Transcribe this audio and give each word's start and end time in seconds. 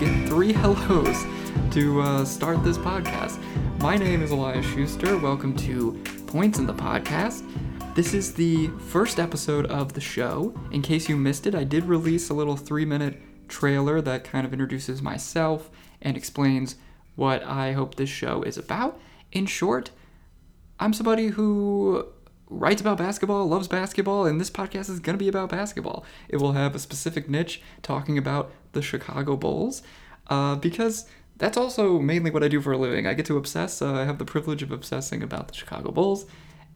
get 0.00 0.28
three 0.28 0.52
hellos 0.54 1.24
to 1.70 2.00
uh, 2.00 2.24
start 2.24 2.64
this 2.64 2.76
podcast. 2.76 3.40
My 3.80 3.96
name 3.96 4.22
is 4.22 4.32
Elias 4.32 4.66
Schuster. 4.66 5.16
Welcome 5.18 5.56
to 5.58 6.02
Points 6.26 6.58
in 6.58 6.66
the 6.66 6.74
Podcast. 6.74 7.44
This 7.94 8.12
is 8.12 8.34
the 8.34 8.68
first 8.88 9.20
episode 9.20 9.66
of 9.66 9.92
the 9.92 10.00
show. 10.00 10.52
In 10.72 10.82
case 10.82 11.08
you 11.08 11.16
missed 11.16 11.46
it, 11.46 11.54
I 11.54 11.62
did 11.62 11.84
release 11.84 12.28
a 12.28 12.34
little 12.34 12.56
three 12.56 12.84
minute 12.84 13.20
trailer 13.46 14.00
that 14.00 14.24
kind 14.24 14.44
of 14.44 14.52
introduces 14.52 15.00
myself 15.00 15.70
and 16.02 16.16
explains 16.16 16.74
what 17.14 17.44
I 17.44 17.72
hope 17.72 17.94
this 17.94 18.10
show 18.10 18.42
is 18.42 18.58
about. 18.58 19.00
In 19.30 19.46
short, 19.46 19.90
I'm 20.80 20.92
somebody 20.92 21.28
who 21.28 22.08
writes 22.48 22.80
about 22.80 22.98
basketball, 22.98 23.46
loves 23.46 23.68
basketball, 23.68 24.26
and 24.26 24.40
this 24.40 24.50
podcast 24.50 24.90
is 24.90 24.98
going 24.98 25.16
to 25.16 25.22
be 25.22 25.28
about 25.28 25.50
basketball. 25.50 26.04
It 26.28 26.38
will 26.38 26.52
have 26.52 26.74
a 26.74 26.80
specific 26.80 27.28
niche 27.28 27.62
talking 27.82 28.18
about 28.18 28.52
the 28.74 28.82
Chicago 28.82 29.36
Bulls 29.36 29.82
uh, 30.28 30.56
because 30.56 31.06
that's 31.36 31.56
also 31.56 31.98
mainly 31.98 32.30
what 32.30 32.44
I 32.44 32.48
do 32.48 32.60
for 32.60 32.72
a 32.72 32.78
living. 32.78 33.06
I 33.06 33.14
get 33.14 33.26
to 33.26 33.36
obsess. 33.36 33.82
Uh, 33.82 33.94
I 33.94 34.04
have 34.04 34.18
the 34.18 34.24
privilege 34.24 34.62
of 34.62 34.70
obsessing 34.70 35.22
about 35.22 35.48
the 35.48 35.54
Chicago 35.54 35.90
Bulls, 35.90 36.26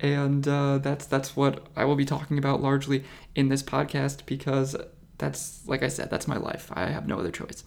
and 0.01 0.47
uh, 0.48 0.79
that's 0.79 1.07
that's 1.07 1.37
what 1.37 1.66
I 1.77 1.84
will 1.84 1.97
be 1.97 2.05
talking 2.05 2.38
about 2.38 2.61
largely 2.61 3.05
in 3.34 3.48
this 3.48 3.62
podcast 3.62 4.27
because 4.27 4.77
that's 5.19 5.66
like 5.66 5.83
I 5.83 5.88
said, 5.88 6.11
that's 6.11 6.27
my 6.27 6.37
life. 6.37 6.71
I 6.74 6.87
have 6.87 7.07
no 7.07 7.19
other 7.19 7.30
choice. 7.30 7.65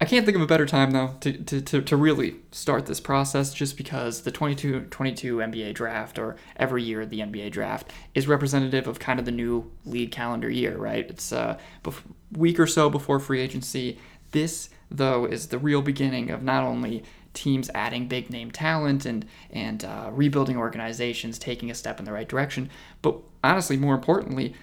I 0.00 0.04
can't 0.04 0.24
think 0.24 0.36
of 0.36 0.42
a 0.42 0.46
better 0.46 0.66
time 0.66 0.92
though 0.92 1.16
to, 1.20 1.32
to, 1.32 1.60
to, 1.60 1.82
to 1.82 1.96
really 1.96 2.36
start 2.52 2.86
this 2.86 3.00
process 3.00 3.52
just 3.52 3.76
because 3.76 4.22
the 4.22 4.30
22 4.30 4.82
22 4.90 5.38
NBA 5.38 5.74
draft 5.74 6.18
or 6.18 6.36
every 6.56 6.84
year 6.84 7.04
the 7.04 7.18
NBA 7.20 7.50
draft 7.50 7.90
is 8.14 8.28
representative 8.28 8.86
of 8.86 9.00
kind 9.00 9.18
of 9.18 9.24
the 9.24 9.32
new 9.32 9.70
league 9.84 10.12
calendar 10.12 10.48
year, 10.48 10.76
right? 10.76 11.08
It's 11.10 11.32
a 11.32 11.58
uh, 11.84 11.92
week 12.32 12.60
or 12.60 12.66
so 12.66 12.88
before 12.88 13.18
free 13.18 13.40
agency. 13.40 13.98
This 14.30 14.70
though 14.88 15.24
is 15.24 15.48
the 15.48 15.58
real 15.58 15.82
beginning 15.82 16.30
of 16.30 16.42
not 16.42 16.62
only 16.62 17.02
teams 17.34 17.68
adding 17.74 18.06
big 18.06 18.30
name 18.30 18.52
talent 18.52 19.04
and 19.04 19.26
and 19.50 19.84
uh, 19.84 20.10
rebuilding 20.12 20.56
organizations 20.56 21.40
taking 21.40 21.72
a 21.72 21.74
step 21.74 21.98
in 21.98 22.04
the 22.04 22.12
right 22.12 22.28
direction, 22.28 22.70
but 23.02 23.16
honestly 23.42 23.76
more 23.76 23.96
importantly 23.96 24.54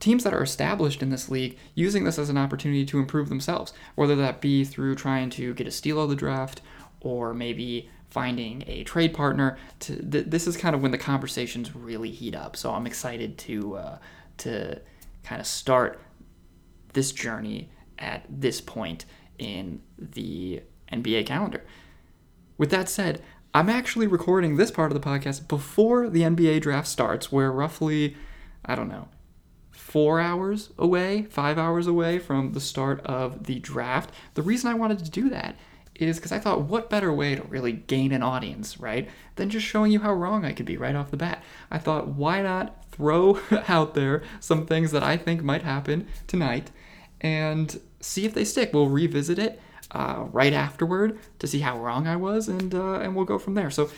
teams 0.00 0.24
that 0.24 0.34
are 0.34 0.42
established 0.42 1.02
in 1.02 1.10
this 1.10 1.28
league 1.28 1.58
using 1.74 2.04
this 2.04 2.18
as 2.18 2.28
an 2.28 2.36
opportunity 2.36 2.84
to 2.84 2.98
improve 2.98 3.28
themselves, 3.28 3.72
whether 3.94 4.14
that 4.16 4.40
be 4.40 4.64
through 4.64 4.94
trying 4.94 5.30
to 5.30 5.54
get 5.54 5.66
a 5.66 5.70
steal 5.70 6.00
of 6.00 6.10
the 6.10 6.16
draft 6.16 6.60
or 7.00 7.32
maybe 7.32 7.88
finding 8.10 8.62
a 8.66 8.84
trade 8.84 9.14
partner. 9.14 9.58
To 9.80 9.96
th- 9.96 10.26
this 10.26 10.46
is 10.46 10.56
kind 10.56 10.74
of 10.74 10.82
when 10.82 10.90
the 10.90 10.98
conversations 10.98 11.74
really 11.74 12.10
heat 12.10 12.34
up. 12.34 12.56
So 12.56 12.72
I'm 12.72 12.86
excited 12.86 13.38
to 13.38 13.76
uh, 13.76 13.98
to 14.38 14.80
kind 15.22 15.40
of 15.40 15.46
start 15.46 16.00
this 16.92 17.12
journey 17.12 17.70
at 17.98 18.24
this 18.28 18.60
point 18.60 19.04
in 19.38 19.82
the 19.98 20.62
NBA 20.92 21.26
calendar. 21.26 21.64
With 22.58 22.70
that 22.70 22.88
said, 22.88 23.22
I'm 23.52 23.68
actually 23.68 24.06
recording 24.06 24.56
this 24.56 24.70
part 24.70 24.92
of 24.92 25.00
the 25.00 25.06
podcast 25.06 25.48
before 25.48 26.08
the 26.08 26.22
NBA 26.22 26.60
draft 26.60 26.88
starts, 26.88 27.32
where 27.32 27.50
roughly, 27.50 28.16
I 28.64 28.74
don't 28.74 28.88
know, 28.88 29.08
four 29.96 30.20
hours 30.20 30.68
away, 30.76 31.22
five 31.30 31.56
hours 31.56 31.86
away 31.86 32.18
from 32.18 32.52
the 32.52 32.60
start 32.60 33.00
of 33.06 33.44
the 33.44 33.58
draft. 33.60 34.10
The 34.34 34.42
reason 34.42 34.70
I 34.70 34.74
wanted 34.74 34.98
to 34.98 35.10
do 35.10 35.30
that 35.30 35.56
is 35.94 36.18
because 36.18 36.32
I 36.32 36.38
thought, 36.38 36.60
what 36.60 36.90
better 36.90 37.10
way 37.10 37.34
to 37.34 37.42
really 37.44 37.72
gain 37.72 38.12
an 38.12 38.22
audience, 38.22 38.78
right, 38.78 39.08
than 39.36 39.48
just 39.48 39.64
showing 39.64 39.90
you 39.90 40.00
how 40.00 40.12
wrong 40.12 40.44
I 40.44 40.52
could 40.52 40.66
be 40.66 40.76
right 40.76 40.94
off 40.94 41.10
the 41.10 41.16
bat? 41.16 41.42
I 41.70 41.78
thought, 41.78 42.08
why 42.08 42.42
not 42.42 42.84
throw 42.92 43.40
out 43.68 43.94
there 43.94 44.22
some 44.38 44.66
things 44.66 44.92
that 44.92 45.02
I 45.02 45.16
think 45.16 45.42
might 45.42 45.62
happen 45.62 46.06
tonight 46.26 46.70
and 47.22 47.80
see 48.00 48.26
if 48.26 48.34
they 48.34 48.44
stick. 48.44 48.74
We'll 48.74 48.90
revisit 48.90 49.38
it 49.38 49.58
uh, 49.92 50.26
right 50.30 50.52
afterward 50.52 51.18
to 51.38 51.46
see 51.46 51.60
how 51.60 51.78
wrong 51.78 52.06
I 52.06 52.16
was, 52.16 52.48
and 52.48 52.74
uh, 52.74 52.98
and 53.00 53.16
we'll 53.16 53.24
go 53.24 53.38
from 53.38 53.54
there. 53.54 53.70
So 53.70 53.88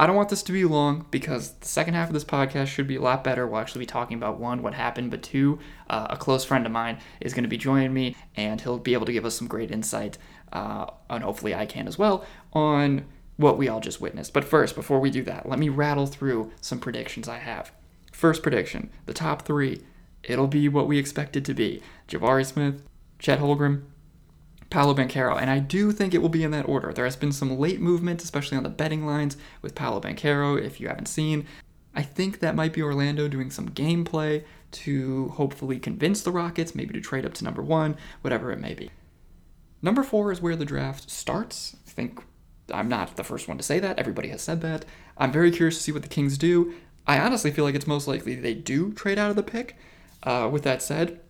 I 0.00 0.06
don't 0.06 0.14
want 0.14 0.28
this 0.28 0.44
to 0.44 0.52
be 0.52 0.64
long 0.64 1.06
because 1.10 1.54
the 1.54 1.66
second 1.66 1.94
half 1.94 2.08
of 2.08 2.14
this 2.14 2.24
podcast 2.24 2.68
should 2.68 2.86
be 2.86 2.96
a 2.96 3.00
lot 3.00 3.24
better. 3.24 3.46
We'll 3.48 3.60
actually 3.60 3.80
be 3.80 3.86
talking 3.86 4.16
about 4.16 4.38
one, 4.38 4.62
what 4.62 4.74
happened, 4.74 5.10
but 5.10 5.24
two, 5.24 5.58
uh, 5.90 6.06
a 6.10 6.16
close 6.16 6.44
friend 6.44 6.64
of 6.66 6.70
mine 6.72 6.98
is 7.20 7.34
going 7.34 7.42
to 7.42 7.48
be 7.48 7.56
joining 7.56 7.92
me, 7.92 8.14
and 8.36 8.60
he'll 8.60 8.78
be 8.78 8.92
able 8.92 9.06
to 9.06 9.12
give 9.12 9.24
us 9.24 9.34
some 9.34 9.48
great 9.48 9.72
insight, 9.72 10.16
uh, 10.52 10.86
and 11.10 11.24
hopefully 11.24 11.52
I 11.52 11.66
can 11.66 11.88
as 11.88 11.98
well, 11.98 12.24
on 12.52 13.06
what 13.38 13.58
we 13.58 13.68
all 13.68 13.80
just 13.80 14.00
witnessed. 14.00 14.32
But 14.32 14.44
first, 14.44 14.76
before 14.76 15.00
we 15.00 15.10
do 15.10 15.24
that, 15.24 15.48
let 15.48 15.58
me 15.58 15.68
rattle 15.68 16.06
through 16.06 16.52
some 16.60 16.78
predictions 16.78 17.26
I 17.26 17.38
have. 17.38 17.72
First 18.12 18.42
prediction 18.42 18.90
the 19.06 19.12
top 19.12 19.42
three, 19.42 19.82
it'll 20.22 20.46
be 20.46 20.68
what 20.68 20.86
we 20.86 20.98
expect 20.98 21.36
it 21.36 21.44
to 21.46 21.54
be 21.54 21.82
Jabari 22.06 22.46
Smith, 22.46 22.82
Chet 23.18 23.40
Holmgren, 23.40 23.82
Paolo 24.70 24.94
Banchero, 24.94 25.40
and 25.40 25.48
I 25.48 25.60
do 25.60 25.92
think 25.92 26.12
it 26.12 26.18
will 26.18 26.28
be 26.28 26.44
in 26.44 26.50
that 26.50 26.68
order. 26.68 26.92
There 26.92 27.06
has 27.06 27.16
been 27.16 27.32
some 27.32 27.58
late 27.58 27.80
movement, 27.80 28.22
especially 28.22 28.58
on 28.58 28.64
the 28.64 28.68
betting 28.68 29.06
lines 29.06 29.36
with 29.62 29.74
Paolo 29.74 30.00
Banchero, 30.00 30.60
if 30.60 30.80
you 30.80 30.88
haven't 30.88 31.08
seen. 31.08 31.46
I 31.94 32.02
think 32.02 32.40
that 32.40 32.54
might 32.54 32.74
be 32.74 32.82
Orlando 32.82 33.28
doing 33.28 33.50
some 33.50 33.70
gameplay 33.70 34.44
to 34.70 35.28
hopefully 35.30 35.78
convince 35.78 36.22
the 36.22 36.30
Rockets, 36.30 36.74
maybe 36.74 36.92
to 36.92 37.00
trade 37.00 37.24
up 37.24 37.34
to 37.34 37.44
number 37.44 37.62
one, 37.62 37.96
whatever 38.20 38.52
it 38.52 38.60
may 38.60 38.74
be. 38.74 38.90
Number 39.80 40.02
four 40.02 40.30
is 40.30 40.42
where 40.42 40.56
the 40.56 40.64
draft 40.64 41.10
starts. 41.10 41.76
I 41.86 41.90
think 41.90 42.22
I'm 42.72 42.88
not 42.88 43.16
the 43.16 43.24
first 43.24 43.48
one 43.48 43.56
to 43.56 43.62
say 43.62 43.78
that. 43.78 43.98
Everybody 43.98 44.28
has 44.28 44.42
said 44.42 44.60
that. 44.60 44.84
I'm 45.16 45.32
very 45.32 45.50
curious 45.50 45.76
to 45.78 45.82
see 45.82 45.92
what 45.92 46.02
the 46.02 46.08
Kings 46.08 46.36
do. 46.36 46.74
I 47.06 47.18
honestly 47.18 47.50
feel 47.50 47.64
like 47.64 47.74
it's 47.74 47.86
most 47.86 48.06
likely 48.06 48.34
they 48.34 48.54
do 48.54 48.92
trade 48.92 49.18
out 49.18 49.30
of 49.30 49.36
the 49.36 49.42
pick. 49.42 49.76
Uh, 50.22 50.48
with 50.52 50.64
that 50.64 50.82
said, 50.82 51.20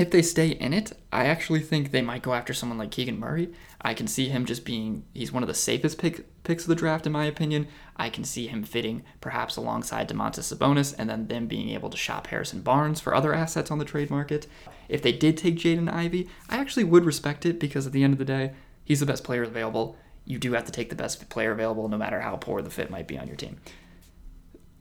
if 0.00 0.10
they 0.10 0.22
stay 0.22 0.48
in 0.48 0.72
it, 0.72 0.94
I 1.12 1.26
actually 1.26 1.60
think 1.60 1.90
they 1.90 2.00
might 2.00 2.22
go 2.22 2.32
after 2.32 2.54
someone 2.54 2.78
like 2.78 2.90
Keegan 2.90 3.18
Murray. 3.18 3.52
I 3.82 3.92
can 3.92 4.06
see 4.06 4.30
him 4.30 4.46
just 4.46 4.64
being 4.64 5.04
he's 5.12 5.30
one 5.30 5.42
of 5.42 5.46
the 5.46 5.54
safest 5.54 5.98
pick, 5.98 6.42
picks 6.42 6.62
of 6.62 6.70
the 6.70 6.74
draft 6.74 7.04
in 7.04 7.12
my 7.12 7.26
opinion. 7.26 7.68
I 7.96 8.08
can 8.08 8.24
see 8.24 8.46
him 8.46 8.64
fitting 8.64 9.02
perhaps 9.20 9.56
alongside 9.56 10.08
Domantas 10.08 10.50
Sabonis 10.56 10.94
and 10.96 11.10
then 11.10 11.26
them 11.26 11.46
being 11.46 11.68
able 11.68 11.90
to 11.90 11.98
shop 11.98 12.28
Harrison 12.28 12.62
Barnes 12.62 12.98
for 12.98 13.14
other 13.14 13.34
assets 13.34 13.70
on 13.70 13.78
the 13.78 13.84
trade 13.84 14.08
market. 14.08 14.46
If 14.88 15.02
they 15.02 15.12
did 15.12 15.36
take 15.36 15.56
Jaden 15.56 15.92
Ivey, 15.92 16.30
I 16.48 16.56
actually 16.56 16.84
would 16.84 17.04
respect 17.04 17.44
it 17.44 17.60
because 17.60 17.86
at 17.86 17.92
the 17.92 18.02
end 18.02 18.14
of 18.14 18.18
the 18.18 18.24
day, 18.24 18.52
he's 18.82 19.00
the 19.00 19.06
best 19.06 19.22
player 19.22 19.42
available. 19.42 19.98
You 20.24 20.38
do 20.38 20.54
have 20.54 20.64
to 20.64 20.72
take 20.72 20.88
the 20.88 20.96
best 20.96 21.28
player 21.28 21.52
available 21.52 21.88
no 21.88 21.98
matter 21.98 22.20
how 22.20 22.36
poor 22.36 22.62
the 22.62 22.70
fit 22.70 22.90
might 22.90 23.06
be 23.06 23.18
on 23.18 23.26
your 23.26 23.36
team. 23.36 23.58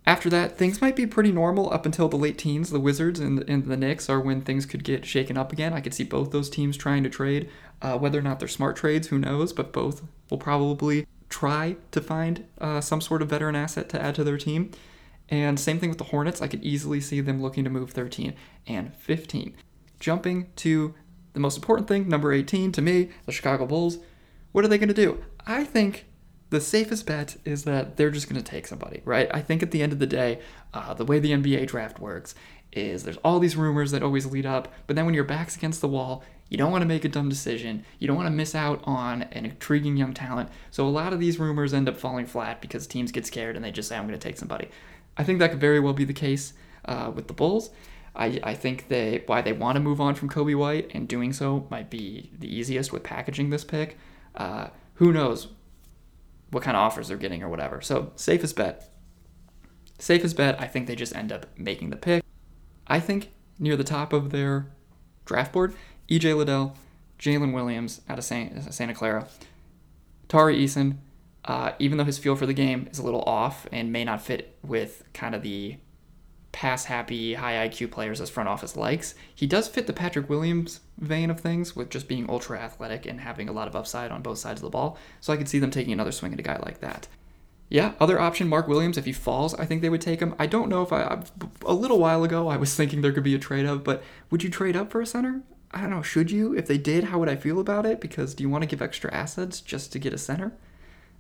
After 0.09 0.27
that, 0.31 0.57
things 0.57 0.81
might 0.81 0.95
be 0.95 1.05
pretty 1.05 1.31
normal 1.31 1.71
up 1.71 1.85
until 1.85 2.09
the 2.09 2.17
late 2.17 2.39
teens. 2.39 2.71
The 2.71 2.79
Wizards 2.79 3.19
and, 3.19 3.47
and 3.47 3.65
the 3.65 3.77
Knicks 3.77 4.09
are 4.09 4.19
when 4.19 4.41
things 4.41 4.65
could 4.65 4.83
get 4.83 5.05
shaken 5.05 5.37
up 5.37 5.53
again. 5.53 5.71
I 5.71 5.81
could 5.81 5.93
see 5.93 6.03
both 6.03 6.31
those 6.31 6.49
teams 6.49 6.75
trying 6.77 7.03
to 7.03 7.11
trade. 7.11 7.47
Uh, 7.79 7.95
whether 7.95 8.17
or 8.17 8.23
not 8.23 8.39
they're 8.39 8.47
smart 8.47 8.75
trades, 8.75 9.09
who 9.09 9.19
knows? 9.19 9.53
But 9.53 9.71
both 9.71 10.01
will 10.31 10.39
probably 10.39 11.05
try 11.29 11.75
to 11.91 12.01
find 12.01 12.43
uh, 12.59 12.81
some 12.81 13.01
sort 13.01 13.21
of 13.21 13.29
veteran 13.29 13.55
asset 13.55 13.87
to 13.89 14.01
add 14.01 14.15
to 14.15 14.23
their 14.23 14.39
team. 14.39 14.71
And 15.29 15.59
same 15.59 15.77
thing 15.77 15.89
with 15.89 15.99
the 15.99 16.05
Hornets. 16.05 16.41
I 16.41 16.47
could 16.47 16.63
easily 16.63 17.01
see 17.01 17.21
them 17.21 17.39
looking 17.39 17.63
to 17.65 17.69
move 17.69 17.91
13 17.91 18.33
and 18.65 18.95
15. 18.95 19.53
Jumping 19.99 20.49
to 20.55 20.95
the 21.33 21.39
most 21.39 21.55
important 21.55 21.87
thing, 21.87 22.09
number 22.09 22.33
18 22.33 22.71
to 22.71 22.81
me, 22.81 23.11
the 23.27 23.31
Chicago 23.31 23.67
Bulls. 23.67 23.99
What 24.53 24.65
are 24.65 24.69
they 24.69 24.79
going 24.79 24.87
to 24.87 24.95
do? 24.95 25.23
I 25.45 25.65
think 25.65 26.07
the 26.49 26.61
safest 26.61 27.05
bet 27.05 27.37
is 27.45 27.63
that 27.65 27.97
they're 27.97 28.09
just 28.09 28.29
going 28.29 28.41
to 28.41 28.51
take 28.51 28.67
somebody, 28.67 29.01
right? 29.05 29.29
I 29.33 29.41
think 29.41 29.61
at 29.61 29.71
the 29.71 29.83
end 29.83 29.93
of 29.93 29.99
the 29.99 30.07
day, 30.07 30.39
uh, 30.73 30.93
the 30.93 31.05
way 31.05 31.19
the 31.19 31.31
NBA 31.31 31.67
draft 31.67 31.99
works 31.99 32.33
is 32.71 33.03
there's 33.03 33.17
all 33.17 33.39
these 33.39 33.55
rumors 33.55 33.91
that 33.91 34.03
always 34.03 34.25
lead 34.25 34.45
up, 34.45 34.71
but 34.87 34.95
then 34.95 35.05
when 35.05 35.15
your 35.15 35.23
back's 35.23 35.55
against 35.55 35.81
the 35.81 35.87
wall, 35.87 36.23
you 36.49 36.57
don't 36.57 36.71
want 36.71 36.81
to 36.81 36.87
make 36.87 37.05
a 37.05 37.09
dumb 37.09 37.29
decision. 37.29 37.85
You 37.99 38.07
don't 38.07 38.17
want 38.17 38.27
to 38.27 38.31
miss 38.31 38.55
out 38.55 38.81
on 38.83 39.23
an 39.23 39.45
intriguing 39.45 39.97
young 39.97 40.13
talent. 40.13 40.49
So 40.71 40.87
a 40.87 40.89
lot 40.89 41.13
of 41.13 41.19
these 41.19 41.39
rumors 41.39 41.73
end 41.73 41.87
up 41.87 41.97
falling 41.97 42.25
flat 42.25 42.59
because 42.61 42.87
teams 42.87 43.11
get 43.11 43.27
scared 43.27 43.55
and 43.55 43.63
they 43.63 43.71
just 43.71 43.87
say, 43.87 43.95
I'm 43.95 44.07
going 44.07 44.19
to 44.19 44.27
take 44.27 44.37
somebody. 44.37 44.69
I 45.15 45.23
think 45.23 45.39
that 45.39 45.51
could 45.51 45.59
very 45.59 45.79
well 45.79 45.93
be 45.93 46.05
the 46.05 46.13
case 46.13 46.53
uh, 46.85 47.11
with 47.13 47.27
the 47.27 47.33
Bulls. 47.33 47.69
I, 48.15 48.39
I 48.43 48.53
think 48.55 48.87
they 48.87 49.23
why 49.27 49.41
they 49.41 49.53
want 49.53 49.75
to 49.75 49.79
move 49.79 50.01
on 50.01 50.15
from 50.15 50.29
Coby 50.29 50.57
White 50.57 50.89
and 50.93 51.07
doing 51.07 51.31
so 51.33 51.67
might 51.69 51.91
be 51.91 52.31
the 52.37 52.53
easiest 52.53 52.91
with 52.91 53.03
packaging 53.03 53.51
this 53.51 53.63
pick. 53.63 53.97
Uh, 54.35 54.69
who 54.95 55.13
knows 55.13 55.49
what 56.51 56.63
kind 56.63 56.75
of 56.75 56.81
offers 56.81 57.07
they're 57.07 57.17
getting 57.17 57.43
or 57.43 57.49
whatever. 57.49 57.81
So 57.81 58.11
safest 58.15 58.55
bet. 58.55 58.89
Safest 59.97 60.37
bet, 60.37 60.59
I 60.59 60.67
think 60.67 60.87
they 60.87 60.95
just 60.95 61.15
end 61.15 61.31
up 61.31 61.45
making 61.57 61.89
the 61.89 61.95
pick. 61.95 62.23
I 62.87 62.99
think 62.99 63.31
near 63.59 63.75
the 63.75 63.83
top 63.83 64.13
of 64.13 64.31
their 64.31 64.71
draft 65.25 65.51
board, 65.53 65.75
EJ 66.09 66.35
Liddell, 66.35 66.75
Jalen 67.19 67.53
Williams 67.53 68.01
out 68.07 68.17
of 68.17 68.23
Santa 68.23 68.93
Clara, 68.93 69.27
Tari 70.27 70.57
Eason, 70.63 70.97
uh, 71.45 71.71
even 71.79 71.97
though 71.97 72.03
his 72.05 72.17
feel 72.17 72.35
for 72.35 72.45
the 72.45 72.53
game 72.53 72.87
is 72.91 72.99
a 72.99 73.03
little 73.03 73.23
off 73.23 73.67
and 73.71 73.91
may 73.91 74.03
not 74.03 74.21
fit 74.21 74.57
with 74.63 75.03
kind 75.13 75.35
of 75.35 75.41
the 75.41 75.77
pass 76.51 76.85
happy, 76.85 77.35
high 77.35 77.67
IQ 77.67 77.91
players 77.91 78.19
as 78.19 78.29
front 78.29 78.49
office 78.49 78.75
likes. 78.75 79.15
He 79.33 79.47
does 79.47 79.67
fit 79.67 79.87
the 79.87 79.93
Patrick 79.93 80.29
Williams 80.29 80.81
vein 80.97 81.29
of 81.29 81.39
things 81.39 81.75
with 81.75 81.89
just 81.89 82.07
being 82.07 82.29
ultra 82.29 82.59
athletic 82.59 83.05
and 83.05 83.21
having 83.21 83.47
a 83.47 83.53
lot 83.53 83.67
of 83.67 83.75
upside 83.75 84.11
on 84.11 84.21
both 84.21 84.39
sides 84.39 84.61
of 84.61 84.63
the 84.63 84.69
ball. 84.69 84.97
So 85.21 85.31
I 85.31 85.37
could 85.37 85.47
see 85.47 85.59
them 85.59 85.71
taking 85.71 85.93
another 85.93 86.11
swing 86.11 86.33
at 86.33 86.39
a 86.39 86.43
guy 86.43 86.59
like 86.63 86.79
that. 86.79 87.07
Yeah, 87.69 87.93
other 87.99 88.19
option, 88.19 88.47
Mark 88.47 88.67
Williams. 88.67 88.97
If 88.97 89.05
he 89.05 89.13
falls, 89.13 89.53
I 89.53 89.65
think 89.65 89.81
they 89.81 89.89
would 89.89 90.01
take 90.01 90.19
him. 90.19 90.33
I 90.39 90.47
don't 90.47 90.69
know 90.69 90.81
if 90.81 90.91
I. 90.91 91.21
A 91.65 91.73
little 91.73 91.99
while 91.99 92.23
ago, 92.23 92.47
I 92.47 92.57
was 92.57 92.75
thinking 92.77 93.01
there 93.01 93.13
could 93.13 93.23
be 93.23 93.35
a 93.35 93.39
trade 93.39 93.65
up, 93.65 93.83
but 93.83 94.03
would 94.31 94.43
you 94.43 94.49
trade 94.49 94.75
up 94.75 94.91
for 94.91 95.01
a 95.01 95.05
center? 95.05 95.43
I 95.71 95.81
don't 95.81 95.91
know, 95.91 96.01
should 96.01 96.31
you? 96.31 96.55
If 96.55 96.65
they 96.65 96.79
did, 96.79 97.05
how 97.05 97.19
would 97.19 97.29
I 97.29 97.35
feel 97.35 97.59
about 97.59 97.85
it? 97.85 98.01
Because 98.01 98.33
do 98.33 98.43
you 98.43 98.49
want 98.49 98.63
to 98.63 98.67
give 98.67 98.81
extra 98.81 99.13
assets 99.13 99.61
just 99.61 99.91
to 99.93 99.99
get 99.99 100.13
a 100.13 100.17
center? 100.17 100.53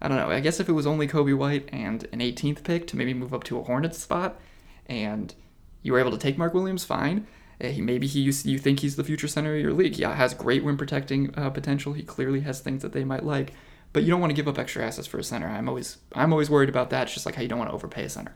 I 0.01 0.07
don't 0.07 0.17
know. 0.17 0.31
I 0.31 0.39
guess 0.39 0.59
if 0.59 0.67
it 0.67 0.73
was 0.73 0.87
only 0.87 1.07
Coby 1.07 1.37
White 1.37 1.69
and 1.71 2.07
an 2.11 2.19
18th 2.19 2.63
pick 2.63 2.87
to 2.87 2.97
maybe 2.97 3.13
move 3.13 3.33
up 3.33 3.43
to 3.43 3.59
a 3.59 3.63
Hornets 3.63 3.99
spot, 3.99 4.39
and 4.89 5.33
you 5.81 5.93
were 5.93 5.99
able 5.99 6.11
to 6.11 6.17
take 6.17 6.37
Mark 6.37 6.53
Williams, 6.53 6.83
fine. 6.83 7.25
He, 7.61 7.81
maybe 7.81 8.07
he 8.07 8.21
you 8.21 8.57
think 8.57 8.79
he's 8.79 8.95
the 8.95 9.03
future 9.03 9.27
center 9.27 9.55
of 9.55 9.61
your 9.61 9.73
league. 9.73 9.95
He 9.95 10.03
has 10.03 10.33
great 10.33 10.63
rim 10.63 10.77
protecting 10.77 11.33
uh, 11.37 11.49
potential. 11.49 11.93
He 11.93 12.03
clearly 12.03 12.41
has 12.41 12.61
things 12.61 12.81
that 12.81 12.93
they 12.93 13.03
might 13.03 13.23
like, 13.23 13.53
but 13.91 14.03
you 14.03 14.09
don't 14.09 14.21
want 14.21 14.31
to 14.31 14.35
give 14.35 14.47
up 14.47 14.57
extra 14.57 14.85
assets 14.85 15.07
for 15.07 15.19
a 15.19 15.23
center. 15.23 15.47
I'm 15.47 15.67
always 15.67 15.97
I'm 16.13 16.31
always 16.31 16.49
worried 16.49 16.69
about 16.69 16.89
that. 16.91 17.03
It's 17.03 17.13
just 17.13 17.25
like 17.25 17.35
how 17.35 17.41
you 17.41 17.49
don't 17.49 17.59
want 17.59 17.69
to 17.69 17.75
overpay 17.75 18.05
a 18.05 18.09
center. 18.09 18.33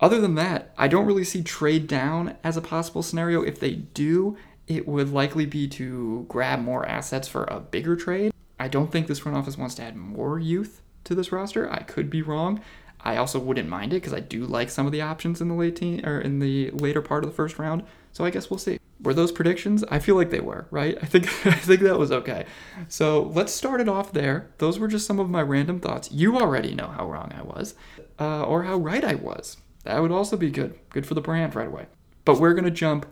Other 0.00 0.20
than 0.20 0.34
that, 0.34 0.74
I 0.76 0.88
don't 0.88 1.06
really 1.06 1.24
see 1.24 1.42
trade 1.42 1.86
down 1.86 2.36
as 2.44 2.56
a 2.56 2.60
possible 2.60 3.02
scenario. 3.02 3.42
If 3.42 3.60
they 3.60 3.74
do, 3.74 4.36
it 4.66 4.86
would 4.86 5.12
likely 5.12 5.46
be 5.46 5.68
to 5.68 6.26
grab 6.28 6.60
more 6.60 6.86
assets 6.86 7.28
for 7.28 7.44
a 7.44 7.60
bigger 7.60 7.96
trade. 7.96 8.32
I 8.58 8.68
don't 8.68 8.90
think 8.90 9.06
this 9.06 9.20
front 9.20 9.38
office 9.38 9.56
wants 9.56 9.76
to 9.76 9.82
add 9.82 9.96
more 9.96 10.38
youth 10.38 10.82
to 11.04 11.14
this 11.14 11.30
roster. 11.30 11.70
I 11.72 11.82
could 11.82 12.10
be 12.10 12.20
wrong. 12.20 12.60
I 13.06 13.18
also 13.18 13.38
wouldn't 13.38 13.68
mind 13.68 13.92
it 13.92 14.02
because 14.02 14.12
I 14.12 14.18
do 14.18 14.44
like 14.46 14.68
some 14.68 14.84
of 14.84 14.90
the 14.90 15.00
options 15.00 15.40
in 15.40 15.46
the 15.46 15.54
late 15.54 15.80
or 16.04 16.20
in 16.20 16.40
the 16.40 16.72
later 16.72 17.00
part 17.00 17.22
of 17.22 17.30
the 17.30 17.36
first 17.36 17.56
round. 17.56 17.84
So 18.10 18.24
I 18.24 18.30
guess 18.30 18.50
we'll 18.50 18.58
see. 18.58 18.80
Were 19.00 19.14
those 19.14 19.30
predictions? 19.30 19.84
I 19.84 20.00
feel 20.00 20.16
like 20.16 20.30
they 20.30 20.40
were, 20.40 20.66
right? 20.72 20.98
I 21.02 21.06
think 21.06 21.26
I 21.46 21.52
think 21.52 21.82
that 21.82 22.00
was 22.00 22.10
okay. 22.10 22.46
So 22.88 23.22
let's 23.22 23.52
start 23.52 23.80
it 23.80 23.88
off 23.88 24.12
there. 24.12 24.50
Those 24.58 24.80
were 24.80 24.88
just 24.88 25.06
some 25.06 25.20
of 25.20 25.30
my 25.30 25.40
random 25.40 25.78
thoughts. 25.78 26.10
You 26.10 26.36
already 26.36 26.74
know 26.74 26.88
how 26.88 27.08
wrong 27.08 27.32
I 27.32 27.42
was, 27.42 27.76
uh, 28.18 28.42
or 28.42 28.64
how 28.64 28.76
right 28.76 29.04
I 29.04 29.14
was. 29.14 29.56
That 29.84 30.02
would 30.02 30.10
also 30.10 30.36
be 30.36 30.50
good. 30.50 30.76
Good 30.90 31.06
for 31.06 31.14
the 31.14 31.20
brand 31.20 31.54
right 31.54 31.68
away. 31.68 31.86
But 32.24 32.40
we're 32.40 32.54
gonna 32.54 32.72
jump. 32.72 33.06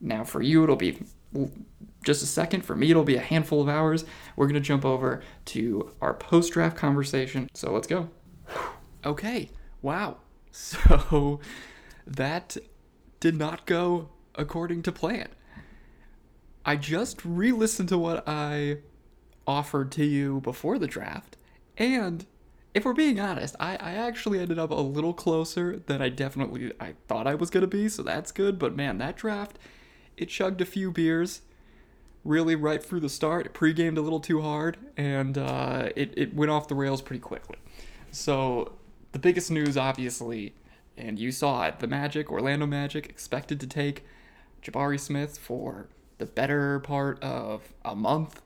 Now 0.00 0.24
for 0.24 0.40
you, 0.40 0.64
it'll 0.64 0.76
be 0.76 1.02
just 2.02 2.22
a 2.22 2.26
second. 2.26 2.64
For 2.64 2.74
me, 2.74 2.90
it'll 2.90 3.04
be 3.04 3.16
a 3.16 3.20
handful 3.20 3.60
of 3.60 3.68
hours. 3.68 4.06
We're 4.36 4.46
gonna 4.46 4.60
jump 4.60 4.86
over 4.86 5.22
to 5.46 5.90
our 6.00 6.14
post 6.14 6.54
draft 6.54 6.78
conversation. 6.78 7.50
So 7.52 7.70
let's 7.72 7.86
go. 7.86 8.08
Okay. 9.04 9.50
Wow. 9.82 10.18
So 10.50 11.40
that 12.06 12.56
did 13.20 13.36
not 13.36 13.66
go 13.66 14.08
according 14.34 14.82
to 14.84 14.92
plan. 14.92 15.28
I 16.64 16.76
just 16.76 17.24
re 17.24 17.52
listened 17.52 17.90
to 17.90 17.98
what 17.98 18.24
I 18.26 18.78
offered 19.46 19.92
to 19.92 20.04
you 20.04 20.40
before 20.40 20.78
the 20.78 20.86
draft, 20.86 21.36
and 21.76 22.26
if 22.74 22.84
we're 22.84 22.92
being 22.92 23.20
honest, 23.20 23.56
I, 23.60 23.76
I 23.76 23.92
actually 23.92 24.38
ended 24.38 24.58
up 24.58 24.70
a 24.70 24.74
little 24.74 25.14
closer 25.14 25.78
than 25.86 26.02
I 26.02 26.08
definitely 26.08 26.72
I 26.80 26.94
thought 27.08 27.26
I 27.26 27.34
was 27.34 27.50
gonna 27.50 27.66
be, 27.66 27.88
so 27.88 28.02
that's 28.02 28.32
good. 28.32 28.58
But 28.58 28.74
man, 28.74 28.98
that 28.98 29.16
draft, 29.16 29.58
it 30.16 30.26
chugged 30.28 30.60
a 30.60 30.66
few 30.66 30.90
beers, 30.90 31.42
really 32.24 32.56
right 32.56 32.82
through 32.82 33.00
the 33.00 33.08
start. 33.08 33.46
It 33.46 33.54
pre-gamed 33.54 33.98
a 33.98 34.02
little 34.02 34.20
too 34.20 34.40
hard, 34.42 34.76
and 34.96 35.36
uh, 35.38 35.90
it 35.94 36.14
it 36.16 36.34
went 36.34 36.50
off 36.50 36.68
the 36.68 36.74
rails 36.74 37.02
pretty 37.02 37.20
quickly. 37.20 37.56
So 38.10 38.77
the 39.12 39.18
biggest 39.18 39.50
news, 39.50 39.76
obviously, 39.76 40.54
and 40.96 41.18
you 41.18 41.32
saw 41.32 41.66
it, 41.66 41.78
the 41.78 41.86
Magic, 41.86 42.30
Orlando 42.30 42.66
Magic, 42.66 43.08
expected 43.08 43.60
to 43.60 43.66
take 43.66 44.04
Jabari 44.62 44.98
Smith 44.98 45.38
for 45.38 45.88
the 46.18 46.26
better 46.26 46.80
part 46.80 47.22
of 47.22 47.74
a 47.84 47.94
month. 47.94 48.42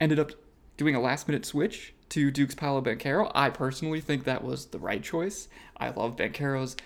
Ended 0.00 0.18
up 0.18 0.32
doing 0.76 0.94
a 0.94 1.00
last 1.00 1.28
minute 1.28 1.46
switch 1.46 1.94
to 2.08 2.30
Duke's 2.30 2.54
Paolo 2.54 2.82
Banchero. 2.82 3.30
I 3.34 3.50
personally 3.50 4.00
think 4.00 4.24
that 4.24 4.44
was 4.44 4.66
the 4.66 4.78
right 4.78 5.02
choice. 5.02 5.48
I 5.78 5.90
love 5.90 6.16
Banchero's 6.16 6.76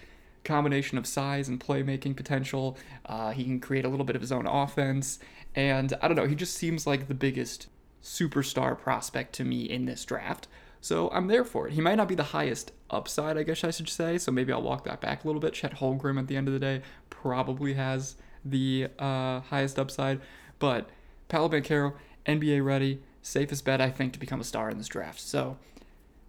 combination 0.45 0.99
of 0.99 1.07
size 1.07 1.49
and 1.49 1.59
playmaking 1.59 2.17
potential. 2.17 2.79
Uh, 3.05 3.33
he 3.33 3.45
can 3.45 3.59
create 3.59 3.85
a 3.85 3.89
little 3.89 4.07
bit 4.07 4.17
of 4.17 4.23
his 4.23 4.31
own 4.31 4.47
offense. 4.47 5.19
And 5.55 5.93
I 6.01 6.09
don't 6.09 6.17
know, 6.17 6.27
he 6.27 6.35
just 6.35 6.55
seems 6.55 6.87
like 6.87 7.09
the 7.09 7.15
biggest 7.15 7.69
superstar 8.03 8.79
prospect 8.79 9.33
to 9.35 9.45
me 9.45 9.63
in 9.63 9.87
this 9.87 10.05
draft. 10.05 10.47
So 10.87 11.11
I'm 11.11 11.27
there 11.27 11.45
for 11.45 11.67
it. 11.67 11.73
He 11.73 11.81
might 11.81 11.97
not 11.97 12.07
be 12.07 12.15
the 12.15 12.23
highest 12.23 12.71
upside, 12.91 13.37
I 13.37 13.43
guess 13.43 13.65
I 13.65 13.73
should 13.73 13.89
say. 13.89 14.19
So 14.19 14.31
maybe 14.31 14.53
I'll 14.53 14.63
walk 14.63 14.85
that 14.85 15.01
back 15.01 15.25
a 15.25 15.27
little 15.27 15.41
bit. 15.41 15.53
Chet 15.53 15.79
Holmgren 15.79 16.17
at 16.17 16.29
the 16.29 16.37
end 16.37 16.47
of 16.47 16.55
the 16.55 16.61
day 16.61 16.81
probably 17.11 17.75
has 17.75 18.15
the 18.45 18.87
uh, 18.97 19.41
highest 19.41 19.81
upside. 19.81 20.21
But 20.61 20.89
Paolo 21.27 21.49
Banchero, 21.49 21.95
NBA 22.25 22.65
ready, 22.65 23.03
safest 23.21 23.65
bet, 23.65 23.81
I 23.81 23.91
think, 23.91 24.13
to 24.13 24.21
become 24.21 24.41
a 24.41 24.45
star 24.45 24.71
in 24.71 24.79
this 24.79 24.87
draft. 24.87 25.19
So 25.19 25.59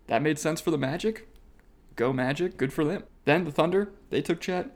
that 0.07 0.24
made 0.24 0.39
sense 0.39 0.59
for 0.59 0.71
the 0.71 0.77
Magic. 0.80 1.27
Go 1.95 2.12
Magic, 2.12 2.57
good 2.57 2.74
for 2.74 2.83
them. 2.83 3.04
Then 3.25 3.45
the 3.45 3.51
Thunder, 3.51 3.92
they 4.09 4.24
took 4.24 4.42
Chet. 4.42 4.75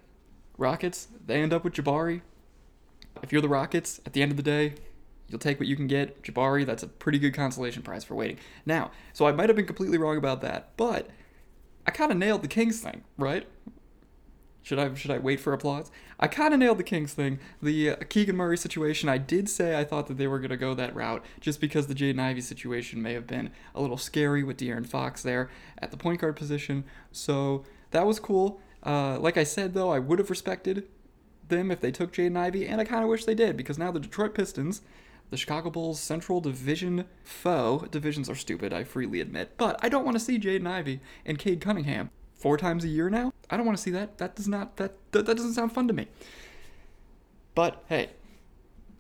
Rockets, 0.60 1.08
they 1.26 1.42
end 1.42 1.54
up 1.54 1.64
with 1.64 1.74
Jabari. 1.74 2.22
If 3.24 3.32
you're 3.32 3.42
the 3.42 3.50
Rockets, 3.50 4.00
at 4.06 4.14
the 4.14 4.22
end 4.22 4.30
of 4.30 4.38
the 4.38 4.44
day, 4.44 4.76
you'll 5.32 5.40
take 5.40 5.60
what 5.60 5.68
you 5.68 5.76
can 5.76 5.88
get. 5.88 6.22
Jabari, 6.24 6.66
that's 6.66 6.84
a 6.84 6.88
pretty 6.88 7.18
good 7.18 7.34
consolation 7.34 7.82
prize 7.82 8.04
for 8.04 8.16
waiting. 8.16 8.38
Now, 8.66 8.92
so 9.14 9.26
I 9.26 9.32
might 9.32 9.50
have 9.50 9.56
been 9.56 9.66
completely 9.66 9.98
wrong 9.98 10.18
about 10.18 10.42
that, 10.42 10.76
but 10.78 11.10
I 11.88 11.92
kind 11.92 12.12
of 12.12 12.18
nailed 12.18 12.44
the 12.44 12.48
Kings 12.48 12.82
thing, 12.82 13.04
right? 13.18 13.48
Should 14.64 14.78
I 14.78 14.94
should 14.94 15.10
I 15.10 15.18
wait 15.18 15.40
for 15.40 15.54
applause? 15.54 15.90
I 16.20 16.28
kind 16.28 16.54
of 16.54 16.60
nailed 16.60 16.78
the 16.78 16.84
Kings 16.84 17.14
thing. 17.14 17.40
The 17.64 17.92
uh, 17.92 17.96
Keegan 18.10 18.36
Murray 18.36 18.58
situation, 18.58 19.10
I 19.10 19.18
did 19.18 19.50
say 19.50 19.80
I 19.80 19.84
thought 19.84 20.06
that 20.06 20.18
they 20.18 20.28
were 20.28 20.38
going 20.38 20.52
to 20.52 20.58
go 20.58 20.76
that 20.76 20.96
route 20.96 21.26
just 21.40 21.60
because 21.60 21.88
the 21.88 21.96
Jaden 21.96 22.20
Ivey 22.20 22.42
situation 22.42 23.02
may 23.02 23.14
have 23.14 23.26
been 23.26 23.52
a 23.74 23.82
little 23.82 23.98
scary 23.98 24.44
with 24.44 24.58
De'Aaron 24.58 24.86
Fox 24.86 25.24
there 25.24 25.50
at 25.80 25.90
the 25.90 25.98
point 25.98 26.22
guard 26.22 26.36
position. 26.36 26.84
So 27.12 27.64
that 27.90 28.06
was 28.06 28.20
cool. 28.20 28.62
Uh, 28.84 29.18
like 29.20 29.38
I 29.38 29.44
said, 29.44 29.74
though, 29.74 29.90
I 29.90 29.98
would 29.98 30.20
have 30.20 30.30
respected 30.30 30.88
them 31.48 31.72
if 31.72 31.82
they 31.82 31.92
took 31.92 32.14
Jaden 32.14 32.38
Ivey, 32.38 32.68
and 32.68 32.80
I 32.80 32.86
kind 32.86 33.04
of 33.04 33.10
wish 33.10 33.26
they 33.26 33.36
did 33.36 33.58
because 33.58 33.78
now 33.78 33.92
the 33.92 34.00
Detroit 34.00 34.34
Pistons, 34.34 34.82
the 35.32 35.38
Chicago 35.38 35.72
Bulls' 35.72 36.00
Central 36.00 36.42
Division 36.42 37.06
foe, 37.24 37.88
divisions 37.90 38.30
are 38.30 38.36
stupid, 38.36 38.74
I 38.74 38.84
freely 38.84 39.22
admit, 39.22 39.54
but 39.58 39.80
I 39.84 39.90
don't 39.90 40.06
want 40.06 40.16
to 40.16 40.24
see 40.24 40.38
Jaden 40.38 40.68
Ivey 40.68 41.00
and 41.26 41.40
Cade 41.40 41.62
Cunningham 41.62 42.12
four 42.36 42.58
times 42.58 42.84
a 42.84 42.90
year 42.90 43.10
now. 43.10 43.32
I 43.50 43.58
don't 43.58 43.66
want 43.66 43.78
to 43.78 43.84
see 43.84 43.92
that. 43.92 44.18
That 44.18 44.36
does 44.36 44.48
not 44.48 44.78
that, 44.78 44.94
that 45.14 45.26
that 45.26 45.38
doesn't 45.38 45.54
sound 45.54 45.72
fun 45.72 45.88
to 45.88 45.94
me. 45.94 46.08
But 47.56 47.84
hey, 47.88 48.10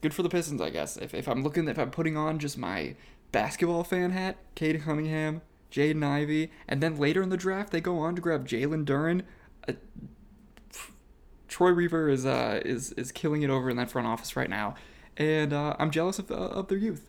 good 0.01 0.13
for 0.13 0.23
the 0.23 0.29
Pistons, 0.29 0.61
I 0.61 0.69
guess. 0.69 0.95
If 0.95 1.13
if 1.13 1.27
I'm 1.27 1.43
looking 1.43 1.67
if 1.67 1.77
I'm 1.77 1.91
putting 1.91 2.15
on 2.15 2.39
just 2.39 2.57
my 2.57 2.95
basketball 3.31 3.83
fan 3.83 4.11
hat, 4.11 4.37
Cade 4.55 4.81
Cunningham, 4.81 5.41
Jaden 5.69 6.03
Ivey, 6.03 6.51
and 6.67 6.81
then 6.81 6.97
later 6.97 7.21
in 7.21 7.29
the 7.29 7.37
draft 7.37 7.71
they 7.71 7.81
go 7.81 7.97
on 7.99 8.15
to 8.15 8.21
grab 8.21 8.47
Jalen 8.47 8.85
Duren. 8.85 9.23
Uh, 9.67 9.73
Troy 11.47 11.73
Weaver 11.73 12.07
is 12.07 12.25
uh 12.25 12.61
is 12.63 12.93
is 12.93 13.11
killing 13.11 13.41
it 13.41 13.49
over 13.49 13.69
in 13.69 13.75
that 13.75 13.91
front 13.91 14.07
office 14.07 14.37
right 14.37 14.49
now, 14.49 14.75
and 15.17 15.53
uh, 15.53 15.75
I'm 15.79 15.91
jealous 15.91 16.19
of 16.19 16.31
uh, 16.31 16.35
of 16.35 16.67
their 16.67 16.77
youth. 16.77 17.07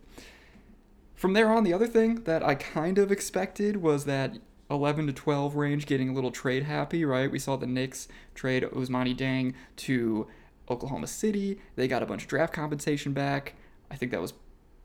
From 1.14 1.34
there 1.34 1.52
on, 1.52 1.62
the 1.62 1.72
other 1.72 1.86
thing 1.86 2.24
that 2.24 2.42
I 2.42 2.56
kind 2.56 2.98
of 2.98 3.12
expected 3.12 3.76
was 3.76 4.06
that 4.06 4.38
11 4.70 5.06
to 5.06 5.12
12 5.12 5.54
range 5.54 5.86
getting 5.86 6.08
a 6.08 6.12
little 6.12 6.32
trade 6.32 6.64
happy, 6.64 7.04
right? 7.04 7.30
We 7.30 7.38
saw 7.38 7.56
the 7.56 7.66
Knicks 7.66 8.08
trade 8.34 8.64
Ousmane 8.64 9.16
Dieng 9.16 9.54
to 9.76 10.26
Oklahoma 10.68 11.06
City. 11.06 11.60
They 11.76 11.86
got 11.86 12.02
a 12.02 12.06
bunch 12.06 12.22
of 12.22 12.28
draft 12.28 12.52
compensation 12.52 13.12
back. 13.12 13.54
I 13.90 13.96
think 13.96 14.10
that 14.12 14.20
was 14.20 14.32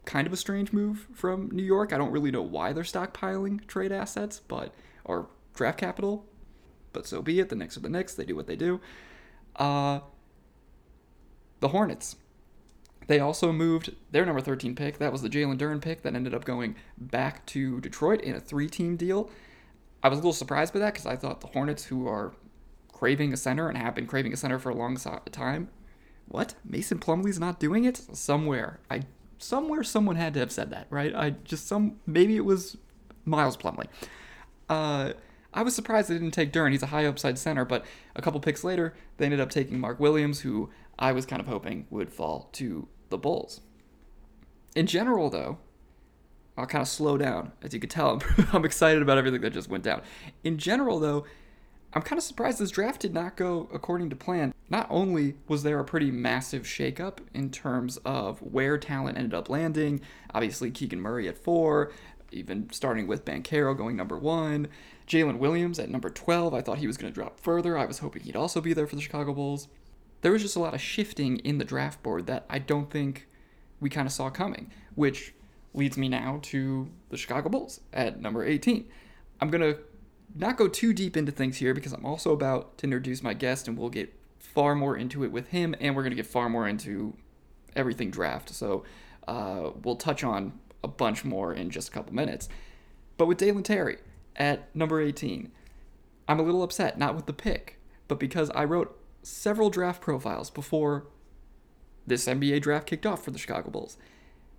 kind 0.06 0.28
of 0.28 0.34
a 0.34 0.38
strange 0.38 0.72
move 0.74 1.08
from 1.14 1.50
New 1.52 1.64
York. 1.64 1.94
I 1.94 1.98
don't 1.98 2.12
really 2.12 2.32
know 2.32 2.42
why 2.42 2.74
they're 2.74 2.84
stockpiling 2.84 3.66
trade 3.66 3.92
assets, 3.92 4.40
but 4.48 4.74
or 5.06 5.28
draft 5.56 5.80
capital. 5.80 6.26
But 6.94 7.08
so 7.08 7.22
be 7.22 7.40
it. 7.40 7.50
The 7.50 7.56
Knicks 7.56 7.78
are 7.78 7.82
the 7.82 7.90
Knicks. 7.90 8.14
They 8.14 8.26
do 8.26 8.36
what 8.36 8.48
they 8.48 8.56
do. 8.56 8.80
Uh, 9.56 10.02
the 11.60 11.70
Hornets. 11.70 12.16
They 13.08 13.20
also 13.20 13.52
moved 13.52 13.96
their 14.12 14.26
number 14.26 14.42
13 14.42 14.76
pick. 14.76 14.98
That 14.98 15.12
was 15.12 15.22
the 15.22 15.30
Jalen 15.30 15.58
Duren 15.58 15.82
pick 15.82 16.02
that 16.04 16.14
ended 16.14 16.34
up 16.34 16.46
going 16.46 16.76
back 16.98 17.46
to 17.48 17.80
Detroit 17.80 18.22
in 18.22 18.36
a 18.36 18.40
three 18.40 18.68
team 18.68 18.98
deal. 18.98 19.30
I 20.04 20.10
was 20.10 20.20
a 20.20 20.22
little 20.22 20.34
surprised 20.34 20.74
by 20.74 20.80
that 20.80 20.94
because 20.94 21.08
I 21.08 21.16
thought 21.16 21.42
the 21.42 21.48
Hornets, 21.48 21.86
who 21.86 22.08
are 22.08 22.34
craving 22.92 23.34
a 23.34 23.38
center 23.38 23.70
and 23.70 23.78
have 23.78 23.96
been 23.96 24.08
craving 24.08 24.34
a 24.34 24.38
center 24.38 24.60
for 24.60 24.70
a 24.70 24.76
long 24.76 24.98
time, 25.32 25.70
what 26.28 26.56
Mason 26.66 27.00
Plumlee's 27.00 27.40
not 27.40 27.60
doing 27.60 27.86
it 27.86 27.98
somewhere. 28.14 28.80
I 28.92 29.04
somewhere 29.38 29.84
someone 29.84 30.16
had 30.16 30.34
to 30.34 30.40
have 30.40 30.52
said 30.52 30.70
that, 30.72 30.88
right? 30.90 31.16
I 31.16 31.32
just 31.44 31.68
some 31.68 32.00
maybe 32.06 32.36
it 32.36 32.46
was 32.46 32.78
Miles 33.26 33.56
Plumlee. 33.56 33.88
Uh, 34.70 35.14
I 35.54 35.64
was 35.64 35.74
surprised 35.74 36.10
they 36.10 36.16
didn't 36.16 36.32
take 36.32 36.52
Duren. 36.52 36.72
He's 36.72 36.84
a 36.84 36.88
high 36.88 37.06
upside 37.06 37.38
center, 37.40 37.66
but 37.66 37.86
a 38.16 38.22
couple 38.22 38.40
picks 38.40 38.64
later, 38.64 38.94
they 39.18 39.26
ended 39.26 39.40
up 39.40 39.50
taking 39.50 39.80
Mark 39.80 40.00
Williams, 40.00 40.42
who 40.42 40.70
I 41.00 41.14
was 41.14 41.26
kind 41.26 41.40
of 41.40 41.48
hoping 41.48 41.88
would 41.90 42.12
fall 42.12 42.50
to 42.54 42.88
the 43.10 43.18
Bulls. 43.18 43.62
In 44.76 44.86
general, 44.86 45.30
though, 45.30 45.58
I'll 46.58 46.66
kind 46.66 46.82
of 46.82 46.88
slow 46.88 47.18
down. 47.18 47.52
As 47.62 47.74
you 47.74 47.80
can 47.80 47.90
tell, 47.90 48.22
I'm, 48.38 48.48
I'm 48.54 48.66
excited 48.66 49.02
about 49.02 49.18
everything 49.18 49.42
that 49.42 49.54
just 49.54 49.70
went 49.70 49.84
down. 49.84 50.02
In 50.44 50.58
general, 50.58 51.00
though, 51.00 51.26
I'm 51.94 52.02
kind 52.02 52.18
of 52.18 52.24
surprised 52.24 52.60
this 52.60 52.72
draft 52.72 53.02
did 53.02 53.14
not 53.14 53.38
go 53.38 53.70
according 53.74 54.10
to 54.10 54.16
plan. 54.16 54.54
Not 54.70 54.88
only 54.90 55.36
was 55.48 55.64
there 55.64 55.80
a 55.80 55.86
pretty 55.86 56.12
massive 56.12 56.64
shakeup 56.64 57.20
in 57.34 57.50
terms 57.50 57.98
of 58.06 58.40
where 58.42 58.78
talent 58.78 59.18
ended 59.18 59.34
up 59.34 59.50
landing, 59.50 60.02
obviously 60.34 60.70
Keegan 60.70 61.00
Murray 61.00 61.28
at 61.28 61.38
four, 61.38 61.92
even 62.32 62.70
starting 62.72 63.08
with 63.08 63.24
Banchero 63.24 63.76
going 63.76 63.96
number 63.96 64.18
one, 64.18 64.68
Jalen 65.08 65.38
Williams 65.38 65.80
at 65.80 65.90
number 65.90 66.10
12. 66.10 66.54
I 66.54 66.62
thought 66.62 66.80
he 66.80 66.88
was 66.88 66.98
going 66.98 67.12
to 67.12 67.16
drop 67.16 67.40
further. 67.40 67.78
I 67.78 67.86
was 67.86 68.00
hoping 68.00 68.24
he'd 68.24 68.36
also 68.36 68.60
be 68.60 68.74
there 68.74 68.88
for 68.88 68.96
the 68.96 69.02
Chicago 69.02 69.34
Bulls. 69.34 69.70
There 70.28 70.34
was 70.34 70.42
just 70.42 70.58
a 70.58 70.60
lot 70.60 70.74
of 70.74 70.82
shifting 70.82 71.38
in 71.38 71.58
the 71.58 71.64
draft 71.64 72.04
board 72.04 72.28
that 72.28 72.46
I 72.50 72.60
don't 72.60 72.92
think 72.92 73.30
we 73.80 73.90
kind 73.90 74.06
of 74.06 74.12
saw 74.12 74.30
coming, 74.30 74.74
which 74.94 75.34
leads 75.74 75.98
me 75.98 76.10
now 76.10 76.40
to 76.42 76.90
the 77.08 77.16
Chicago 77.16 77.48
Bulls 77.48 77.80
at 77.94 78.20
number 78.20 78.44
18. 78.44 78.90
I'm 79.40 79.50
going 79.50 79.62
to 79.62 79.80
not 80.36 80.58
go 80.58 80.68
too 80.68 80.92
deep 80.92 81.16
into 81.16 81.32
things 81.32 81.56
here 81.56 81.74
because 81.74 81.94
I'm 81.94 82.06
also 82.06 82.34
about 82.34 82.78
to 82.80 82.88
introduce 82.88 83.24
my 83.24 83.34
guest 83.34 83.70
and 83.70 83.78
we'll 83.78 83.88
get 83.88 84.14
far 84.38 84.76
more 84.76 84.98
into 84.98 85.24
it 85.24 85.32
with 85.32 85.48
him 85.48 85.74
and 85.80 85.96
we're 85.96 86.04
going 86.04 86.12
to 86.12 86.18
get 86.18 86.28
far 86.28 86.50
more 86.50 86.68
into 86.68 87.16
everything 87.74 88.12
draft. 88.12 88.50
So 88.50 88.84
uh, 89.30 89.70
we'll 89.82 89.96
touch 89.96 90.26
on 90.26 90.60
a 90.84 90.90
bunch 90.90 91.24
more 91.24 91.54
in 91.54 91.70
just 91.70 91.88
a 91.88 91.92
couple 91.92 92.14
minutes. 92.14 92.50
But 93.16 93.28
with 93.28 93.38
Dalen 93.38 93.64
Terry 93.64 94.00
at 94.36 94.76
number 94.76 95.00
18, 95.00 95.54
I'm 96.28 96.40
a 96.42 96.44
little 96.44 96.64
upset, 96.64 97.00
not 97.00 97.16
with 97.16 97.28
the 97.28 97.34
pick, 97.34 97.80
but 98.10 98.20
because 98.20 98.50
I 98.50 98.66
wrote 98.66 98.94
several 99.24 99.70
draft 99.70 100.02
profiles 100.02 100.50
before 100.50 101.08
this 102.06 102.26
NBA 102.26 102.62
draft 102.62 102.88
kicked 102.88 103.06
off 103.06 103.24
for 103.24 103.32
the 103.32 103.38
Chicago 103.38 103.70
Bulls. 103.70 103.98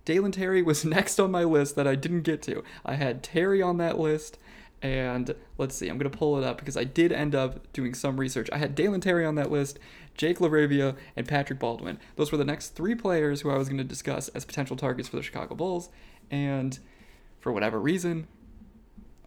Dalen 0.05 0.31
Terry 0.31 0.61
was 0.61 0.85
next 0.85 1.19
on 1.19 1.31
my 1.31 1.43
list 1.43 1.75
that 1.75 1.87
I 1.87 1.95
didn't 1.95 2.21
get 2.21 2.41
to. 2.43 2.63
I 2.85 2.95
had 2.95 3.23
Terry 3.23 3.61
on 3.61 3.77
that 3.77 3.99
list, 3.99 4.37
and 4.81 5.35
let's 5.57 5.75
see, 5.75 5.89
I'm 5.89 5.97
going 5.97 6.09
to 6.09 6.17
pull 6.17 6.37
it 6.37 6.43
up 6.43 6.57
because 6.57 6.77
I 6.77 6.83
did 6.83 7.11
end 7.11 7.35
up 7.35 7.71
doing 7.73 7.93
some 7.93 8.19
research. 8.19 8.49
I 8.53 8.57
had 8.57 8.75
Dalen 8.75 9.01
Terry 9.01 9.25
on 9.25 9.35
that 9.35 9.51
list, 9.51 9.79
Jake 10.15 10.39
LaRavia, 10.39 10.95
and 11.15 11.27
Patrick 11.27 11.59
Baldwin. 11.59 11.99
Those 12.15 12.31
were 12.31 12.37
the 12.37 12.45
next 12.45 12.69
three 12.69 12.95
players 12.95 13.41
who 13.41 13.49
I 13.49 13.57
was 13.57 13.67
going 13.67 13.79
to 13.79 13.83
discuss 13.83 14.29
as 14.29 14.45
potential 14.45 14.77
targets 14.77 15.09
for 15.09 15.17
the 15.17 15.23
Chicago 15.23 15.55
Bulls, 15.55 15.89
and 16.31 16.79
for 17.39 17.51
whatever 17.51 17.79
reason, 17.79 18.27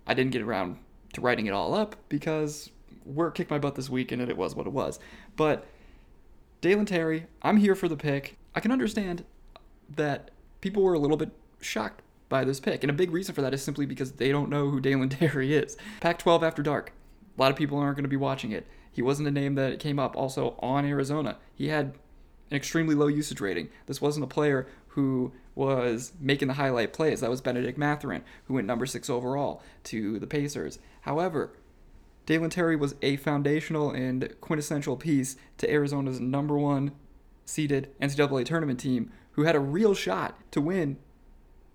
I 0.07 0.15
didn't 0.15 0.33
get 0.33 0.43
around 0.43 0.79
to 1.15 1.21
writing 1.21 1.47
it 1.47 1.53
all 1.53 1.75
up 1.75 1.97
because 2.09 2.71
work 3.05 3.35
kicked 3.35 3.51
my 3.51 3.59
butt 3.59 3.75
this 3.75 3.91
week 3.91 4.13
and 4.13 4.23
it 4.23 4.37
was 4.37 4.55
what 4.55 4.67
it 4.67 4.73
was. 4.73 4.99
But 5.37 5.67
Dalen 6.61 6.87
Terry, 6.87 7.27
I'm 7.43 7.57
here 7.57 7.75
for 7.75 7.89
the 7.89 7.97
pick. 7.97 8.39
I 8.55 8.61
can 8.61 8.73
understand 8.73 9.25
that 9.91 10.31
people 10.61 10.83
were 10.83 10.95
a 10.95 10.99
little 10.99 11.17
bit 11.17 11.31
shocked 11.61 12.03
by 12.29 12.45
this 12.45 12.61
pick. 12.61 12.83
And 12.83 12.91
a 12.91 12.95
big 12.95 13.11
reason 13.11 13.35
for 13.35 13.43
that 13.43 13.53
is 13.53 13.63
simply 13.63 13.87
because 13.87 14.13
they 14.13 14.31
don't 14.31 14.49
know 14.49 14.71
who 14.71 14.81
Dalen 14.81 15.09
Terry 15.11 15.55
is. 15.55 15.77
Pac 16.01 16.19
12 16.19 16.43
after 16.43 16.63
dark. 16.63 16.93
A 17.37 17.41
lot 17.41 17.51
of 17.51 17.57
people 17.57 17.79
aren't 17.79 17.97
going 17.97 18.05
to 18.05 18.09
be 18.09 18.17
watching 18.17 18.53
it. 18.53 18.67
He 18.91 19.03
wasn't 19.03 19.29
a 19.29 19.33
name 19.33 19.55
that 19.55 19.79
came 19.79 19.99
up 19.99 20.17
also 20.17 20.55
on 20.61 20.85
Arizona. 20.85 21.39
He 21.55 21.69
had 21.69 21.95
an 22.51 22.57
extremely 22.57 22.95
low 22.95 23.07
usage 23.07 23.41
rating. 23.41 23.69
This 23.87 24.01
wasn't 24.01 24.25
a 24.25 24.29
player 24.29 24.67
who 24.89 25.33
was 25.55 26.13
making 26.21 26.49
the 26.49 26.55
highlight 26.55 26.93
plays. 26.93 27.21
That 27.21 27.31
was 27.31 27.41
Benedict 27.41 27.79
Mathurin, 27.79 28.23
who 28.45 28.55
went 28.55 28.67
number 28.67 28.85
six 28.87 29.09
overall 29.09 29.63
to 29.85 30.19
the 30.19 30.27
Pacers. 30.27 30.79
However, 31.03 31.53
Dalen 32.27 32.51
Terry 32.51 32.77
was 32.77 32.95
a 33.03 33.17
foundational 33.17 33.91
and 33.91 34.35
quintessential 34.41 34.97
piece 34.97 35.37
to 35.59 35.71
Arizona's 35.71 36.21
number 36.21 36.57
one 36.57 36.93
seeded 37.45 37.91
NCAA 38.01 38.45
tournament 38.45 38.81
team 38.81 39.11
who 39.33 39.43
had 39.43 39.57
a 39.57 39.61
real 39.61 39.95
shot 39.95 40.39
to 40.53 40.61
win 40.61 40.99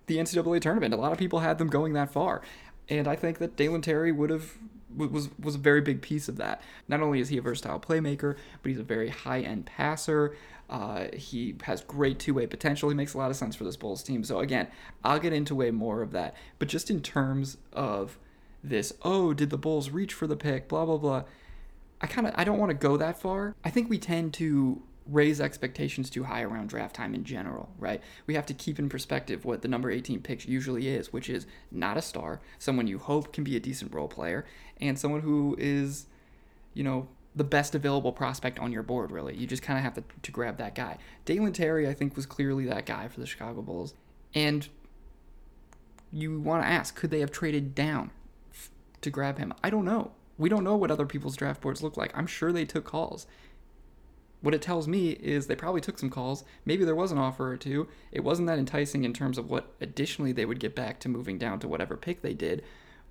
the 0.06 0.16
NCAA 0.16 0.60
tournament. 0.60 0.94
A 0.94 0.96
lot 0.96 1.12
of 1.12 1.18
people 1.18 1.40
had 1.40 1.58
them 1.58 1.68
going 1.68 1.92
that 1.92 2.10
far. 2.10 2.42
And 2.88 3.06
I 3.06 3.16
think 3.16 3.38
that 3.38 3.56
Dalen 3.56 3.82
Terry 3.82 4.12
would 4.12 4.30
have 4.30 4.54
was 4.96 5.28
was 5.38 5.54
a 5.54 5.58
very 5.58 5.82
big 5.82 6.00
piece 6.00 6.28
of 6.28 6.36
that. 6.36 6.62
Not 6.88 7.02
only 7.02 7.20
is 7.20 7.28
he 7.28 7.36
a 7.36 7.42
versatile 7.42 7.78
playmaker, 7.78 8.36
but 8.62 8.70
he's 8.70 8.78
a 8.78 8.84
very 8.84 9.10
high 9.10 9.40
end 9.40 9.66
passer. 9.66 10.34
Uh, 10.70 11.06
he 11.14 11.54
has 11.64 11.82
great 11.82 12.18
two 12.18 12.34
way 12.34 12.46
potential. 12.46 12.88
He 12.88 12.94
makes 12.94 13.14
a 13.14 13.18
lot 13.18 13.30
of 13.30 13.36
sense 13.36 13.54
for 13.54 13.64
this 13.64 13.76
Bulls 13.76 14.02
team. 14.02 14.24
So 14.24 14.40
again, 14.40 14.68
I'll 15.04 15.18
get 15.18 15.32
into 15.32 15.54
way 15.54 15.70
more 15.70 16.02
of 16.02 16.12
that. 16.12 16.34
But 16.58 16.68
just 16.68 16.90
in 16.90 17.02
terms 17.02 17.58
of 17.72 18.18
this, 18.62 18.92
oh, 19.02 19.32
did 19.34 19.50
the 19.50 19.58
Bulls 19.58 19.90
reach 19.90 20.14
for 20.14 20.26
the 20.26 20.36
pick? 20.36 20.68
Blah 20.68 20.84
blah 20.84 20.98
blah. 20.98 21.24
I 22.00 22.06
kind 22.06 22.26
of 22.26 22.34
I 22.36 22.44
don't 22.44 22.58
want 22.58 22.70
to 22.70 22.74
go 22.74 22.96
that 22.96 23.20
far. 23.20 23.54
I 23.64 23.70
think 23.70 23.88
we 23.88 23.98
tend 23.98 24.34
to 24.34 24.82
raise 25.08 25.40
expectations 25.40 26.10
too 26.10 26.24
high 26.24 26.42
around 26.42 26.68
draft 26.68 26.94
time 26.94 27.14
in 27.14 27.24
general, 27.24 27.70
right? 27.78 28.02
We 28.26 28.34
have 28.34 28.46
to 28.46 28.54
keep 28.54 28.78
in 28.78 28.88
perspective 28.88 29.44
what 29.44 29.62
the 29.62 29.68
number 29.68 29.90
18 29.90 30.20
pick 30.20 30.46
usually 30.46 30.88
is, 30.88 31.12
which 31.12 31.30
is 31.30 31.46
not 31.70 31.96
a 31.96 32.02
star, 32.02 32.40
someone 32.58 32.86
you 32.86 32.98
hope 32.98 33.32
can 33.32 33.42
be 33.42 33.56
a 33.56 33.60
decent 33.60 33.94
role 33.94 34.08
player, 34.08 34.44
and 34.80 34.98
someone 34.98 35.22
who 35.22 35.56
is, 35.58 36.06
you 36.74 36.84
know, 36.84 37.08
the 37.34 37.44
best 37.44 37.74
available 37.74 38.12
prospect 38.12 38.58
on 38.58 38.70
your 38.70 38.82
board, 38.82 39.10
really. 39.10 39.34
You 39.34 39.46
just 39.46 39.62
kind 39.62 39.78
of 39.78 39.84
have 39.84 39.94
to, 39.94 40.04
to 40.22 40.30
grab 40.30 40.58
that 40.58 40.74
guy. 40.74 40.98
Dalen 41.24 41.52
Terry, 41.52 41.88
I 41.88 41.94
think, 41.94 42.14
was 42.14 42.26
clearly 42.26 42.66
that 42.66 42.84
guy 42.84 43.08
for 43.08 43.20
the 43.20 43.26
Chicago 43.26 43.62
Bulls. 43.62 43.94
And 44.34 44.68
you 46.12 46.38
want 46.40 46.62
to 46.62 46.68
ask, 46.68 46.94
could 46.94 47.10
they 47.10 47.20
have 47.20 47.30
traded 47.30 47.74
down 47.74 48.10
to 49.02 49.10
grab 49.10 49.38
him? 49.38 49.52
I 49.62 49.70
don't 49.70 49.84
know. 49.84 50.12
We 50.36 50.48
don't 50.48 50.64
know 50.64 50.76
what 50.76 50.90
other 50.90 51.06
people's 51.06 51.36
draft 51.36 51.60
boards 51.60 51.82
look 51.82 51.96
like. 51.96 52.16
I'm 52.16 52.26
sure 52.26 52.52
they 52.52 52.64
took 52.64 52.84
calls. 52.84 53.26
What 54.40 54.54
it 54.54 54.62
tells 54.62 54.86
me 54.86 55.10
is 55.10 55.46
they 55.46 55.56
probably 55.56 55.80
took 55.80 55.98
some 55.98 56.10
calls. 56.10 56.44
Maybe 56.64 56.84
there 56.84 56.94
was 56.94 57.10
an 57.10 57.18
offer 57.18 57.50
or 57.50 57.56
two. 57.56 57.88
It 58.12 58.22
wasn't 58.22 58.46
that 58.46 58.58
enticing 58.58 59.04
in 59.04 59.12
terms 59.12 59.36
of 59.36 59.50
what 59.50 59.72
additionally 59.80 60.30
they 60.30 60.44
would 60.44 60.60
get 60.60 60.76
back 60.76 61.00
to 61.00 61.08
moving 61.08 61.38
down 61.38 61.58
to 61.60 61.68
whatever 61.68 61.96
pick 61.96 62.22
they 62.22 62.34
did. 62.34 62.62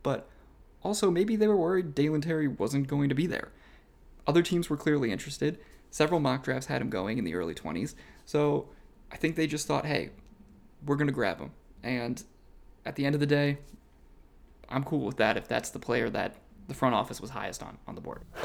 But 0.03 0.29
also, 0.83 1.11
maybe 1.11 1.35
they 1.35 1.47
were 1.47 1.57
worried 1.57 1.93
Dalen 1.93 2.21
Terry 2.21 2.47
wasn't 2.47 2.87
going 2.87 3.09
to 3.09 3.15
be 3.15 3.27
there. 3.27 3.51
Other 4.25 4.41
teams 4.41 4.69
were 4.69 4.77
clearly 4.77 5.11
interested. 5.11 5.59
Several 5.89 6.21
mock 6.21 6.43
drafts 6.43 6.67
had 6.67 6.81
him 6.81 6.89
going 6.89 7.17
in 7.17 7.25
the 7.25 7.35
early 7.35 7.53
20s. 7.53 7.93
So 8.25 8.69
I 9.11 9.17
think 9.17 9.35
they 9.35 9.47
just 9.47 9.67
thought, 9.67 9.85
hey, 9.85 10.11
we're 10.85 10.95
going 10.95 11.07
to 11.07 11.13
grab 11.13 11.39
him. 11.39 11.51
And 11.83 12.23
at 12.85 12.95
the 12.95 13.05
end 13.05 13.15
of 13.15 13.19
the 13.19 13.27
day, 13.27 13.57
I'm 14.69 14.83
cool 14.83 15.01
with 15.01 15.17
that 15.17 15.37
if 15.37 15.47
that's 15.47 15.69
the 15.69 15.79
player 15.79 16.09
that 16.09 16.35
the 16.67 16.73
front 16.73 16.95
office 16.95 17.21
was 17.21 17.31
highest 17.31 17.63
on 17.63 17.77
on 17.87 17.95
the 17.95 18.01
board. 18.01 18.21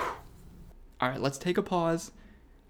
All 1.00 1.08
right, 1.08 1.20
let's 1.20 1.38
take 1.38 1.58
a 1.58 1.62
pause. 1.62 2.12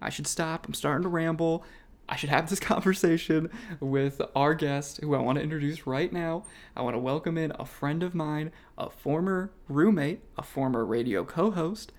I 0.01 0.09
should 0.09 0.27
stop. 0.27 0.67
I'm 0.67 0.73
starting 0.73 1.03
to 1.03 1.09
ramble. 1.09 1.63
I 2.09 2.15
should 2.15 2.29
have 2.29 2.49
this 2.49 2.59
conversation 2.71 3.49
with 3.79 4.21
our 4.35 4.53
guest, 4.53 4.99
who 5.01 5.15
I 5.15 5.19
want 5.19 5.37
to 5.37 5.43
introduce 5.43 5.87
right 5.87 6.11
now. 6.11 6.43
I 6.75 6.81
want 6.81 6.95
to 6.95 6.99
welcome 6.99 7.37
in 7.37 7.53
a 7.57 7.65
friend 7.65 8.03
of 8.03 8.13
mine, 8.13 8.51
a 8.77 8.89
former 8.89 9.51
roommate, 9.67 10.21
a 10.37 10.43
former 10.43 10.83
radio 10.83 11.23
co 11.23 11.51
host, 11.51 11.91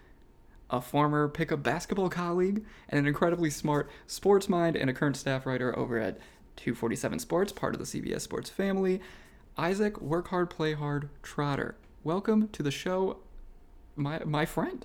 a 0.71 0.81
former 0.81 1.29
pickup 1.29 1.63
basketball 1.63 2.11
colleague, 2.11 2.65
and 2.89 2.99
an 2.99 3.07
incredibly 3.07 3.51
smart 3.51 3.89
sports 4.07 4.49
mind 4.49 4.77
and 4.77 4.91
a 4.91 4.93
current 4.93 5.17
staff 5.17 5.47
writer 5.47 5.77
over 5.79 5.99
at 5.99 6.19
247 6.57 7.19
Sports, 7.19 7.53
part 7.53 7.75
of 7.75 7.81
the 7.81 7.87
CBS 7.87 8.21
Sports 8.21 8.51
family. 8.51 9.01
Isaac, 9.57 10.01
work 10.01 10.29
hard, 10.29 10.51
play 10.51 10.75
hard, 10.75 11.09
Trotter. 11.23 11.77
Welcome 12.03 12.49
to 12.49 12.63
the 12.63 12.73
show, 12.73 13.19
my 13.95 14.21
my 14.25 14.45
friend. 14.45 14.85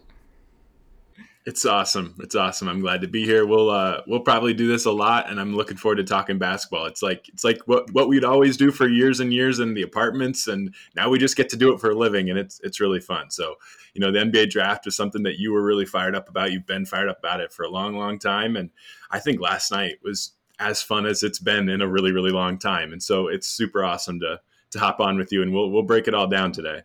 It's 1.43 1.65
awesome. 1.65 2.13
It's 2.19 2.35
awesome. 2.35 2.67
I'm 2.67 2.79
glad 2.79 3.01
to 3.01 3.07
be 3.07 3.25
here. 3.25 3.47
We'll 3.47 3.71
uh, 3.71 4.01
we'll 4.05 4.19
probably 4.19 4.53
do 4.53 4.67
this 4.67 4.85
a 4.85 4.91
lot, 4.91 5.27
and 5.27 5.39
I'm 5.39 5.55
looking 5.55 5.75
forward 5.75 5.95
to 5.95 6.03
talking 6.03 6.37
basketball. 6.37 6.85
It's 6.85 7.01
like 7.01 7.27
it's 7.29 7.43
like 7.43 7.57
what 7.65 7.91
what 7.93 8.09
we'd 8.09 8.23
always 8.23 8.57
do 8.57 8.69
for 8.69 8.87
years 8.87 9.19
and 9.19 9.33
years 9.33 9.59
in 9.59 9.73
the 9.73 9.81
apartments, 9.81 10.47
and 10.47 10.75
now 10.95 11.09
we 11.09 11.17
just 11.17 11.35
get 11.35 11.49
to 11.49 11.57
do 11.57 11.73
it 11.73 11.79
for 11.79 11.89
a 11.89 11.95
living, 11.95 12.29
and 12.29 12.37
it's 12.37 12.59
it's 12.63 12.79
really 12.79 12.99
fun. 12.99 13.31
So, 13.31 13.55
you 13.95 14.01
know, 14.01 14.11
the 14.11 14.19
NBA 14.19 14.51
draft 14.51 14.85
is 14.85 14.95
something 14.95 15.23
that 15.23 15.39
you 15.39 15.51
were 15.51 15.63
really 15.63 15.85
fired 15.85 16.13
up 16.13 16.29
about. 16.29 16.51
You've 16.51 16.67
been 16.67 16.85
fired 16.85 17.09
up 17.09 17.17
about 17.17 17.39
it 17.39 17.51
for 17.51 17.63
a 17.63 17.71
long, 17.71 17.97
long 17.97 18.19
time, 18.19 18.55
and 18.55 18.69
I 19.09 19.17
think 19.17 19.41
last 19.41 19.71
night 19.71 19.95
was 20.03 20.33
as 20.59 20.83
fun 20.83 21.07
as 21.07 21.23
it's 21.23 21.39
been 21.39 21.69
in 21.69 21.81
a 21.81 21.87
really, 21.87 22.11
really 22.11 22.31
long 22.31 22.59
time. 22.59 22.91
And 22.91 23.01
so 23.01 23.27
it's 23.27 23.47
super 23.47 23.83
awesome 23.83 24.19
to 24.19 24.41
to 24.71 24.79
hop 24.79 24.99
on 24.99 25.17
with 25.17 25.31
you, 25.31 25.41
and 25.41 25.53
we'll 25.53 25.69
we'll 25.69 25.83
break 25.83 26.07
it 26.07 26.13
all 26.13 26.27
down 26.27 26.51
today. 26.51 26.81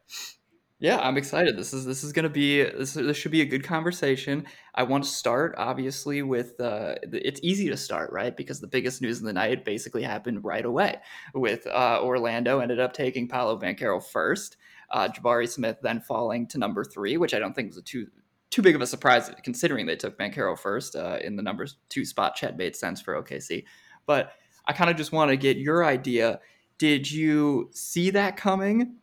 Yeah, 0.81 0.99
I'm 0.99 1.17
excited. 1.17 1.57
This 1.57 1.73
is 1.73 1.85
this 1.85 2.05
is 2.05 2.13
going 2.13 2.25
to 2.25 2.29
be 2.29 2.63
this, 2.63 2.93
this 2.93 3.17
should 3.17 3.31
be 3.31 3.41
a 3.41 3.47
good 3.47 3.65
conversation. 3.65 4.45
I 4.75 4.83
want 4.83 5.05
to 5.05 5.11
start 5.11 5.55
obviously 5.57 6.21
with 6.23 6.61
uh, 6.61 6.97
it's 7.05 7.41
easy 7.43 7.71
to 7.71 7.77
start 7.77 8.13
right 8.13 8.37
because 8.37 8.61
the 8.61 8.67
biggest 8.67 9.01
news 9.01 9.19
of 9.19 9.25
the 9.25 9.33
night 9.33 9.65
basically 9.65 10.03
happened 10.03 10.45
right 10.45 10.65
away 10.65 10.97
with 11.33 11.67
uh, 11.69 12.01
Orlando 12.03 12.59
ended 12.59 12.81
up 12.81 12.93
taking 12.93 13.29
Paolo 13.29 13.59
Banchero 13.59 14.03
first, 14.03 14.57
uh, 14.91 15.09
Jabari 15.09 15.49
Smith 15.49 15.79
then 15.81 16.01
falling 16.01 16.49
to 16.49 16.59
number 16.59 16.85
three, 16.85 17.17
which 17.17 17.33
I 17.33 17.39
don't 17.39 17.55
think 17.55 17.69
was 17.69 17.79
a 17.79 17.83
too 17.83 18.09
too 18.51 18.61
big 18.61 18.75
of 18.75 18.83
a 18.83 18.87
surprise 18.87 19.31
considering 19.43 19.87
they 19.87 19.97
took 19.97 20.19
Banchero 20.19 20.59
first 20.59 20.97
uh, 20.97 21.19
in 21.23 21.37
the 21.37 21.43
number 21.43 21.67
two 21.89 22.05
spot. 22.05 22.35
Chet 22.35 22.59
made 22.59 22.77
sense 22.77 23.01
for 23.01 23.23
OKC, 23.23 23.65
but 24.07 24.33
I 24.67 24.73
kind 24.73 24.91
of 24.91 24.97
just 24.97 25.13
want 25.13 25.31
to 25.31 25.37
get 25.37 25.57
your 25.57 25.85
idea 25.85 26.41
did 26.79 27.11
you 27.11 27.71
see 27.73 28.11
that 28.11 28.37
coming? 28.37 28.97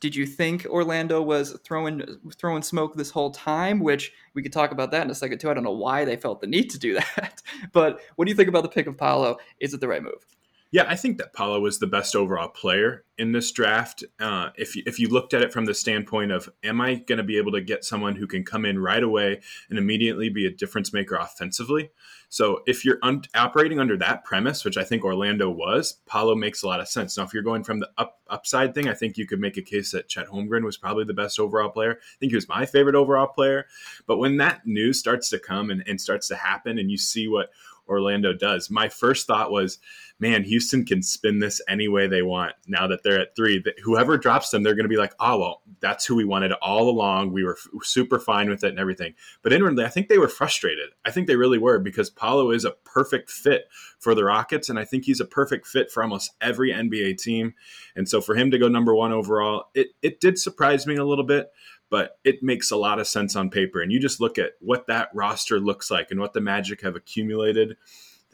Did 0.00 0.14
you 0.14 0.26
think 0.26 0.64
Orlando 0.66 1.20
was 1.20 1.58
throwing 1.64 2.02
throwing 2.36 2.62
smoke 2.62 2.94
this 2.94 3.10
whole 3.10 3.30
time? 3.30 3.80
Which 3.80 4.12
we 4.34 4.42
could 4.42 4.52
talk 4.52 4.70
about 4.70 4.92
that 4.92 5.02
in 5.04 5.10
a 5.10 5.14
second 5.14 5.38
too. 5.40 5.50
I 5.50 5.54
don't 5.54 5.64
know 5.64 5.72
why 5.72 6.04
they 6.04 6.16
felt 6.16 6.40
the 6.40 6.46
need 6.46 6.70
to 6.70 6.78
do 6.78 6.94
that, 7.16 7.42
but 7.72 8.00
what 8.16 8.26
do 8.26 8.30
you 8.30 8.36
think 8.36 8.48
about 8.48 8.62
the 8.62 8.68
pick 8.68 8.86
of 8.86 8.96
Paolo? 8.96 9.38
Is 9.60 9.74
it 9.74 9.80
the 9.80 9.88
right 9.88 10.02
move? 10.02 10.24
Yeah, 10.70 10.84
I 10.86 10.96
think 10.96 11.16
that 11.16 11.32
Paolo 11.32 11.60
was 11.60 11.78
the 11.78 11.86
best 11.86 12.14
overall 12.14 12.48
player 12.48 13.04
in 13.16 13.32
this 13.32 13.50
draft. 13.52 14.04
Uh, 14.20 14.50
if 14.54 14.76
you, 14.76 14.82
if 14.84 14.98
you 14.98 15.08
looked 15.08 15.32
at 15.32 15.40
it 15.40 15.50
from 15.50 15.64
the 15.64 15.72
standpoint 15.72 16.30
of, 16.30 16.50
am 16.62 16.78
I 16.78 16.96
going 16.96 17.16
to 17.16 17.24
be 17.24 17.38
able 17.38 17.52
to 17.52 17.62
get 17.62 17.86
someone 17.86 18.16
who 18.16 18.26
can 18.26 18.44
come 18.44 18.66
in 18.66 18.78
right 18.78 19.02
away 19.02 19.40
and 19.70 19.78
immediately 19.78 20.28
be 20.28 20.44
a 20.44 20.50
difference 20.50 20.92
maker 20.92 21.14
offensively? 21.14 21.90
So 22.28 22.60
if 22.66 22.84
you're 22.84 22.98
un- 23.02 23.22
operating 23.34 23.80
under 23.80 23.96
that 23.96 24.24
premise, 24.24 24.62
which 24.62 24.76
I 24.76 24.84
think 24.84 25.04
Orlando 25.04 25.48
was, 25.48 26.00
Paolo 26.04 26.34
makes 26.34 26.62
a 26.62 26.66
lot 26.66 26.80
of 26.80 26.88
sense. 26.88 27.16
Now, 27.16 27.24
if 27.24 27.32
you're 27.32 27.42
going 27.42 27.64
from 27.64 27.80
the 27.80 27.88
up, 27.96 28.18
upside 28.28 28.74
thing, 28.74 28.88
I 28.88 28.94
think 28.94 29.16
you 29.16 29.26
could 29.26 29.40
make 29.40 29.56
a 29.56 29.62
case 29.62 29.92
that 29.92 30.08
Chet 30.08 30.28
Holmgren 30.28 30.64
was 30.64 30.76
probably 30.76 31.04
the 31.04 31.14
best 31.14 31.40
overall 31.40 31.70
player. 31.70 31.92
I 31.92 32.16
think 32.20 32.32
he 32.32 32.36
was 32.36 32.48
my 32.48 32.66
favorite 32.66 32.94
overall 32.94 33.28
player. 33.28 33.64
But 34.06 34.18
when 34.18 34.36
that 34.36 34.66
news 34.66 34.98
starts 34.98 35.30
to 35.30 35.38
come 35.38 35.70
and, 35.70 35.82
and 35.86 35.98
starts 35.98 36.28
to 36.28 36.36
happen, 36.36 36.78
and 36.78 36.90
you 36.90 36.98
see 36.98 37.26
what 37.26 37.48
Orlando 37.88 38.34
does. 38.34 38.70
My 38.70 38.88
first 38.88 39.26
thought 39.26 39.50
was, 39.50 39.78
man, 40.20 40.42
Houston 40.44 40.84
can 40.84 41.02
spin 41.02 41.38
this 41.38 41.60
any 41.68 41.86
way 41.86 42.06
they 42.06 42.22
want 42.22 42.54
now 42.66 42.86
that 42.88 43.02
they're 43.02 43.20
at 43.20 43.36
three. 43.36 43.60
That 43.60 43.78
whoever 43.82 44.18
drops 44.18 44.50
them, 44.50 44.62
they're 44.62 44.74
going 44.74 44.84
to 44.84 44.88
be 44.88 44.96
like, 44.96 45.14
oh, 45.20 45.38
well, 45.38 45.62
that's 45.80 46.04
who 46.04 46.16
we 46.16 46.24
wanted 46.24 46.52
all 46.54 46.88
along. 46.88 47.32
We 47.32 47.44
were 47.44 47.56
f- 47.56 47.84
super 47.84 48.18
fine 48.18 48.48
with 48.48 48.64
it 48.64 48.70
and 48.70 48.78
everything. 48.78 49.14
But 49.42 49.52
inwardly, 49.52 49.84
I 49.84 49.88
think 49.88 50.08
they 50.08 50.18
were 50.18 50.28
frustrated. 50.28 50.90
I 51.04 51.10
think 51.10 51.26
they 51.26 51.36
really 51.36 51.58
were 51.58 51.78
because 51.78 52.10
Paolo 52.10 52.50
is 52.50 52.64
a 52.64 52.72
perfect 52.84 53.30
fit 53.30 53.68
for 53.98 54.14
the 54.14 54.24
Rockets. 54.24 54.68
And 54.68 54.78
I 54.78 54.84
think 54.84 55.04
he's 55.04 55.20
a 55.20 55.24
perfect 55.24 55.66
fit 55.66 55.90
for 55.90 56.02
almost 56.02 56.34
every 56.40 56.72
NBA 56.72 57.18
team. 57.18 57.54
And 57.94 58.08
so 58.08 58.20
for 58.20 58.34
him 58.34 58.50
to 58.50 58.58
go 58.58 58.68
number 58.68 58.94
one 58.94 59.12
overall, 59.12 59.66
it, 59.74 59.88
it 60.02 60.20
did 60.20 60.38
surprise 60.38 60.86
me 60.86 60.96
a 60.96 61.04
little 61.04 61.24
bit 61.24 61.50
but 61.90 62.18
it 62.22 62.42
makes 62.42 62.70
a 62.70 62.76
lot 62.76 62.98
of 62.98 63.06
sense 63.06 63.34
on 63.34 63.48
paper. 63.48 63.80
And 63.80 63.90
you 63.90 63.98
just 63.98 64.20
look 64.20 64.36
at 64.36 64.52
what 64.60 64.88
that 64.88 65.08
roster 65.14 65.58
looks 65.58 65.90
like 65.90 66.10
and 66.10 66.20
what 66.20 66.34
the 66.34 66.40
Magic 66.42 66.82
have 66.82 66.96
accumulated 66.96 67.78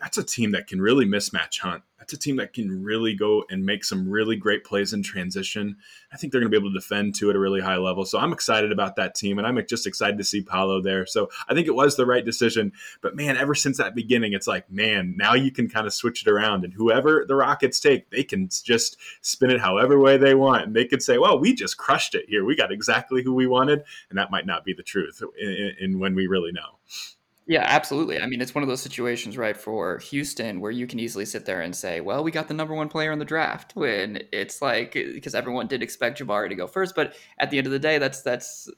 that's 0.04 0.18
a 0.18 0.22
team 0.22 0.50
that 0.50 0.66
can 0.66 0.82
really 0.82 1.06
mismatch 1.06 1.60
hunt. 1.60 1.82
That's 1.98 2.12
a 2.12 2.18
team 2.18 2.36
that 2.36 2.52
can 2.52 2.84
really 2.84 3.14
go 3.14 3.44
and 3.48 3.64
make 3.64 3.82
some 3.84 4.06
really 4.06 4.36
great 4.36 4.62
plays 4.62 4.92
in 4.92 5.02
transition. 5.02 5.78
I 6.12 6.18
think 6.18 6.30
they're 6.30 6.42
going 6.42 6.52
to 6.52 6.54
be 6.54 6.62
able 6.62 6.74
to 6.74 6.78
defend 6.78 7.14
to 7.14 7.30
at 7.30 7.36
a 7.36 7.38
really 7.38 7.62
high 7.62 7.78
level. 7.78 8.04
So 8.04 8.18
I'm 8.18 8.34
excited 8.34 8.70
about 8.70 8.96
that 8.96 9.14
team, 9.14 9.38
and 9.38 9.46
I'm 9.46 9.58
just 9.66 9.86
excited 9.86 10.18
to 10.18 10.24
see 10.24 10.42
Paolo 10.42 10.82
there. 10.82 11.06
So 11.06 11.30
I 11.48 11.54
think 11.54 11.68
it 11.68 11.74
was 11.74 11.96
the 11.96 12.04
right 12.04 12.22
decision. 12.22 12.72
But 13.00 13.16
man, 13.16 13.38
ever 13.38 13.54
since 13.54 13.78
that 13.78 13.94
beginning, 13.94 14.34
it's 14.34 14.46
like, 14.46 14.70
man, 14.70 15.14
now 15.16 15.32
you 15.32 15.50
can 15.50 15.70
kind 15.70 15.86
of 15.86 15.94
switch 15.94 16.20
it 16.20 16.30
around, 16.30 16.64
and 16.64 16.74
whoever 16.74 17.24
the 17.26 17.36
Rockets 17.36 17.80
take, 17.80 18.10
they 18.10 18.24
can 18.24 18.50
just 18.50 18.98
spin 19.22 19.50
it 19.50 19.60
however 19.62 19.98
way 19.98 20.18
they 20.18 20.34
want, 20.34 20.66
and 20.66 20.76
they 20.76 20.84
could 20.84 21.02
say, 21.02 21.16
well, 21.16 21.38
we 21.38 21.54
just 21.54 21.78
crushed 21.78 22.14
it 22.14 22.26
here. 22.28 22.44
We 22.44 22.56
got 22.56 22.70
exactly 22.70 23.22
who 23.22 23.32
we 23.32 23.46
wanted, 23.46 23.82
and 24.10 24.18
that 24.18 24.30
might 24.30 24.44
not 24.44 24.66
be 24.66 24.74
the 24.74 24.82
truth 24.82 25.22
in, 25.40 25.72
in 25.80 25.98
when 25.98 26.14
we 26.14 26.26
really 26.26 26.52
know. 26.52 26.78
Yeah, 27.46 27.64
absolutely. 27.66 28.18
I 28.20 28.26
mean, 28.26 28.40
it's 28.40 28.54
one 28.54 28.62
of 28.62 28.68
those 28.68 28.80
situations, 28.80 29.36
right, 29.36 29.54
for 29.56 29.98
Houston 29.98 30.60
where 30.60 30.70
you 30.70 30.86
can 30.86 30.98
easily 30.98 31.26
sit 31.26 31.44
there 31.44 31.60
and 31.60 31.76
say, 31.76 32.00
well, 32.00 32.24
we 32.24 32.30
got 32.30 32.48
the 32.48 32.54
number 32.54 32.72
one 32.74 32.88
player 32.88 33.12
in 33.12 33.18
the 33.18 33.24
draft 33.26 33.72
when 33.76 34.22
it's 34.32 34.62
like, 34.62 34.92
because 34.94 35.34
everyone 35.34 35.66
did 35.66 35.82
expect 35.82 36.18
Jabari 36.18 36.48
to 36.48 36.54
go 36.54 36.66
first. 36.66 36.94
But 36.94 37.14
at 37.38 37.50
the 37.50 37.58
end 37.58 37.66
of 37.66 37.72
the 37.72 37.78
day, 37.78 37.98
that's, 37.98 38.22
that's, 38.22 38.70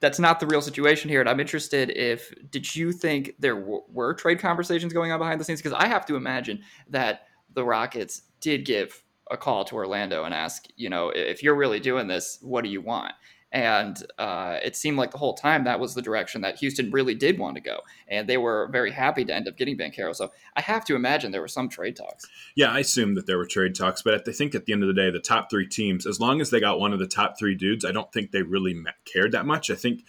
that's 0.00 0.20
not 0.20 0.38
the 0.38 0.46
real 0.46 0.62
situation 0.62 1.10
here. 1.10 1.18
And 1.20 1.28
I'm 1.28 1.40
interested 1.40 1.90
if, 1.96 2.32
did 2.50 2.76
you 2.76 2.92
think 2.92 3.32
there 3.40 3.56
w- 3.58 3.82
were 3.88 4.14
trade 4.14 4.38
conversations 4.38 4.92
going 4.92 5.10
on 5.10 5.18
behind 5.18 5.40
the 5.40 5.44
scenes? 5.44 5.60
Because 5.60 5.76
I 5.76 5.88
have 5.88 6.06
to 6.06 6.14
imagine 6.14 6.62
that 6.90 7.22
the 7.54 7.64
Rockets 7.64 8.22
did 8.40 8.64
give 8.64 9.02
a 9.32 9.36
call 9.36 9.64
to 9.64 9.74
Orlando 9.74 10.22
and 10.22 10.32
ask, 10.32 10.66
you 10.76 10.88
know, 10.88 11.08
if 11.08 11.42
you're 11.42 11.56
really 11.56 11.80
doing 11.80 12.06
this, 12.06 12.38
what 12.40 12.62
do 12.62 12.70
you 12.70 12.80
want? 12.82 13.12
And 13.56 14.04
uh, 14.18 14.58
it 14.62 14.76
seemed 14.76 14.98
like 14.98 15.12
the 15.12 15.16
whole 15.16 15.32
time 15.32 15.64
that 15.64 15.80
was 15.80 15.94
the 15.94 16.02
direction 16.02 16.42
that 16.42 16.58
Houston 16.58 16.90
really 16.90 17.14
did 17.14 17.38
want 17.38 17.54
to 17.54 17.62
go. 17.62 17.80
And 18.06 18.28
they 18.28 18.36
were 18.36 18.68
very 18.70 18.90
happy 18.90 19.24
to 19.24 19.34
end 19.34 19.48
up 19.48 19.56
getting 19.56 19.78
Banchero. 19.78 20.14
So 20.14 20.30
I 20.54 20.60
have 20.60 20.84
to 20.84 20.94
imagine 20.94 21.32
there 21.32 21.40
were 21.40 21.48
some 21.48 21.70
trade 21.70 21.96
talks. 21.96 22.26
Yeah, 22.54 22.70
I 22.70 22.80
assume 22.80 23.14
that 23.14 23.26
there 23.26 23.38
were 23.38 23.46
trade 23.46 23.74
talks. 23.74 24.02
But 24.02 24.12
I 24.28 24.30
think 24.30 24.54
at 24.54 24.66
the 24.66 24.74
end 24.74 24.82
of 24.82 24.88
the 24.88 24.92
day, 24.94 25.10
the 25.10 25.20
top 25.20 25.48
three 25.48 25.66
teams, 25.66 26.06
as 26.06 26.20
long 26.20 26.42
as 26.42 26.50
they 26.50 26.60
got 26.60 26.78
one 26.78 26.92
of 26.92 26.98
the 26.98 27.06
top 27.06 27.38
three 27.38 27.54
dudes, 27.54 27.82
I 27.82 27.92
don't 27.92 28.12
think 28.12 28.30
they 28.30 28.42
really 28.42 28.76
cared 29.10 29.32
that 29.32 29.46
much. 29.46 29.70
I 29.70 29.74
think. 29.74 30.04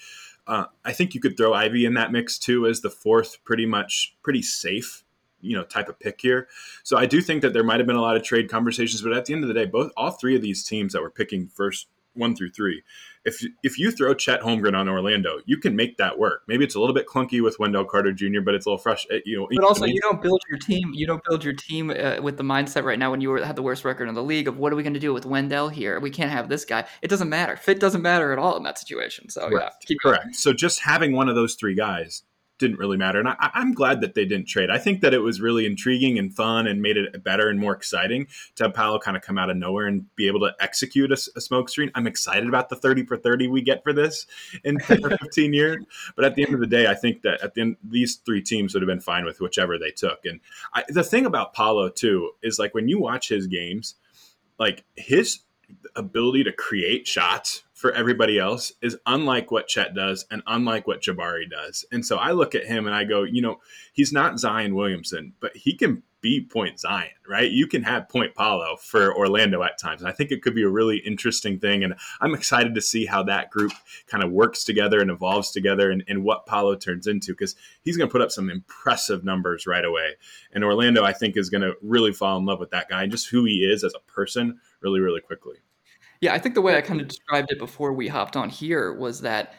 Uh, 0.46 0.66
I 0.86 0.94
think 0.94 1.14
you 1.14 1.20
could 1.20 1.36
throw 1.36 1.54
Ivey 1.54 1.84
in 1.86 1.96
that 1.96 2.12
mix 2.12 2.38
too 2.38 2.68
as 2.68 2.80
the 2.80 2.90
fourth, 2.90 3.44
pretty 3.44 3.66
much 3.66 4.16
pretty 4.24 4.42
safe 4.42 5.04
you 5.42 5.56
know 5.56 5.64
type 5.64 5.90
of 5.90 6.00
pick 6.00 6.20
here. 6.22 6.48
So 6.84 6.98
I 6.98 7.06
do 7.06 7.22
think 7.22 7.42
that 7.42 7.54
there 7.54 7.64
might 7.64 7.80
have 7.80 7.88
been 7.88 7.98
a 7.98 8.02
lot 8.02 8.16
of 8.16 8.24
trade 8.24 8.50
conversations, 8.50 9.02
but 9.02 9.14
at 9.14 9.26
the 9.26 9.34
end 9.34 9.44
of 9.44 9.48
the 9.48 9.54
day, 9.54 9.66
both 9.66 9.92
all 9.96 10.12
three 10.12 10.36
of 10.36 10.42
these 10.42 10.64
teams 10.64 10.94
that 10.94 11.02
were 11.02 11.10
picking 11.10 11.48
first 11.48 11.88
one 12.18 12.36
through 12.36 12.52
three. 12.52 12.84
If 13.26 13.44
if 13.64 13.78
you 13.78 13.92
throw 13.92 14.14
Chet 14.14 14.42
Holmgren 14.42 14.76
on 14.78 14.88
Orlando, 14.88 15.40
you 15.46 15.58
can 15.58 15.76
make 15.76 15.98
that 15.98 16.18
work. 16.18 16.44
Maybe 16.48 16.64
it's 16.64 16.76
a 16.76 16.80
little 16.80 16.96
bit 16.96 17.08
clunky 17.08 17.44
with 17.44 17.60
Wendell 17.60 17.86
Carter 17.86 18.14
Jr., 18.14 18.42
but 18.44 18.56
it's 18.56 18.66
a 18.66 18.70
little 18.70 18.82
fresh. 18.82 19.06
Eh, 19.12 19.20
you 19.26 19.38
know, 19.38 19.48
but 19.52 19.64
also 19.64 19.86
you 19.86 20.00
don't 20.02 20.22
build 20.22 20.42
your 20.50 20.60
team. 20.60 20.92
You 20.94 21.08
don't 21.08 21.24
build 21.28 21.44
your 21.44 21.54
team 21.54 21.90
uh, 21.90 22.22
with 22.22 22.38
the 22.38 22.44
mindset 22.44 22.84
right 22.84 22.98
now 22.98 23.12
when 23.12 23.22
you 23.22 23.34
had 23.36 23.56
the 23.56 23.62
worst 23.62 23.84
record 23.84 24.08
in 24.08 24.16
the 24.16 24.24
league 24.24 24.48
of 24.48 24.58
what 24.58 24.72
are 24.72 24.76
we 24.76 24.84
going 24.84 24.94
to 24.94 25.00
do 25.00 25.14
with 25.14 25.26
Wendell 25.26 25.70
here? 25.70 26.00
We 26.00 26.10
can't 26.10 26.32
have 26.32 26.48
this 26.48 26.64
guy. 26.64 26.86
It 27.02 27.10
doesn't 27.10 27.30
matter. 27.30 27.58
Fit 27.58 27.80
doesn't 27.80 28.02
matter 28.02 28.32
at 28.32 28.40
all 28.40 28.56
in 28.56 28.64
that 28.64 28.78
situation. 28.78 29.30
So 29.30 29.50
right. 29.50 29.72
yeah, 29.90 29.96
correct. 30.02 30.24
Going. 30.24 30.34
So 30.34 30.54
just 30.54 30.80
having 30.80 31.14
one 31.14 31.28
of 31.28 31.36
those 31.36 31.56
three 31.56 31.76
guys 31.76 32.24
didn't 32.58 32.78
really 32.78 32.98
matter. 32.98 33.20
And 33.20 33.28
I, 33.28 33.52
am 33.56 33.74
glad 33.74 34.02
that 34.02 34.16
they 34.16 34.26
didn't 34.26 34.48
trade. 34.48 34.70
I 34.70 34.78
think 34.78 35.02
that 35.02 35.14
it 35.14 35.20
was 35.20 35.42
really 35.42 35.66
intriguing 35.66 36.18
and 36.18 36.34
fun 36.36 36.68
and 36.68 36.82
made 36.82 36.98
it 36.98 37.24
better 37.24 37.50
and 37.50 37.60
more 37.60 37.74
exciting 37.74 38.28
to 38.56 38.66
have 38.66 38.74
Paolo 38.74 39.00
kind 39.00 39.16
of 39.16 39.24
come 39.24 39.38
out 39.38 39.50
of 39.50 39.58
nowhere 39.58 39.88
and 39.88 40.14
be 40.16 40.28
able 40.28 40.40
to 40.42 40.54
execute 40.60 41.12
a, 41.12 41.18
a 41.36 41.42
smoke 41.42 41.70
screen. 41.70 41.92
I'm 41.96 42.08
excited 42.08 42.48
about 42.48 42.70
the 42.70 42.76
30 42.76 43.06
for 43.06 43.18
30 43.18 43.48
we 43.48 43.62
get 43.62 43.84
for 43.84 43.94
this 43.94 44.26
in 44.64 44.78
10 44.80 45.06
or 45.06 45.18
15 45.18 45.54
years. 45.54 45.86
But 46.16 46.26
at 46.26 46.36
the 46.36 46.44
end 46.44 46.54
of 46.54 46.60
the 46.60 46.68
day, 46.68 46.88
I 46.88 46.96
think 46.96 47.22
that 47.22 47.42
at 47.44 47.54
the 47.54 47.62
end, 47.62 47.78
these 47.84 48.16
three 48.16 48.42
teams 48.42 48.74
would 48.74 48.82
have 48.82 48.88
been 48.88 49.00
fine 49.00 49.26
with 49.26 49.40
whichever 49.40 49.78
they 49.78 49.92
took. 49.92 50.26
And 50.26 50.40
I, 50.74 50.84
the 50.90 51.04
thing 51.04 51.26
about 51.26 51.54
Paolo, 51.54 51.90
too, 51.90 52.32
is 52.42 52.60
like 52.60 52.74
when 52.74 52.88
you 52.88 53.00
watch 53.00 53.30
his 53.30 53.48
games, 53.48 53.96
like 54.60 54.84
his 54.96 55.40
ability 55.96 56.44
to 56.46 56.52
create 56.52 57.08
shots 57.08 57.64
for 57.78 57.92
everybody 57.92 58.40
else 58.40 58.72
is 58.82 58.98
unlike 59.06 59.52
what 59.52 59.68
Chet 59.68 59.94
does 59.94 60.26
and 60.32 60.42
unlike 60.48 60.88
what 60.88 61.00
Jabari 61.00 61.48
does. 61.48 61.86
And 61.92 62.04
so 62.04 62.18
I 62.18 62.32
look 62.32 62.56
at 62.56 62.66
him 62.66 62.88
and 62.88 62.96
I 62.96 63.04
go, 63.04 63.22
you 63.22 63.40
know, 63.40 63.60
he's 63.94 64.12
not 64.12 64.40
Zion 64.40 64.74
Williamson, 64.74 65.34
but 65.40 65.56
he 65.56 65.76
can 65.76 66.02
be 66.20 66.44
point 66.44 66.80
Zion, 66.80 67.12
right? 67.30 67.52
You 67.52 67.68
can 67.68 67.84
have 67.84 68.10
point 68.10 68.34
Paolo 68.34 68.78
for 68.78 69.16
Orlando 69.16 69.62
at 69.62 69.78
times. 69.78 70.02
And 70.02 70.10
I 70.10 70.12
think 70.12 70.32
it 70.32 70.42
could 70.42 70.56
be 70.56 70.64
a 70.64 70.70
really 70.70 70.98
interesting 70.98 71.60
thing. 71.60 71.84
And 71.84 71.94
I'm 72.20 72.34
excited 72.34 72.74
to 72.74 72.82
see 72.82 73.06
how 73.06 73.22
that 73.26 73.52
group 73.52 73.74
kind 74.08 74.24
of 74.24 74.32
works 74.32 74.64
together 74.64 75.00
and 75.00 75.12
evolves 75.12 75.52
together 75.52 75.92
and, 75.92 76.04
and 76.08 76.24
what 76.24 76.48
Paolo 76.48 76.76
turns 76.76 77.06
into 77.06 77.34
because 77.34 77.56
he's 77.84 77.96
going 77.96 78.10
to 78.10 78.12
put 78.12 78.24
up 78.24 78.32
some 78.32 78.50
impressive 78.50 79.24
numbers 79.24 79.68
right 79.68 79.86
away. 79.86 80.16
And 80.52 80.64
Orlando, 80.64 81.04
I 81.04 81.14
think, 81.14 81.38
is 81.38 81.52
going 81.52 81.62
to 81.62 81.76
really 81.84 82.12
fall 82.12 82.40
in 82.40 82.46
love 82.46 82.60
with 82.60 82.72
that 82.72 82.90
guy 82.90 83.04
and 83.04 83.12
just 83.12 83.30
who 83.30 83.46
he 83.46 83.58
is 83.58 83.84
as 83.84 83.94
a 83.94 84.12
person 84.12 84.60
really, 84.82 85.00
really 85.00 85.22
quickly. 85.22 85.58
Yeah, 86.22 86.34
I 86.34 86.40
think 86.40 86.56
the 86.56 86.62
way 86.62 86.76
I 86.76 86.82
kind 86.82 87.02
of 87.02 87.08
described 87.08 87.52
it 87.52 87.60
before 87.60 87.94
we 87.94 88.08
hopped 88.08 88.36
on 88.36 88.50
here 88.50 88.94
was 88.94 89.22
that 89.22 89.54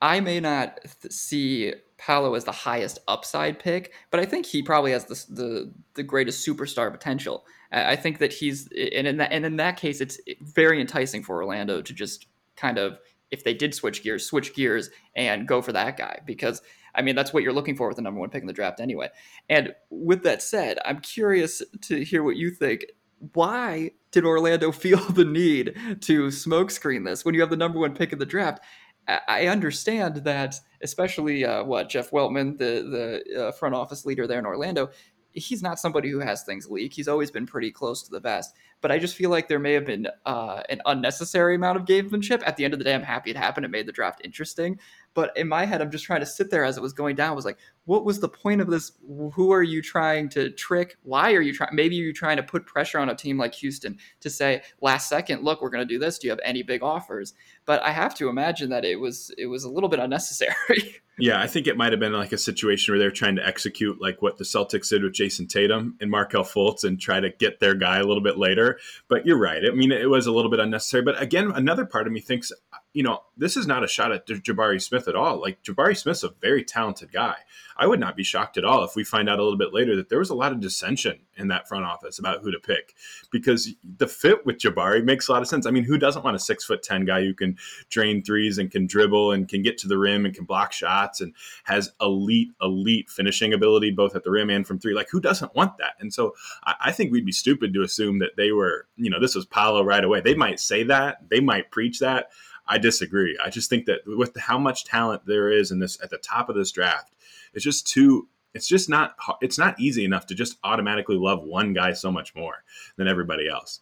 I 0.00 0.20
may 0.20 0.40
not 0.40 0.78
th- 1.02 1.12
see 1.12 1.74
Paolo 1.98 2.34
as 2.34 2.44
the 2.44 2.52
highest 2.52 2.98
upside 3.08 3.58
pick, 3.58 3.94
but 4.10 4.20
I 4.20 4.24
think 4.24 4.46
he 4.46 4.62
probably 4.62 4.92
has 4.92 5.06
the 5.06 5.34
the, 5.34 5.72
the 5.94 6.02
greatest 6.02 6.46
superstar 6.46 6.90
potential. 6.90 7.44
I 7.72 7.96
think 7.96 8.18
that 8.18 8.32
he's 8.32 8.68
and 8.68 9.06
in 9.06 9.16
that 9.16 9.32
and 9.32 9.44
in 9.44 9.56
that 9.56 9.76
case, 9.76 10.00
it's 10.00 10.20
very 10.40 10.80
enticing 10.80 11.22
for 11.22 11.36
Orlando 11.36 11.82
to 11.82 11.92
just 11.92 12.26
kind 12.56 12.78
of 12.78 12.98
if 13.30 13.42
they 13.42 13.54
did 13.54 13.74
switch 13.74 14.02
gears, 14.02 14.24
switch 14.24 14.54
gears 14.54 14.90
and 15.16 15.48
go 15.48 15.60
for 15.60 15.72
that 15.72 15.96
guy 15.96 16.20
because 16.26 16.62
I 16.94 17.02
mean 17.02 17.16
that's 17.16 17.32
what 17.32 17.42
you're 17.42 17.52
looking 17.52 17.76
for 17.76 17.88
with 17.88 17.96
the 17.96 18.02
number 18.02 18.20
one 18.20 18.30
pick 18.30 18.42
in 18.42 18.46
the 18.46 18.52
draft 18.52 18.80
anyway. 18.80 19.08
And 19.48 19.74
with 19.90 20.22
that 20.22 20.42
said, 20.42 20.78
I'm 20.84 21.00
curious 21.00 21.62
to 21.82 22.04
hear 22.04 22.22
what 22.22 22.36
you 22.36 22.50
think 22.50 22.86
why 23.32 23.92
did 24.10 24.24
Orlando 24.24 24.72
feel 24.72 24.98
the 24.98 25.24
need 25.24 25.74
to 26.02 26.26
smokescreen 26.28 27.04
this 27.04 27.24
when 27.24 27.34
you 27.34 27.40
have 27.40 27.50
the 27.50 27.56
number 27.56 27.78
one 27.78 27.94
pick 27.94 28.12
in 28.12 28.18
the 28.18 28.26
draft? 28.26 28.62
I 29.08 29.46
understand 29.46 30.16
that, 30.24 30.58
especially 30.82 31.44
uh, 31.44 31.62
what 31.62 31.88
Jeff 31.88 32.10
Weltman, 32.10 32.58
the 32.58 33.22
the 33.30 33.40
uh, 33.40 33.52
front 33.52 33.76
office 33.76 34.04
leader 34.04 34.26
there 34.26 34.40
in 34.40 34.46
Orlando, 34.46 34.90
he's 35.36 35.62
not 35.62 35.78
somebody 35.78 36.10
who 36.10 36.18
has 36.18 36.42
things 36.42 36.68
leak. 36.68 36.92
He's 36.92 37.08
always 37.08 37.30
been 37.30 37.46
pretty 37.46 37.70
close 37.70 38.02
to 38.02 38.10
the 38.10 38.20
vest. 38.20 38.54
But 38.80 38.90
I 38.90 38.98
just 38.98 39.14
feel 39.14 39.30
like 39.30 39.48
there 39.48 39.58
may 39.58 39.74
have 39.74 39.86
been 39.86 40.08
uh, 40.24 40.62
an 40.68 40.80
unnecessary 40.86 41.54
amount 41.54 41.76
of 41.76 41.84
gamesmanship. 41.84 42.42
At 42.44 42.56
the 42.56 42.64
end 42.64 42.74
of 42.74 42.78
the 42.78 42.84
day, 42.84 42.94
I'm 42.94 43.02
happy 43.02 43.30
it 43.30 43.36
happened. 43.36 43.64
It 43.64 43.70
made 43.70 43.86
the 43.86 43.92
draft 43.92 44.20
interesting. 44.24 44.80
But 45.16 45.34
in 45.34 45.48
my 45.48 45.64
head, 45.64 45.80
I'm 45.80 45.90
just 45.90 46.04
trying 46.04 46.20
to 46.20 46.26
sit 46.26 46.50
there 46.50 46.62
as 46.62 46.76
it 46.76 46.82
was 46.82 46.92
going 46.92 47.16
down. 47.16 47.30
I 47.30 47.34
was 47.34 47.46
like, 47.46 47.56
what 47.86 48.04
was 48.04 48.20
the 48.20 48.28
point 48.28 48.60
of 48.60 48.68
this? 48.68 48.92
Who 49.32 49.50
are 49.50 49.62
you 49.62 49.80
trying 49.80 50.28
to 50.30 50.50
trick? 50.50 50.98
Why 51.04 51.32
are 51.32 51.40
you 51.40 51.54
trying? 51.54 51.74
Maybe 51.74 51.96
you're 51.96 52.12
trying 52.12 52.36
to 52.36 52.42
put 52.42 52.66
pressure 52.66 52.98
on 52.98 53.08
a 53.08 53.14
team 53.14 53.38
like 53.38 53.54
Houston 53.54 53.96
to 54.20 54.28
say, 54.28 54.60
last 54.82 55.08
second, 55.08 55.42
look, 55.42 55.62
we're 55.62 55.70
going 55.70 55.88
to 55.88 55.94
do 55.94 55.98
this. 55.98 56.18
Do 56.18 56.26
you 56.26 56.32
have 56.32 56.40
any 56.44 56.62
big 56.62 56.82
offers? 56.82 57.32
But 57.64 57.82
I 57.82 57.92
have 57.92 58.14
to 58.16 58.28
imagine 58.28 58.68
that 58.68 58.84
it 58.84 59.00
was 59.00 59.34
it 59.38 59.46
was 59.46 59.64
a 59.64 59.70
little 59.70 59.88
bit 59.88 60.00
unnecessary. 60.00 61.00
Yeah, 61.18 61.40
I 61.40 61.46
think 61.46 61.66
it 61.66 61.78
might 61.78 61.92
have 61.92 62.00
been 62.00 62.12
like 62.12 62.32
a 62.32 62.38
situation 62.38 62.92
where 62.92 62.98
they're 62.98 63.10
trying 63.10 63.36
to 63.36 63.46
execute 63.46 64.02
like 64.02 64.20
what 64.20 64.36
the 64.36 64.44
Celtics 64.44 64.90
did 64.90 65.02
with 65.02 65.14
Jayson 65.14 65.46
Tatum 65.46 65.96
and 65.98 66.10
Markelle 66.10 66.44
Fultz 66.44 66.84
and 66.84 67.00
try 67.00 67.20
to 67.20 67.30
get 67.30 67.58
their 67.58 67.74
guy 67.74 67.98
a 67.98 68.04
little 68.04 68.22
bit 68.22 68.36
later. 68.36 68.78
But 69.08 69.24
you're 69.24 69.38
right. 69.38 69.62
I 69.64 69.74
mean, 69.74 69.92
it 69.92 70.10
was 70.10 70.26
a 70.26 70.32
little 70.32 70.50
bit 70.50 70.60
unnecessary. 70.60 71.02
But 71.02 71.20
again, 71.20 71.50
another 71.52 71.86
part 71.86 72.06
of 72.06 72.12
me 72.12 72.20
thinks, 72.20 72.52
you 72.96 73.02
know, 73.02 73.20
this 73.36 73.58
is 73.58 73.66
not 73.66 73.84
a 73.84 73.86
shot 73.86 74.10
at 74.10 74.26
Jabari 74.26 74.80
Smith 74.80 75.06
at 75.06 75.14
all. 75.14 75.38
Like 75.38 75.62
Jabari 75.62 75.94
Smith's 75.94 76.22
a 76.22 76.30
very 76.40 76.64
talented 76.64 77.12
guy. 77.12 77.36
I 77.76 77.86
would 77.86 78.00
not 78.00 78.16
be 78.16 78.24
shocked 78.24 78.56
at 78.56 78.64
all 78.64 78.84
if 78.84 78.96
we 78.96 79.04
find 79.04 79.28
out 79.28 79.38
a 79.38 79.42
little 79.42 79.58
bit 79.58 79.74
later 79.74 79.94
that 79.96 80.08
there 80.08 80.18
was 80.18 80.30
a 80.30 80.34
lot 80.34 80.50
of 80.50 80.60
dissension 80.60 81.18
in 81.36 81.48
that 81.48 81.68
front 81.68 81.84
office 81.84 82.18
about 82.18 82.40
who 82.40 82.50
to 82.50 82.58
pick 82.58 82.94
because 83.30 83.74
the 83.98 84.06
fit 84.06 84.46
with 84.46 84.56
Jabari 84.56 85.04
makes 85.04 85.28
a 85.28 85.32
lot 85.32 85.42
of 85.42 85.48
sense. 85.48 85.66
I 85.66 85.72
mean, 85.72 85.84
who 85.84 85.98
doesn't 85.98 86.24
want 86.24 86.36
a 86.36 86.38
six 86.38 86.64
foot 86.64 86.82
ten 86.82 87.04
guy 87.04 87.22
who 87.22 87.34
can 87.34 87.58
drain 87.90 88.22
threes 88.22 88.56
and 88.56 88.70
can 88.70 88.86
dribble 88.86 89.32
and 89.32 89.46
can 89.46 89.60
get 89.60 89.76
to 89.78 89.88
the 89.88 89.98
rim 89.98 90.24
and 90.24 90.34
can 90.34 90.46
block 90.46 90.72
shots 90.72 91.20
and 91.20 91.34
has 91.64 91.92
elite, 92.00 92.48
elite 92.62 93.10
finishing 93.10 93.52
ability 93.52 93.90
both 93.90 94.16
at 94.16 94.24
the 94.24 94.30
rim 94.30 94.48
and 94.48 94.66
from 94.66 94.78
three? 94.78 94.94
Like, 94.94 95.10
who 95.10 95.20
doesn't 95.20 95.54
want 95.54 95.76
that? 95.76 95.96
And 96.00 96.14
so 96.14 96.34
I, 96.64 96.74
I 96.86 96.92
think 96.92 97.12
we'd 97.12 97.26
be 97.26 97.32
stupid 97.32 97.74
to 97.74 97.82
assume 97.82 98.20
that 98.20 98.36
they 98.38 98.52
were, 98.52 98.86
you 98.96 99.10
know, 99.10 99.20
this 99.20 99.34
was 99.34 99.44
Paolo 99.44 99.84
right 99.84 100.02
away. 100.02 100.22
They 100.22 100.34
might 100.34 100.60
say 100.60 100.82
that, 100.84 101.28
they 101.28 101.40
might 101.40 101.70
preach 101.70 101.98
that. 101.98 102.30
I 102.68 102.78
disagree. 102.78 103.38
I 103.42 103.50
just 103.50 103.70
think 103.70 103.86
that 103.86 104.00
with 104.06 104.36
how 104.36 104.58
much 104.58 104.84
talent 104.84 105.22
there 105.26 105.50
is 105.50 105.70
in 105.70 105.78
this 105.78 105.98
at 106.02 106.10
the 106.10 106.18
top 106.18 106.48
of 106.48 106.56
this 106.56 106.72
draft, 106.72 107.12
it's 107.54 107.64
just 107.64 107.86
too 107.86 108.28
it's 108.54 108.66
just 108.66 108.88
not 108.88 109.16
it's 109.42 109.58
not 109.58 109.78
easy 109.78 110.04
enough 110.04 110.26
to 110.26 110.34
just 110.34 110.58
automatically 110.64 111.16
love 111.16 111.42
one 111.42 111.74
guy 111.74 111.92
so 111.92 112.10
much 112.10 112.34
more 112.34 112.64
than 112.96 113.06
everybody 113.06 113.48
else. 113.48 113.80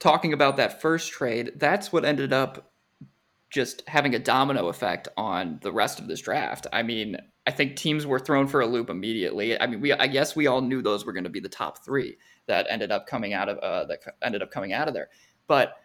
Talking 0.00 0.32
about 0.32 0.56
that 0.56 0.82
first 0.82 1.12
trade, 1.12 1.52
that's 1.56 1.92
what 1.92 2.04
ended 2.04 2.32
up 2.32 2.72
just 3.50 3.82
having 3.86 4.14
a 4.14 4.18
domino 4.18 4.68
effect 4.68 5.08
on 5.16 5.60
the 5.62 5.70
rest 5.70 6.00
of 6.00 6.08
this 6.08 6.20
draft. 6.20 6.66
I 6.72 6.82
mean, 6.82 7.16
I 7.46 7.50
think 7.52 7.76
teams 7.76 8.06
were 8.06 8.18
thrown 8.18 8.48
for 8.48 8.60
a 8.60 8.66
loop 8.66 8.90
immediately. 8.90 9.60
I 9.60 9.66
mean, 9.66 9.80
we 9.80 9.92
I 9.92 10.08
guess 10.08 10.34
we 10.34 10.48
all 10.48 10.60
knew 10.60 10.82
those 10.82 11.06
were 11.06 11.12
going 11.12 11.24
to 11.24 11.30
be 11.30 11.40
the 11.40 11.48
top 11.48 11.84
three 11.84 12.16
that 12.46 12.66
ended 12.68 12.90
up 12.90 13.06
coming 13.06 13.32
out 13.34 13.48
of 13.48 13.58
uh, 13.58 13.84
that 13.84 14.00
ended 14.22 14.42
up 14.42 14.50
coming 14.50 14.72
out 14.72 14.88
of 14.88 14.94
there, 14.94 15.08
but 15.46 15.76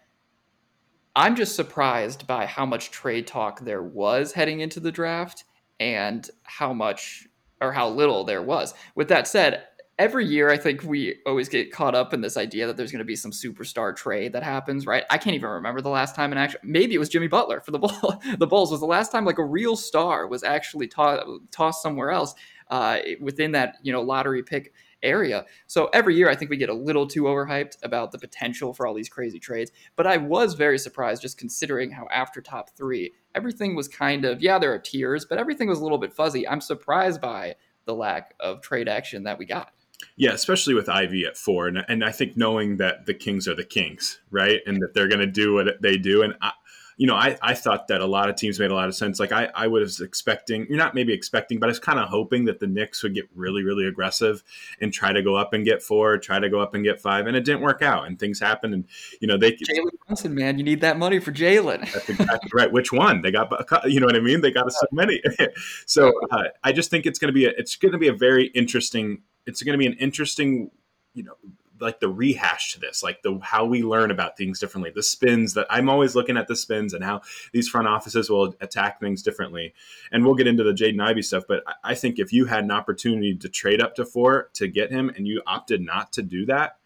I'm 1.17 1.35
just 1.35 1.55
surprised 1.55 2.27
by 2.27 2.45
how 2.45 2.63
much 2.63 2.91
trade 2.91 3.25
talk 3.25 3.61
there 3.61 3.81
was 3.81 4.33
heading 4.33 4.59
into 4.59 4.79
the 4.79 4.91
draft 4.91 5.45
and 5.79 6.29
how 6.43 6.73
much 6.73 7.27
or 7.59 7.71
how 7.73 7.89
little 7.89 8.23
there 8.23 8.43
was. 8.43 8.75
With 8.93 9.07
that 9.07 9.27
said, 9.27 9.63
every 9.97 10.27
year 10.27 10.51
I 10.51 10.57
think 10.57 10.83
we 10.83 11.15
always 11.25 11.49
get 11.49 11.71
caught 11.71 11.95
up 11.95 12.13
in 12.13 12.21
this 12.21 12.37
idea 12.37 12.67
that 12.67 12.77
there's 12.77 12.91
going 12.91 12.99
to 12.99 13.03
be 13.03 13.15
some 13.15 13.31
superstar 13.31 13.95
trade 13.95 14.31
that 14.33 14.43
happens, 14.43 14.85
right? 14.85 15.05
I 15.09 15.17
can't 15.17 15.35
even 15.35 15.49
remember 15.49 15.81
the 15.81 15.89
last 15.89 16.13
time 16.13 16.31
in 16.31 16.37
action. 16.37 16.59
Maybe 16.63 16.93
it 16.93 16.99
was 16.99 17.09
Jimmy 17.09 17.27
Butler 17.27 17.61
for 17.61 17.71
the 17.71 17.79
Bull- 17.79 18.21
the 18.37 18.45
Bulls 18.45 18.69
was 18.69 18.81
the 18.81 18.85
last 18.85 19.11
time 19.11 19.25
like 19.25 19.39
a 19.39 19.43
real 19.43 19.75
star 19.75 20.27
was 20.27 20.43
actually 20.43 20.87
to- 20.89 21.39
tossed 21.49 21.81
somewhere 21.81 22.11
else 22.11 22.35
uh, 22.69 22.99
within 23.19 23.53
that 23.53 23.77
you 23.81 23.91
know 23.91 24.03
lottery 24.03 24.43
pick 24.43 24.71
area. 25.03 25.45
So 25.67 25.89
every 25.93 26.15
year, 26.15 26.29
I 26.29 26.35
think 26.35 26.49
we 26.49 26.57
get 26.57 26.69
a 26.69 26.73
little 26.73 27.07
too 27.07 27.23
overhyped 27.23 27.77
about 27.83 28.11
the 28.11 28.19
potential 28.19 28.73
for 28.73 28.87
all 28.87 28.93
these 28.93 29.09
crazy 29.09 29.39
trades. 29.39 29.71
But 29.95 30.07
I 30.07 30.17
was 30.17 30.53
very 30.53 30.77
surprised 30.77 31.21
just 31.21 31.37
considering 31.37 31.91
how 31.91 32.07
after 32.11 32.41
top 32.41 32.71
three, 32.71 33.13
everything 33.35 33.75
was 33.75 33.87
kind 33.87 34.25
of, 34.25 34.41
yeah, 34.41 34.59
there 34.59 34.73
are 34.73 34.79
tiers, 34.79 35.25
but 35.25 35.37
everything 35.37 35.67
was 35.67 35.79
a 35.79 35.83
little 35.83 35.97
bit 35.97 36.13
fuzzy. 36.13 36.47
I'm 36.47 36.61
surprised 36.61 37.21
by 37.21 37.55
the 37.85 37.95
lack 37.95 38.33
of 38.39 38.61
trade 38.61 38.87
action 38.87 39.23
that 39.23 39.37
we 39.37 39.45
got. 39.45 39.71
Yeah, 40.15 40.33
especially 40.33 40.75
with 40.75 40.89
Ivey 40.89 41.25
at 41.25 41.37
four, 41.37 41.67
and 41.67 41.83
and 41.87 42.03
I 42.03 42.11
think 42.11 42.37
knowing 42.37 42.77
that 42.77 43.07
the 43.07 43.15
Kings 43.15 43.47
are 43.47 43.55
the 43.55 43.63
Kings, 43.63 44.19
right, 44.29 44.61
and 44.67 44.79
that 44.81 44.93
they're 44.93 45.07
going 45.07 45.21
to 45.21 45.25
do 45.25 45.55
what 45.55 45.81
they 45.81 45.97
do, 45.97 46.21
and 46.21 46.35
I, 46.39 46.51
you 46.97 47.05
know, 47.05 47.15
I, 47.15 47.37
I 47.43 47.53
thought 47.53 47.87
that 47.89 48.01
a 48.01 48.05
lot 48.07 48.27
of 48.27 48.35
teams 48.35 48.59
made 48.59 48.71
a 48.71 48.75
lot 48.75 48.87
of 48.87 48.95
sense. 48.95 49.19
Like 49.19 49.31
I, 49.31 49.49
I 49.53 49.67
was 49.67 50.01
expecting, 50.01 50.65
you're 50.67 50.79
not 50.79 50.95
maybe 50.95 51.13
expecting, 51.13 51.59
but 51.59 51.67
I 51.67 51.69
was 51.69 51.79
kind 51.79 51.99
of 51.99 52.09
hoping 52.09 52.45
that 52.45 52.59
the 52.59 52.65
Knicks 52.65 53.03
would 53.03 53.13
get 53.13 53.29
really, 53.35 53.63
really 53.63 53.85
aggressive 53.85 54.43
and 54.81 54.91
try 54.91 55.13
to 55.13 55.21
go 55.21 55.35
up 55.35 55.53
and 55.53 55.63
get 55.63 55.83
four, 55.83 56.17
try 56.17 56.39
to 56.39 56.49
go 56.49 56.59
up 56.59 56.73
and 56.73 56.83
get 56.83 56.99
five, 56.99 57.27
and 57.27 57.37
it 57.37 57.45
didn't 57.45 57.61
work 57.61 57.83
out. 57.83 58.07
And 58.07 58.17
things 58.17 58.39
happened, 58.39 58.73
and 58.73 58.85
you 59.21 59.27
know 59.27 59.37
they. 59.37 59.51
Jalen 59.51 59.91
Brunson, 60.07 60.33
man, 60.33 60.57
you 60.57 60.63
need 60.63 60.81
that 60.81 60.97
money 60.97 61.19
for 61.19 61.31
Jalen. 61.31 61.91
That's 61.93 62.09
exactly 62.09 62.49
right. 62.53 62.71
Which 62.71 62.91
one? 62.91 63.21
They 63.21 63.31
got, 63.31 63.51
you 63.85 63.99
know 63.99 64.07
what 64.07 64.15
I 64.15 64.19
mean? 64.19 64.41
They 64.41 64.51
got 64.51 64.71
so 64.71 64.87
many. 64.91 65.21
so 65.85 66.11
uh, 66.31 66.45
I 66.63 66.71
just 66.71 66.89
think 66.89 67.05
it's 67.05 67.19
going 67.19 67.29
to 67.29 67.33
be 67.33 67.45
a, 67.45 67.51
it's 67.57 67.75
going 67.75 67.91
to 67.91 67.99
be 67.99 68.07
a 68.07 68.13
very 68.13 68.47
interesting. 68.47 69.21
It's 69.45 69.61
going 69.61 69.73
to 69.73 69.77
be 69.77 69.85
an 69.85 69.93
interesting, 69.93 70.71
you 71.13 71.23
know, 71.23 71.35
like 71.79 71.99
the 71.99 72.09
rehash 72.09 72.73
to 72.73 72.79
this, 72.79 73.03
like 73.03 73.21
the 73.21 73.39
how 73.41 73.65
we 73.65 73.83
learn 73.83 74.11
about 74.11 74.37
things 74.37 74.59
differently. 74.59 74.91
The 74.93 75.03
spins 75.03 75.53
that 75.53 75.67
I'm 75.69 75.89
always 75.89 76.15
looking 76.15 76.37
at 76.37 76.47
the 76.47 76.55
spins 76.55 76.93
and 76.93 77.03
how 77.03 77.21
these 77.53 77.67
front 77.67 77.87
offices 77.87 78.29
will 78.29 78.55
attack 78.61 78.99
things 78.99 79.21
differently. 79.21 79.73
And 80.11 80.25
we'll 80.25 80.35
get 80.35 80.47
into 80.47 80.63
the 80.63 80.73
Jaden 80.73 81.01
Ivey 81.01 81.21
stuff, 81.21 81.43
but 81.47 81.63
I 81.83 81.95
think 81.95 82.19
if 82.19 82.33
you 82.33 82.45
had 82.45 82.63
an 82.63 82.71
opportunity 82.71 83.35
to 83.35 83.49
trade 83.49 83.81
up 83.81 83.95
to 83.95 84.05
four 84.05 84.49
to 84.53 84.67
get 84.67 84.91
him 84.91 85.09
and 85.09 85.27
you 85.27 85.41
opted 85.45 85.81
not 85.81 86.13
to 86.13 86.21
do 86.21 86.45
that, 86.47 86.77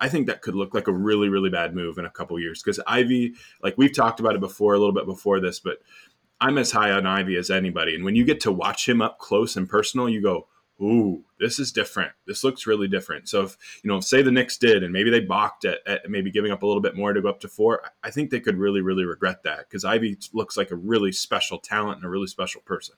I 0.00 0.08
think 0.08 0.26
that 0.26 0.40
could 0.40 0.54
look 0.54 0.72
like 0.72 0.88
a 0.88 0.92
really, 0.92 1.28
really 1.28 1.50
bad 1.50 1.74
move 1.74 1.98
in 1.98 2.06
a 2.06 2.10
couple 2.10 2.40
years. 2.40 2.62
Because 2.62 2.80
Ivey, 2.86 3.34
like 3.62 3.76
we've 3.76 3.94
talked 3.94 4.18
about 4.18 4.34
it 4.34 4.40
before, 4.40 4.74
a 4.74 4.78
little 4.78 4.94
bit 4.94 5.04
before 5.04 5.40
this, 5.40 5.60
but 5.60 5.78
I'm 6.40 6.56
as 6.56 6.72
high 6.72 6.90
on 6.90 7.06
Ivey 7.06 7.36
as 7.36 7.50
anybody. 7.50 7.94
And 7.94 8.04
when 8.04 8.16
you 8.16 8.24
get 8.24 8.40
to 8.40 8.52
watch 8.52 8.88
him 8.88 9.02
up 9.02 9.18
close 9.18 9.56
and 9.56 9.68
personal, 9.68 10.08
you 10.08 10.22
go, 10.22 10.46
ooh, 10.80 11.24
this 11.38 11.58
is 11.58 11.72
different. 11.72 12.12
This 12.26 12.44
looks 12.44 12.66
really 12.66 12.88
different. 12.88 13.28
So 13.28 13.42
if 13.42 13.56
you 13.82 13.88
know, 13.90 14.00
say 14.00 14.22
the 14.22 14.32
Knicks 14.32 14.56
did, 14.56 14.82
and 14.82 14.92
maybe 14.92 15.10
they 15.10 15.20
balked 15.20 15.64
at, 15.64 15.78
at 15.86 16.10
maybe 16.10 16.30
giving 16.30 16.52
up 16.52 16.62
a 16.62 16.66
little 16.66 16.82
bit 16.82 16.96
more 16.96 17.12
to 17.12 17.22
go 17.22 17.28
up 17.28 17.40
to 17.40 17.48
four, 17.48 17.82
I 18.02 18.10
think 18.10 18.30
they 18.30 18.40
could 18.40 18.56
really, 18.56 18.80
really 18.80 19.04
regret 19.04 19.42
that 19.44 19.68
because 19.68 19.84
Ivey 19.84 20.18
looks 20.32 20.56
like 20.56 20.70
a 20.70 20.76
really 20.76 21.12
special 21.12 21.58
talent 21.58 21.96
and 21.96 22.04
a 22.04 22.08
really 22.08 22.26
special 22.26 22.60
person. 22.62 22.96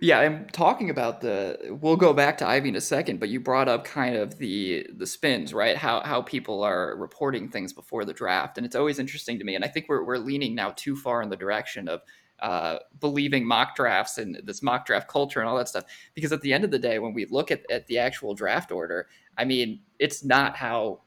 Yeah, 0.00 0.18
I'm 0.18 0.46
talking 0.48 0.90
about 0.90 1.20
the. 1.20 1.78
We'll 1.80 1.96
go 1.96 2.12
back 2.12 2.36
to 2.38 2.46
Ivey 2.46 2.68
in 2.68 2.76
a 2.76 2.80
second, 2.80 3.20
but 3.20 3.28
you 3.28 3.40
brought 3.40 3.68
up 3.68 3.84
kind 3.84 4.16
of 4.16 4.38
the 4.38 4.86
the 4.94 5.06
spins, 5.06 5.54
right? 5.54 5.76
How 5.76 6.00
how 6.00 6.20
people 6.20 6.62
are 6.62 6.96
reporting 6.96 7.48
things 7.48 7.72
before 7.72 8.04
the 8.04 8.12
draft, 8.12 8.58
and 8.58 8.66
it's 8.66 8.76
always 8.76 8.98
interesting 8.98 9.38
to 9.38 9.44
me. 9.44 9.54
And 9.54 9.64
I 9.64 9.68
think 9.68 9.86
we're 9.88 10.04
we're 10.04 10.18
leaning 10.18 10.54
now 10.54 10.72
too 10.76 10.96
far 10.96 11.22
in 11.22 11.30
the 11.30 11.36
direction 11.36 11.88
of 11.88 12.02
uh, 12.40 12.78
believing 13.00 13.46
mock 13.46 13.76
drafts 13.76 14.18
and 14.18 14.40
this 14.44 14.62
mock 14.62 14.86
draft 14.86 15.08
culture 15.08 15.40
and 15.40 15.48
all 15.48 15.56
that 15.56 15.68
stuff. 15.68 15.84
Because 16.14 16.32
at 16.32 16.40
the 16.42 16.52
end 16.52 16.64
of 16.64 16.70
the 16.70 16.78
day, 16.78 16.98
when 16.98 17.14
we 17.14 17.26
look 17.26 17.50
at, 17.50 17.68
at 17.70 17.86
the 17.86 17.98
actual 17.98 18.34
draft 18.34 18.72
order, 18.72 19.08
I 19.36 19.44
mean, 19.44 19.80
it's 19.98 20.24
not 20.24 20.56
how 20.56 21.00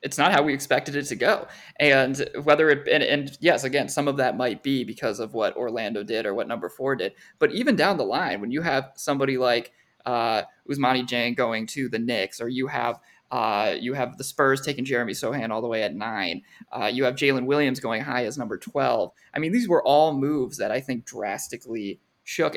it's 0.00 0.16
not 0.16 0.30
how 0.30 0.42
we 0.42 0.54
expected 0.54 0.94
it 0.94 1.06
to 1.06 1.16
go. 1.16 1.48
And 1.80 2.28
whether 2.44 2.70
it 2.70 2.86
and, 2.88 3.02
and, 3.02 3.36
yes, 3.40 3.64
again, 3.64 3.88
some 3.88 4.06
of 4.08 4.16
that 4.18 4.36
might 4.36 4.62
be 4.62 4.84
because 4.84 5.18
of 5.18 5.34
what 5.34 5.56
Orlando 5.56 6.04
did 6.04 6.24
or 6.24 6.34
what 6.34 6.48
number 6.48 6.68
four 6.68 6.94
did. 6.94 7.14
But 7.38 7.52
even 7.52 7.76
down 7.76 7.96
the 7.96 8.04
line, 8.04 8.40
when 8.40 8.52
you 8.52 8.62
have 8.62 8.92
somebody 8.94 9.36
like 9.38 9.72
uh, 10.06 10.42
Ousmane 10.70 11.08
Dieng 11.08 11.36
going 11.36 11.66
to 11.68 11.88
the 11.88 11.98
Knicks, 11.98 12.40
or 12.40 12.48
you 12.48 12.68
have 12.68 13.00
uh, 13.30 13.74
you 13.78 13.94
have 13.94 14.16
the 14.16 14.24
Spurs 14.24 14.60
taking 14.60 14.84
Jeremy 14.84 15.12
Sochan 15.12 15.50
all 15.50 15.60
the 15.60 15.68
way 15.68 15.82
at 15.82 15.94
nine. 15.94 16.42
Uh, 16.72 16.86
you 16.86 17.04
have 17.04 17.14
Jalen 17.14 17.46
Williams 17.46 17.80
going 17.80 18.02
high 18.02 18.24
as 18.24 18.38
number 18.38 18.56
12. 18.56 19.12
I 19.34 19.38
mean, 19.38 19.52
these 19.52 19.68
were 19.68 19.82
all 19.82 20.14
moves 20.14 20.56
that 20.58 20.70
I 20.70 20.80
think 20.80 21.04
drastically 21.04 22.00
shook 22.24 22.56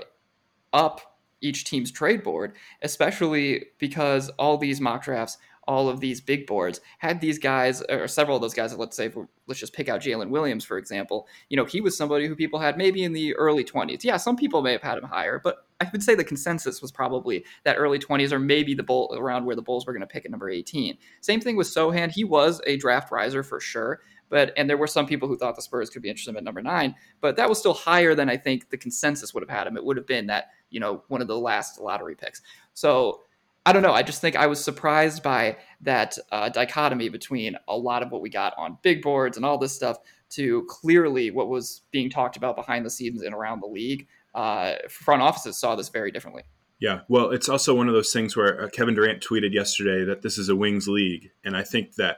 up 0.72 1.18
each 1.42 1.66
team's 1.66 1.92
trade 1.92 2.24
board, 2.24 2.56
especially 2.82 3.66
because 3.80 4.30
all 4.38 4.58
these 4.58 4.80
mock 4.80 5.04
drafts 5.04 5.38
all 5.68 5.90
of 5.90 6.00
these 6.00 6.20
big 6.20 6.48
boards 6.48 6.82
had 6.98 7.22
these 7.22 7.38
guys 7.38 7.82
or 7.84 8.08
several 8.08 8.36
of 8.36 8.42
those 8.42 8.54
guys 8.54 8.76
let's 8.76 8.98
say 8.98 9.12
let's 9.48 9.60
just 9.60 9.74
pick 9.74 9.90
out 9.90 10.02
jalen 10.02 10.30
williams 10.30 10.66
for 10.66 10.78
example 10.78 11.28
you 11.50 11.58
know 11.58 11.66
he 11.66 11.82
was 11.82 11.96
somebody 11.96 12.28
who 12.28 12.36
people 12.36 12.60
had 12.60 12.78
maybe 12.78 13.04
in 13.04 13.14
the 13.14 13.36
early 13.36 13.64
20s 13.64 14.04
yeah 14.04 14.18
some 14.18 14.36
people 14.36 14.62
may 14.62 14.72
have 14.72 14.82
had 14.82 14.98
him 14.98 15.04
higher 15.04 15.40
but 15.42 15.68
i 15.82 15.90
would 15.92 16.04
say 16.04 16.16
the 16.16 16.24
consensus 16.24 16.82
was 16.82 16.92
probably 16.92 17.44
that 17.64 17.76
early 17.76 18.00
20s 18.00 18.32
or 18.32 18.40
maybe 18.40 18.74
the 18.74 18.84
bull 18.84 19.14
around 19.18 19.46
where 19.46 19.56
the 19.56 19.62
bulls 19.62 19.86
were 19.86 19.94
going 19.94 20.02
to 20.02 20.08
pick 20.08 20.26
at 20.26 20.32
number 20.32 20.50
18 20.50 20.98
same 21.22 21.42
thing 21.42 21.56
with 21.56 21.68
Sochan. 21.68 22.12
he 22.12 22.24
was 22.24 22.62
a 22.66 22.78
draft 22.78 23.12
riser 23.12 23.44
for 23.44 23.60
sure 23.60 24.02
but 24.30 24.54
and 24.56 24.70
there 24.70 24.78
were 24.78 24.88
some 24.88 25.06
people 25.06 25.28
who 25.28 25.38
thought 25.38 25.56
the 25.56 25.62
spurs 25.62 25.90
could 25.90 26.02
be 26.02 26.10
interested 26.10 26.32
in 26.32 26.38
at 26.38 26.44
number 26.44 26.62
nine 26.62 26.96
but 27.20 27.36
that 27.36 27.50
was 27.50 27.60
still 27.60 27.74
higher 27.74 28.16
than 28.16 28.30
i 28.30 28.38
think 28.38 28.70
the 28.70 28.78
consensus 28.78 29.34
would 29.34 29.44
have 29.44 29.50
had 29.50 29.68
him 29.68 29.76
it 29.76 29.84
would 29.84 29.98
have 29.98 30.08
been 30.08 30.28
that 30.28 30.50
you 30.70 30.80
know 30.80 31.04
one 31.08 31.22
of 31.22 31.28
the 31.28 31.38
last 31.38 31.80
lottery 31.80 32.16
picks 32.16 32.42
so 32.74 33.22
I 33.66 33.74
don't 33.74 33.84
know. 33.84 33.94
I 33.94 34.02
just 34.02 34.22
think 34.22 34.36
I 34.36 34.48
was 34.48 34.64
surprised 34.64 35.22
by 35.22 35.58
that 35.82 36.18
uh, 36.32 36.50
dichotomy 36.50 37.10
between 37.10 37.56
a 37.68 37.78
lot 37.78 38.02
of 38.02 38.12
what 38.12 38.22
we 38.22 38.30
got 38.30 38.54
on 38.58 38.80
big 38.82 39.04
boards 39.04 39.38
and 39.38 39.46
all 39.46 39.60
this 39.60 39.76
stuff 39.76 39.98
to 40.32 40.66
clearly 40.68 41.30
what 41.30 41.48
was 41.48 41.82
being 41.92 42.10
talked 42.10 42.38
about 42.38 42.56
behind 42.56 42.86
the 42.86 42.90
scenes 42.90 43.22
and 43.22 43.36
around 43.36 43.62
the 43.62 43.68
league. 43.68 44.08
Uh, 44.34 44.74
front 44.90 45.22
offices 45.22 45.58
saw 45.58 45.76
this 45.76 45.90
very 45.90 46.12
differently. 46.12 46.44
Yeah, 46.80 47.02
well, 47.08 47.30
it's 47.30 47.48
also 47.48 47.76
one 47.76 47.88
of 47.88 47.94
those 47.94 48.12
things 48.12 48.36
where 48.36 48.64
uh, 48.64 48.70
Kevin 48.70 48.96
Durant 48.96 49.22
tweeted 49.22 49.54
yesterday 49.54 50.04
that 50.06 50.24
this 50.24 50.38
is 50.38 50.50
a 50.50 50.56
wings 50.56 50.88
league, 50.88 51.30
and 51.44 51.56
I 51.56 51.64
think 51.64 51.96
that 51.96 52.18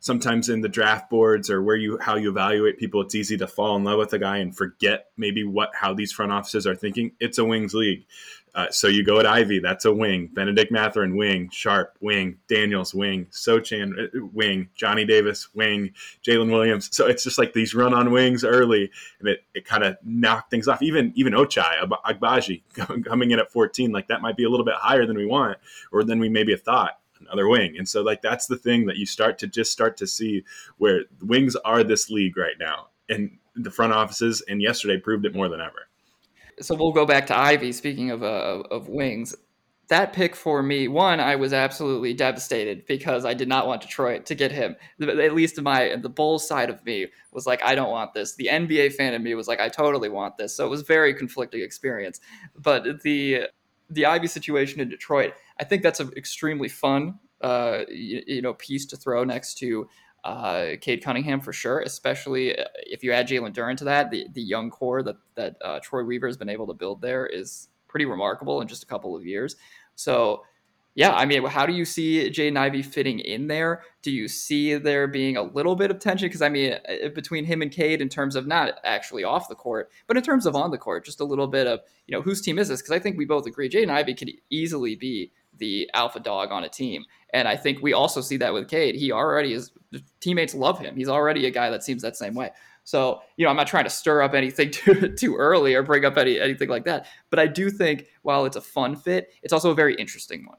sometimes 0.00 0.48
in 0.48 0.60
the 0.60 0.68
draft 0.68 1.10
boards 1.10 1.50
or 1.50 1.62
where 1.62 1.76
you 1.76 1.98
how 1.98 2.16
you 2.16 2.30
evaluate 2.30 2.78
people, 2.78 3.02
it's 3.02 3.14
easy 3.14 3.36
to 3.36 3.46
fall 3.46 3.76
in 3.76 3.84
love 3.84 3.98
with 3.98 4.12
a 4.12 4.18
guy 4.18 4.38
and 4.38 4.56
forget 4.56 5.06
maybe 5.16 5.44
what 5.44 5.70
how 5.74 5.92
these 5.92 6.12
front 6.12 6.32
offices 6.32 6.66
are 6.66 6.74
thinking. 6.74 7.12
It's 7.20 7.38
a 7.38 7.44
wings 7.44 7.74
league. 7.74 8.06
Uh, 8.54 8.70
so 8.70 8.88
you 8.88 9.04
go 9.04 9.20
at 9.20 9.26
Ivey, 9.26 9.60
that's 9.60 9.84
a 9.84 9.92
wing. 9.92 10.30
Benedict 10.32 10.72
Mathurin, 10.72 11.16
wing. 11.16 11.48
Sharpe, 11.50 11.96
wing. 12.00 12.38
Daniels, 12.48 12.94
wing. 12.94 13.26
Sochan, 13.30 13.92
uh, 13.98 14.26
wing. 14.32 14.68
Johnny 14.74 15.04
Davis, 15.04 15.48
wing. 15.54 15.92
Jalen 16.26 16.50
Williams. 16.50 16.88
So 16.94 17.06
it's 17.06 17.24
just 17.24 17.38
like 17.38 17.52
these 17.52 17.74
run 17.74 17.94
on 17.94 18.10
wings 18.10 18.44
early, 18.44 18.90
and 19.20 19.28
it, 19.28 19.44
it 19.54 19.64
kind 19.64 19.84
of 19.84 19.96
knocked 20.04 20.50
things 20.50 20.68
off. 20.68 20.82
Even 20.82 21.12
even 21.14 21.32
Ochai, 21.32 21.88
Agbaji 22.06 22.62
coming 23.04 23.30
in 23.30 23.38
at 23.38 23.52
14, 23.52 23.92
like 23.92 24.08
that 24.08 24.22
might 24.22 24.36
be 24.36 24.44
a 24.44 24.50
little 24.50 24.66
bit 24.66 24.74
higher 24.76 25.06
than 25.06 25.16
we 25.16 25.26
want, 25.26 25.58
or 25.92 26.04
than 26.04 26.18
we 26.18 26.28
maybe 26.28 26.52
have 26.52 26.62
thought 26.62 26.98
another 27.20 27.48
wing. 27.48 27.76
And 27.76 27.88
so 27.88 28.02
like 28.02 28.22
that's 28.22 28.46
the 28.46 28.56
thing 28.56 28.86
that 28.86 28.96
you 28.96 29.06
start 29.06 29.38
to 29.38 29.46
just 29.46 29.72
start 29.72 29.96
to 29.98 30.06
see 30.06 30.44
where 30.78 31.02
wings 31.20 31.56
are 31.56 31.82
this 31.82 32.10
league 32.10 32.36
right 32.36 32.56
now. 32.58 32.88
And 33.08 33.38
the 33.56 33.70
front 33.70 33.92
offices 33.92 34.42
and 34.48 34.62
yesterday 34.62 34.98
proved 34.98 35.26
it 35.26 35.34
more 35.34 35.48
than 35.48 35.60
ever 35.60 35.87
so 36.60 36.74
we'll 36.74 36.92
go 36.92 37.06
back 37.06 37.26
to 37.28 37.38
Ivey. 37.38 37.72
Speaking 37.72 38.10
of 38.10 38.22
uh, 38.22 38.62
of 38.70 38.88
wings, 38.88 39.34
that 39.88 40.12
pick 40.12 40.36
for 40.36 40.62
me, 40.62 40.86
one, 40.86 41.18
I 41.18 41.36
was 41.36 41.52
absolutely 41.52 42.12
devastated 42.12 42.84
because 42.86 43.24
I 43.24 43.34
did 43.34 43.48
not 43.48 43.66
want 43.66 43.80
Detroit 43.80 44.26
to 44.26 44.34
get 44.34 44.52
him. 44.52 44.76
At 45.00 45.34
least 45.34 45.60
my 45.60 45.96
the 46.00 46.10
Bulls 46.10 46.46
side 46.46 46.68
of 46.70 46.84
me 46.84 47.06
was 47.32 47.46
like, 47.46 47.62
I 47.62 47.74
don't 47.74 47.90
want 47.90 48.12
this. 48.12 48.34
The 48.36 48.48
NBA 48.48 48.92
fan 48.94 49.14
in 49.14 49.22
me 49.22 49.34
was 49.34 49.48
like, 49.48 49.60
I 49.60 49.68
totally 49.68 50.10
want 50.10 50.36
this. 50.36 50.54
So 50.54 50.66
it 50.66 50.68
was 50.68 50.82
very 50.82 51.14
conflicting 51.14 51.62
experience. 51.62 52.20
But 52.56 53.02
the 53.02 53.48
the 53.90 54.04
Ivey 54.04 54.26
situation 54.26 54.80
in 54.80 54.88
Detroit, 54.90 55.32
I 55.58 55.64
think 55.64 55.82
that's 55.82 56.00
an 56.00 56.12
extremely 56.14 56.68
fun, 56.68 57.18
uh, 57.40 57.84
you, 57.88 58.22
you 58.26 58.42
know, 58.42 58.52
piece 58.52 58.84
to 58.86 58.96
throw 58.96 59.24
next 59.24 59.56
to 59.58 59.88
uh, 60.28 60.76
Cade 60.80 61.02
Cunningham 61.02 61.40
for 61.40 61.52
sure, 61.52 61.80
especially 61.80 62.58
uh, 62.58 62.64
if 62.76 63.02
you 63.02 63.12
add 63.12 63.28
Jalen 63.28 63.54
Duren 63.54 63.76
to 63.78 63.84
that. 63.84 64.10
The 64.10 64.26
the 64.32 64.42
young 64.42 64.70
core 64.70 65.02
that 65.02 65.16
that 65.34 65.56
uh, 65.62 65.80
Troy 65.80 66.04
Weaver 66.04 66.26
has 66.26 66.36
been 66.36 66.48
able 66.48 66.66
to 66.66 66.74
build 66.74 67.00
there 67.00 67.26
is 67.26 67.68
pretty 67.88 68.04
remarkable 68.04 68.60
in 68.60 68.68
just 68.68 68.82
a 68.82 68.86
couple 68.86 69.16
of 69.16 69.24
years. 69.24 69.56
So 69.94 70.42
yeah, 70.98 71.12
I 71.12 71.26
mean, 71.26 71.44
how 71.44 71.64
do 71.64 71.72
you 71.72 71.84
see 71.84 72.28
Jaden 72.28 72.56
Ivey 72.56 72.82
fitting 72.82 73.20
in 73.20 73.46
there? 73.46 73.82
Do 74.02 74.10
you 74.10 74.26
see 74.26 74.74
there 74.74 75.06
being 75.06 75.36
a 75.36 75.42
little 75.42 75.76
bit 75.76 75.92
of 75.92 76.00
tension? 76.00 76.26
Because 76.26 76.42
I 76.42 76.48
mean, 76.48 76.72
uh, 76.72 77.06
uh, 77.06 77.08
between 77.10 77.44
him 77.44 77.62
and 77.62 77.70
Cade, 77.70 78.00
in 78.00 78.08
terms 78.08 78.34
of 78.34 78.48
not 78.48 78.80
actually 78.82 79.22
off 79.22 79.48
the 79.48 79.54
court, 79.54 79.90
but 80.08 80.16
in 80.16 80.24
terms 80.24 80.44
of 80.44 80.56
on 80.56 80.72
the 80.72 80.76
court, 80.76 81.04
just 81.04 81.20
a 81.20 81.24
little 81.24 81.46
bit 81.46 81.68
of 81.68 81.80
you 82.08 82.16
know 82.16 82.20
whose 82.20 82.40
team 82.40 82.58
is 82.58 82.66
this? 82.66 82.82
Because 82.82 82.90
I 82.90 82.98
think 82.98 83.16
we 83.16 83.26
both 83.26 83.46
agree 83.46 83.68
Jaden 83.68 83.90
Ivey 83.90 84.14
could 84.14 84.32
easily 84.50 84.96
be 84.96 85.30
the 85.56 85.88
alpha 85.94 86.18
dog 86.18 86.50
on 86.50 86.64
a 86.64 86.68
team, 86.68 87.04
and 87.34 87.46
I 87.46 87.56
think 87.56 87.82
we 87.82 87.92
also 87.92 88.20
see 88.20 88.36
that 88.38 88.52
with 88.52 88.68
Cade. 88.68 88.94
He 88.94 89.12
already 89.12 89.52
is. 89.52 89.70
Teammates 90.20 90.54
love 90.54 90.78
him. 90.78 90.96
He's 90.96 91.08
already 91.08 91.46
a 91.46 91.50
guy 91.50 91.70
that 91.70 91.82
seems 91.82 92.02
that 92.02 92.16
same 92.16 92.34
way. 92.34 92.50
So, 92.84 93.20
you 93.36 93.44
know, 93.44 93.50
I'm 93.50 93.56
not 93.56 93.66
trying 93.66 93.84
to 93.84 93.90
stir 93.90 94.22
up 94.22 94.34
anything 94.34 94.70
too 94.72 95.14
too 95.14 95.36
early 95.36 95.74
or 95.74 95.82
bring 95.82 96.04
up 96.04 96.16
any 96.16 96.40
anything 96.40 96.68
like 96.68 96.84
that. 96.84 97.06
But 97.30 97.38
I 97.38 97.46
do 97.46 97.70
think 97.70 98.06
while 98.22 98.46
it's 98.46 98.56
a 98.56 98.62
fun 98.62 98.96
fit, 98.96 99.32
it's 99.42 99.52
also 99.52 99.70
a 99.70 99.74
very 99.74 99.94
interesting 99.96 100.46
one. 100.46 100.58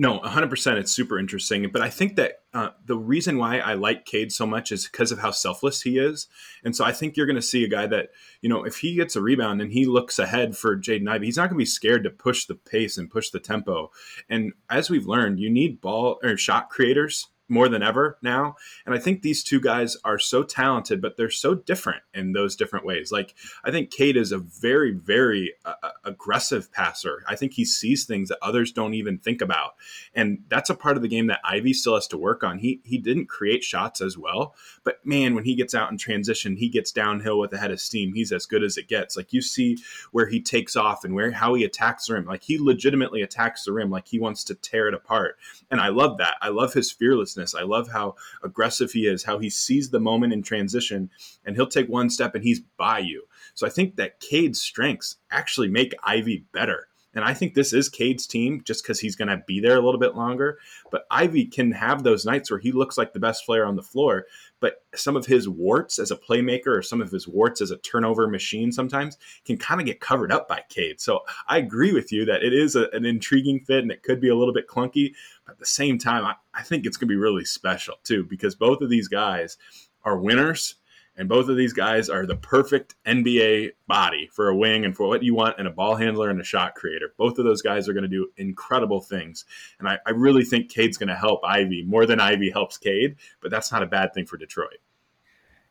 No, 0.00 0.20
100%. 0.20 0.76
It's 0.76 0.92
super 0.92 1.18
interesting. 1.18 1.68
But 1.72 1.82
I 1.82 1.90
think 1.90 2.14
that 2.16 2.42
uh, 2.54 2.70
the 2.86 2.96
reason 2.96 3.36
why 3.36 3.58
I 3.58 3.74
like 3.74 4.04
Cade 4.04 4.30
so 4.30 4.46
much 4.46 4.70
is 4.70 4.86
because 4.86 5.10
of 5.10 5.18
how 5.18 5.32
selfless 5.32 5.82
he 5.82 5.98
is. 5.98 6.28
And 6.64 6.76
so 6.76 6.84
I 6.84 6.92
think 6.92 7.16
you're 7.16 7.26
going 7.26 7.34
to 7.34 7.42
see 7.42 7.64
a 7.64 7.68
guy 7.68 7.88
that, 7.88 8.10
you 8.40 8.48
know, 8.48 8.62
if 8.62 8.76
he 8.78 8.94
gets 8.94 9.16
a 9.16 9.20
rebound 9.20 9.60
and 9.60 9.72
he 9.72 9.86
looks 9.86 10.20
ahead 10.20 10.56
for 10.56 10.76
Jaden 10.76 11.10
Ivey, 11.10 11.26
he's 11.26 11.36
not 11.36 11.50
going 11.50 11.56
to 11.56 11.62
be 11.62 11.64
scared 11.64 12.04
to 12.04 12.10
push 12.10 12.46
the 12.46 12.54
pace 12.54 12.96
and 12.96 13.10
push 13.10 13.30
the 13.30 13.40
tempo. 13.40 13.90
And 14.28 14.52
as 14.70 14.88
we've 14.88 15.06
learned, 15.06 15.40
you 15.40 15.50
need 15.50 15.80
ball 15.80 16.20
or 16.22 16.36
shot 16.36 16.70
creators 16.70 17.26
more 17.48 17.68
than 17.68 17.82
ever 17.82 18.18
now. 18.22 18.56
And 18.84 18.94
I 18.94 18.98
think 18.98 19.22
these 19.22 19.42
two 19.42 19.60
guys 19.60 19.96
are 20.04 20.18
so 20.18 20.42
talented, 20.42 21.00
but 21.00 21.16
they're 21.16 21.30
so 21.30 21.54
different 21.54 22.02
in 22.12 22.32
those 22.32 22.56
different 22.56 22.84
ways. 22.84 23.10
Like 23.10 23.34
I 23.64 23.70
think 23.70 23.90
Cade 23.90 24.16
is 24.16 24.32
a 24.32 24.38
very, 24.38 24.92
very 24.92 25.54
uh, 25.64 25.74
uh, 25.82 25.90
aggressive 26.04 26.70
passer. 26.72 27.22
I 27.26 27.36
think 27.36 27.54
he 27.54 27.64
sees 27.64 28.04
things 28.04 28.28
that 28.28 28.38
others 28.42 28.72
don't 28.72 28.94
even 28.94 29.18
think 29.18 29.40
about, 29.40 29.72
and 30.14 30.44
that's 30.48 30.70
a 30.70 30.74
part 30.74 30.96
of 30.96 31.02
the 31.02 31.08
game 31.08 31.28
that 31.28 31.40
Ivey 31.44 31.72
still 31.72 31.94
has 31.94 32.06
to 32.08 32.18
work 32.18 32.44
on. 32.44 32.58
He 32.58 32.80
he 32.84 32.98
didn't 32.98 33.26
create 33.26 33.64
shots 33.64 34.00
as 34.00 34.18
well, 34.18 34.54
but 34.84 35.04
man, 35.04 35.34
when 35.34 35.44
he 35.44 35.54
gets 35.54 35.74
out 35.74 35.90
in 35.90 35.98
transition, 35.98 36.56
he 36.56 36.68
gets 36.68 36.92
downhill 36.92 37.38
with 37.38 37.52
a 37.52 37.58
head 37.58 37.70
of 37.70 37.80
steam. 37.80 38.12
He's 38.12 38.32
as 38.32 38.46
good 38.46 38.62
as 38.62 38.76
it 38.76 38.88
gets. 38.88 39.16
Like 39.16 39.32
you 39.32 39.40
see 39.40 39.78
where 40.12 40.26
he 40.26 40.40
takes 40.40 40.76
off 40.76 41.04
and 41.04 41.14
where 41.14 41.30
how 41.30 41.54
he 41.54 41.64
attacks 41.64 42.06
the 42.06 42.14
rim. 42.14 42.26
Like 42.26 42.42
he 42.42 42.58
legitimately 42.58 43.22
attacks 43.22 43.64
the 43.64 43.72
rim, 43.72 43.90
like 43.90 44.08
he 44.08 44.18
wants 44.18 44.44
to 44.44 44.54
tear 44.54 44.88
it 44.88 44.94
apart. 44.94 45.36
And 45.70 45.80
I 45.80 45.88
love 45.88 46.18
that. 46.18 46.36
I 46.40 46.48
love 46.48 46.74
his 46.74 46.92
fearlessness 46.92 47.37
I 47.54 47.62
love 47.62 47.88
how 47.88 48.16
aggressive 48.42 48.92
he 48.92 49.06
is, 49.06 49.24
how 49.24 49.38
he 49.38 49.50
sees 49.50 49.90
the 49.90 50.00
moment 50.00 50.32
in 50.32 50.42
transition, 50.42 51.10
and 51.44 51.56
he'll 51.56 51.66
take 51.66 51.88
one 51.88 52.10
step 52.10 52.34
and 52.34 52.44
he's 52.44 52.60
by 52.76 52.98
you. 53.00 53.24
So 53.54 53.66
I 53.66 53.70
think 53.70 53.96
that 53.96 54.20
Cade's 54.20 54.60
strengths 54.60 55.16
actually 55.30 55.68
make 55.68 55.94
Ivey 56.02 56.44
better. 56.52 56.88
And 57.14 57.24
I 57.24 57.34
think 57.34 57.54
this 57.54 57.72
is 57.72 57.88
Cade's 57.88 58.26
team 58.26 58.62
just 58.64 58.84
because 58.84 59.00
he's 59.00 59.16
going 59.16 59.28
to 59.28 59.42
be 59.46 59.60
there 59.60 59.76
a 59.76 59.80
little 59.80 59.98
bit 59.98 60.14
longer. 60.14 60.58
But 60.90 61.06
Ivey 61.10 61.46
can 61.46 61.72
have 61.72 62.02
those 62.02 62.24
nights 62.24 62.50
where 62.50 62.60
he 62.60 62.70
looks 62.70 62.98
like 62.98 63.12
the 63.12 63.18
best 63.18 63.46
player 63.46 63.64
on 63.64 63.76
the 63.76 63.82
floor, 63.82 64.26
but 64.60 64.82
some 64.94 65.16
of 65.16 65.26
his 65.26 65.48
warts 65.48 65.98
as 65.98 66.10
a 66.10 66.16
playmaker 66.16 66.68
or 66.68 66.82
some 66.82 67.00
of 67.00 67.10
his 67.10 67.28
warts 67.28 67.60
as 67.60 67.70
a 67.70 67.78
turnover 67.78 68.26
machine 68.26 68.72
sometimes 68.72 69.16
can 69.44 69.56
kind 69.56 69.80
of 69.80 69.86
get 69.86 70.00
covered 70.00 70.32
up 70.32 70.48
by 70.48 70.62
Cade. 70.68 71.00
So 71.00 71.20
I 71.46 71.58
agree 71.58 71.92
with 71.92 72.12
you 72.12 72.24
that 72.24 72.42
it 72.42 72.52
is 72.52 72.74
a, 72.74 72.88
an 72.92 73.04
intriguing 73.04 73.60
fit 73.60 73.82
and 73.82 73.92
it 73.92 74.02
could 74.02 74.20
be 74.20 74.28
a 74.28 74.36
little 74.36 74.54
bit 74.54 74.68
clunky. 74.68 75.12
But 75.44 75.52
at 75.52 75.58
the 75.58 75.66
same 75.66 75.98
time, 75.98 76.24
I, 76.24 76.34
I 76.54 76.62
think 76.62 76.86
it's 76.86 76.96
going 76.96 77.08
to 77.08 77.12
be 77.12 77.16
really 77.16 77.44
special 77.44 77.96
too 78.04 78.24
because 78.24 78.54
both 78.54 78.80
of 78.80 78.90
these 78.90 79.08
guys 79.08 79.56
are 80.04 80.18
winners 80.18 80.76
and 81.18 81.28
both 81.28 81.48
of 81.48 81.56
these 81.56 81.72
guys 81.72 82.08
are 82.08 82.24
the 82.24 82.36
perfect 82.36 82.94
NBA 83.04 83.72
body 83.88 84.30
for 84.32 84.48
a 84.48 84.56
wing 84.56 84.84
and 84.84 84.96
for 84.96 85.08
what 85.08 85.24
you 85.24 85.34
want 85.34 85.58
in 85.58 85.66
a 85.66 85.70
ball 85.70 85.96
handler 85.96 86.30
and 86.30 86.40
a 86.40 86.44
shot 86.44 86.76
creator. 86.76 87.12
Both 87.16 87.38
of 87.38 87.44
those 87.44 87.60
guys 87.60 87.88
are 87.88 87.92
going 87.92 88.04
to 88.04 88.08
do 88.08 88.28
incredible 88.36 89.00
things. 89.00 89.44
And 89.80 89.88
I, 89.88 89.98
I 90.06 90.10
really 90.10 90.44
think 90.44 90.70
Cade's 90.70 90.96
going 90.96 91.08
to 91.08 91.16
help 91.16 91.40
Ivey 91.44 91.82
more 91.82 92.06
than 92.06 92.20
Ivey 92.20 92.50
helps 92.50 92.78
Cade, 92.78 93.16
but 93.42 93.50
that's 93.50 93.72
not 93.72 93.82
a 93.82 93.86
bad 93.86 94.14
thing 94.14 94.26
for 94.26 94.36
Detroit. 94.36 94.78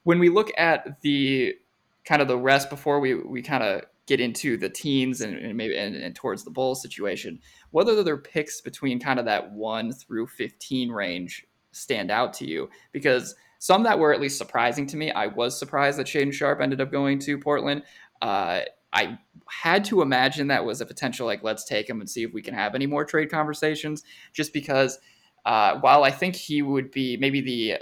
When 0.04 0.20
we 0.20 0.28
look 0.28 0.52
at 0.58 1.02
the 1.02 1.56
kind 2.04 2.22
of 2.22 2.28
the 2.28 2.38
rest 2.38 2.70
before 2.70 3.00
we, 3.00 3.16
we 3.16 3.42
kind 3.42 3.64
of 3.64 3.84
get 4.06 4.20
into 4.20 4.58
the 4.58 4.70
teens 4.70 5.22
and, 5.22 5.38
and 5.38 5.56
maybe 5.56 5.78
and, 5.78 5.96
and, 5.96 6.14
towards 6.14 6.44
the 6.44 6.52
bowl 6.52 6.76
situation, 6.76 7.40
whether 7.72 8.04
their 8.04 8.18
picks 8.18 8.60
between 8.60 9.00
kind 9.00 9.18
of 9.18 9.26
that 9.26 9.52
one 9.52 9.94
through 9.94 10.28
15 10.28 10.92
range 10.92 11.46
stand 11.72 12.12
out 12.12 12.34
to 12.34 12.46
you 12.46 12.70
because– 12.92 13.34
some 13.60 13.84
that 13.84 14.00
were 14.00 14.14
at 14.14 14.22
least 14.22 14.38
surprising 14.38 14.86
to 14.88 14.98
me. 14.98 15.12
I 15.12 15.28
was 15.28 15.58
surprised 15.58 15.98
that 16.00 16.08
Shaedon 16.08 16.34
Sharpe 16.34 16.62
ended 16.62 16.82
up 16.82 16.92
going 16.92 17.20
to 17.20 17.38
Portland. 17.38 17.84
Uh, 18.22 18.62
I 18.94 19.20
had 19.50 19.86
to 19.86 20.02
imagine 20.02 20.48
that 20.48 20.66
was 20.66 20.82
a 20.82 20.86
potential 20.86 21.26
like 21.26 21.44
let's 21.44 21.66
take 21.66 21.90
him 21.90 22.00
and 22.00 22.10
see 22.10 22.24
if 22.24 22.34
we 22.34 22.42
can 22.42 22.54
have 22.54 22.76
any 22.76 22.88
more 22.88 23.06
trade 23.06 23.30
conversations. 23.30 24.04
Just 24.34 24.54
because 24.54 25.00
uh, 25.46 25.80
while 25.80 26.04
I 26.04 26.12
think 26.12 26.36
he 26.36 26.62
would 26.62 26.92
be 26.92 27.18
maybe 27.18 27.42
the 27.42 27.76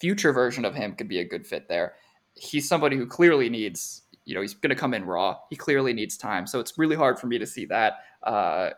future 0.00 0.32
version 0.32 0.64
of 0.64 0.74
him 0.74 0.94
could 0.94 1.08
be 1.08 1.20
a 1.20 1.24
good 1.24 1.46
fit 1.46 1.68
there, 1.68 1.94
he's 2.34 2.68
somebody 2.68 2.96
who 2.96 3.06
clearly 3.06 3.48
needs 3.48 4.02
you 4.24 4.34
know 4.34 4.42
he's 4.42 4.54
going 4.54 4.70
to 4.70 4.76
come 4.76 4.94
in 4.94 5.04
raw. 5.04 5.36
He 5.48 5.56
clearly 5.56 5.92
needs 5.94 6.16
time, 6.16 6.46
so 6.46 6.60
it's 6.60 6.78
really 6.78 6.96
hard 6.96 7.18
for 7.18 7.26
me 7.26 7.38
to 7.38 7.46
see 7.46 7.64
that. 7.66 7.94
Uh, 8.22 8.70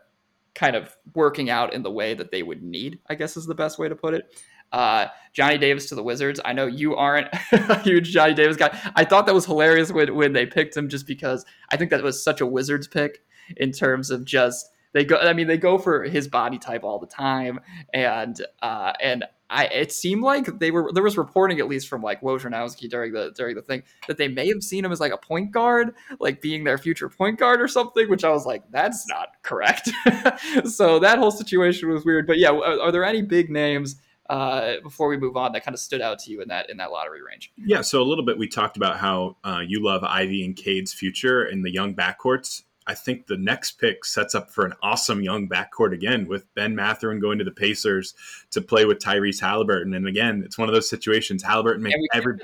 kind 0.55 0.77
of 0.77 0.97
working 1.15 1.51
out 1.51 1.73
in 1.73 1.83
the 1.83 1.91
way 1.91 2.15
that 2.15 2.31
they 2.31 2.43
would 2.43 2.63
need, 2.63 2.99
I 3.09 3.15
guess 3.15 3.37
is 3.37 3.47
the 3.47 3.55
best 3.55 3.79
way 3.79 3.89
to 3.89 3.95
put 3.95 4.15
it. 4.15 4.43
Uh, 4.73 5.07
Johnny 5.33 5.59
Davis 5.59 5.89
to 5.89 5.95
the 5.95 6.03
Wizards. 6.03 6.41
I 6.45 6.53
know 6.53 6.67
you 6.67 6.97
aren't 6.97 7.29
a 7.53 7.79
huge 7.81 8.11
Johnny 8.11 8.35
Davis 8.35 8.57
guy. 8.57 8.77
I 8.97 9.05
thought 9.05 9.27
that 9.27 9.35
was 9.35 9.47
hilarious 9.47 9.93
when, 9.93 10.15
when 10.15 10.33
they 10.33 10.47
picked 10.47 10.77
him 10.77 10.89
just 10.89 11.07
because 11.07 11.45
I 11.71 11.77
think 11.77 11.91
that 11.91 12.03
was 12.03 12.23
such 12.23 12.41
a 12.41 12.47
Wizards 12.47 12.89
pick 12.89 13.23
in 13.57 13.73
terms 13.73 14.11
of 14.11 14.25
just 14.25 14.71
they 14.93 15.05
go 15.05 15.17
I 15.17 15.33
mean 15.33 15.47
they 15.47 15.57
go 15.57 15.79
for 15.79 16.05
his 16.05 16.29
body 16.29 16.59
type 16.59 16.85
all 16.85 16.99
the 16.99 17.07
time 17.07 17.61
and 17.93 18.41
uh, 18.63 18.93
and 19.01 19.25
I 19.49 19.67
it 19.67 19.93
seemed 19.93 20.23
like 20.23 20.59
they 20.59 20.71
were 20.71 20.91
there 20.93 21.03
was 21.03 21.17
reporting 21.17 21.59
at 21.59 21.69
least 21.69 21.89
from 21.89 22.03
like 22.03 22.21
Wojnarowski 22.21 22.89
during 22.89 23.13
the 23.13 23.33
during 23.37 23.57
the 23.57 23.63
thing 23.63 23.83
that 24.07 24.17
they 24.17 24.29
may 24.29 24.49
have 24.49 24.63
seen 24.63 24.85
him 24.85 24.93
as 24.93 25.01
like 25.01 25.13
a 25.13 25.17
point 25.17 25.51
guard, 25.51 25.95
like 26.21 26.41
being 26.41 26.65
their 26.65 26.79
future 26.79 27.09
point 27.09 27.39
guard 27.39 27.61
or 27.61 27.67
something, 27.67 28.09
which 28.09 28.25
I 28.25 28.31
was 28.31 28.47
like, 28.47 28.63
that's 28.71 29.07
not 29.09 29.29
correct. 29.43 29.91
so 30.65 31.01
that 31.01 31.19
whole 31.19 31.33
situation 31.33 31.89
was 31.89 32.05
weird. 32.05 32.27
But 32.29 32.39
yeah, 32.39 32.51
are, 32.51 32.81
are 32.81 32.93
there 32.93 33.05
any 33.05 33.23
big 33.23 33.51
names 33.51 33.97
uh, 34.31 34.81
before 34.83 35.09
we 35.09 35.17
move 35.17 35.37
on 35.37 35.53
that 35.53 35.65
kind 35.65 35.75
of 35.75 35.81
stood 35.81 36.01
out 36.01 36.21
to 36.21 36.31
you 36.31 36.41
in 36.41 36.49
that 36.49 36.71
in 36.71 36.77
that 36.77 36.93
lottery 36.93 37.21
range? 37.21 37.53
Yeah, 37.57 37.81
so 37.81 38.01
a 38.01 38.05
little 38.05 38.25
bit 38.25 38.39
we 38.39 38.49
talked 38.49 38.77
about 38.77 38.99
how 38.99 39.37
uh, 39.45 39.61
you 39.67 39.83
love 39.83 40.05
Ivey 40.05 40.45
and 40.45 40.55
Cade's 40.55 40.95
future 40.95 41.45
in 41.45 41.63
the 41.63 41.73
young 41.73 41.95
backcourts. 41.95 42.63
I 42.87 42.95
think 42.95 43.27
the 43.27 43.37
next 43.37 43.73
pick 43.73 44.05
sets 44.05 44.35
up 44.35 44.51
for 44.51 44.65
an 44.65 44.73
awesome 44.83 45.23
young 45.23 45.49
backcourt 45.49 45.93
again 45.93 46.27
with 46.27 46.53
Ben 46.55 46.75
Mathurin 46.75 47.21
going 47.21 47.39
to 47.39 47.45
the 47.45 47.51
Pacers 47.51 48.15
to 48.53 48.61
play 48.61 48.85
with 48.85 48.99
Tyrese 48.99 49.41
Halliburton. 49.41 49.95
And 49.95 50.07
again, 50.07 50.43
it's 50.45 50.57
one 50.57 50.69
of 50.69 50.75
those 50.75 50.89
situations. 50.89 51.43
Halliburton 51.43 51.83
makes 51.83 51.99
every 52.15 52.39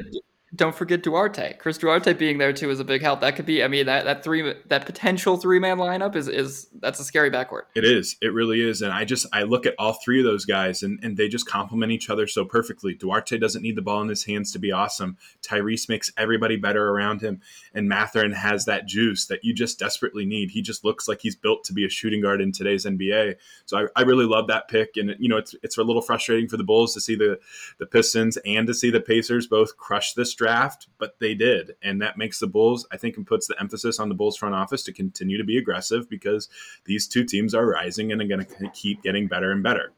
don't 0.55 0.75
forget 0.75 1.03
Duarte. 1.03 1.55
Chris 1.59 1.77
Duarte 1.77 2.13
being 2.13 2.39
there 2.39 2.53
too 2.53 2.71
is 2.71 2.79
a 2.79 2.85
big 2.85 3.03
help. 3.03 3.21
That 3.21 3.35
could 3.35 3.47
be. 3.47 3.65
I 3.65 3.69
mean, 3.69 3.87
that 3.87 4.05
that 4.05 4.23
three 4.23 4.55
that 4.67 4.87
potential 4.87 5.37
three 5.37 5.59
man 5.59 5.79
lineup 5.79 6.15
is 6.15 6.29
is 6.29 6.69
that's 6.79 7.01
a 7.01 7.05
scary 7.05 7.33
backcourt. 7.33 7.63
It 7.75 7.85
is. 7.85 8.17
It 8.23 8.33
really 8.33 8.61
is. 8.61 8.81
And 8.81 8.93
I 8.93 9.05
just 9.05 9.27
I 9.33 9.43
look 9.43 9.67
at 9.67 9.75
all 9.77 9.95
three 9.95 10.21
of 10.21 10.25
those 10.25 10.45
guys 10.45 10.85
and 10.85 11.01
and 11.03 11.17
they 11.17 11.27
just 11.27 11.47
complement 11.47 11.91
each 11.91 12.09
other 12.09 12.29
so 12.29 12.45
perfectly. 12.45 12.95
Duarte 12.95 13.39
doesn't 13.39 13.63
need 13.63 13.75
the 13.75 13.83
ball 13.83 14.01
in 14.03 14.09
his 14.09 14.25
hands 14.25 14.53
to 14.53 14.61
be 14.61 14.71
awesome. 14.71 15.17
Tyrese 15.43 15.89
makes 15.89 16.13
everybody 16.17 16.57
better 16.57 16.91
around 16.91 17.23
him, 17.23 17.41
and 17.75 17.89
Mathurin 17.89 18.33
has 18.33 18.67
that 18.67 18.87
juice 18.87 19.27
that 19.27 19.43
you 19.43 19.53
just 19.53 19.81
desperately 19.81 20.27
need. 20.27 20.53
He 20.53 20.63
just 20.63 20.85
looks 20.85 21.09
like 21.09 21.23
he's 21.23 21.37
built 21.37 21.65
to 21.65 21.73
be 21.73 21.85
a 21.85 21.89
shooting 21.89 22.23
guard 22.23 22.41
in 22.41 22.53
today's 22.53 22.87
NBA. 22.87 23.35
So 23.65 23.79
I, 23.79 23.87
I 23.97 24.03
really 24.03 24.27
love 24.27 24.47
that 24.47 24.69
pick. 24.69 24.97
And 24.97 25.17
you 25.19 25.29
know, 25.29 25.39
it's 25.39 25.57
it's 25.65 25.77
a 25.77 25.83
little 25.83 26.03
frustrating 26.03 26.49
for 26.49 26.57
the 26.57 26.65
Bulls 26.65 26.95
to 26.95 27.01
see 27.01 27.17
the 27.17 27.41
the 27.79 27.87
Pistons 27.87 28.39
and 28.47 28.69
to 28.69 28.75
see 28.75 28.91
the 28.91 29.01
Pacers 29.01 29.49
both 29.49 29.77
crush 29.77 30.13
this 30.13 30.36
draft, 30.37 30.89
but 30.99 31.17
they 31.21 31.35
did. 31.35 31.73
And 31.83 32.01
that 32.03 32.17
makes 32.17 32.39
the 32.39 32.47
Bulls, 32.47 32.87
I 32.93 32.97
think, 32.97 33.17
and 33.17 33.27
puts 33.27 33.47
the 33.47 33.59
emphasis 33.61 33.99
on 33.99 34.09
the 34.09 34.15
Bulls 34.15 34.37
front 34.37 34.55
office 34.55 34.83
to 34.85 34.93
continue 34.93 35.39
to 35.39 35.45
be 35.45 35.59
aggressive 35.59 36.09
because 36.09 36.49
these 36.85 37.09
two 37.09 37.25
teams 37.25 37.55
are 37.55 37.67
rising 37.67 38.13
and 38.13 38.23
are 38.23 38.27
going 38.27 38.45
to 38.45 38.71
keep 38.71 39.03
getting 39.03 39.27
better 39.27 39.51
and 39.51 39.63
better. 39.63 39.93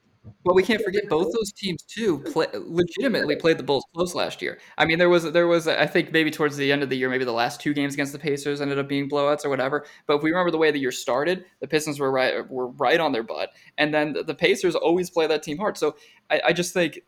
Well, 0.45 0.55
we 0.55 0.63
can't 0.63 0.83
forget 0.83 1.09
both 1.09 1.33
those 1.33 1.53
teams 1.53 1.83
too. 1.83 2.19
Play, 2.19 2.47
legitimately 2.53 3.37
played 3.37 3.59
the 3.59 3.63
Bulls 3.63 3.85
close 3.95 4.15
last 4.15 4.43
year. 4.43 4.59
I 4.77 4.85
mean, 4.85 4.99
there 4.99 5.09
was 5.09 5.31
there 5.33 5.47
was 5.47 5.69
I 5.69 5.87
think 5.87 6.13
maybe 6.13 6.31
towards 6.31 6.57
the 6.57 6.71
end 6.71 6.83
of 6.83 6.91
the 6.91 6.97
year, 6.97 7.09
maybe 7.09 7.25
the 7.25 7.33
last 7.33 7.61
two 7.61 7.75
games 7.75 7.95
against 7.95 8.13
the 8.13 8.19
Pacers 8.19 8.61
ended 8.61 8.79
up 8.79 8.89
being 8.89 9.09
blowouts 9.09 9.45
or 9.45 9.49
whatever. 9.49 9.87
But 10.07 10.17
if 10.17 10.23
we 10.23 10.31
remember 10.31 10.51
the 10.51 10.59
way 10.59 10.71
the 10.71 10.79
year 10.79 10.93
started, 10.93 11.45
the 11.61 11.69
Pistons 11.69 11.99
were 11.99 12.11
right 12.11 12.49
were 12.51 12.69
right 12.69 13.01
on 13.01 13.13
their 13.13 13.23
butt, 13.23 13.51
and 13.77 13.93
then 13.93 14.17
the 14.27 14.35
Pacers 14.35 14.75
always 14.75 15.11
play 15.11 15.27
that 15.27 15.43
team 15.43 15.59
hard. 15.59 15.77
So 15.77 15.97
I, 16.31 16.41
I 16.47 16.53
just 16.53 16.75
think 16.75 17.01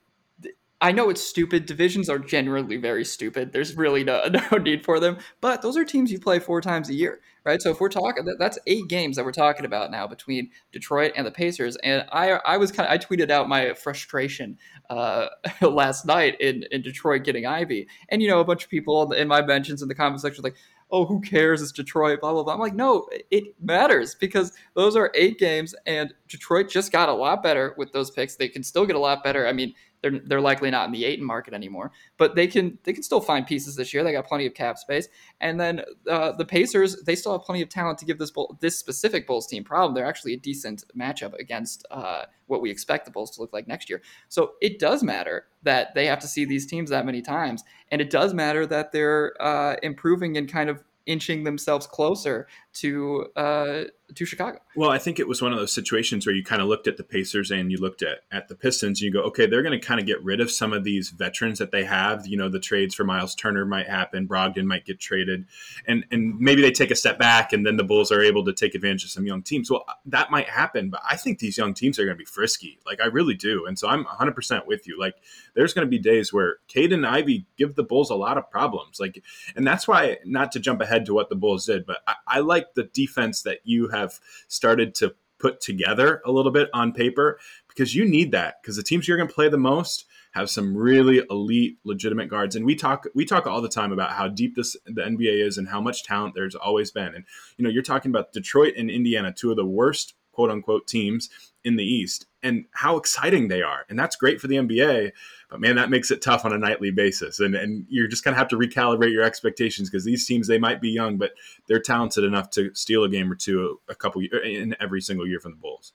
I 0.82 0.92
know 0.92 1.10
it's 1.10 1.20
stupid. 1.20 1.66
Divisions 1.66 2.08
are 2.08 2.18
generally 2.18 2.78
very 2.78 3.04
stupid. 3.04 3.52
There's 3.52 3.76
really 3.76 4.02
no, 4.02 4.24
no 4.52 4.56
need 4.56 4.82
for 4.82 4.98
them. 4.98 5.18
But 5.40 5.60
those 5.60 5.76
are 5.76 5.84
teams 5.84 6.10
you 6.10 6.18
play 6.18 6.38
four 6.38 6.62
times 6.62 6.88
a 6.88 6.94
year, 6.94 7.20
right? 7.44 7.60
So 7.60 7.70
if 7.70 7.80
we're 7.80 7.90
talking, 7.90 8.24
that's 8.38 8.58
eight 8.66 8.88
games 8.88 9.16
that 9.16 9.24
we're 9.24 9.32
talking 9.32 9.66
about 9.66 9.90
now 9.90 10.06
between 10.06 10.50
Detroit 10.72 11.12
and 11.16 11.26
the 11.26 11.30
Pacers. 11.30 11.76
And 11.76 12.06
I, 12.12 12.40
I 12.46 12.56
was 12.56 12.72
kind 12.72 12.88
of, 12.88 12.92
I 12.92 12.98
tweeted 12.98 13.30
out 13.30 13.46
my 13.46 13.74
frustration 13.74 14.56
uh, 14.88 15.26
last 15.60 16.06
night 16.06 16.40
in, 16.40 16.64
in 16.70 16.80
Detroit 16.80 17.24
getting 17.24 17.44
Ivey, 17.44 17.86
And, 18.08 18.22
you 18.22 18.28
know, 18.28 18.40
a 18.40 18.44
bunch 18.44 18.64
of 18.64 18.70
people 18.70 19.12
in 19.12 19.28
my 19.28 19.42
mentions 19.42 19.82
in 19.82 19.88
the 19.88 19.94
comment 19.94 20.22
section 20.22 20.42
like, 20.42 20.56
oh, 20.92 21.04
who 21.04 21.20
cares? 21.20 21.62
It's 21.62 21.72
Detroit, 21.72 22.20
blah, 22.20 22.32
blah, 22.32 22.42
blah. 22.42 22.54
I'm 22.54 22.58
like, 22.58 22.74
no, 22.74 23.08
it 23.30 23.54
matters 23.60 24.14
because 24.14 24.52
those 24.74 24.96
are 24.96 25.12
eight 25.14 25.38
games 25.38 25.74
and 25.86 26.12
Detroit 26.28 26.68
just 26.68 26.90
got 26.90 27.08
a 27.08 27.12
lot 27.12 27.42
better 27.42 27.74
with 27.76 27.92
those 27.92 28.10
picks. 28.10 28.36
They 28.36 28.48
can 28.48 28.62
still 28.62 28.86
get 28.86 28.96
a 28.96 29.00
lot 29.00 29.22
better. 29.22 29.46
I 29.46 29.52
mean, 29.52 29.74
they're 30.02 30.18
they're 30.24 30.40
likely 30.40 30.70
not 30.70 30.86
in 30.86 30.92
the 30.92 31.04
Ayton 31.04 31.24
market 31.24 31.54
anymore, 31.54 31.92
but 32.16 32.34
they 32.34 32.46
can 32.46 32.78
they 32.84 32.92
can 32.92 33.02
still 33.02 33.20
find 33.20 33.46
pieces 33.46 33.76
this 33.76 33.92
year. 33.92 34.02
They 34.02 34.12
got 34.12 34.26
plenty 34.26 34.46
of 34.46 34.54
cap 34.54 34.78
space, 34.78 35.08
and 35.40 35.60
then 35.60 35.82
uh, 36.08 36.32
the 36.32 36.44
Pacers 36.44 37.02
they 37.02 37.14
still 37.14 37.32
have 37.32 37.42
plenty 37.42 37.62
of 37.62 37.68
talent 37.68 37.98
to 37.98 38.04
give 38.04 38.18
this 38.18 38.30
bull, 38.30 38.56
this 38.60 38.78
specific 38.78 39.26
Bulls 39.26 39.46
team 39.46 39.64
problem. 39.64 39.94
They're 39.94 40.06
actually 40.06 40.34
a 40.34 40.38
decent 40.38 40.84
matchup 40.98 41.34
against 41.38 41.86
uh, 41.90 42.24
what 42.46 42.60
we 42.60 42.70
expect 42.70 43.04
the 43.04 43.10
Bulls 43.10 43.30
to 43.32 43.40
look 43.40 43.52
like 43.52 43.68
next 43.68 43.90
year. 43.90 44.00
So 44.28 44.52
it 44.60 44.78
does 44.78 45.02
matter 45.02 45.46
that 45.62 45.94
they 45.94 46.06
have 46.06 46.20
to 46.20 46.26
see 46.26 46.44
these 46.44 46.66
teams 46.66 46.90
that 46.90 47.06
many 47.06 47.22
times, 47.22 47.64
and 47.90 48.00
it 48.00 48.10
does 48.10 48.34
matter 48.34 48.66
that 48.66 48.92
they're 48.92 49.34
uh, 49.40 49.76
improving 49.82 50.36
and 50.36 50.50
kind 50.50 50.70
of 50.70 50.82
inching 51.06 51.44
themselves 51.44 51.86
closer 51.86 52.46
to 52.72 53.26
uh, 53.36 53.82
to 54.14 54.24
Chicago. 54.24 54.60
Well, 54.76 54.90
I 54.90 54.98
think 54.98 55.18
it 55.18 55.28
was 55.28 55.42
one 55.42 55.52
of 55.52 55.58
those 55.58 55.72
situations 55.72 56.26
where 56.26 56.34
you 56.34 56.44
kind 56.44 56.62
of 56.62 56.68
looked 56.68 56.86
at 56.86 56.96
the 56.96 57.04
Pacers 57.04 57.50
and 57.50 57.70
you 57.70 57.78
looked 57.78 58.02
at 58.02 58.20
at 58.30 58.48
the 58.48 58.54
Pistons 58.54 59.00
and 59.00 59.06
you 59.06 59.12
go, 59.12 59.22
okay, 59.22 59.46
they're 59.46 59.62
going 59.62 59.78
to 59.78 59.84
kind 59.84 60.00
of 60.00 60.06
get 60.06 60.22
rid 60.22 60.40
of 60.40 60.50
some 60.50 60.72
of 60.72 60.84
these 60.84 61.10
veterans 61.10 61.58
that 61.58 61.72
they 61.72 61.84
have. 61.84 62.26
You 62.26 62.36
know, 62.36 62.48
the 62.48 62.60
trades 62.60 62.94
for 62.94 63.04
Myles 63.04 63.34
Turner 63.34 63.64
might 63.64 63.88
happen, 63.88 64.28
Brogdon 64.28 64.64
might 64.64 64.84
get 64.84 65.00
traded, 65.00 65.46
and 65.86 66.04
and 66.10 66.38
maybe 66.38 66.62
they 66.62 66.70
take 66.70 66.90
a 66.90 66.96
step 66.96 67.18
back 67.18 67.52
and 67.52 67.66
then 67.66 67.76
the 67.76 67.84
Bulls 67.84 68.12
are 68.12 68.22
able 68.22 68.44
to 68.44 68.52
take 68.52 68.74
advantage 68.74 69.04
of 69.04 69.10
some 69.10 69.26
young 69.26 69.42
teams. 69.42 69.70
Well, 69.70 69.84
that 70.06 70.30
might 70.30 70.48
happen, 70.48 70.90
but 70.90 71.00
I 71.08 71.16
think 71.16 71.38
these 71.38 71.58
young 71.58 71.74
teams 71.74 71.98
are 71.98 72.04
going 72.04 72.16
to 72.16 72.18
be 72.18 72.24
frisky. 72.24 72.78
Like 72.86 73.00
I 73.00 73.06
really 73.06 73.34
do, 73.34 73.66
and 73.66 73.78
so 73.78 73.88
I'm 73.88 74.04
100 74.04 74.34
percent 74.34 74.66
with 74.66 74.86
you. 74.86 74.98
Like 74.98 75.16
there's 75.54 75.74
going 75.74 75.86
to 75.86 75.90
be 75.90 75.98
days 75.98 76.32
where 76.32 76.58
Cade 76.68 76.92
and 76.92 77.06
Ivey 77.06 77.46
give 77.56 77.74
the 77.74 77.82
Bulls 77.82 78.10
a 78.10 78.14
lot 78.14 78.38
of 78.38 78.50
problems. 78.50 79.00
Like, 79.00 79.22
and 79.56 79.66
that's 79.66 79.86
why 79.86 80.18
not 80.24 80.52
to 80.52 80.60
jump 80.60 80.80
ahead 80.80 81.06
to 81.06 81.14
what 81.14 81.28
the 81.28 81.36
Bulls 81.36 81.66
did, 81.66 81.86
but 81.86 81.98
I, 82.06 82.14
I 82.26 82.40
like 82.40 82.74
the 82.74 82.84
defense 82.84 83.42
that 83.42 83.58
you 83.64 83.88
have 83.88 83.99
started 84.48 84.94
to 84.96 85.14
put 85.40 85.60
together 85.60 86.20
a 86.24 86.30
little 86.30 86.52
bit 86.52 86.68
on 86.72 86.92
paper 86.92 87.38
because 87.68 87.94
you 87.94 88.04
need 88.04 88.30
that 88.32 88.56
because 88.62 88.76
the 88.76 88.82
teams 88.82 89.08
you're 89.08 89.16
going 89.16 89.28
to 89.28 89.34
play 89.34 89.48
the 89.48 89.56
most 89.56 90.04
have 90.32 90.48
some 90.48 90.76
really 90.76 91.22
elite 91.30 91.78
legitimate 91.82 92.28
guards. 92.28 92.54
And 92.54 92.64
we 92.64 92.76
talk 92.76 93.06
we 93.14 93.24
talk 93.24 93.46
all 93.46 93.60
the 93.60 93.68
time 93.68 93.90
about 93.90 94.12
how 94.12 94.28
deep 94.28 94.54
this 94.54 94.76
the 94.84 95.02
NBA 95.02 95.44
is 95.44 95.58
and 95.58 95.68
how 95.68 95.80
much 95.80 96.04
talent 96.04 96.34
there's 96.34 96.54
always 96.54 96.90
been. 96.90 97.14
And 97.14 97.24
you 97.56 97.64
know 97.64 97.70
you're 97.70 97.82
talking 97.82 98.10
about 98.10 98.32
Detroit 98.32 98.74
and 98.76 98.90
Indiana 98.90 99.32
two 99.32 99.50
of 99.50 99.56
the 99.56 99.66
worst 99.66 100.14
quote 100.32 100.50
unquote 100.50 100.86
teams 100.86 101.28
in 101.64 101.76
the 101.76 101.84
East 101.84 102.26
and 102.42 102.64
how 102.72 102.96
exciting 102.96 103.48
they 103.48 103.62
are. 103.62 103.84
And 103.88 103.98
that's 103.98 104.16
great 104.16 104.40
for 104.40 104.46
the 104.46 104.56
NBA. 104.56 105.12
But 105.50 105.60
man, 105.60 105.76
that 105.76 105.90
makes 105.90 106.10
it 106.10 106.22
tough 106.22 106.44
on 106.44 106.52
a 106.52 106.58
nightly 106.58 106.90
basis. 106.90 107.40
And, 107.40 107.54
and 107.54 107.84
you're 107.88 108.08
just 108.08 108.24
going 108.24 108.34
to 108.34 108.38
have 108.38 108.48
to 108.48 108.56
recalibrate 108.56 109.12
your 109.12 109.22
expectations 109.22 109.90
because 109.90 110.04
these 110.04 110.26
teams, 110.26 110.46
they 110.46 110.58
might 110.58 110.80
be 110.80 110.90
young, 110.90 111.18
but 111.18 111.32
they're 111.68 111.80
talented 111.80 112.24
enough 112.24 112.50
to 112.50 112.74
steal 112.74 113.04
a 113.04 113.08
game 113.08 113.30
or 113.30 113.34
two 113.34 113.80
a 113.88 113.94
couple 113.94 114.22
in 114.22 114.74
every 114.80 115.00
single 115.00 115.26
year 115.26 115.40
from 115.40 115.52
the 115.52 115.58
Bulls. 115.58 115.92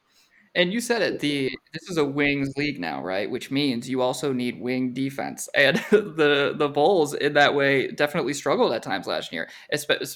And 0.54 0.71
you 0.71 0.80
said 0.80 1.02
it. 1.02 1.19
The 1.19 1.52
this 1.74 1.89
is 1.89 1.98
a 1.98 2.06
wings 2.06 2.54
league 2.56 2.80
now, 2.80 3.04
right? 3.04 3.30
Which 3.30 3.52
means 3.52 3.89
you 3.89 4.02
also 4.02 4.32
need 4.32 4.62
wing 4.62 4.93
defense, 4.93 5.50
and 5.54 5.76
the 5.91 6.56
the 6.58 6.69
Bulls 6.69 7.13
in 7.13 7.34
that 7.34 7.54
way 7.54 7.89
definitely 7.89 8.34
struggled 8.34 8.71
at 8.71 8.82
times 8.82 9.06
last 9.06 9.34
year, 9.34 9.50
especially 9.69 10.08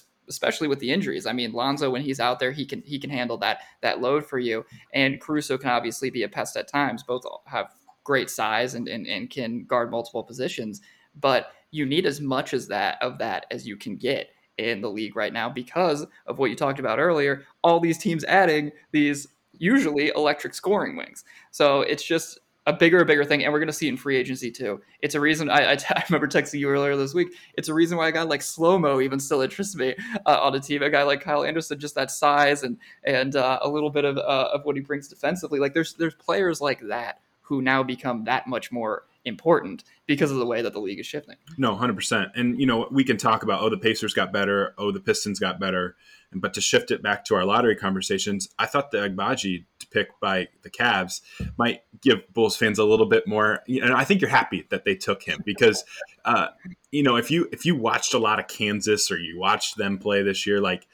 with 0.68 0.80
the 0.80 0.92
injuries. 0.92 1.26
I 1.26 1.34
mean, 1.34 1.52
Lonzo 1.52 1.90
when 1.90 2.02
he's 2.02 2.20
out 2.20 2.40
there, 2.40 2.52
he 2.52 2.66
can 2.66 2.82
he 2.82 3.00
can 3.00 3.10
handle 3.10 3.38
that 3.38 3.62
that 3.82 4.02
load 4.02 4.26
for 4.26 4.40
you, 4.40 4.66
and 4.94 5.20
Caruso 5.20 5.58
can 5.58 5.70
obviously 5.70 6.10
be 6.10 6.24
a 6.24 6.30
pest 6.30 6.56
at 6.58 6.68
times. 6.68 7.04
Both 7.04 7.24
have 7.46 7.72
great 8.04 8.30
size 8.30 8.76
and 8.76 8.88
and, 8.88 9.08
and 9.08 9.30
can 9.30 9.66
guard 9.66 9.92
multiple 9.92 10.24
positions, 10.24 10.82
but 11.20 11.52
you 11.72 11.86
need 11.86 12.06
as 12.06 12.22
much 12.22 12.54
as 12.54 12.68
that 12.68 12.98
of 13.02 13.18
that 13.20 13.46
as 13.52 13.68
you 13.68 13.78
can 13.78 13.96
get 13.96 14.30
in 14.58 14.82
the 14.82 14.90
league 14.90 15.16
right 15.16 15.32
now 15.32 15.50
because 15.50 16.06
of 16.26 16.38
what 16.38 16.50
you 16.50 16.56
talked 16.56 16.80
about 16.80 17.00
earlier. 17.00 17.44
All 17.64 17.80
these 17.80 17.98
teams 17.98 18.24
adding 18.26 18.72
these 18.92 19.28
usually 19.54 20.12
electric 20.16 20.54
scoring 20.54 20.96
wings, 20.96 21.24
so 21.52 21.82
it's 21.82 22.04
just 22.04 22.40
a 22.70 22.74
bigger, 22.74 23.04
bigger 23.04 23.26
thing, 23.26 23.44
and 23.44 23.52
we're 23.52 23.60
going 23.60 23.68
to 23.68 23.74
see 23.74 23.88
it 23.88 23.90
in 23.90 23.98
free 23.98 24.16
agency 24.16 24.52
too. 24.52 24.80
It's 25.02 25.16
a 25.16 25.20
reason 25.20 25.50
I, 25.50 25.72
I, 25.72 25.76
t- 25.76 25.88
I 25.96 26.04
remember 26.08 26.28
texting 26.28 26.60
you 26.60 26.70
earlier 26.70 26.96
this 26.96 27.16
week. 27.16 27.30
It's 27.56 27.68
a 27.68 27.74
reason 27.74 27.98
why 27.98 28.10
a 28.10 28.12
guy 28.12 28.22
like 28.22 28.44
slow 28.44 28.78
mo 28.78 29.02
even 29.02 29.20
still 29.20 29.42
interests 29.42 29.76
me 29.76 29.96
uh, 30.28 30.40
on 30.40 30.54
a 30.54 30.60
team. 30.60 30.84
A 30.84 30.90
guy 30.90 31.02
like 31.02 31.22
Kyle 31.22 31.44
Anderson, 31.44 31.80
just 31.80 31.96
that 31.96 32.12
size 32.12 32.62
and 32.62 32.78
and 33.04 33.36
uh, 33.36 33.60
a 33.64 33.68
little 33.68 33.90
bit 33.90 34.06
of 34.06 34.18
uh, 34.18 34.50
of 34.54 34.66
what 34.66 34.76
he 34.76 34.82
brings 34.84 35.08
defensively. 35.08 35.60
Like 35.60 35.74
there's 35.74 35.96
there's 35.96 36.14
players 36.14 36.62
like 36.62 36.80
that 36.88 37.22
who 37.42 37.64
now 37.64 37.82
become 37.82 38.26
that 38.26 38.46
much 38.46 38.72
more 38.72 39.06
important 39.30 39.86
because 40.06 40.32
of 40.32 40.38
the 40.38 40.46
way 40.46 40.62
that 40.62 40.74
the 40.74 40.80
league 40.80 41.00
is 41.00 41.06
shifting. 41.06 41.38
No, 41.58 41.76
hundred 41.76 41.96
percent. 41.96 42.30
And 42.36 42.60
you 42.60 42.66
know 42.66 42.90
we 42.92 43.06
can 43.06 43.16
talk 43.16 43.44
about 43.44 43.62
oh 43.62 43.70
the 43.70 43.78
Pacers 43.78 44.14
got 44.14 44.34
better, 44.34 44.74
oh 44.78 44.92
the 44.92 45.00
Pistons 45.00 45.40
got 45.40 45.60
better, 45.60 45.96
but 46.34 46.54
to 46.56 46.62
shift 46.62 46.92
it 46.92 47.02
back 47.02 47.24
to 47.26 47.36
our 47.36 47.46
lottery 47.46 47.76
conversations, 47.76 48.50
I 48.60 48.66
thought 48.66 48.92
the 48.92 48.98
Agbaji 48.98 49.66
pick 49.92 50.08
by 50.20 50.48
the 50.62 50.70
Cavs 50.70 51.22
might 51.58 51.82
give 52.02 52.32
Bulls 52.34 52.56
fans 52.56 52.78
a 52.80 52.84
little 52.84 53.08
bit 53.08 53.28
more. 53.28 53.62
And 53.68 53.94
I 53.94 54.04
think 54.04 54.22
you're 54.22 54.30
happy 54.30 54.66
that 54.70 54.86
they 54.86 54.96
took 54.96 55.24
him 55.24 55.42
because, 55.46 55.84
uh, 56.26 56.48
you 56.92 57.04
know, 57.04 57.16
if 57.16 57.32
you 57.32 57.48
if 57.52 57.66
you 57.66 57.76
watched 57.76 58.14
a 58.14 58.20
lot 58.20 58.40
of 58.40 58.48
Kansas 58.48 59.10
or 59.12 59.18
you 59.18 59.40
watched 59.40 59.78
them 59.78 59.98
play 59.98 60.22
this 60.22 60.46
year, 60.46 60.60
like 60.60 60.88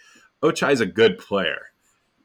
Ochai 0.44 0.72
is 0.72 0.82
a 0.82 0.86
good 0.86 1.18
player. 1.18 1.68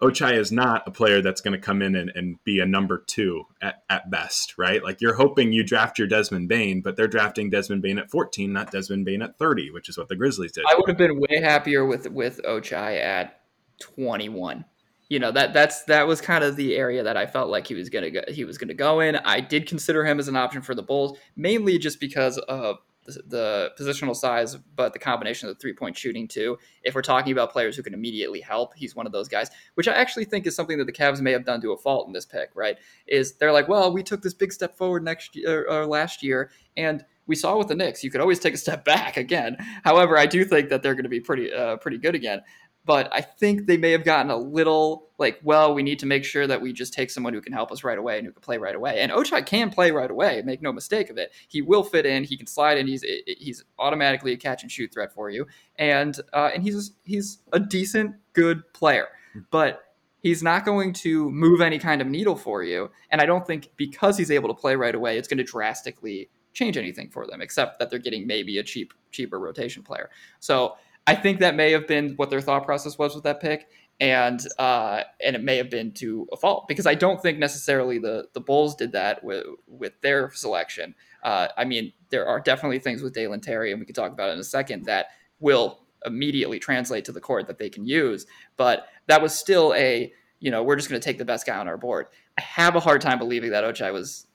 Ochai 0.03 0.39
is 0.39 0.51
not 0.51 0.87
a 0.87 0.91
player 0.91 1.21
that's 1.21 1.41
going 1.41 1.53
to 1.53 1.59
come 1.59 1.83
in 1.83 1.95
and, 1.95 2.11
and 2.15 2.43
be 2.45 2.59
a 2.59 2.67
number 2.67 3.05
two 3.07 3.45
at, 3.61 3.83
at 3.91 4.11
best, 4.11 4.55
right? 4.57 4.83
Like 4.83 5.01
you're 5.01 5.15
hoping 5.15 5.53
you 5.53 5.63
draft 5.63 5.99
your 5.99 6.09
Desmond 6.09 6.49
Bane, 6.49 6.81
but 6.81 6.97
they're 6.97 7.07
drafting 7.09 7.51
Desmond 7.51 7.83
Bane 7.83 7.99
at 7.99 8.11
14, 8.11 8.53
not 8.53 8.71
Desmond 8.71 9.05
Bane 9.05 9.21
at 9.21 9.39
30, 9.39 9.71
which 9.71 9.89
is 9.89 9.99
what 9.99 10.09
the 10.09 10.17
Grizzlies 10.17 10.53
did. 10.53 10.65
I 10.71 10.75
would 10.77 10.89
have 10.89 10.97
been 10.97 11.21
way 11.21 11.41
happier 11.43 11.85
with 11.85 12.11
with 12.11 12.41
Ochai 12.45 12.99
at 12.99 13.43
21. 13.81 14.65
You 15.11 15.19
know 15.19 15.33
that 15.33 15.53
that's 15.53 15.83
that 15.85 16.07
was 16.07 16.21
kind 16.21 16.45
of 16.45 16.55
the 16.57 16.77
area 16.77 17.03
that 17.03 17.17
I 17.17 17.27
felt 17.27 17.51
like 17.51 17.67
he 17.67 17.75
was 17.75 17.91
gonna 17.91 18.11
go, 18.11 18.23
he 18.29 18.45
was 18.45 18.59
gonna 18.59 18.75
go 18.75 19.01
in. 19.01 19.17
I 19.17 19.41
did 19.41 19.67
consider 19.67 20.05
him 20.05 20.21
as 20.21 20.29
an 20.29 20.37
option 20.37 20.63
for 20.63 20.75
the 20.75 20.85
Bulls, 20.85 21.19
mainly 21.35 21.79
just 21.79 21.99
because 21.99 22.39
of 22.39 22.79
the, 23.27 23.71
positional 23.79 24.15
size, 24.15 24.57
but 24.77 24.93
the 24.93 24.99
combination 24.99 25.49
of 25.49 25.55
the 25.55 25.61
three 25.61 25.73
point 25.73 25.97
shooting 25.97 26.29
too. 26.29 26.59
If 26.83 26.95
we're 26.95 27.03
talking 27.03 27.33
about 27.33 27.53
players 27.53 27.77
who 27.77 27.83
can 27.83 27.95
immediately 27.95 28.41
help, 28.41 28.75
he's 28.75 28.95
one 28.95 29.07
of 29.07 29.13
those 29.13 29.29
guys, 29.29 29.51
which 29.75 29.89
I 29.89 29.93
actually 29.93 30.25
think 30.25 30.47
is 30.47 30.55
something 30.55 30.79
that 30.79 30.85
the 30.85 30.93
Cavs 30.93 31.21
may 31.21 31.33
have 31.33 31.45
done 31.45 31.61
to 31.63 31.73
a 31.73 31.77
fault 31.77 32.07
in 32.07 32.13
this 32.13 32.27
pick. 32.27 32.51
Right? 32.55 32.77
Is 33.07 33.35
they're 33.35 33.53
like, 33.53 33.69
well, 33.69 33.93
we 33.93 34.03
took 34.03 34.23
this 34.23 34.35
big 34.35 34.53
step 34.53 34.77
forward 34.77 35.05
next 35.05 35.37
year 35.37 35.67
or 35.69 35.87
last 35.87 36.23
year, 36.23 36.51
and 36.77 37.05
we 37.27 37.37
saw 37.37 37.57
with 37.57 37.69
the 37.69 37.77
Knicks, 37.77 38.03
you 38.03 38.11
could 38.11 38.21
always 38.21 38.41
take 38.41 38.55
a 38.55 38.59
step 38.59 38.85
back 38.85 39.17
again. 39.17 39.57
However, 39.85 40.19
I 40.19 40.27
do 40.27 40.45
think 40.45 40.69
that 40.69 40.83
they're 40.83 40.95
going 40.95 41.05
to 41.05 41.09
be 41.09 41.21
pretty 41.21 41.53
uh, 41.53 41.77
pretty 41.77 41.99
good 41.99 42.15
again 42.15 42.43
but 42.85 43.09
I 43.13 43.21
think 43.21 43.67
they 43.67 43.77
may 43.77 43.93
have 43.93 44.05
gotten 44.05 44.31
a 44.31 44.37
little 44.37 45.09
like, 45.19 45.39
well, 45.43 45.75
we 45.75 45.83
need 45.83 45.99
to 45.99 46.07
make 46.07 46.25
sure 46.25 46.47
that 46.47 46.63
we 46.63 46.73
just 46.73 46.95
take 46.95 47.11
someone 47.11 47.35
who 47.35 47.43
can 47.43 47.53
help 47.53 47.71
us 47.71 47.85
right 47.85 47.99
away 47.99 48.19
and 48.19 48.27
who 48.27 48.33
can 48.33 48.41
play 48.41 48.57
right 48.57 48.75
away. 48.75 49.01
And 49.01 49.13
Ochai 49.13 49.45
can 49.45 49.71
play 49.71 49.91
right 49.91 50.11
away, 50.11 50.43
make 50.45 50.63
no 50.63 50.73
mistake 50.73 51.11
of 51.11 51.19
it. 51.19 51.33
He 51.49 51.61
will 51.61 51.83
fit 51.85 52.07
in. 52.07 52.25
He 52.25 52.37
can 52.37 52.47
slide 52.47 52.79
in. 52.79 52.87
He's 52.87 53.05
he's 53.27 53.65
automatically 53.79 54.33
a 54.33 54.37
catch 54.37 54.63
and 54.63 54.73
shoot 54.73 54.93
threat 54.93 55.13
for 55.13 55.31
you, 55.31 55.47
and 55.77 56.19
uh, 56.33 56.51
and 56.55 56.63
he's 56.63 56.93
he's 57.05 57.39
a 57.53 57.61
decent, 57.61 58.17
good 58.33 58.73
player, 58.73 59.09
but. 59.51 59.83
He's 60.23 60.43
not 60.43 60.67
going 60.67 60.93
to 60.93 61.31
move 61.31 61.63
any 61.63 61.79
kind 61.79 62.03
of 62.03 62.07
needle 62.07 62.37
for 62.37 62.63
you. 62.63 62.91
And 63.11 63.23
I 63.23 63.25
don't 63.25 63.47
think 63.47 63.71
because 63.79 64.19
he's 64.19 64.31
able 64.31 64.49
to 64.49 64.55
play 64.55 64.77
right 64.77 64.95
away, 64.95 65.17
it's 65.17 65.27
going 65.27 65.39
to 65.39 65.45
drastically 65.45 66.29
change 66.53 66.77
anything 66.77 67.09
for 67.09 67.27
them, 67.27 67.41
except 67.41 67.79
that 67.79 67.89
they're 67.89 67.99
getting 67.99 68.27
maybe 68.27 68.59
a 68.59 68.63
cheap, 68.63 68.93
cheaper 69.13 69.39
rotation 69.39 69.83
player. 69.83 70.11
So 70.39 70.77
I 71.07 71.15
think 71.15 71.41
that 71.41 71.57
may 71.57 71.73
have 71.73 71.87
been 71.87 72.15
what 72.17 72.31
their 72.31 72.41
thought 72.41 72.65
process 72.65 72.99
was 72.99 73.15
with 73.15 73.25
that 73.25 73.41
pick, 73.41 73.69
and 74.01 74.41
uh, 74.59 75.03
and 75.25 75.37
it 75.37 75.43
may 75.43 75.57
have 75.57 75.71
been 75.71 75.93
to 75.95 76.27
a 76.33 76.37
fault 76.37 76.67
because 76.69 76.87
I 76.87 76.95
don't 76.95 77.21
think 77.21 77.39
necessarily 77.39 77.99
the 77.99 78.29
the 78.33 78.41
Bulls 78.41 78.75
did 78.75 78.93
that 78.93 79.23
with 79.25 79.45
with 79.67 80.01
their 80.01 80.31
selection. 80.33 80.95
Uh, 81.23 81.49
I 81.57 81.65
mean, 81.65 81.93
there 82.11 82.27
are 82.27 82.41
definitely 82.41 82.79
things 82.79 83.03
with 83.03 83.13
Dalen 83.13 83.41
Terry, 83.41 83.73
and 83.73 83.81
we 83.81 83.87
can 83.87 83.95
talk 83.95 84.13
about 84.13 84.31
it 84.31 84.33
in 84.35 84.39
a 84.39 84.45
second 84.45 84.85
that 84.85 85.07
will 85.39 85.81
immediately 86.07 86.59
translate 86.59 87.05
to 87.05 87.13
the 87.13 87.21
court 87.21 87.47
that 87.47 87.59
they 87.59 87.69
can 87.69 87.87
use. 87.87 88.27
But 88.57 88.87
that 89.07 89.21
was 89.21 89.35
still 89.35 89.75
a 89.75 90.13
you 90.39 90.51
know 90.51 90.63
we're 90.63 90.77
just 90.77 90.89
going 90.89 91.01
to 91.01 91.05
take 91.05 91.19
the 91.19 91.25
best 91.25 91.47
guy 91.47 91.59
on 91.59 91.69
our 91.69 91.77
board. 91.77 92.07
I 92.39 92.43
have 92.43 92.77
a 92.77 92.81
hard 92.81 93.01
time 93.01 93.19
believing 93.19 93.51
that 93.51 93.65
Ochai 93.65 93.93
was 93.93 94.27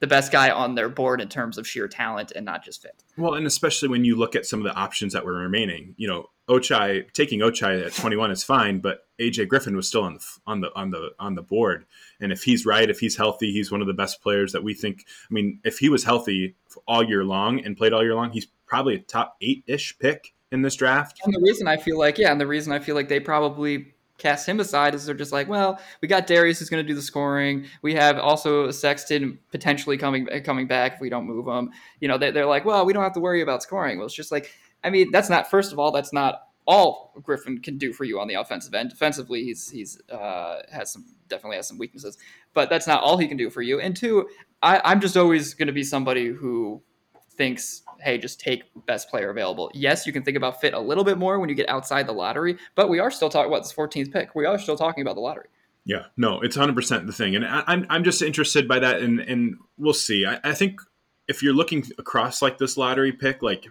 the 0.00 0.06
best 0.06 0.30
guy 0.30 0.50
on 0.50 0.74
their 0.74 0.88
board 0.88 1.20
in 1.20 1.28
terms 1.28 1.58
of 1.58 1.66
sheer 1.66 1.88
talent 1.88 2.32
and 2.34 2.44
not 2.44 2.64
just 2.64 2.82
fit. 2.82 3.02
Well, 3.16 3.34
and 3.34 3.46
especially 3.46 3.88
when 3.88 4.04
you 4.04 4.16
look 4.16 4.36
at 4.36 4.46
some 4.46 4.60
of 4.60 4.64
the 4.64 4.74
options 4.74 5.12
that 5.12 5.24
were 5.24 5.34
remaining, 5.34 5.94
you 5.96 6.06
know, 6.06 6.30
Ochai 6.48 7.12
taking 7.12 7.40
Ochai 7.40 7.84
at 7.84 7.92
21 7.92 8.30
is 8.30 8.42
fine, 8.42 8.80
but 8.80 9.06
AJ 9.20 9.48
Griffin 9.48 9.76
was 9.76 9.88
still 9.88 10.02
on 10.02 10.14
the 10.14 10.20
on 10.46 10.60
the 10.60 10.70
on 10.74 10.90
the 10.90 11.10
on 11.18 11.34
the 11.34 11.42
board, 11.42 11.84
and 12.20 12.32
if 12.32 12.44
he's 12.44 12.64
right, 12.64 12.88
if 12.88 13.00
he's 13.00 13.16
healthy, 13.16 13.52
he's 13.52 13.70
one 13.70 13.82
of 13.82 13.86
the 13.86 13.92
best 13.92 14.22
players 14.22 14.52
that 14.52 14.62
we 14.62 14.72
think. 14.72 15.04
I 15.30 15.34
mean, 15.34 15.60
if 15.62 15.78
he 15.78 15.90
was 15.90 16.04
healthy 16.04 16.56
all 16.86 17.02
year 17.02 17.24
long 17.24 17.62
and 17.64 17.76
played 17.76 17.92
all 17.92 18.02
year 18.02 18.14
long, 18.14 18.30
he's 18.30 18.46
probably 18.66 18.94
a 18.94 18.98
top 18.98 19.36
eight 19.42 19.64
ish 19.66 19.98
pick 19.98 20.32
in 20.50 20.62
this 20.62 20.74
draft. 20.74 21.18
And 21.24 21.34
the 21.34 21.40
reason 21.42 21.68
I 21.68 21.76
feel 21.76 21.98
like, 21.98 22.16
yeah, 22.16 22.32
and 22.32 22.40
the 22.40 22.46
reason 22.46 22.72
I 22.72 22.78
feel 22.78 22.94
like 22.94 23.08
they 23.08 23.20
probably 23.20 23.92
cast 24.18 24.48
him 24.48 24.60
aside 24.60 24.94
is 24.94 25.06
they're 25.06 25.14
just 25.14 25.32
like, 25.32 25.48
well, 25.48 25.80
we 26.02 26.08
got 26.08 26.26
Darius 26.26 26.58
who's 26.58 26.68
going 26.68 26.84
to 26.84 26.86
do 26.86 26.94
the 26.94 27.02
scoring. 27.02 27.66
We 27.82 27.94
have 27.94 28.18
also 28.18 28.70
Sexton 28.70 29.38
potentially 29.50 29.96
coming 29.96 30.26
coming 30.44 30.66
back 30.66 30.94
if 30.94 31.00
we 31.00 31.08
don't 31.08 31.26
move 31.26 31.46
him. 31.46 31.70
You 32.00 32.08
know, 32.08 32.18
they, 32.18 32.30
they're 32.30 32.46
like, 32.46 32.64
well, 32.64 32.84
we 32.84 32.92
don't 32.92 33.02
have 33.02 33.14
to 33.14 33.20
worry 33.20 33.40
about 33.40 33.62
scoring. 33.62 33.98
Well, 33.98 34.06
it's 34.06 34.14
just 34.14 34.32
like, 34.32 34.52
I 34.84 34.90
mean, 34.90 35.10
that's 35.10 35.30
not 35.30 35.48
first 35.48 35.72
of 35.72 35.78
all, 35.78 35.92
that's 35.92 36.12
not 36.12 36.42
all 36.66 37.14
Griffin 37.22 37.60
can 37.62 37.78
do 37.78 37.94
for 37.94 38.04
you 38.04 38.20
on 38.20 38.28
the 38.28 38.34
offensive 38.34 38.74
end. 38.74 38.90
Defensively, 38.90 39.42
he's 39.42 39.70
he's 39.70 40.00
uh, 40.10 40.60
has 40.70 40.92
some 40.92 41.06
definitely 41.28 41.56
has 41.56 41.66
some 41.66 41.78
weaknesses, 41.78 42.18
but 42.52 42.68
that's 42.68 42.86
not 42.86 43.02
all 43.02 43.16
he 43.16 43.26
can 43.26 43.38
do 43.38 43.48
for 43.48 43.62
you. 43.62 43.80
And 43.80 43.96
two, 43.96 44.28
I, 44.62 44.80
I'm 44.84 45.00
just 45.00 45.16
always 45.16 45.54
going 45.54 45.68
to 45.68 45.72
be 45.72 45.82
somebody 45.82 46.26
who 46.26 46.82
thinks, 47.36 47.82
hey, 48.00 48.18
just 48.18 48.40
take 48.40 48.64
best 48.86 49.08
player 49.08 49.30
available. 49.30 49.70
Yes, 49.74 50.06
you 50.06 50.12
can 50.12 50.22
think 50.22 50.36
about 50.36 50.60
fit 50.60 50.74
a 50.74 50.80
little 50.80 51.04
bit 51.04 51.18
more 51.18 51.38
when 51.38 51.48
you 51.48 51.54
get 51.54 51.68
outside 51.68 52.06
the 52.06 52.12
lottery, 52.12 52.56
but 52.74 52.88
we 52.88 52.98
are 52.98 53.10
still 53.10 53.28
talking 53.28 53.50
about 53.50 53.62
this 53.62 53.72
14th 53.72 54.12
pick. 54.12 54.34
We 54.34 54.46
are 54.46 54.58
still 54.58 54.76
talking 54.76 55.02
about 55.02 55.14
the 55.14 55.20
lottery. 55.20 55.48
Yeah, 55.84 56.04
no, 56.16 56.40
it's 56.40 56.56
100% 56.56 57.06
the 57.06 57.12
thing. 57.12 57.34
And 57.34 57.46
I, 57.46 57.64
I'm, 57.66 57.86
I'm 57.88 58.04
just 58.04 58.20
interested 58.20 58.68
by 58.68 58.78
that, 58.80 59.00
and, 59.00 59.20
and 59.20 59.56
we'll 59.78 59.94
see. 59.94 60.26
I, 60.26 60.38
I 60.44 60.52
think 60.52 60.80
if 61.28 61.42
you're 61.42 61.54
looking 61.54 61.84
across 61.98 62.42
like 62.42 62.58
this 62.58 62.76
lottery 62.76 63.12
pick, 63.12 63.42
like 63.42 63.66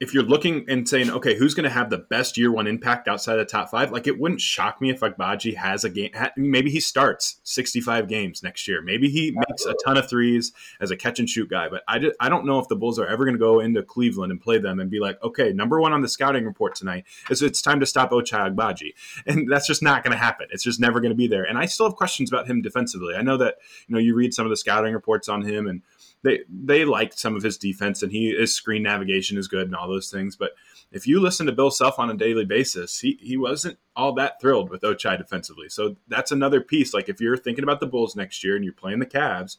if 0.00 0.14
you're 0.14 0.22
looking 0.22 0.64
and 0.66 0.88
saying, 0.88 1.10
okay, 1.10 1.36
who's 1.36 1.52
going 1.52 1.64
to 1.64 1.70
have 1.70 1.90
the 1.90 1.98
best 1.98 2.38
year 2.38 2.50
one 2.50 2.66
impact 2.66 3.06
outside 3.06 3.34
of 3.34 3.40
the 3.40 3.44
top 3.44 3.70
five? 3.70 3.92
Like, 3.92 4.06
it 4.06 4.18
wouldn't 4.18 4.40
shock 4.40 4.80
me 4.80 4.88
if 4.88 5.00
Agbaji 5.00 5.54
has 5.56 5.84
a 5.84 5.90
game. 5.90 6.10
Maybe 6.38 6.70
he 6.70 6.80
starts 6.80 7.38
65 7.44 8.08
games 8.08 8.42
next 8.42 8.66
year. 8.66 8.80
Maybe 8.80 9.10
he 9.10 9.30
makes 9.30 9.66
a 9.66 9.74
ton 9.84 9.98
of 9.98 10.08
threes 10.08 10.52
as 10.80 10.90
a 10.90 10.96
catch 10.96 11.18
and 11.18 11.28
shoot 11.28 11.50
guy. 11.50 11.68
But 11.68 11.82
I, 11.86 11.98
just, 11.98 12.16
I 12.18 12.30
don't 12.30 12.46
know 12.46 12.58
if 12.58 12.68
the 12.68 12.76
Bulls 12.76 12.98
are 12.98 13.06
ever 13.06 13.26
going 13.26 13.34
to 13.34 13.38
go 13.38 13.60
into 13.60 13.82
Cleveland 13.82 14.32
and 14.32 14.40
play 14.40 14.56
them 14.56 14.80
and 14.80 14.90
be 14.90 15.00
like, 15.00 15.22
okay, 15.22 15.52
number 15.52 15.78
one 15.78 15.92
on 15.92 16.00
the 16.00 16.08
scouting 16.08 16.46
report 16.46 16.74
tonight 16.74 17.04
is 17.28 17.42
it's 17.42 17.60
time 17.60 17.80
to 17.80 17.86
stop 17.86 18.10
Ochai 18.10 18.54
Agbaji. 18.54 18.94
And 19.26 19.52
that's 19.52 19.66
just 19.66 19.82
not 19.82 20.02
going 20.02 20.12
to 20.12 20.18
happen. 20.18 20.48
It's 20.50 20.64
just 20.64 20.80
never 20.80 21.00
going 21.00 21.10
to 21.10 21.16
be 21.16 21.28
there. 21.28 21.44
And 21.44 21.58
I 21.58 21.66
still 21.66 21.86
have 21.86 21.96
questions 21.96 22.30
about 22.30 22.46
him 22.46 22.62
defensively. 22.62 23.14
I 23.16 23.22
know 23.22 23.36
that, 23.36 23.56
you 23.86 23.94
know, 23.94 24.00
you 24.00 24.14
read 24.14 24.32
some 24.32 24.46
of 24.46 24.50
the 24.50 24.56
scouting 24.56 24.94
reports 24.94 25.28
on 25.28 25.42
him 25.42 25.66
and 25.66 25.82
they 26.22 26.40
they 26.48 26.84
liked 26.84 27.18
some 27.18 27.36
of 27.36 27.42
his 27.42 27.56
defense 27.58 28.02
and 28.02 28.12
he 28.12 28.34
his 28.34 28.54
screen 28.54 28.82
navigation 28.82 29.38
is 29.38 29.48
good 29.48 29.66
and 29.66 29.74
all 29.74 29.88
those 29.88 30.10
things. 30.10 30.36
But 30.36 30.52
if 30.92 31.06
you 31.06 31.20
listen 31.20 31.46
to 31.46 31.52
Bill 31.52 31.70
Self 31.70 31.98
on 31.98 32.10
a 32.10 32.16
daily 32.16 32.44
basis, 32.44 33.00
he 33.00 33.18
he 33.20 33.36
wasn't 33.36 33.78
all 33.96 34.12
that 34.14 34.40
thrilled 34.40 34.70
with 34.70 34.82
Ochai 34.82 35.16
defensively. 35.16 35.68
So 35.68 35.96
that's 36.08 36.32
another 36.32 36.60
piece. 36.60 36.92
Like 36.92 37.08
if 37.08 37.20
you're 37.20 37.36
thinking 37.36 37.64
about 37.64 37.80
the 37.80 37.86
Bulls 37.86 38.16
next 38.16 38.44
year 38.44 38.56
and 38.56 38.64
you're 38.64 38.74
playing 38.74 38.98
the 38.98 39.06
Cavs, 39.06 39.56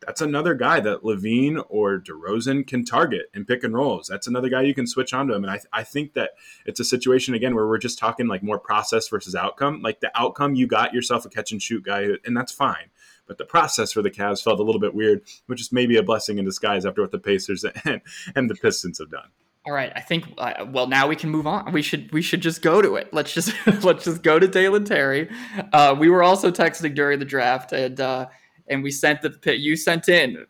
that's 0.00 0.20
another 0.20 0.54
guy 0.54 0.80
that 0.80 1.02
LaVine 1.02 1.64
or 1.68 1.98
DeRozan 1.98 2.66
can 2.66 2.84
target 2.84 3.26
and 3.34 3.46
pick 3.46 3.64
and 3.64 3.74
rolls. 3.74 4.06
That's 4.08 4.26
another 4.26 4.48
guy 4.48 4.62
you 4.62 4.74
can 4.74 4.86
switch 4.86 5.14
onto 5.14 5.34
him. 5.34 5.44
And 5.44 5.50
I, 5.50 5.60
I 5.72 5.82
think 5.82 6.14
that 6.14 6.32
it's 6.66 6.80
a 6.80 6.84
situation 6.84 7.34
again 7.34 7.54
where 7.54 7.66
we're 7.66 7.78
just 7.78 7.98
talking 7.98 8.26
like 8.26 8.42
more 8.42 8.58
process 8.58 9.08
versus 9.08 9.34
outcome. 9.34 9.82
Like 9.82 10.00
the 10.00 10.10
outcome, 10.18 10.54
you 10.54 10.66
got 10.66 10.92
yourself 10.92 11.24
a 11.24 11.28
catch 11.28 11.52
and 11.52 11.62
shoot 11.62 11.84
guy, 11.84 12.08
and 12.24 12.36
that's 12.36 12.52
fine. 12.52 12.90
But 13.26 13.38
the 13.38 13.44
process 13.44 13.92
for 13.92 14.02
the 14.02 14.10
Cavs 14.10 14.42
felt 14.42 14.60
a 14.60 14.62
little 14.62 14.80
bit 14.80 14.94
weird, 14.94 15.22
which 15.46 15.60
is 15.60 15.72
maybe 15.72 15.96
a 15.96 16.02
blessing 16.02 16.38
in 16.38 16.44
disguise 16.44 16.84
after 16.84 17.00
what 17.00 17.10
the 17.10 17.18
Pacers 17.18 17.64
and, 17.84 18.00
and 18.34 18.50
the 18.50 18.54
Pistons 18.54 18.98
have 18.98 19.10
done. 19.10 19.28
All 19.66 19.72
right, 19.72 19.90
I 19.96 20.00
think 20.00 20.26
uh, 20.36 20.66
well 20.70 20.86
now 20.86 21.08
we 21.08 21.16
can 21.16 21.30
move 21.30 21.46
on. 21.46 21.72
We 21.72 21.80
should 21.80 22.12
we 22.12 22.20
should 22.20 22.42
just 22.42 22.60
go 22.60 22.82
to 22.82 22.96
it. 22.96 23.14
Let's 23.14 23.32
just 23.32 23.54
let's 23.82 24.04
just 24.04 24.22
go 24.22 24.38
to 24.38 24.46
Dalen 24.46 24.84
Terry. 24.84 25.30
Uh, 25.72 25.96
we 25.98 26.10
were 26.10 26.22
also 26.22 26.50
texting 26.50 26.94
during 26.94 27.18
the 27.18 27.24
draft, 27.24 27.72
and 27.72 27.98
uh, 27.98 28.26
and 28.68 28.82
we 28.82 28.90
sent 28.90 29.22
the. 29.22 29.58
You 29.58 29.74
sent 29.76 30.10
in 30.10 30.44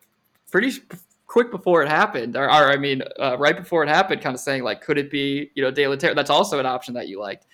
pretty 0.51 0.73
quick 1.27 1.49
before 1.49 1.81
it 1.81 1.87
happened, 1.87 2.35
or, 2.35 2.45
or 2.45 2.71
I 2.71 2.75
mean, 2.75 3.03
uh, 3.17 3.37
right 3.37 3.55
before 3.55 3.83
it 3.83 3.89
happened, 3.89 4.21
kind 4.21 4.33
of 4.33 4.39
saying 4.41 4.63
like, 4.63 4.81
could 4.81 4.97
it 4.97 5.09
be 5.09 5.49
you 5.55 5.63
know 5.63 5.71
Dalen 5.71 5.97
Terry? 5.97 6.13
That's 6.13 6.29
also 6.29 6.59
an 6.59 6.65
option 6.65 6.93
that 6.95 7.07
you 7.07 7.17
liked, 7.17 7.45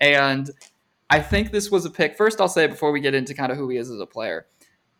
and 0.00 0.50
I 1.10 1.20
think 1.20 1.50
this 1.50 1.70
was 1.70 1.84
a 1.84 1.90
pick. 1.90 2.16
First, 2.16 2.40
I'll 2.40 2.48
say 2.48 2.66
before 2.66 2.92
we 2.92 3.00
get 3.00 3.14
into 3.14 3.34
kind 3.34 3.52
of 3.52 3.58
who 3.58 3.68
he 3.68 3.76
is 3.76 3.90
as 3.90 4.00
a 4.00 4.06
player. 4.06 4.46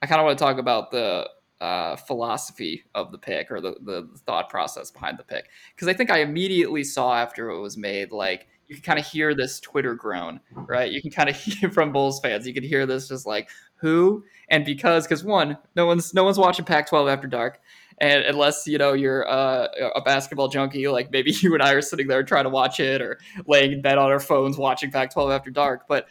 I 0.02 0.06
kind 0.06 0.20
of 0.20 0.24
want 0.24 0.38
to 0.38 0.44
talk 0.44 0.58
about 0.58 0.90
the 0.90 1.28
uh, 1.60 1.96
philosophy 1.96 2.84
of 2.94 3.12
the 3.12 3.18
pick 3.18 3.50
or 3.50 3.60
the, 3.60 3.74
the 3.82 4.08
thought 4.26 4.48
process 4.48 4.90
behind 4.90 5.18
the 5.18 5.24
pick. 5.24 5.48
Because 5.74 5.88
I 5.88 5.92
think 5.92 6.10
I 6.10 6.20
immediately 6.20 6.84
saw 6.84 7.14
after 7.14 7.50
it 7.50 7.60
was 7.60 7.76
made, 7.76 8.12
like, 8.12 8.48
you 8.66 8.76
can 8.76 8.84
kind 8.84 8.98
of 9.00 9.06
hear 9.06 9.34
this 9.34 9.58
Twitter 9.58 9.94
groan, 9.94 10.40
right? 10.52 10.90
You 10.90 11.02
can 11.02 11.10
kind 11.10 11.28
of 11.28 11.36
hear 11.40 11.70
from 11.70 11.92
Bulls 11.92 12.20
fans. 12.20 12.46
You 12.46 12.54
can 12.54 12.62
hear 12.62 12.86
this 12.86 13.08
just 13.08 13.26
like, 13.26 13.50
who? 13.76 14.24
And 14.48 14.64
because, 14.64 15.04
because 15.04 15.24
one, 15.24 15.58
no 15.74 15.86
one's 15.86 16.14
no 16.14 16.22
one's 16.24 16.38
watching 16.38 16.64
Pac-12 16.64 17.10
after 17.10 17.26
dark, 17.26 17.60
and 17.98 18.22
unless 18.24 18.66
you 18.66 18.78
know 18.78 18.92
you're 18.92 19.28
uh, 19.28 19.68
a 19.94 20.00
basketball 20.02 20.48
junkie, 20.48 20.86
like 20.88 21.10
maybe 21.10 21.30
you 21.40 21.54
and 21.54 21.62
I 21.62 21.72
are 21.72 21.82
sitting 21.82 22.06
there 22.06 22.22
trying 22.22 22.44
to 22.44 22.50
watch 22.50 22.78
it 22.78 23.00
or 23.00 23.18
laying 23.46 23.72
in 23.72 23.82
bed 23.82 23.98
on 23.98 24.10
our 24.10 24.20
phones 24.20 24.56
watching 24.56 24.90
Pac-12 24.90 25.34
after 25.34 25.50
dark. 25.50 25.86
But 25.88 26.08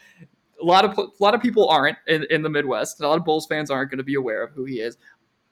a 0.60 0.64
lot 0.64 0.84
of 0.84 0.96
a 0.98 1.08
lot 1.20 1.34
of 1.34 1.40
people 1.40 1.68
aren't 1.68 1.98
in, 2.06 2.24
in 2.30 2.42
the 2.42 2.50
Midwest. 2.50 3.00
A 3.00 3.08
lot 3.08 3.18
of 3.18 3.24
Bulls 3.24 3.46
fans 3.46 3.70
aren't 3.70 3.90
going 3.90 3.98
to 3.98 4.04
be 4.04 4.14
aware 4.14 4.42
of 4.42 4.52
who 4.52 4.64
he 4.64 4.80
is. 4.80 4.96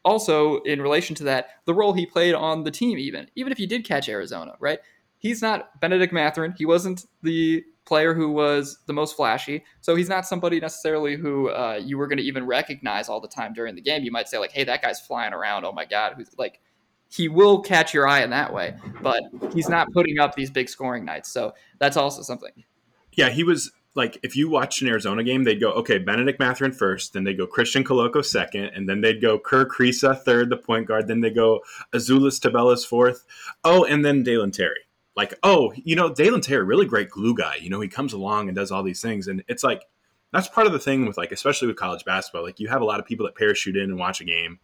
Also, 0.05 0.59
in 0.63 0.81
relation 0.81 1.15
to 1.17 1.25
that, 1.25 1.49
the 1.65 1.75
role 1.75 1.93
he 1.93 2.07
played 2.07 2.35
on 2.35 2.65
the 2.65 2.71
team, 2.71 2.99
even 2.99 3.29
even 3.35 3.53
if 3.53 3.59
he 3.59 3.67
did 3.67 3.85
catch 3.85 4.09
Arizona, 4.09 4.55
right? 4.61 4.79
He's 5.19 5.43
not 5.43 5.81
Bennedict 5.81 6.13
Mathurin. 6.13 6.55
He 6.57 6.65
wasn't 6.65 7.07
the 7.23 7.65
player 7.85 8.15
who 8.15 8.31
was 8.31 8.79
the 8.87 8.93
most 8.93 9.17
flashy, 9.17 9.65
so 9.81 9.97
he's 9.97 10.09
not 10.09 10.27
somebody 10.27 10.61
necessarily 10.61 11.17
who 11.17 11.51
uh, 11.51 11.81
you 11.83 11.99
were 11.99 12.07
going 12.07 12.19
to 12.19 12.25
even 12.25 12.47
recognize 12.47 13.09
all 13.09 13.21
the 13.21 13.29
time 13.29 13.53
during 13.53 13.75
the 13.75 13.81
game. 13.81 14.05
You 14.05 14.13
might 14.13 14.29
say 14.29 14.39
like, 14.39 14.53
"Hey, 14.53 14.65
that 14.65 14.83
guy's 14.83 15.01
flying 15.01 15.33
around. 15.33 15.65
Oh 15.65 15.73
my 15.73 15.85
god, 15.85 16.15
who's 16.17 16.31
like." 16.39 16.61
He 17.11 17.27
will 17.27 17.63
catch 17.63 17.95
your 17.95 18.07
eye 18.07 18.21
in 18.21 18.29
that 18.31 18.53
way, 18.53 18.77
but 19.01 19.23
he's 19.55 19.71
not 19.71 19.91
putting 19.95 20.19
up 20.19 20.35
these 20.35 20.51
big 20.51 20.69
scoring 20.69 21.07
nights. 21.07 21.33
So 21.33 21.55
that's 21.79 21.97
also 21.97 22.21
something. 22.21 22.53
Yeah, 23.15 23.31
he 23.31 23.45
was 23.45 23.73
like 23.95 24.19
if 24.23 24.37
you 24.37 24.49
watch 24.49 24.83
an 24.83 24.89
Arizona 24.89 25.25
game, 25.25 25.45
they'd 25.45 25.61
go, 25.61 25.71
okay, 25.73 25.99
Bennedict 25.99 26.39
Mathurin 26.39 26.73
first, 26.73 27.13
then 27.13 27.25
they 27.25 27.35
go 27.35 27.47
Christian 27.47 27.85
Koloko 27.85 28.25
second, 28.25 28.67
and 28.75 28.89
then 28.89 29.01
they'd 29.01 29.21
go 29.21 29.39
Kerr 29.39 29.67
Kriisa 29.67 30.19
third, 30.23 30.51
the 30.51 30.57
point 30.57 30.87
guard, 30.87 31.09
then 31.09 31.21
they 31.21 31.31
go 31.31 31.61
Azuolas 31.93 32.39
Tubelis 32.39 32.87
fourth. 32.87 33.25
Oh, 33.65 33.85
and 33.85 34.05
then 34.05 34.23
Dalen 34.23 34.53
Terry. 34.53 34.81
Like, 35.17 35.35
oh, 35.43 35.73
you 35.75 35.97
know, 35.97 36.15
Dalen 36.15 36.43
Terry, 36.43 36.63
really 36.63 36.87
great 36.87 37.11
glue 37.11 37.35
guy. 37.35 37.57
You 37.57 37.71
know, 37.71 37.81
he 37.81 37.89
comes 37.89 38.13
along 38.13 38.49
and 38.49 38.57
does 38.57 38.71
all 38.71 38.85
these 38.85 39.03
things. 39.03 39.27
And 39.27 39.43
it's 39.49 39.65
like 39.65 39.83
that's 40.33 40.49
part 40.49 40.67
of 40.67 40.73
the 40.73 40.79
thing 40.79 41.07
with 41.07 41.17
like, 41.17 41.33
especially 41.33 41.67
with 41.67 41.77
college 41.77 42.05
basketball. 42.05 42.45
Like 42.45 42.61
you 42.61 42.69
have 42.69 42.83
a 42.83 42.85
lot 42.85 43.01
of 43.01 43.07
people 43.07 43.27
that 43.27 43.35
parachute 43.35 43.77
in 43.77 43.85
and 43.85 43.99
watch 43.99 44.21
a 44.21 44.25
game. 44.25 44.61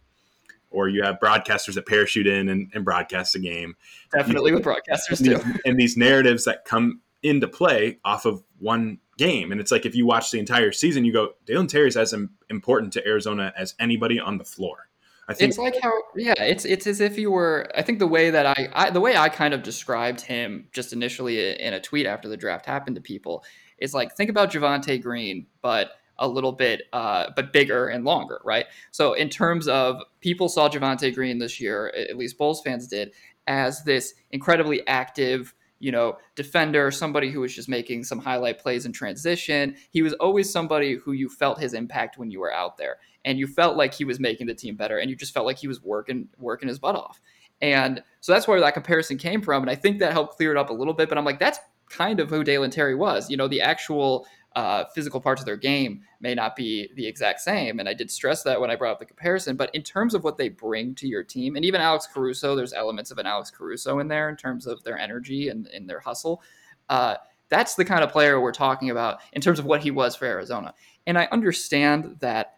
Or 0.71 0.89
you 0.89 1.03
have 1.03 1.19
broadcasters 1.19 1.75
that 1.75 1.85
parachute 1.85 2.27
in 2.27 2.49
and, 2.49 2.69
and 2.73 2.83
broadcast 2.83 3.35
a 3.35 3.39
game. 3.39 3.75
Definitely 4.13 4.51
you, 4.51 4.57
with 4.57 4.65
broadcasters 4.65 5.23
too. 5.23 5.59
and 5.65 5.79
these 5.79 5.95
narratives 5.95 6.45
that 6.45 6.65
come 6.65 7.01
into 7.23 7.47
play 7.47 7.99
off 8.03 8.25
of 8.25 8.43
one 8.65 8.97
game. 9.17 9.51
And 9.51 9.61
it's 9.61 9.71
like 9.71 9.85
if 9.85 9.95
you 9.95 10.05
watch 10.05 10.31
the 10.31 10.39
entire 10.39 10.71
season, 10.71 11.05
you 11.05 11.13
go, 11.13 11.33
Dalen 11.45 11.67
is 11.71 11.95
as 11.95 12.13
important 12.49 12.91
to 12.93 13.07
Arizona 13.07 13.53
as 13.55 13.75
anybody 13.79 14.19
on 14.19 14.37
the 14.37 14.43
floor. 14.43 14.89
I 15.27 15.33
think 15.33 15.49
it's 15.49 15.57
like 15.57 15.75
how 15.81 15.91
yeah, 16.15 16.35
it's 16.37 16.65
it's 16.65 16.85
as 16.85 17.01
if 17.01 17.17
you 17.17 17.31
were. 17.31 17.71
I 17.75 17.81
think 17.81 17.97
the 17.97 18.07
way 18.07 18.29
that 18.29 18.45
I, 18.45 18.69
I 18.73 18.89
the 18.91 19.01
way 19.01 19.17
I 19.17 19.29
kind 19.29 19.53
of 19.55 19.63
described 19.63 20.21
him 20.21 20.67
just 20.71 20.93
initially 20.93 21.59
in 21.59 21.73
a 21.73 21.79
tweet 21.79 22.05
after 22.05 22.27
the 22.27 22.37
draft 22.37 22.65
happened 22.65 22.95
to 22.97 23.01
people 23.01 23.43
is 23.79 23.93
like 23.93 24.15
think 24.15 24.29
about 24.29 24.51
Javonte 24.51 25.01
Green, 25.01 25.47
but 25.63 25.91
a 26.19 26.27
little 26.27 26.51
bit, 26.51 26.83
uh, 26.93 27.31
but 27.35 27.51
bigger 27.51 27.87
and 27.87 28.05
longer, 28.05 28.39
right? 28.45 28.65
So 28.91 29.13
in 29.13 29.29
terms 29.29 29.67
of 29.67 29.97
people 30.21 30.47
saw 30.47 30.69
Javonte 30.69 31.13
Green 31.13 31.39
this 31.39 31.59
year, 31.59 31.91
at 31.97 32.17
least 32.17 32.37
Bulls 32.37 32.61
fans 32.61 32.87
did, 32.87 33.11
as 33.47 33.83
this 33.83 34.13
incredibly 34.31 34.85
active 34.87 35.55
you 35.85 35.91
know, 35.91 36.17
defender, 36.33 36.89
somebody 36.89 37.29
who 37.29 37.41
was 37.41 37.53
just 37.53 37.69
making 37.69 38.03
some 38.03 38.17
highlight 38.17 38.57
plays 38.57 38.87
in 38.87 38.91
transition. 38.91 39.75
He 39.91 40.01
was 40.01 40.13
always 40.13 40.51
somebody 40.51 40.95
who 40.95 41.11
you 41.11 41.29
felt 41.29 41.61
his 41.61 41.75
impact 41.75 42.17
when 42.17 42.31
you 42.31 42.39
were 42.39 42.51
out 42.51 42.75
there, 42.77 42.97
and 43.23 43.37
you 43.37 43.45
felt 43.45 43.77
like 43.77 43.93
he 43.93 44.03
was 44.03 44.19
making 44.19 44.47
the 44.47 44.55
team 44.55 44.75
better, 44.75 44.97
and 44.97 45.11
you 45.11 45.15
just 45.15 45.31
felt 45.31 45.45
like 45.45 45.59
he 45.59 45.67
was 45.67 45.83
working 45.83 46.27
working 46.39 46.69
his 46.69 46.79
butt 46.79 46.95
off. 46.95 47.21
And 47.61 48.01
so 48.19 48.31
that's 48.31 48.47
where 48.47 48.59
that 48.59 48.73
comparison 48.73 49.19
came 49.19 49.43
from, 49.43 49.61
and 49.61 49.69
I 49.69 49.75
think 49.75 49.99
that 49.99 50.11
helped 50.11 50.37
clear 50.37 50.49
it 50.49 50.57
up 50.57 50.71
a 50.71 50.73
little 50.73 50.95
bit. 50.95 51.07
But 51.07 51.19
I'm 51.19 51.25
like, 51.25 51.37
that's 51.37 51.59
kind 51.91 52.19
of 52.19 52.31
who 52.31 52.43
Dalen 52.43 52.71
Terry 52.71 52.95
was. 52.95 53.29
You 53.29 53.37
know, 53.37 53.47
the 53.47 53.61
actual 53.61 54.25
uh, 54.55 54.85
physical 54.93 55.19
parts 55.19 55.41
of 55.41 55.45
their 55.45 55.57
game 55.57 56.01
may 56.21 56.33
not 56.33 56.55
be 56.55 56.89
the 56.95 57.05
exact 57.05 57.41
same. 57.41 57.79
And 57.79 57.89
I 57.89 57.93
did 57.93 58.09
stress 58.09 58.41
that 58.43 58.59
when 58.59 58.71
I 58.71 58.75
brought 58.75 58.93
up 58.93 58.99
the 58.99 59.05
comparison. 59.05 59.57
But 59.57 59.73
in 59.75 59.83
terms 59.83 60.13
of 60.13 60.23
what 60.23 60.37
they 60.37 60.47
bring 60.47 60.95
to 60.95 61.07
your 61.07 61.23
team, 61.23 61.55
and 61.55 61.65
even 61.65 61.81
Alex 61.81 62.07
Caruso, 62.11 62.55
there's 62.55 62.73
elements 62.73 63.11
of 63.11 63.17
an 63.17 63.25
Alex 63.25 63.51
Caruso 63.51 63.99
in 63.99 64.07
there 64.07 64.29
in 64.29 64.37
terms 64.37 64.65
of 64.65 64.81
their 64.83 64.97
energy 64.97 65.49
and, 65.49 65.67
in 65.67 65.87
their 65.87 65.99
hustle. 65.99 66.41
Uh, 66.87 67.15
that's 67.49 67.75
the 67.75 67.85
kind 67.85 68.03
of 68.03 68.11
player 68.11 68.39
we're 68.39 68.51
talking 68.51 68.89
about 68.89 69.19
in 69.33 69.41
terms 69.41 69.59
of 69.59 69.65
what 69.65 69.81
he 69.83 69.91
was 69.91 70.15
for 70.15 70.25
Arizona. 70.25 70.73
And 71.05 71.17
I 71.17 71.27
understand 71.31 72.17
that, 72.21 72.57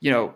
you 0.00 0.10
know, 0.10 0.34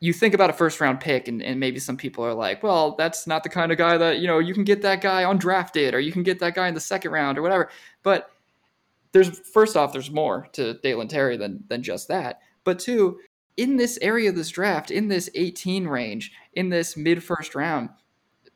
you 0.00 0.12
think 0.12 0.34
about 0.34 0.50
a 0.50 0.52
first 0.52 0.80
round 0.80 1.00
pick 1.00 1.28
and, 1.28 1.42
and 1.42 1.60
maybe 1.60 1.78
some 1.78 1.96
people 1.96 2.24
are 2.24 2.34
like, 2.34 2.62
well, 2.62 2.94
that's 2.96 3.26
not 3.26 3.42
the 3.42 3.48
kind 3.48 3.70
of 3.70 3.78
guy 3.78 3.96
that, 3.96 4.18
you 4.18 4.26
know, 4.26 4.38
you 4.38 4.54
can 4.54 4.64
get 4.64 4.82
that 4.82 5.00
guy 5.00 5.22
undrafted 5.22 5.92
or 5.92 5.98
you 5.98 6.12
can 6.12 6.22
get 6.22 6.38
that 6.38 6.54
guy 6.54 6.68
in 6.68 6.74
the 6.74 6.80
second 6.80 7.12
round 7.12 7.38
or 7.38 7.42
whatever. 7.42 7.70
But 8.02 8.30
there's 9.16 9.38
first 9.38 9.76
off, 9.76 9.92
there's 9.92 10.10
more 10.10 10.46
to 10.52 10.74
Dalen 10.74 11.08
Terry 11.08 11.36
than 11.38 11.64
than 11.68 11.82
just 11.82 12.08
that. 12.08 12.40
But 12.64 12.78
two, 12.78 13.18
in 13.56 13.76
this 13.76 13.98
area 14.02 14.28
of 14.28 14.36
this 14.36 14.50
draft, 14.50 14.90
in 14.90 15.08
this 15.08 15.30
18 15.34 15.86
range, 15.86 16.32
in 16.52 16.68
this 16.68 16.96
mid 16.96 17.22
first 17.24 17.54
round, 17.54 17.88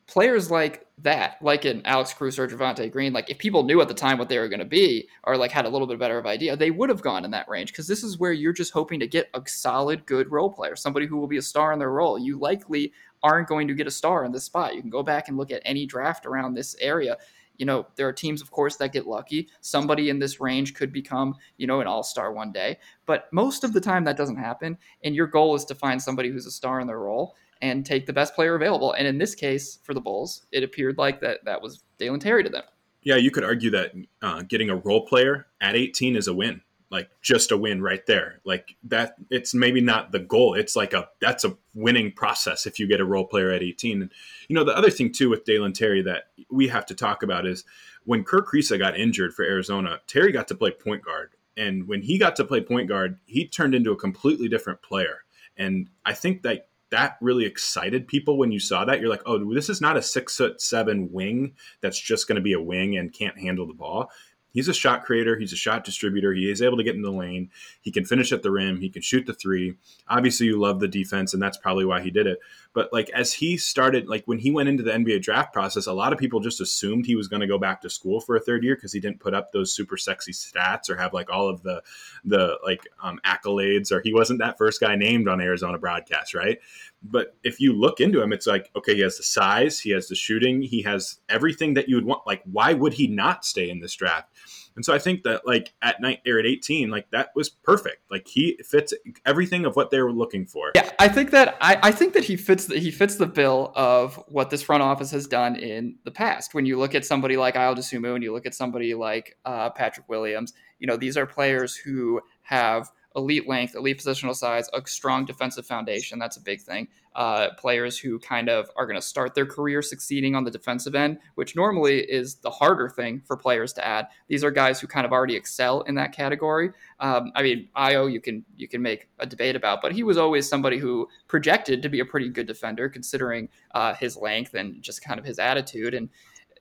players 0.05 0.51
like 0.51 0.85
that, 0.99 1.37
like 1.41 1.65
in 1.65 1.83
Alex 1.83 2.13
Caruso 2.13 2.43
or 2.43 2.47
Javonte 2.47 2.91
Green, 2.91 3.11
like 3.11 3.27
if 3.31 3.39
people 3.39 3.63
knew 3.63 3.81
at 3.81 3.87
the 3.87 3.93
time 3.95 4.19
what 4.19 4.29
they 4.29 4.37
were 4.37 4.49
going 4.49 4.59
to 4.59 4.65
be, 4.65 5.07
or 5.23 5.35
like 5.35 5.49
had 5.49 5.65
a 5.65 5.69
little 5.69 5.87
bit 5.87 5.97
better 5.97 6.19
of 6.19 6.27
idea, 6.27 6.55
they 6.55 6.69
would 6.69 6.89
have 6.89 7.01
gone 7.01 7.25
in 7.25 7.31
that 7.31 7.49
range 7.49 7.71
because 7.71 7.87
this 7.87 8.03
is 8.03 8.19
where 8.19 8.31
you're 8.31 8.53
just 8.53 8.71
hoping 8.71 8.99
to 8.99 9.07
get 9.07 9.31
a 9.33 9.41
solid, 9.47 10.05
good 10.05 10.31
role 10.31 10.51
player, 10.51 10.75
somebody 10.75 11.07
who 11.07 11.17
will 11.17 11.27
be 11.27 11.37
a 11.37 11.41
star 11.41 11.73
in 11.73 11.79
their 11.79 11.89
role. 11.89 12.19
You 12.19 12.37
likely 12.37 12.93
aren't 13.23 13.47
going 13.47 13.67
to 13.67 13.73
get 13.73 13.87
a 13.87 13.91
star 13.91 14.25
in 14.25 14.31
this 14.31 14.43
spot. 14.43 14.75
You 14.75 14.81
can 14.81 14.91
go 14.91 15.01
back 15.01 15.27
and 15.27 15.37
look 15.37 15.49
at 15.49 15.63
any 15.65 15.87
draft 15.87 16.27
around 16.27 16.53
this 16.53 16.75
area 16.79 17.17
You 17.61 17.67
know, 17.67 17.85
there 17.95 18.07
are 18.07 18.11
teams, 18.11 18.41
of 18.41 18.49
course, 18.49 18.77
that 18.77 18.91
get 18.91 19.05
lucky. 19.05 19.47
Somebody 19.61 20.09
in 20.09 20.17
this 20.17 20.41
range 20.41 20.73
could 20.73 20.91
become, 20.91 21.35
you 21.57 21.67
know, 21.67 21.79
an 21.79 21.85
all 21.85 22.01
star 22.01 22.33
one 22.33 22.51
day. 22.51 22.79
But 23.05 23.31
most 23.31 23.63
of 23.63 23.71
the 23.71 23.79
time, 23.79 24.03
that 24.05 24.17
doesn't 24.17 24.37
happen. 24.37 24.79
And 25.03 25.13
your 25.13 25.27
goal 25.27 25.53
is 25.53 25.63
to 25.65 25.75
find 25.75 26.01
somebody 26.01 26.31
who's 26.31 26.47
a 26.47 26.51
star 26.51 26.79
in 26.79 26.87
their 26.87 26.97
role 26.97 27.35
and 27.61 27.85
take 27.85 28.07
the 28.07 28.13
best 28.13 28.33
player 28.33 28.55
available. 28.55 28.93
And 28.93 29.05
in 29.05 29.19
this 29.19 29.35
case, 29.35 29.77
for 29.83 29.93
the 29.93 30.01
Bulls, 30.01 30.47
it 30.51 30.63
appeared 30.63 30.97
like 30.97 31.21
that 31.21 31.45
that 31.45 31.61
was 31.61 31.83
Dalen 31.99 32.19
Terry 32.19 32.43
to 32.43 32.49
them. 32.49 32.63
Yeah, 33.03 33.17
you 33.17 33.29
could 33.29 33.43
argue 33.43 33.69
that 33.69 33.91
uh, 34.23 34.41
getting 34.41 34.71
a 34.71 34.77
role 34.77 35.05
player 35.05 35.45
at 35.61 35.75
18 35.75 36.15
is 36.15 36.27
a 36.27 36.33
win 36.33 36.61
like 36.91 37.09
just 37.21 37.51
a 37.51 37.57
win 37.57 37.81
right 37.81 38.05
there. 38.05 38.41
Like 38.43 38.75
that 38.83 39.15
it's 39.29 39.53
maybe 39.53 39.79
not 39.79 40.11
the 40.11 40.19
goal. 40.19 40.53
It's 40.53 40.75
like 40.75 40.93
a 40.93 41.07
that's 41.21 41.45
a 41.45 41.57
winning 41.73 42.11
process 42.11 42.67
if 42.67 42.77
you 42.77 42.87
get 42.87 42.99
a 42.99 43.05
role 43.05 43.25
player 43.25 43.49
at 43.49 43.63
18 43.63 44.01
and 44.01 44.11
you 44.49 44.55
know 44.55 44.65
the 44.65 44.77
other 44.77 44.91
thing 44.91 45.11
too 45.11 45.29
with 45.29 45.45
Dalen 45.45 45.73
Terry 45.73 46.01
that 46.03 46.25
we 46.51 46.67
have 46.67 46.85
to 46.87 46.93
talk 46.93 47.23
about 47.23 47.47
is 47.47 47.63
when 48.03 48.25
Kirk 48.25 48.49
Kriisa 48.49 48.77
got 48.77 48.99
injured 48.99 49.33
for 49.33 49.45
Arizona 49.45 50.01
Terry 50.05 50.31
got 50.33 50.49
to 50.49 50.55
play 50.55 50.71
point 50.71 51.03
guard. 51.03 51.31
And 51.57 51.87
when 51.87 52.01
he 52.01 52.17
got 52.17 52.35
to 52.37 52.45
play 52.45 52.61
point 52.61 52.89
guard 52.89 53.19
he 53.25 53.47
turned 53.47 53.73
into 53.73 53.91
a 53.91 53.97
completely 53.97 54.49
different 54.49 54.81
player. 54.81 55.23
And 55.55 55.89
I 56.05 56.13
think 56.13 56.43
that 56.43 56.67
that 56.89 57.17
really 57.21 57.45
excited 57.45 58.05
people 58.05 58.37
when 58.37 58.51
you 58.51 58.59
saw 58.59 58.83
that. 58.83 58.99
You're 58.99 59.09
like, 59.09 59.21
oh, 59.25 59.53
this 59.53 59.69
is 59.69 59.79
not 59.79 59.95
a 59.95 60.01
six 60.01 60.35
foot 60.35 60.61
seven 60.61 61.09
wing 61.09 61.53
that's 61.79 61.97
just 61.97 62.27
going 62.27 62.35
to 62.35 62.41
be 62.41 62.51
a 62.51 62.61
wing 62.61 62.97
and 62.97 63.13
can't 63.13 63.39
handle 63.39 63.65
the 63.65 63.73
ball 63.73 64.11
he's 64.53 64.67
a 64.67 64.73
shot 64.73 65.03
creator. 65.03 65.37
He's 65.37 65.53
a 65.53 65.57
shot 65.57 65.83
distributor. 65.83 66.33
He 66.33 66.49
is 66.49 66.61
able 66.61 66.77
to 66.77 66.83
get 66.83 66.95
in 66.95 67.01
the 67.01 67.11
lane. 67.11 67.49
He 67.81 67.91
can 67.91 68.05
finish 68.05 68.31
at 68.31 68.43
the 68.43 68.51
rim. 68.51 68.79
He 68.79 68.89
can 68.89 69.01
shoot 69.01 69.25
the 69.25 69.33
three. 69.33 69.75
Obviously, 70.07 70.47
you 70.47 70.59
love 70.59 70.79
the 70.79 70.87
defense, 70.87 71.33
and 71.33 71.41
that's 71.41 71.57
probably 71.57 71.85
why 71.85 72.01
he 72.01 72.11
did 72.11 72.27
it. 72.27 72.39
But 72.73 72.93
like 72.93 73.09
as 73.09 73.33
he 73.33 73.57
started, 73.57 74.07
like 74.07 74.23
when 74.25 74.39
he 74.39 74.51
went 74.51 74.69
into 74.69 74.83
the 74.83 74.91
NBA 74.91 75.21
draft 75.21 75.51
process, 75.51 75.87
a 75.87 75.93
lot 75.93 76.13
of 76.13 76.19
people 76.19 76.39
just 76.39 76.61
assumed 76.61 77.05
he 77.05 77.15
was 77.15 77.27
going 77.27 77.41
to 77.41 77.47
go 77.47 77.57
back 77.57 77.81
to 77.81 77.89
school 77.89 78.21
for 78.21 78.35
a 78.35 78.39
third 78.39 78.63
year 78.63 78.75
because 78.75 78.93
he 78.93 78.99
didn't 78.99 79.19
put 79.19 79.33
up 79.33 79.51
those 79.51 79.73
super 79.73 79.97
sexy 79.97 80.31
stats 80.31 80.89
or 80.89 80.95
have 80.95 81.13
like 81.13 81.29
all 81.29 81.49
of 81.49 81.63
the 81.63 81.81
the 82.23 82.57
like 82.63 82.87
um, 83.03 83.19
accolades, 83.25 83.91
or 83.91 84.01
he 84.01 84.13
wasn't 84.13 84.39
that 84.39 84.57
first 84.57 84.79
guy 84.79 84.95
named 84.95 85.27
on 85.27 85.41
Arizona 85.41 85.77
broadcast, 85.77 86.33
right? 86.33 86.59
But 87.03 87.35
if 87.43 87.59
you 87.59 87.73
look 87.73 87.99
into 87.99 88.21
him, 88.21 88.31
it's 88.31 88.45
like, 88.45 88.69
okay, 88.75 88.95
he 88.95 89.01
has 89.01 89.17
the 89.17 89.23
size, 89.23 89.79
he 89.79 89.89
has 89.91 90.07
the 90.07 90.15
shooting, 90.15 90.61
he 90.61 90.83
has 90.83 91.17
everything 91.29 91.73
that 91.73 91.89
you 91.89 91.95
would 91.95 92.05
want. 92.05 92.27
Like, 92.27 92.43
why 92.51 92.73
would 92.73 92.93
he 92.93 93.07
not 93.07 93.43
stay 93.43 93.69
in 93.69 93.79
this 93.79 93.95
draft? 93.95 94.29
And 94.75 94.85
so 94.85 94.93
I 94.93 94.99
think 94.99 95.23
that 95.23 95.45
like 95.45 95.73
at 95.81 95.99
night 96.01 96.21
or 96.25 96.39
at 96.39 96.45
18, 96.45 96.89
like 96.89 97.09
that 97.11 97.29
was 97.35 97.49
perfect. 97.49 98.09
Like 98.09 98.27
he 98.27 98.57
fits 98.63 98.93
everything 99.25 99.65
of 99.65 99.75
what 99.75 99.91
they 99.91 100.01
were 100.01 100.13
looking 100.13 100.45
for. 100.45 100.71
Yeah, 100.75 100.89
I 100.99 101.07
think 101.07 101.31
that 101.31 101.57
I, 101.59 101.77
I 101.83 101.91
think 101.91 102.13
that 102.13 102.23
he 102.23 102.37
fits 102.37 102.67
the, 102.67 102.79
he 102.79 102.91
fits 102.91 103.15
the 103.15 103.25
bill 103.25 103.73
of 103.75 104.15
what 104.27 104.49
this 104.49 104.61
front 104.61 104.83
office 104.83 105.11
has 105.11 105.27
done 105.27 105.55
in 105.55 105.97
the 106.05 106.11
past. 106.11 106.53
When 106.53 106.65
you 106.65 106.79
look 106.79 106.95
at 106.95 107.05
somebody 107.05 107.37
like 107.37 107.55
Ayo 107.55 107.75
Dosunmu 107.75 108.15
and 108.15 108.23
you 108.23 108.31
look 108.31 108.45
at 108.45 108.55
somebody 108.55 108.93
like 108.93 109.37
uh, 109.45 109.69
Patrick 109.71 110.07
Williams, 110.07 110.53
you 110.79 110.87
know 110.87 110.95
these 110.95 111.17
are 111.17 111.25
players 111.25 111.75
who 111.75 112.21
have 112.43 112.89
elite 113.15 113.47
length, 113.47 113.75
elite 113.75 113.99
positional 113.99 114.35
size, 114.35 114.69
a 114.73 114.81
strong 114.87 115.25
defensive 115.25 115.65
foundation. 115.65 116.19
That's 116.19 116.37
a 116.37 116.41
big 116.41 116.61
thing. 116.61 116.87
Uh, 117.13 117.49
players 117.57 117.97
who 117.97 118.17
kind 118.19 118.47
of 118.47 118.69
are 118.77 118.85
going 118.85 118.97
to 118.97 119.05
start 119.05 119.35
their 119.35 119.45
career 119.45 119.81
succeeding 119.81 120.33
on 120.33 120.45
the 120.45 120.51
defensive 120.51 120.95
end, 120.95 121.17
which 121.35 121.55
normally 121.57 121.99
is 121.99 122.35
the 122.35 122.49
harder 122.49 122.87
thing 122.87 123.21
for 123.25 123.35
players 123.35 123.73
to 123.73 123.85
add. 123.85 124.07
These 124.29 124.45
are 124.45 124.51
guys 124.51 124.79
who 124.79 124.87
kind 124.87 125.05
of 125.05 125.11
already 125.11 125.35
excel 125.35 125.81
in 125.81 125.95
that 125.95 126.13
category. 126.13 126.71
Um, 127.01 127.31
I 127.35 127.43
mean, 127.43 127.67
Ayo, 127.75 128.11
you 128.11 128.21
can 128.21 128.45
you 128.55 128.69
can 128.69 128.81
make 128.81 129.09
a 129.19 129.25
debate 129.25 129.57
about, 129.57 129.81
but 129.81 129.91
he 129.91 130.03
was 130.03 130.17
always 130.17 130.47
somebody 130.47 130.77
who 130.77 131.09
projected 131.27 131.81
to 131.81 131.89
be 131.89 131.99
a 131.99 132.05
pretty 132.05 132.29
good 132.29 132.47
defender, 132.47 132.87
considering 132.87 133.49
uh, 133.75 133.93
his 133.93 134.15
length 134.15 134.53
and 134.53 134.81
just 134.81 135.03
kind 135.03 135.19
of 135.19 135.25
his 135.25 135.37
attitude. 135.37 135.93
And 135.93 136.07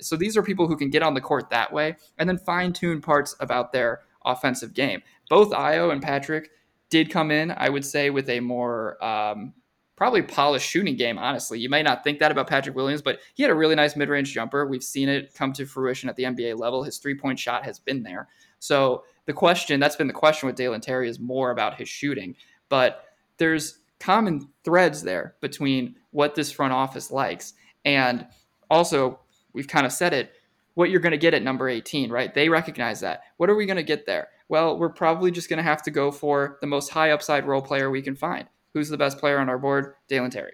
so 0.01 0.17
these 0.17 0.37
are 0.37 0.43
people 0.43 0.67
who 0.67 0.77
can 0.77 0.91
get 0.91 1.03
on 1.03 1.15
the 1.15 1.21
court 1.21 1.51
that 1.51 1.73
way, 1.73 1.95
and 2.19 2.29
then 2.29 2.39
fine 2.39 2.73
tune 2.73 3.01
parts 3.01 3.37
about 3.39 3.73
their 3.73 4.01
offensive 4.25 4.75
game. 4.75 5.03
Both 5.29 5.51
Ayo 5.51 5.93
and 5.93 6.03
Patrick 6.03 6.51
did 6.91 7.11
come 7.11 7.31
in, 7.31 7.53
I 7.57 7.69
would 7.69 7.85
say, 7.85 8.11
with 8.11 8.29
a 8.29 8.41
more 8.41 9.03
um, 9.05 9.55
probably 9.97 10.23
polished 10.23 10.69
shooting 10.69 10.97
game, 10.97 11.19
honestly. 11.19 11.61
You 11.61 11.69
may 11.69 11.83
not 11.83 12.03
think 12.03 12.19
that 12.19 12.33
about 12.33 12.49
Patrick 12.49 12.75
Williams, 12.75 13.03
but 13.03 13.21
he 13.35 13.43
had 13.43 13.51
a 13.51 13.55
really 13.55 13.75
nice 13.75 13.97
mid 13.97 14.09
range 14.09 14.33
jumper. 14.33 14.67
We've 14.67 14.83
seen 14.83 15.09
it 15.09 15.35
come 15.35 15.53
to 15.53 15.67
fruition 15.67 16.09
at 16.09 16.17
the 16.17 16.25
NBA 16.25 16.59
level. 16.59 16.83
His 16.83 16.99
three 16.99 17.15
point 17.15 17.39
shot 17.39 17.65
has 17.65 17.79
been 17.79 18.03
there. 18.03 18.29
So 18.59 19.05
the 19.27 19.33
question, 19.33 19.79
that's 19.79 19.97
been 19.97 20.07
the 20.07 20.13
question 20.13 20.47
with 20.47 20.57
Dalen 20.57 20.81
Terry, 20.81 21.09
is 21.09 21.21
more 21.21 21.51
about 21.51 21.77
his 21.77 21.89
shooting. 21.89 22.35
But 22.69 23.05
there's 23.37 23.81
common 23.99 24.49
threads 24.65 25.03
there 25.03 25.37
between 25.41 25.95
what 26.11 26.35
this 26.35 26.51
front 26.51 26.73
office 26.73 27.11
likes. 27.11 27.53
And 27.85 28.27
also, 28.71 29.21
we've 29.53 29.69
kind 29.69 29.87
of 29.87 29.93
said 29.93 30.13
it, 30.13 30.33
what 30.75 30.91
you're 30.91 31.01
going 31.01 31.13
to 31.13 31.19
get 31.19 31.35
at 31.35 31.43
number 31.43 31.69
18, 31.69 32.11
right? 32.11 32.33
They 32.33 32.49
recognize 32.49 33.01
that. 33.01 33.23
What 33.37 33.51
are 33.51 33.57
we 33.57 33.67
going 33.67 33.77
to 33.77 33.83
get 33.83 34.07
there? 34.07 34.29
Well, 34.49 34.79
we're 34.79 34.89
probably 34.89 35.31
just 35.31 35.49
going 35.49 35.59
to 35.59 35.63
have 35.63 35.83
to 35.83 35.91
go 35.91 36.11
for 36.11 36.59
the 36.61 36.67
most 36.67 36.91
high 36.91 37.11
upside 37.11 37.47
role 37.47 37.63
player 37.63 37.91
we 37.91 38.03
can 38.03 38.17
find. 38.17 38.47
Who's 38.75 38.89
the 38.89 38.99
best 38.99 39.19
player 39.19 39.39
on 39.39 39.49
our 39.49 39.59
board? 39.59 39.95
Dalen 40.09 40.31
Terry. 40.31 40.53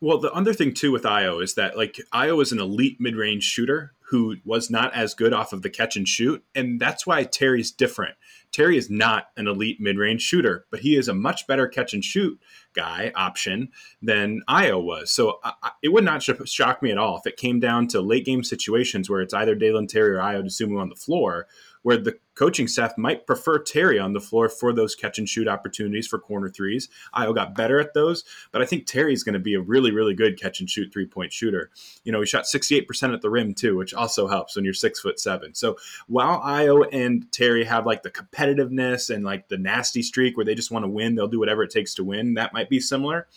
Well, 0.00 0.18
the 0.20 0.32
other 0.32 0.54
thing 0.54 0.74
too 0.74 0.92
with 0.92 1.02
Ayo 1.02 1.42
is 1.42 1.54
that 1.54 1.76
like 1.76 2.00
Ayo 2.14 2.40
is 2.40 2.52
an 2.52 2.60
elite 2.60 2.98
mid-range 3.00 3.42
shooter 3.42 3.94
who 4.10 4.36
was 4.44 4.70
not 4.70 4.94
as 4.94 5.12
good 5.12 5.32
off 5.32 5.52
of 5.52 5.62
the 5.62 5.70
catch 5.70 5.96
and 5.96 6.06
shoot, 6.06 6.44
and 6.54 6.80
that's 6.80 7.06
why 7.06 7.24
Terry's 7.24 7.70
different. 7.70 8.14
Terry 8.52 8.76
is 8.76 8.90
not 8.90 9.26
an 9.36 9.46
elite 9.46 9.80
mid-range 9.80 10.22
shooter, 10.22 10.66
but 10.70 10.80
he 10.80 10.96
is 10.96 11.08
a 11.08 11.14
much 11.14 11.46
better 11.46 11.68
catch 11.68 11.94
and 11.94 12.04
shoot 12.04 12.38
guy 12.74 13.12
option 13.14 13.68
than 14.02 14.42
Ayo 14.48 14.82
was. 14.82 15.12
So 15.12 15.38
it 15.82 15.92
would 15.92 16.04
not 16.04 16.22
shock 16.22 16.82
me 16.82 16.90
at 16.90 16.98
all 16.98 17.18
if 17.18 17.26
it 17.26 17.36
came 17.36 17.60
down 17.60 17.88
to 17.88 18.00
late 18.00 18.24
game 18.24 18.42
situations 18.42 19.08
where 19.08 19.20
it's 19.20 19.34
either 19.34 19.54
Dalen 19.54 19.86
Terry 19.86 20.16
or 20.16 20.20
Ayo 20.20 20.42
Dosunmu 20.42 20.80
on 20.80 20.88
the 20.88 20.96
floor, 20.96 21.46
where 21.88 21.96
the 21.96 22.18
coaching 22.34 22.68
staff 22.68 22.98
might 22.98 23.26
prefer 23.26 23.58
Terry 23.58 23.98
on 23.98 24.12
the 24.12 24.20
floor 24.20 24.50
for 24.50 24.74
those 24.74 24.94
catch 24.94 25.18
and 25.18 25.26
shoot 25.26 25.48
opportunities 25.48 26.06
for 26.06 26.18
corner 26.18 26.50
threes. 26.50 26.90
Ayo 27.14 27.34
got 27.34 27.54
better 27.54 27.80
at 27.80 27.94
those, 27.94 28.24
but 28.52 28.60
I 28.60 28.66
think 28.66 28.84
Terry's 28.84 29.22
going 29.22 29.32
to 29.32 29.38
be 29.38 29.54
a 29.54 29.60
really, 29.62 29.90
really 29.90 30.12
good 30.12 30.38
catch 30.38 30.60
and 30.60 30.68
shoot 30.68 30.92
three 30.92 31.06
point 31.06 31.32
shooter. 31.32 31.70
You 32.04 32.12
know, 32.12 32.20
he 32.20 32.26
shot 32.26 32.44
68% 32.44 33.14
at 33.14 33.22
the 33.22 33.30
rim 33.30 33.54
too, 33.54 33.74
which 33.74 33.94
also 33.94 34.28
helps 34.28 34.54
when 34.54 34.66
you're 34.66 34.74
six 34.74 35.00
foot 35.00 35.18
seven. 35.18 35.54
So 35.54 35.78
while 36.08 36.42
Ayo 36.42 36.86
and 36.92 37.32
Terry 37.32 37.64
have 37.64 37.86
like 37.86 38.02
the 38.02 38.10
competitiveness 38.10 39.08
and 39.08 39.24
like 39.24 39.48
the 39.48 39.56
nasty 39.56 40.02
streak 40.02 40.36
where 40.36 40.44
they 40.44 40.54
just 40.54 40.70
want 40.70 40.84
to 40.84 40.90
win, 40.90 41.14
they'll 41.14 41.26
do 41.26 41.38
whatever 41.38 41.62
it 41.62 41.70
takes 41.70 41.94
to 41.94 42.04
win, 42.04 42.34
that 42.34 42.52
might 42.52 42.68
be 42.68 42.80
similar 42.80 43.28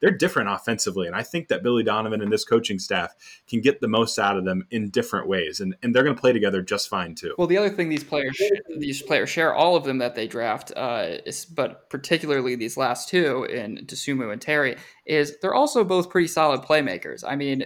they're 0.00 0.10
different 0.10 0.50
offensively. 0.50 1.06
And 1.06 1.14
I 1.14 1.22
think 1.22 1.48
that 1.48 1.62
Billy 1.62 1.82
Donovan 1.82 2.20
and 2.22 2.32
this 2.32 2.44
coaching 2.44 2.78
staff 2.78 3.14
can 3.48 3.60
get 3.60 3.80
the 3.80 3.88
most 3.88 4.18
out 4.18 4.36
of 4.36 4.44
them 4.44 4.66
in 4.70 4.90
different 4.90 5.28
ways. 5.28 5.60
And, 5.60 5.76
and 5.82 5.94
they're 5.94 6.02
going 6.02 6.14
to 6.14 6.20
play 6.20 6.32
together 6.32 6.62
just 6.62 6.88
fine 6.88 7.14
too. 7.14 7.34
Well, 7.38 7.46
the 7.46 7.58
other 7.58 7.70
thing 7.70 7.88
these 7.88 8.04
players 8.04 8.40
these 8.76 9.02
players 9.02 9.30
share, 9.30 9.54
all 9.54 9.76
of 9.76 9.84
them 9.84 9.98
that 9.98 10.14
they 10.14 10.26
draft, 10.26 10.72
uh, 10.76 11.18
is, 11.26 11.44
but 11.44 11.88
particularly 11.90 12.56
these 12.56 12.76
last 12.76 13.08
two 13.08 13.44
in 13.44 13.78
Dosunmu 13.86 14.32
and 14.32 14.40
Terry, 14.40 14.76
is 15.06 15.38
they're 15.40 15.54
also 15.54 15.84
both 15.84 16.10
pretty 16.10 16.28
solid 16.28 16.62
playmakers. 16.62 17.22
I 17.26 17.36
mean, 17.36 17.64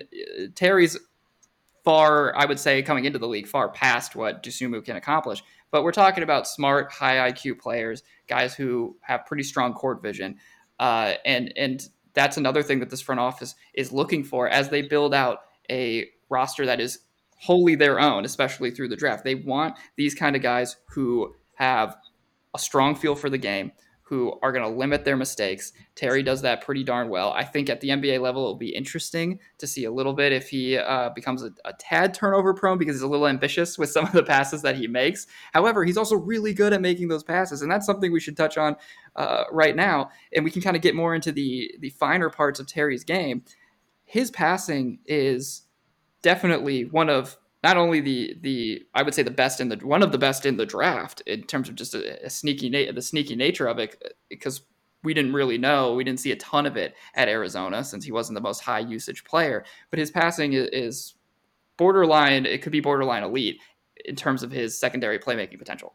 Terry's 0.54 0.98
far, 1.84 2.36
I 2.36 2.46
would 2.46 2.58
say, 2.58 2.82
coming 2.82 3.04
into 3.04 3.18
the 3.18 3.28
league, 3.28 3.46
far 3.46 3.68
past 3.68 4.16
what 4.16 4.42
Dosunmu 4.42 4.84
can 4.84 4.96
accomplish. 4.96 5.42
But 5.70 5.82
we're 5.82 5.92
talking 5.92 6.22
about 6.22 6.48
smart, 6.48 6.92
high 6.92 7.30
IQ 7.30 7.58
players, 7.58 8.02
guys 8.26 8.54
who 8.54 8.96
have 9.02 9.26
pretty 9.26 9.42
strong 9.42 9.74
court 9.74 10.02
vision. 10.02 10.36
Uh, 10.78 11.14
and 11.24 11.52
and 11.56 11.88
that's 12.14 12.36
another 12.36 12.62
thing 12.62 12.80
that 12.80 12.90
this 12.90 13.00
front 13.00 13.20
office 13.20 13.54
is 13.74 13.92
looking 13.92 14.24
for 14.24 14.48
as 14.48 14.68
they 14.68 14.82
build 14.82 15.12
out 15.12 15.40
a 15.70 16.08
roster 16.30 16.66
that 16.66 16.80
is 16.80 17.00
wholly 17.38 17.74
their 17.74 18.00
own, 18.00 18.24
especially 18.24 18.70
through 18.70 18.88
the 18.88 18.96
draft. 18.96 19.24
They 19.24 19.34
want 19.34 19.76
these 19.96 20.14
kind 20.14 20.36
of 20.36 20.42
guys 20.42 20.76
who 20.90 21.34
have 21.54 21.96
a 22.54 22.58
strong 22.58 22.94
feel 22.94 23.14
for 23.14 23.28
the 23.28 23.38
game, 23.38 23.72
who 24.06 24.38
are 24.42 24.52
going 24.52 24.62
to 24.62 24.78
limit 24.78 25.02
their 25.04 25.16
mistakes. 25.16 25.72
Terry 25.94 26.22
does 26.22 26.42
that 26.42 26.60
pretty 26.60 26.84
darn 26.84 27.08
well. 27.08 27.32
I 27.32 27.42
think 27.42 27.70
at 27.70 27.80
the 27.80 27.88
NBA 27.88 28.20
level, 28.20 28.42
it'll 28.42 28.54
be 28.54 28.74
interesting 28.74 29.40
to 29.56 29.66
see 29.66 29.84
a 29.84 29.90
little 29.90 30.12
bit 30.12 30.30
if 30.30 30.50
he 30.50 30.76
uh, 30.76 31.08
becomes 31.14 31.42
a, 31.42 31.50
a, 31.64 31.72
tad 31.72 32.12
turnover 32.12 32.52
prone 32.52 32.76
because 32.76 32.96
he's 32.96 33.02
a 33.02 33.08
little 33.08 33.26
ambitious 33.26 33.78
with 33.78 33.88
some 33.90 34.04
of 34.04 34.12
the 34.12 34.22
passes 34.22 34.60
that 34.60 34.76
he 34.76 34.86
makes. 34.86 35.26
However, 35.54 35.84
he's 35.84 35.96
also 35.96 36.16
really 36.16 36.52
good 36.52 36.74
at 36.74 36.82
making 36.82 37.08
those 37.08 37.24
passes, 37.24 37.62
and 37.62 37.72
that's 37.72 37.86
something 37.86 38.12
we 38.12 38.20
should 38.20 38.36
touch 38.36 38.58
on 38.58 38.76
uh, 39.16 39.44
right 39.50 39.74
now. 39.74 40.10
And 40.34 40.44
we 40.44 40.50
can 40.50 40.60
kind 40.60 40.76
of 40.76 40.82
get 40.82 40.94
more 40.94 41.14
into 41.14 41.32
the 41.32 41.74
the 41.80 41.90
finer 41.90 42.28
parts 42.28 42.60
of 42.60 42.66
Terry's 42.66 43.04
game. 43.04 43.42
His 44.04 44.30
passing 44.30 44.98
is 45.06 45.62
definitely 46.20 46.84
one 46.84 47.08
of 47.08 47.38
not 47.64 47.78
only 47.78 48.00
the 48.00 48.36
the 48.42 48.82
I 48.94 49.02
would 49.02 49.14
say 49.14 49.22
the 49.22 49.30
best 49.30 49.58
in 49.58 49.70
the 49.70 49.76
one 49.76 50.02
of 50.02 50.12
the 50.12 50.18
best 50.18 50.44
in 50.44 50.58
the 50.58 50.66
draft 50.66 51.22
in 51.22 51.42
terms 51.44 51.68
of 51.68 51.74
just 51.74 51.94
a, 51.94 52.26
a 52.26 52.30
sneaky 52.30 52.68
na- 52.68 52.92
the 52.92 53.02
sneaky 53.02 53.34
nature 53.34 53.66
of 53.66 53.78
it 53.78 54.00
because 54.28 54.60
we 55.02 55.14
didn't 55.14 55.32
really 55.32 55.56
know 55.58 55.94
we 55.94 56.04
didn't 56.04 56.20
see 56.20 56.30
a 56.30 56.36
ton 56.36 56.66
of 56.66 56.76
it 56.76 56.94
at 57.14 57.28
Arizona 57.28 57.82
since 57.82 58.04
he 58.04 58.12
wasn't 58.12 58.34
the 58.34 58.42
most 58.42 58.60
high 58.60 58.80
usage 58.80 59.24
player 59.24 59.64
but 59.90 59.98
his 59.98 60.10
passing 60.10 60.52
is, 60.52 60.68
is 60.72 61.14
borderline 61.78 62.44
it 62.44 62.60
could 62.60 62.70
be 62.70 62.80
borderline 62.80 63.24
elite 63.24 63.58
in 64.04 64.14
terms 64.14 64.42
of 64.42 64.50
his 64.50 64.78
secondary 64.78 65.18
playmaking 65.18 65.58
potential. 65.58 65.94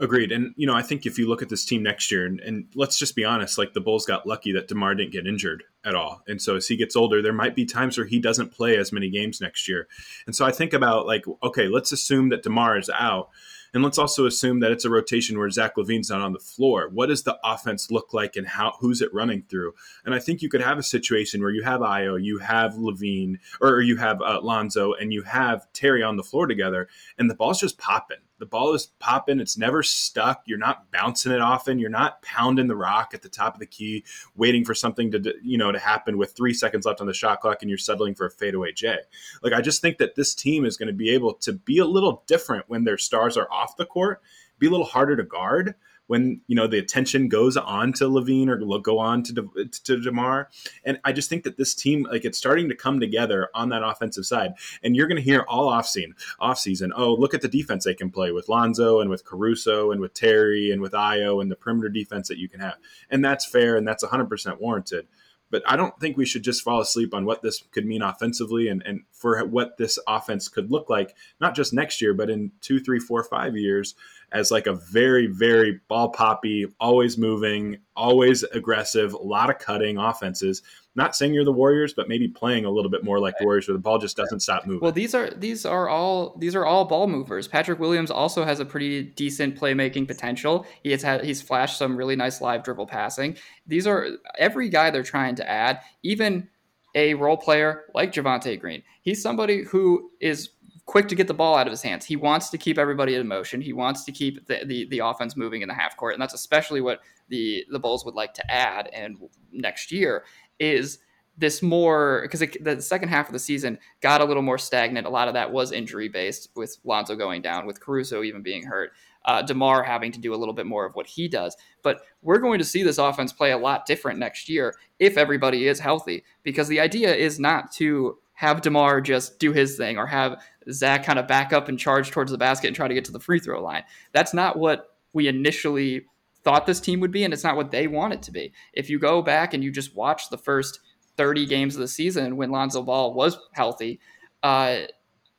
Agreed. 0.00 0.30
And, 0.30 0.54
you 0.56 0.64
know, 0.64 0.74
I 0.74 0.82
think 0.82 1.06
if 1.06 1.18
you 1.18 1.28
look 1.28 1.42
at 1.42 1.48
this 1.48 1.64
team 1.64 1.82
next 1.82 2.12
year, 2.12 2.24
and, 2.24 2.38
and, 2.40 2.66
let's 2.76 2.98
just 2.98 3.16
be 3.16 3.24
honest, 3.24 3.58
like 3.58 3.72
the 3.72 3.80
Bulls 3.80 4.06
got 4.06 4.28
lucky 4.28 4.52
that 4.52 4.68
DeMar 4.68 4.94
didn't 4.94 5.10
get 5.10 5.26
injured 5.26 5.64
at 5.84 5.96
all. 5.96 6.22
And 6.28 6.40
so 6.40 6.54
as 6.54 6.68
he 6.68 6.76
gets 6.76 6.94
older, 6.94 7.20
there 7.20 7.32
might 7.32 7.56
be 7.56 7.64
times 7.64 7.98
where 7.98 8.06
he 8.06 8.20
doesn't 8.20 8.52
play 8.52 8.76
as 8.76 8.92
many 8.92 9.10
games 9.10 9.40
next 9.40 9.66
year. 9.68 9.88
And 10.24 10.36
so 10.36 10.46
I 10.46 10.52
think 10.52 10.72
about, 10.72 11.06
like, 11.06 11.24
okay, 11.42 11.66
let's 11.66 11.90
assume 11.90 12.28
that 12.28 12.44
DeMar 12.44 12.78
is 12.78 12.88
out. 12.90 13.30
And 13.74 13.82
let's 13.82 13.98
also 13.98 14.24
assume 14.24 14.60
that 14.60 14.70
it's 14.70 14.84
a 14.84 14.90
rotation 14.90 15.36
where 15.36 15.50
Zach 15.50 15.74
LaVine's 15.76 16.10
not 16.10 16.22
on 16.22 16.32
the 16.32 16.38
floor. 16.38 16.88
What 16.92 17.06
does 17.06 17.24
the 17.24 17.38
offense 17.44 17.90
look 17.90 18.14
like 18.14 18.36
and 18.36 18.46
how 18.46 18.76
who's 18.80 19.02
it 19.02 19.12
running 19.12 19.42
through? 19.42 19.74
And 20.04 20.14
I 20.14 20.20
think 20.20 20.42
you 20.42 20.48
could 20.48 20.62
have 20.62 20.78
a 20.78 20.82
situation 20.82 21.42
where 21.42 21.50
you 21.50 21.64
have 21.64 21.80
Ayo, 21.80 22.22
you 22.22 22.38
have 22.38 22.74
LaVine, 22.74 23.38
or 23.60 23.80
you 23.80 23.96
have 23.96 24.22
uh, 24.22 24.40
Lonzo, 24.42 24.94
and 24.94 25.12
you 25.12 25.22
have 25.22 25.70
Terry 25.72 26.02
on 26.02 26.16
the 26.16 26.22
floor 26.22 26.46
together, 26.46 26.88
and 27.18 27.28
the 27.28 27.34
ball's 27.34 27.60
just 27.60 27.78
popping 27.78 28.18
the 28.38 28.46
ball 28.46 28.74
is 28.74 28.86
popping. 28.98 29.40
It's 29.40 29.58
never 29.58 29.82
stuck. 29.82 30.42
You're 30.46 30.58
not 30.58 30.90
bouncing 30.90 31.32
it 31.32 31.40
often. 31.40 31.78
You're 31.78 31.90
not 31.90 32.22
pounding 32.22 32.68
the 32.68 32.76
rock 32.76 33.12
at 33.14 33.22
the 33.22 33.28
top 33.28 33.54
of 33.54 33.60
the 33.60 33.66
key, 33.66 34.04
waiting 34.36 34.64
for 34.64 34.74
something 34.74 35.10
to 35.12 35.34
you 35.42 35.58
know 35.58 35.72
to 35.72 35.78
happen 35.78 36.18
with 36.18 36.32
three 36.32 36.54
seconds 36.54 36.86
left 36.86 37.00
on 37.00 37.06
the 37.06 37.14
shot 37.14 37.40
clock, 37.40 37.58
and 37.62 37.68
you're 37.68 37.78
settling 37.78 38.14
for 38.14 38.26
a 38.26 38.30
fadeaway 38.30 38.72
J. 38.72 38.98
Like 39.42 39.52
I 39.52 39.60
just 39.60 39.82
think 39.82 39.98
that 39.98 40.14
this 40.14 40.34
team 40.34 40.64
is 40.64 40.76
going 40.76 40.88
to 40.88 40.92
be 40.92 41.10
able 41.10 41.34
to 41.34 41.52
be 41.52 41.78
a 41.78 41.84
little 41.84 42.22
different 42.26 42.68
when 42.68 42.84
their 42.84 42.98
stars 42.98 43.36
are 43.36 43.50
off 43.50 43.76
the 43.76 43.86
court, 43.86 44.22
be 44.58 44.66
a 44.66 44.70
little 44.70 44.86
harder 44.86 45.16
to 45.16 45.24
guard 45.24 45.74
when 46.08 46.40
you 46.48 46.56
know 46.56 46.66
the 46.66 46.78
attention 46.78 47.28
goes 47.28 47.56
on 47.56 47.92
to 47.94 48.04
LaVine 48.04 48.48
or 48.48 48.80
go 48.80 48.98
on 48.98 49.22
to 49.22 49.32
De, 49.32 49.64
to 49.84 50.00
Demar, 50.00 50.48
and 50.84 50.98
I 51.04 51.12
just 51.12 51.30
think 51.30 51.44
that 51.44 51.56
this 51.56 51.74
team 51.74 52.06
like 52.10 52.24
it's 52.24 52.36
starting 52.36 52.68
to 52.68 52.74
come 52.74 52.98
together 52.98 53.48
on 53.54 53.68
that 53.68 53.84
offensive 53.84 54.26
side, 54.26 54.54
and 54.82 54.96
you're 54.96 55.06
going 55.06 55.16
to 55.16 55.22
hear 55.22 55.42
all 55.42 55.68
off 55.68 55.86
season, 55.86 56.14
off 56.40 56.58
season. 56.58 56.92
Oh, 56.96 57.14
look 57.14 57.34
at 57.34 57.42
the 57.42 57.48
defense 57.48 57.84
they 57.84 57.94
can 57.94 58.10
play 58.10 58.32
with 58.32 58.48
Lonzo 58.48 59.00
and 59.00 59.08
with 59.08 59.24
Caruso 59.24 59.92
and 59.92 60.00
with 60.00 60.14
Terry 60.14 60.72
and 60.72 60.82
with 60.82 60.92
Ayo 60.92 61.40
and 61.40 61.50
the 61.50 61.56
perimeter 61.56 61.88
defense 61.88 62.28
that 62.28 62.38
you 62.38 62.48
can 62.48 62.60
have, 62.60 62.76
and 63.10 63.24
that's 63.24 63.46
fair 63.46 63.76
and 63.76 63.86
that's 63.86 64.02
100 64.02 64.28
percent 64.28 64.60
warranted 64.60 65.06
but 65.50 65.62
I 65.66 65.76
don't 65.76 65.98
think 66.00 66.16
we 66.16 66.26
should 66.26 66.42
just 66.42 66.62
fall 66.62 66.80
asleep 66.80 67.14
on 67.14 67.24
what 67.24 67.42
this 67.42 67.62
could 67.70 67.86
mean 67.86 68.02
offensively 68.02 68.68
and, 68.68 68.82
and 68.84 69.02
for 69.12 69.44
what 69.46 69.76
this 69.76 69.98
offense 70.06 70.48
could 70.48 70.70
look 70.70 70.90
like, 70.90 71.14
not 71.40 71.54
just 71.54 71.72
next 71.72 72.00
year, 72.00 72.14
but 72.14 72.30
in 72.30 72.52
two, 72.60 72.80
three, 72.80 72.98
four, 72.98 73.24
five 73.24 73.56
years 73.56 73.94
as 74.32 74.50
like 74.50 74.66
a 74.66 74.74
very, 74.74 75.26
very 75.26 75.80
ball 75.88 76.10
poppy, 76.10 76.66
always 76.78 77.16
moving, 77.16 77.78
always 77.96 78.42
aggressive, 78.42 79.14
a 79.14 79.18
lot 79.18 79.50
of 79.50 79.58
cutting 79.58 79.96
offenses. 79.96 80.62
Not 80.98 81.14
saying 81.14 81.32
you're 81.32 81.44
the 81.44 81.52
Warriors, 81.52 81.94
but 81.94 82.08
maybe 82.08 82.26
playing 82.26 82.64
a 82.64 82.70
little 82.70 82.90
bit 82.90 83.04
more 83.04 83.20
like 83.20 83.38
the 83.38 83.44
Warriors, 83.44 83.68
where 83.68 83.72
the 83.76 83.80
ball 83.80 83.98
just 83.98 84.16
doesn't 84.16 84.40
stop 84.40 84.66
moving. 84.66 84.80
Well, 84.80 84.90
these 84.90 85.14
are 85.14 85.30
these 85.30 85.64
are 85.64 85.88
all 85.88 86.36
these 86.40 86.56
are 86.56 86.66
all 86.66 86.86
ball 86.86 87.06
movers. 87.06 87.46
Patrick 87.46 87.78
Williams 87.78 88.10
also 88.10 88.44
has 88.44 88.58
a 88.58 88.64
pretty 88.64 89.04
decent 89.04 89.54
playmaking 89.54 90.08
potential. 90.08 90.66
He 90.82 90.90
has 90.90 91.00
had 91.00 91.24
he's 91.24 91.40
flashed 91.40 91.78
some 91.78 91.96
really 91.96 92.16
nice 92.16 92.40
live 92.40 92.64
dribble 92.64 92.88
passing. 92.88 93.36
These 93.64 93.86
are 93.86 94.08
every 94.40 94.68
guy 94.70 94.90
they're 94.90 95.04
trying 95.04 95.36
to 95.36 95.48
add, 95.48 95.82
even 96.02 96.48
a 96.96 97.14
role 97.14 97.36
player 97.36 97.84
like 97.94 98.12
Javonte 98.12 98.58
Green. 98.58 98.82
He's 99.00 99.22
somebody 99.22 99.62
who 99.62 100.10
is 100.20 100.50
quick 100.86 101.06
to 101.06 101.14
get 101.14 101.28
the 101.28 101.34
ball 101.34 101.54
out 101.54 101.68
of 101.68 101.70
his 101.70 101.82
hands. 101.82 102.06
He 102.06 102.16
wants 102.16 102.50
to 102.50 102.58
keep 102.58 102.76
everybody 102.76 103.14
in 103.14 103.28
motion. 103.28 103.60
He 103.60 103.72
wants 103.72 104.04
to 104.04 104.10
keep 104.10 104.48
the, 104.48 104.64
the, 104.64 104.88
the 104.88 104.98
offense 104.98 105.36
moving 105.36 105.62
in 105.62 105.68
the 105.68 105.74
half 105.74 105.96
court, 105.96 106.14
and 106.14 106.20
that's 106.20 106.34
especially 106.34 106.80
what 106.80 107.02
the 107.28 107.64
the 107.70 107.78
Bulls 107.78 108.04
would 108.04 108.16
like 108.16 108.34
to 108.34 108.50
add. 108.50 108.88
And 108.92 109.18
next 109.52 109.92
year 109.92 110.24
is 110.58 110.98
this 111.38 111.62
more 111.62 112.22
because 112.22 112.40
the 112.60 112.82
second 112.82 113.08
half 113.08 113.28
of 113.28 113.32
the 113.32 113.38
season 113.38 113.78
got 114.00 114.20
a 114.20 114.24
little 114.24 114.42
more 114.42 114.58
stagnant. 114.58 115.06
A 115.06 115.10
lot 115.10 115.28
of 115.28 115.34
that 115.34 115.52
was 115.52 115.70
injury 115.72 116.08
based, 116.08 116.50
with 116.56 116.76
Lonzo 116.84 117.14
going 117.14 117.42
down, 117.42 117.64
with 117.64 117.80
Caruso 117.80 118.22
even 118.24 118.42
being 118.42 118.64
hurt, 118.64 118.90
uh, 119.24 119.42
Demar 119.42 119.84
having 119.84 120.10
to 120.12 120.20
do 120.20 120.34
a 120.34 120.36
little 120.36 120.54
bit 120.54 120.66
more 120.66 120.84
of 120.84 120.94
what 120.94 121.06
he 121.06 121.28
does. 121.28 121.56
But 121.82 122.00
we're 122.22 122.40
going 122.40 122.58
to 122.58 122.64
see 122.64 122.82
this 122.82 122.98
offense 122.98 123.32
play 123.32 123.52
a 123.52 123.58
lot 123.58 123.86
different 123.86 124.18
next 124.18 124.48
year 124.48 124.74
if 124.98 125.16
everybody 125.16 125.68
is 125.68 125.78
healthy, 125.78 126.24
because 126.42 126.66
the 126.66 126.80
idea 126.80 127.14
is 127.14 127.38
not 127.38 127.70
to 127.72 128.18
have 128.34 128.60
DeMar 128.60 129.00
just 129.00 129.38
do 129.38 129.52
his 129.52 129.76
thing 129.76 129.98
or 129.98 130.06
have 130.06 130.40
Zach 130.70 131.04
kind 131.04 131.18
of 131.18 131.26
back 131.26 131.52
up 131.52 131.68
and 131.68 131.78
charge 131.78 132.10
towards 132.10 132.30
the 132.32 132.38
basket 132.38 132.68
and 132.68 132.76
try 132.76 132.88
to 132.88 132.94
get 132.94 133.04
to 133.04 133.12
the 133.12 133.20
free 133.20 133.38
throw 133.38 133.62
line. 133.62 133.84
That's 134.12 134.34
not 134.34 134.58
what 134.58 134.96
we 135.12 135.28
initially 135.28 136.06
thought 136.48 136.64
this 136.64 136.80
team 136.80 137.00
would 137.00 137.12
be, 137.12 137.24
and 137.24 137.34
it's 137.34 137.44
not 137.44 137.56
what 137.56 137.70
they 137.70 137.86
want 137.86 138.14
it 138.14 138.22
to 138.22 138.32
be. 138.32 138.54
If 138.72 138.88
you 138.88 138.98
go 138.98 139.20
back 139.20 139.52
and 139.52 139.62
you 139.62 139.70
just 139.70 139.94
watch 139.94 140.30
the 140.30 140.38
first 140.38 140.80
30 141.18 141.44
games 141.44 141.74
of 141.74 141.82
the 141.82 141.88
season 141.88 142.38
when 142.38 142.50
Lonzo 142.50 142.82
Ball 142.82 143.12
was 143.12 143.38
healthy, 143.52 144.00
uh, 144.42 144.78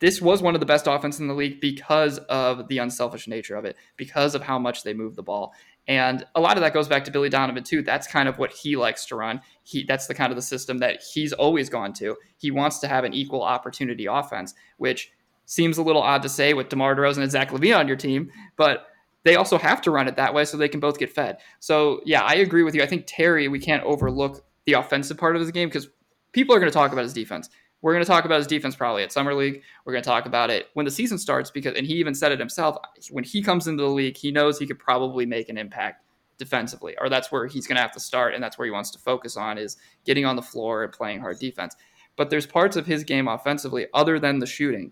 this 0.01 0.21
was 0.21 0.43
one 0.43 0.53
of 0.53 0.59
the 0.59 0.67
best 0.67 0.85
offenses 0.85 1.19
in 1.19 1.27
the 1.27 1.33
league 1.33 1.59
because 1.59 2.19
of 2.29 2.67
the 2.67 2.77
unselfish 2.77 3.27
nature 3.27 3.55
of 3.55 3.65
it, 3.65 3.75
because 3.97 4.35
of 4.35 4.43
how 4.43 4.59
much 4.59 4.83
they 4.83 4.93
move 4.93 5.15
the 5.15 5.23
ball. 5.23 5.51
And 5.87 6.23
a 6.35 6.39
lot 6.39 6.57
of 6.57 6.61
that 6.61 6.75
goes 6.75 6.87
back 6.87 7.05
to 7.05 7.11
Billy 7.11 7.29
Donovan 7.29 7.63
too. 7.63 7.81
That's 7.81 8.05
kind 8.05 8.29
of 8.29 8.37
what 8.37 8.51
he 8.51 8.75
likes 8.75 9.07
to 9.07 9.15
run. 9.15 9.41
He 9.63 9.85
that's 9.85 10.05
the 10.05 10.13
kind 10.13 10.31
of 10.31 10.35
the 10.35 10.43
system 10.43 10.77
that 10.77 11.01
he's 11.01 11.33
always 11.33 11.71
gone 11.71 11.91
to. 11.93 12.17
He 12.37 12.51
wants 12.51 12.77
to 12.79 12.87
have 12.87 13.03
an 13.03 13.15
equal 13.15 13.41
opportunity 13.41 14.05
offense, 14.05 14.53
which 14.77 15.11
seems 15.47 15.79
a 15.79 15.83
little 15.83 16.03
odd 16.03 16.21
to 16.21 16.29
say 16.29 16.53
with 16.53 16.69
DeMar 16.69 16.95
DeRozan 16.95 17.23
and 17.23 17.31
Zach 17.31 17.49
LaVine 17.49 17.75
on 17.75 17.87
your 17.87 17.97
team, 17.97 18.31
but 18.57 18.85
they 19.23 19.35
also 19.35 19.57
have 19.57 19.81
to 19.81 19.91
run 19.91 20.07
it 20.07 20.15
that 20.15 20.33
way 20.33 20.45
so 20.45 20.57
they 20.57 20.69
can 20.69 20.79
both 20.79 20.97
get 20.97 21.11
fed. 21.11 21.37
So 21.59 22.01
yeah, 22.05 22.21
I 22.21 22.35
agree 22.35 22.63
with 22.63 22.75
you. 22.75 22.81
I 22.81 22.85
think 22.85 23.05
Terry, 23.07 23.47
we 23.47 23.59
can't 23.59 23.83
overlook 23.83 24.45
the 24.65 24.73
offensive 24.73 25.17
part 25.17 25.35
of 25.35 25.41
his 25.41 25.51
game 25.51 25.69
because 25.69 25.89
people 26.31 26.55
are 26.55 26.59
going 26.59 26.71
to 26.71 26.77
talk 26.77 26.91
about 26.91 27.03
his 27.03 27.13
defense. 27.13 27.49
We're 27.81 27.93
going 27.93 28.03
to 28.03 28.09
talk 28.09 28.25
about 28.25 28.39
his 28.39 28.47
defense 28.47 28.75
probably 28.75 29.03
at 29.03 29.11
summer 29.11 29.33
league. 29.33 29.61
We're 29.85 29.93
going 29.93 30.03
to 30.03 30.09
talk 30.09 30.25
about 30.25 30.49
it 30.49 30.67
when 30.73 30.85
the 30.85 30.91
season 30.91 31.17
starts 31.17 31.49
because, 31.49 31.77
and 31.77 31.87
he 31.87 31.93
even 31.95 32.13
said 32.13 32.31
it 32.31 32.39
himself. 32.39 32.75
When 33.09 33.23
he 33.23 33.41
comes 33.41 33.67
into 33.67 33.83
the 33.83 33.89
league, 33.89 34.17
he 34.17 34.31
knows 34.31 34.59
he 34.59 34.67
could 34.67 34.79
probably 34.79 35.25
make 35.25 35.47
an 35.47 35.57
impact 35.57 36.03
defensively, 36.37 36.95
or 36.99 37.09
that's 37.09 37.31
where 37.31 37.47
he's 37.47 37.67
going 37.67 37.75
to 37.75 37.81
have 37.81 37.91
to 37.91 37.99
start, 37.99 38.33
and 38.33 38.43
that's 38.43 38.57
where 38.57 38.65
he 38.65 38.71
wants 38.71 38.91
to 38.91 38.99
focus 38.99 39.37
on 39.37 39.57
is 39.57 39.77
getting 40.05 40.25
on 40.25 40.35
the 40.35 40.41
floor 40.41 40.83
and 40.83 40.91
playing 40.91 41.19
hard 41.19 41.39
defense. 41.39 41.75
But 42.15 42.29
there's 42.29 42.45
parts 42.45 42.75
of 42.75 42.85
his 42.85 43.03
game 43.03 43.27
offensively, 43.27 43.87
other 43.93 44.19
than 44.19 44.39
the 44.39 44.45
shooting, 44.45 44.91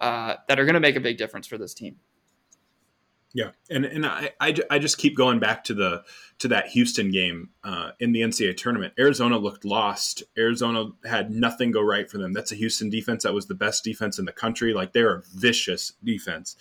uh, 0.00 0.34
that 0.48 0.58
are 0.58 0.64
going 0.64 0.74
to 0.74 0.80
make 0.80 0.96
a 0.96 1.00
big 1.00 1.16
difference 1.16 1.46
for 1.46 1.56
this 1.56 1.72
team. 1.72 1.96
Yeah, 3.34 3.50
and 3.68 3.84
and 3.84 4.06
I, 4.06 4.30
I, 4.40 4.54
I, 4.70 4.78
just 4.78 4.96
keep 4.96 5.14
going 5.14 5.38
back 5.38 5.64
to 5.64 5.74
the 5.74 6.02
to 6.38 6.48
that 6.48 6.68
Houston 6.68 7.10
game 7.10 7.50
uh, 7.62 7.90
in 8.00 8.12
the 8.12 8.22
NCAA 8.22 8.56
tournament. 8.56 8.94
Arizona 8.98 9.36
looked 9.36 9.66
lost. 9.66 10.22
Arizona 10.38 10.86
had 11.04 11.30
nothing 11.30 11.70
go 11.70 11.82
right 11.82 12.10
for 12.10 12.16
them. 12.16 12.32
That's 12.32 12.52
a 12.52 12.56
Houston 12.56 12.88
defense 12.88 13.24
that 13.24 13.34
was 13.34 13.46
the 13.46 13.54
best 13.54 13.84
defense 13.84 14.18
in 14.18 14.24
the 14.24 14.32
country. 14.32 14.72
Like 14.72 14.94
they're 14.94 15.16
a 15.16 15.22
vicious 15.34 15.92
defense. 16.02 16.56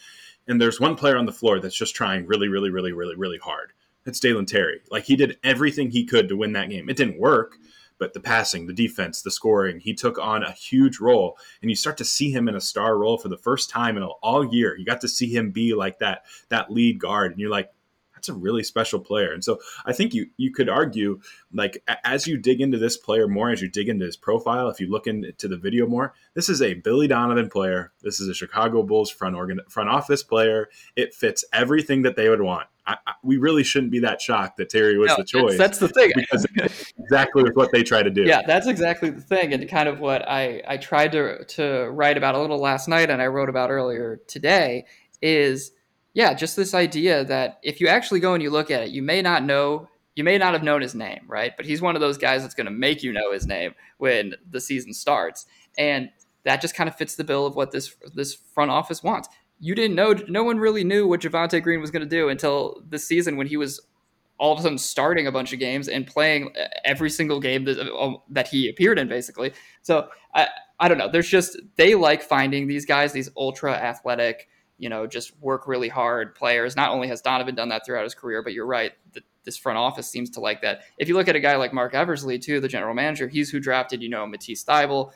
And 0.47 0.61
there's 0.61 0.79
one 0.79 0.95
player 0.95 1.17
on 1.17 1.25
the 1.25 1.33
floor 1.33 1.59
that's 1.59 1.75
just 1.75 1.95
trying 1.95 2.25
really, 2.25 2.47
really, 2.47 2.69
really, 2.69 2.93
really, 2.93 3.15
really 3.15 3.37
hard. 3.37 3.73
It's 4.05 4.19
Dalen 4.19 4.45
Terry. 4.45 4.81
Like 4.89 5.03
he 5.03 5.15
did 5.15 5.37
everything 5.43 5.91
he 5.91 6.05
could 6.05 6.29
to 6.29 6.37
win 6.37 6.53
that 6.53 6.69
game. 6.69 6.89
It 6.89 6.97
didn't 6.97 7.19
work, 7.19 7.57
but 7.99 8.13
the 8.13 8.19
passing, 8.19 8.67
the 8.67 8.73
defense, 8.73 9.21
the 9.21 9.31
scoring, 9.31 9.79
he 9.79 9.93
took 9.93 10.17
on 10.19 10.43
a 10.43 10.51
huge 10.51 10.99
role. 10.99 11.37
And 11.61 11.69
you 11.69 11.75
start 11.75 11.97
to 11.97 12.05
see 12.05 12.31
him 12.31 12.47
in 12.47 12.55
a 12.55 12.61
star 12.61 12.97
role 12.97 13.17
for 13.17 13.29
the 13.29 13.37
first 13.37 13.69
time 13.69 13.97
in 13.97 14.03
all 14.03 14.53
year. 14.53 14.77
You 14.77 14.85
got 14.85 15.01
to 15.01 15.07
see 15.07 15.35
him 15.35 15.51
be 15.51 15.73
like 15.73 15.99
that 15.99 16.25
that 16.49 16.71
lead 16.71 16.99
guard, 16.99 17.31
and 17.31 17.39
you're 17.39 17.49
like, 17.49 17.71
that's 18.17 18.29
a 18.29 18.33
really 18.33 18.63
special 18.63 18.99
player. 18.99 19.31
And 19.31 19.43
so 19.43 19.59
I 19.85 19.93
think 19.93 20.13
you 20.13 20.27
you 20.37 20.51
could 20.51 20.69
argue 20.69 21.21
like 21.53 21.83
as 22.03 22.27
you 22.27 22.37
dig 22.37 22.61
into 22.61 22.77
this 22.77 22.97
player 22.97 23.27
more, 23.27 23.51
as 23.51 23.61
you 23.61 23.69
dig 23.69 23.89
into 23.89 24.05
his 24.05 24.17
profile, 24.17 24.69
if 24.69 24.79
you 24.79 24.89
look 24.89 25.07
into 25.07 25.47
the 25.47 25.57
video 25.57 25.87
more, 25.87 26.13
this 26.33 26.49
is 26.49 26.61
a 26.61 26.73
Billy 26.73 27.07
Donovan 27.07 27.49
player. 27.49 27.91
This 28.01 28.19
is 28.19 28.27
a 28.27 28.33
Chicago 28.33 28.81
Bulls 28.83 29.11
front 29.11 29.35
organ 29.35 29.59
front 29.69 29.89
office 29.89 30.23
player. 30.23 30.69
It 30.95 31.13
fits 31.13 31.45
everything 31.53 32.01
that 32.01 32.15
they 32.15 32.27
would 32.27 32.41
want. 32.41 32.67
I, 32.87 32.97
I, 33.05 33.13
we 33.21 33.37
really 33.37 33.63
shouldn't 33.63 33.91
be 33.91 33.99
that 33.99 34.21
shocked 34.21 34.57
that 34.57 34.69
Terry 34.69 34.97
was 34.97 35.09
no, 35.09 35.17
the 35.17 35.23
choice. 35.25 35.57
That's 35.57 35.77
the 35.77 35.89
thing. 35.89 36.11
because 36.15 36.45
exactly 36.97 37.43
with 37.43 37.55
what 37.55 37.71
they 37.71 37.83
try 37.83 38.01
to 38.01 38.09
do. 38.09 38.23
Yeah, 38.23 38.41
that's 38.47 38.67
exactly 38.67 39.09
the 39.09 39.21
thing, 39.21 39.53
and 39.53 39.67
kind 39.69 39.89
of 39.89 39.99
what 39.99 40.27
I 40.27 40.63
I 40.67 40.77
tried 40.77 41.11
to 41.11 41.43
to 41.43 41.89
write 41.89 42.17
about 42.17 42.35
a 42.35 42.39
little 42.39 42.59
last 42.59 42.87
night, 42.87 43.09
and 43.09 43.21
I 43.21 43.27
wrote 43.27 43.49
about 43.49 43.69
earlier 43.69 44.21
today 44.27 44.85
is 45.21 45.71
yeah, 46.13 46.33
just 46.33 46.55
this 46.55 46.73
idea 46.73 47.23
that 47.25 47.59
if 47.61 47.79
you 47.79 47.87
actually 47.87 48.19
go 48.19 48.33
and 48.33 48.41
you 48.41 48.49
look 48.49 48.71
at 48.71 48.81
it, 48.81 48.89
you 48.89 49.03
may 49.03 49.21
not 49.21 49.43
know, 49.43 49.87
you 50.15 50.23
may 50.23 50.39
not 50.39 50.53
have 50.53 50.63
known 50.63 50.81
his 50.81 50.95
name, 50.95 51.21
right? 51.27 51.55
But 51.55 51.67
he's 51.67 51.79
one 51.79 51.93
of 51.93 52.01
those 52.01 52.17
guys 52.17 52.41
that's 52.41 52.55
going 52.55 52.65
to 52.65 52.71
make 52.71 53.03
you 53.03 53.13
know 53.13 53.31
his 53.31 53.45
name 53.45 53.75
when 53.99 54.33
the 54.49 54.59
season 54.59 54.93
starts, 54.93 55.45
and 55.77 56.09
that 56.43 56.61
just 56.61 56.73
kind 56.73 56.89
of 56.89 56.95
fits 56.95 57.15
the 57.15 57.23
bill 57.23 57.45
of 57.45 57.55
what 57.55 57.71
this 57.71 57.95
this 58.15 58.33
front 58.33 58.71
office 58.71 59.03
wants. 59.03 59.27
You 59.59 59.75
didn't 59.75 59.95
know, 59.95 60.13
no 60.27 60.43
one 60.43 60.59
really 60.59 60.83
knew 60.83 61.07
what 61.07 61.21
Javonte 61.21 61.61
Green 61.63 61.81
was 61.81 61.91
going 61.91 62.07
to 62.07 62.09
do 62.09 62.29
until 62.29 62.81
this 62.87 63.07
season 63.07 63.37
when 63.37 63.47
he 63.47 63.57
was 63.57 63.81
all 64.37 64.53
of 64.53 64.59
a 64.59 64.61
sudden 64.61 64.77
starting 64.77 65.25
a 65.25 65.31
bunch 65.31 65.51
of 65.51 65.59
games 65.59 65.87
and 65.87 66.05
playing 66.05 66.53
every 66.85 67.09
single 67.09 67.39
game 67.39 67.63
that, 67.65 67.79
uh, 67.79 68.13
that 68.29 68.47
he 68.47 68.69
appeared 68.69 68.99
in, 68.99 69.07
basically. 69.07 69.51
So 69.81 70.09
I, 70.35 70.47
I 70.79 70.87
don't 70.87 70.99
know. 70.99 71.09
There's 71.11 71.27
just 71.27 71.57
they 71.75 71.95
like 71.95 72.21
finding 72.21 72.67
these 72.67 72.85
guys, 72.85 73.13
these 73.13 73.29
ultra 73.35 73.73
athletic 73.73 74.47
you 74.77 74.89
know, 74.89 75.07
just 75.07 75.37
work 75.41 75.67
really 75.67 75.89
hard 75.89 76.35
players. 76.35 76.75
Not 76.75 76.91
only 76.91 77.07
has 77.07 77.21
Donovan 77.21 77.55
done 77.55 77.69
that 77.69 77.85
throughout 77.85 78.03
his 78.03 78.15
career, 78.15 78.43
but 78.43 78.53
you're 78.53 78.65
right. 78.65 78.93
The, 79.13 79.21
this 79.43 79.57
front 79.57 79.77
office 79.77 80.09
seems 80.09 80.29
to 80.31 80.39
like 80.39 80.61
that. 80.61 80.81
If 80.97 81.07
you 81.07 81.15
look 81.15 81.27
at 81.27 81.35
a 81.35 81.39
guy 81.39 81.55
like 81.55 81.73
Marc 81.73 81.93
Eversley, 81.93 82.37
too, 82.37 82.59
the 82.59 82.67
general 82.67 82.93
manager, 82.93 83.27
he's 83.27 83.49
who 83.49 83.59
drafted, 83.59 84.03
you 84.03 84.09
know, 84.09 84.27
Matisse 84.27 84.63
Thybulle. 84.63 85.11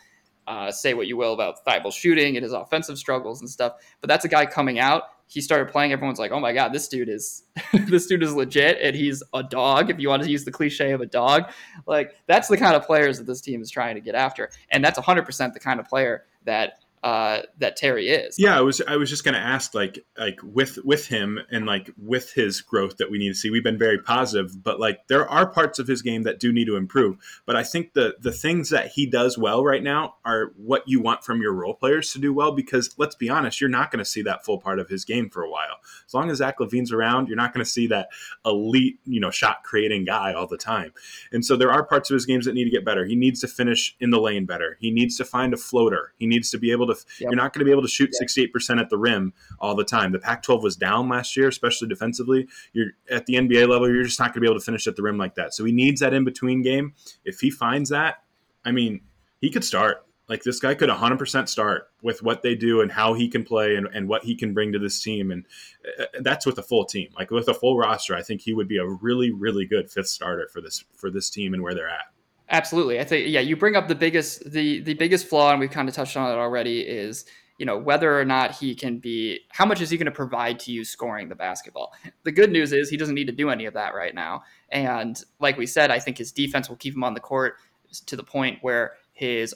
Uh, 0.52 0.70
say 0.70 0.93
what 0.93 1.08
you 1.08 1.16
will 1.16 1.32
about 1.32 1.64
Thybulle 1.66 1.93
shooting 1.93 2.36
and 2.36 2.43
his 2.43 2.52
offensive 2.52 2.97
struggles 2.97 3.39
and 3.39 3.49
stuff, 3.49 3.76
but 4.02 4.10
that's 4.10 4.26
a 4.26 4.28
guy 4.28 4.45
coming 4.45 4.80
out. 4.80 5.04
he 5.28 5.39
started 5.39 5.72
playing, 5.72 5.93
everyone's 5.93 6.20
like, 6.20 6.32
"Oh 6.32 6.41
my 6.41 6.52
god, 6.52 6.74
this 6.74 6.89
dude 6.89 7.08
is 7.08 7.43
this 7.88 8.06
dude 8.06 8.22
is 8.22 8.36
legit, 8.36 8.78
and 8.82 8.93
he's 8.93 9.24
a 9.34 9.43
dog." 9.43 9.89
If 9.89 9.97
you 9.97 10.10
want 10.10 10.24
to 10.24 10.30
use 10.30 10.43
the 10.43 10.52
cliche 10.52 10.91
of 10.91 10.99
a 10.99 11.06
dog, 11.06 11.49
like 11.88 12.16
that's 12.28 12.49
the 12.49 12.58
kind 12.58 12.76
of 12.76 12.86
players 12.86 13.18
that 13.18 13.28
this 13.28 13.39
team 13.39 13.62
is 13.62 13.72
trying 13.72 13.95
to 13.95 14.02
get 14.02 14.14
after, 14.14 14.52
and 14.72 14.84
that's 14.84 14.97
100 14.97 15.24
percent 15.26 15.54
the 15.54 15.62
kind 15.62 15.80
of 15.80 15.88
player 15.88 16.26
that 16.43 16.80
uh, 17.04 17.41
that 17.58 17.76
Terry 17.76 18.10
is. 18.10 18.36
Yeah, 18.38 18.58
I 18.58 18.62
was 18.62 18.82
I 18.88 18.95
was 18.95 19.10
just 19.10 19.24
going 19.24 19.34
to 19.34 19.39
ask 19.39 19.74
like 19.74 20.06
like 20.18 20.39
with 20.43 20.78
with 20.84 21.08
him 21.08 21.39
and 21.49 21.66
like 21.66 21.89
with 21.97 22.32
his 22.34 22.62
growth 22.62 22.97
that 22.97 23.10
we 23.10 23.18
need 23.18 23.30
to 23.30 23.36
see. 23.36 23.49
We've 23.49 23.64
been 23.64 23.80
very 23.80 23.97
positive, 23.97 24.64
but 24.64 24.80
like 24.80 25.08
there 25.08 25.28
are 25.28 25.49
parts 25.49 25.80
of 25.80 25.88
his 25.88 26.04
game 26.04 26.24
that 26.24 26.39
do 26.39 26.54
need 26.54 26.66
to 26.66 26.76
improve. 26.76 27.18
But 27.45 27.56
I 27.56 27.64
think 27.64 27.93
the 27.93 28.16
the 28.20 28.32
things 28.32 28.70
that 28.70 28.89
he 28.89 29.08
does 29.08 29.38
well 29.38 29.64
right 29.64 29.82
now 29.82 30.16
are 30.26 30.52
what 30.58 30.84
you 30.86 31.02
want 31.02 31.24
from 31.24 31.41
your 31.41 31.54
role 31.54 31.74
players 31.74 32.14
to 32.14 32.20
do 32.20 32.34
well. 32.34 32.52
Because 32.52 32.93
let's 32.97 33.16
be 33.16 33.30
honest, 33.30 33.60
you're 33.60 33.70
not 33.70 33.89
going 33.89 34.04
to 34.04 34.10
see 34.10 34.22
that 34.22 34.45
full 34.45 34.60
part 34.60 34.80
of 34.80 34.89
his 34.89 35.04
game 35.04 35.30
for 35.30 35.41
a 35.41 35.49
while. 35.49 35.78
As 36.06 36.14
long 36.14 36.30
as 36.30 36.38
Zach 36.38 36.60
LaVine's 36.60 36.91
around, 36.91 37.28
you're 37.28 37.38
not 37.38 37.52
going 37.52 37.66
to 37.66 37.70
see 37.70 37.88
that 37.88 38.10
elite 38.45 38.99
you 39.06 39.20
know 39.20 39.32
shot 39.32 39.64
creating 39.64 40.06
guy 40.06 40.34
all 40.34 40.47
the 40.47 40.58
time. 40.58 40.93
And 41.32 41.43
so 41.43 41.58
there 41.58 41.72
are 41.72 41.84
parts 41.84 42.12
of 42.12 42.14
his 42.14 42.28
games 42.28 42.45
that 42.45 42.54
need 42.54 42.66
to 42.66 42.70
get 42.70 42.86
better. 42.86 43.06
He 43.06 43.16
needs 43.16 43.41
to 43.41 43.47
finish 43.47 43.95
in 43.99 44.12
the 44.12 44.20
lane 44.20 44.45
better. 44.45 44.78
He 44.80 44.91
needs 44.91 45.18
to 45.18 45.26
find 45.26 45.52
a 45.54 45.58
floater. 45.58 46.14
He 46.18 46.28
needs 46.28 46.52
to 46.52 46.60
be 46.60 46.72
able 46.72 46.88
to 46.88 46.90
to. 46.93 47.05
Yep. 47.19 47.31
You're 47.31 47.35
not 47.35 47.53
going 47.53 47.59
to 47.59 47.65
be 47.65 47.71
able 47.71 47.81
to 47.81 47.87
shoot 47.87 48.09
yep. 48.19 48.29
68% 48.29 48.79
at 48.79 48.89
the 48.89 48.97
rim 48.97 49.33
all 49.59 49.75
the 49.75 49.83
time. 49.83 50.11
The 50.11 50.19
Pac-12 50.19 50.63
was 50.63 50.75
down 50.75 51.09
last 51.09 51.35
year, 51.35 51.47
especially 51.47 51.87
defensively. 51.87 52.47
You're 52.73 52.91
at 53.09 53.25
the 53.25 53.35
NBA 53.35 53.67
level. 53.67 53.89
You're 53.89 54.03
just 54.03 54.19
not 54.19 54.27
going 54.27 54.35
to 54.35 54.41
be 54.41 54.47
able 54.47 54.59
to 54.59 54.65
finish 54.65 54.87
at 54.87 54.95
the 54.95 55.03
rim 55.03 55.17
like 55.17 55.35
that. 55.35 55.53
So 55.53 55.65
he 55.65 55.71
needs 55.71 56.01
that 56.01 56.13
in 56.13 56.23
between 56.23 56.61
game. 56.61 56.93
If 57.25 57.39
he 57.39 57.51
finds 57.51 57.89
that, 57.89 58.23
I 58.63 58.71
mean, 58.71 59.01
he 59.39 59.49
could 59.49 59.63
start. 59.63 60.05
Like 60.29 60.43
this 60.43 60.59
guy 60.59 60.75
could 60.75 60.89
100% 60.89 61.49
start 61.49 61.89
with 62.01 62.23
what 62.23 62.41
they 62.41 62.55
do 62.55 62.79
and 62.79 62.89
how 62.89 63.13
he 63.13 63.27
can 63.27 63.43
play 63.43 63.75
and, 63.75 63.85
and 63.93 64.07
what 64.07 64.23
he 64.23 64.33
can 64.33 64.53
bring 64.53 64.71
to 64.71 64.79
this 64.79 65.01
team. 65.03 65.29
And 65.29 65.45
uh, 65.99 66.05
that's 66.21 66.45
with 66.45 66.57
a 66.57 66.63
full 66.63 66.85
team. 66.85 67.09
Like 67.17 67.31
with 67.31 67.49
a 67.49 67.53
full 67.53 67.77
roster, 67.77 68.15
I 68.15 68.21
think 68.21 68.41
he 68.41 68.53
would 68.53 68.69
be 68.69 68.77
a 68.77 68.87
really, 68.87 69.29
really 69.31 69.65
good 69.65 69.91
fifth 69.91 70.07
starter 70.07 70.47
for 70.53 70.61
this 70.61 70.85
for 70.95 71.09
this 71.09 71.29
team 71.29 71.53
and 71.53 71.61
where 71.61 71.73
they're 71.73 71.89
at. 71.89 72.05
Absolutely. 72.52 72.99
I 72.99 73.06
think 73.06 73.30
yeah, 73.30 73.39
you 73.39 73.56
bring 73.56 73.78
up 73.78 73.88
the 73.88 73.95
biggest 73.95 74.52
the 74.52 74.82
the 74.82 74.93
biggest 74.93 75.28
flaw 75.28 75.52
and 75.52 75.60
we've 75.60 75.72
kind 75.72 75.88
of 75.88 75.95
touched 75.95 76.18
on 76.18 76.30
it 76.30 76.36
already 76.36 76.82
is, 76.82 77.26
you 77.58 77.66
know, 77.66 77.78
whether 77.78 78.20
or 78.20 78.26
not 78.26 78.52
he 78.52 78.76
can 78.76 78.99
be 78.99 79.39
how 79.49 79.66
much 79.66 79.80
is 79.80 79.89
he 79.89 79.97
going 79.97 80.06
to 80.06 80.12
provide 80.12 80.60
to 80.60 80.72
you 80.72 80.84
scoring 80.84 81.30
the 81.30 81.36
basketball. 81.36 81.93
The 82.24 82.32
good 82.32 82.52
news 82.52 82.74
is 82.74 82.89
he 82.89 82.97
doesn't 82.97 83.16
need 83.16 83.28
to 83.28 83.34
do 83.34 83.49
any 83.49 83.66
of 83.66 83.74
that 83.76 83.95
right 83.95 84.14
now. 84.14 84.43
And 84.70 85.22
like 85.39 85.58
we 85.58 85.66
said, 85.66 85.91
I 85.91 85.99
think 85.99 86.18
his 86.18 86.34
defense 86.34 86.68
will 86.68 86.76
keep 86.76 86.93
him 86.93 87.06
on 87.06 87.14
the 87.14 87.22
court 87.22 87.56
to 88.06 88.18
the 88.18 88.24
point 88.24 88.60
where 88.62 88.93
his 89.14 89.56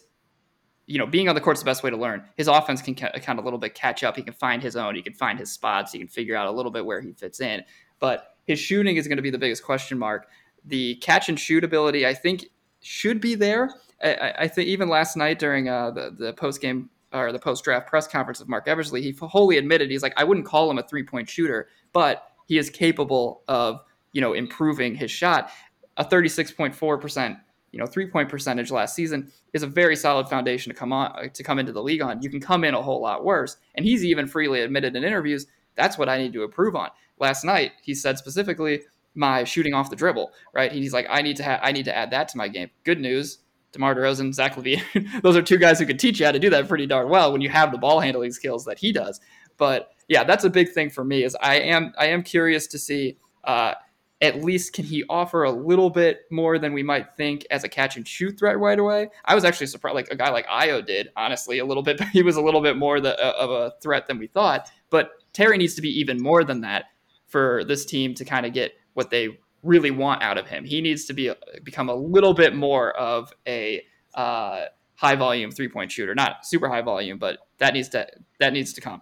you 0.88 1.00
know, 1.00 1.08
being 1.08 1.28
on 1.28 1.36
the 1.36 1.42
court 1.42 1.58
is 1.58 1.64
the 1.64 1.66
best 1.66 1.84
way 1.84 1.90
to 1.90 1.98
learn. 1.98 2.24
His 2.38 2.48
offense 2.48 2.82
can 2.82 2.94
kind 2.94 3.40
of 3.40 3.40
a 3.40 3.42
little 3.42 3.58
bit 3.58 3.74
catch 3.74 4.04
up. 4.04 4.16
He 4.16 4.22
can 4.22 4.34
find 4.34 4.62
his 4.62 4.76
own. 4.76 4.96
He 4.96 5.02
can 5.02 5.14
find 5.14 5.40
his 5.40 5.52
spots. 5.52 5.92
He 5.92 5.98
can 5.98 6.08
figure 6.08 6.36
out 6.36 6.48
a 6.48 6.52
little 6.52 6.72
bit 6.72 6.86
where 6.86 7.02
he 7.02 7.12
fits 7.12 7.42
in. 7.42 7.64
But 8.00 8.36
his 8.46 8.60
shooting 8.60 8.96
is 8.96 9.08
going 9.08 9.18
to 9.18 9.24
be 9.24 9.32
the 9.32 9.40
biggest 9.40 9.64
question 9.64 9.98
mark. 9.98 10.28
The 10.64 10.96
catch 10.98 11.28
and 11.28 11.40
shoot 11.40 11.64
ability, 11.64 12.06
I 12.06 12.14
think, 12.14 12.46
should 12.86 13.22
be 13.22 13.36
there. 13.36 13.70
I, 14.04 14.34
I 14.40 14.48
think 14.48 14.68
even 14.68 14.90
last 14.90 15.18
night 15.18 15.40
during 15.40 15.70
uh, 15.70 15.92
the 15.92 16.16
the 16.18 16.34
post 16.34 16.62
game 16.62 16.90
or 17.14 17.32
the 17.32 17.40
post 17.40 17.64
draft 17.64 17.88
press 17.88 18.08
conference 18.08 18.42
of 18.42 18.50
Marc 18.50 18.68
Eversley, 18.68 19.02
he 19.02 19.12
wholly 19.20 19.58
admitted 19.58 19.90
he's 19.90 20.04
like, 20.04 20.14
I 20.18 20.24
wouldn't 20.24 20.46
call 20.46 20.70
him 20.70 20.78
a 20.78 20.84
three 20.84 21.04
point 21.04 21.30
shooter, 21.30 21.70
but 21.94 22.24
he 22.46 22.58
is 22.58 22.70
capable 22.70 23.44
of 23.48 23.80
you 24.12 24.22
know 24.22 24.34
improving 24.34 24.96
his 24.96 25.12
shot. 25.12 25.50
A 25.98 26.04
thirty 26.04 26.30
six 26.30 26.52
point 26.52 26.76
four 26.76 26.98
percent 26.98 27.38
you 27.72 27.80
know 27.80 27.86
three 27.86 28.08
point 28.08 28.30
percentage 28.30 28.72
last 28.72 28.96
season 28.96 29.32
is 29.54 29.64
a 29.64 29.68
very 29.68 29.96
solid 29.96 30.28
foundation 30.28 30.72
to 30.72 30.78
come 30.78 30.94
on 30.94 31.30
to 31.30 31.44
come 31.44 31.60
into 31.60 31.72
the 31.72 31.84
league 31.84 32.02
on. 32.02 32.22
You 32.22 32.30
can 32.30 32.42
come 32.42 32.64
in 32.64 32.74
a 32.74 32.82
whole 32.82 33.02
lot 33.02 33.24
worse, 33.24 33.58
and 33.76 33.86
he's 33.86 34.04
even 34.04 34.28
freely 34.28 34.62
admitted 34.62 34.96
in 34.96 35.04
interviews 35.04 35.48
that's 35.76 35.98
what 35.98 36.10
I 36.10 36.18
need 36.18 36.34
to 36.34 36.44
improve 36.44 36.76
on. 36.76 36.90
Last 37.20 37.44
night 37.44 37.74
he 37.82 37.94
said 37.94 38.18
specifically 38.18 38.82
my 39.16 39.44
shooting 39.44 39.74
off 39.74 39.90
the 39.90 39.96
dribble, 39.96 40.32
right? 40.54 40.72
He's 40.72 40.94
like, 40.94 41.08
I 41.10 41.22
need 41.22 41.38
to 41.38 41.44
have, 41.44 41.60
I 41.64 41.72
need 41.72 41.86
to 41.86 41.96
add 41.96 42.12
that 42.12 42.28
to 42.30 42.38
my 42.38 42.48
game. 42.48 42.70
Good 42.84 43.00
news, 43.00 43.40
DeMar 43.72 43.96
DeRozan, 43.96 44.34
Zach 44.34 44.56
LaVine, 44.56 45.22
those 45.22 45.36
are 45.36 45.42
two 45.42 45.58
guys 45.58 45.80
who 45.80 45.86
could 45.86 46.00
teach 46.00 46.20
you 46.20 46.26
how 46.26 46.32
to 46.32 46.40
do 46.40 46.50
that 46.50 46.68
pretty 46.68 46.86
darn 46.86 47.10
well 47.10 47.32
when 47.32 47.42
you 47.42 47.50
have 47.50 47.72
the 47.72 47.78
ball 47.78 48.00
handling 48.00 48.32
skills 48.32 48.66
that 48.66 48.78
he 48.80 48.92
does. 48.92 49.20
But 49.58 49.92
yeah, 50.08 50.24
that's 50.24 50.44
a 50.44 50.50
big 50.50 50.72
thing 50.72 50.90
for 50.90 51.04
me. 51.04 51.24
Is 51.24 51.36
I 51.42 51.56
am 51.56 51.94
I 51.98 52.08
am 52.08 52.24
curious 52.24 52.68
to 52.68 52.80
see. 52.80 53.18
Uh, 53.44 53.76
at 54.22 54.44
least 54.44 54.74
can 54.74 54.86
he 54.86 55.04
offer 55.10 55.44
a 55.44 55.52
little 55.52 55.90
bit 55.90 56.22
more 56.32 56.58
than 56.58 56.74
we 56.74 56.82
might 56.82 57.16
think 57.16 57.46
as 57.52 57.64
a 57.64 57.70
catch 57.70 57.98
and 57.98 58.08
shoot 58.08 58.40
threat 58.40 58.58
right 58.58 58.80
away? 58.80 59.10
I 59.26 59.36
was 59.36 59.44
actually 59.44 59.68
surprised, 59.68 59.96
like 59.96 60.08
a 60.10 60.16
guy 60.16 60.30
like 60.30 60.48
Ayo 60.48 60.84
did, 60.86 61.10
honestly, 61.18 61.60
a 61.60 61.66
little 61.66 61.84
bit. 61.84 62.02
He 62.14 62.24
was 62.24 62.38
a 62.38 62.42
little 62.42 62.62
bit 62.62 62.78
more 62.78 63.02
the, 63.02 63.20
uh, 63.20 63.34
of 63.38 63.52
a 63.52 63.74
threat 63.82 64.08
than 64.08 64.18
we 64.18 64.28
thought. 64.28 64.70
But 64.90 65.12
Terry 65.34 65.58
needs 65.58 65.76
to 65.76 65.82
be 65.82 65.90
even 66.00 66.22
more 66.22 66.44
than 66.46 66.62
that 66.62 66.86
for 67.28 67.66
this 67.66 67.86
team 67.86 68.14
to 68.16 68.24
kind 68.24 68.46
of 68.46 68.54
get 68.54 68.74
what 68.96 69.12
they 69.12 69.38
really 69.62 69.92
want 69.92 70.24
out 70.24 70.38
of 70.38 70.48
him. 70.48 70.66
He 70.66 70.82
needs 70.82 71.06
to 71.06 71.14
be 71.14 71.32
become 71.64 71.90
a 71.90 71.96
little 71.96 72.34
bit 72.34 72.56
more 72.56 72.92
of 72.98 73.32
a 73.48 73.84
uh, 74.16 74.66
high 74.96 75.16
volume 75.16 75.52
three 75.52 75.70
point 75.70 75.92
shooter, 75.92 76.16
not 76.16 76.46
super 76.46 76.68
high 76.68 76.82
volume, 76.82 77.20
but 77.20 77.40
that 77.60 77.74
needs 77.74 77.90
to 77.90 78.08
that 78.40 78.54
needs 78.54 78.74
to 78.74 78.82
come. 78.82 79.02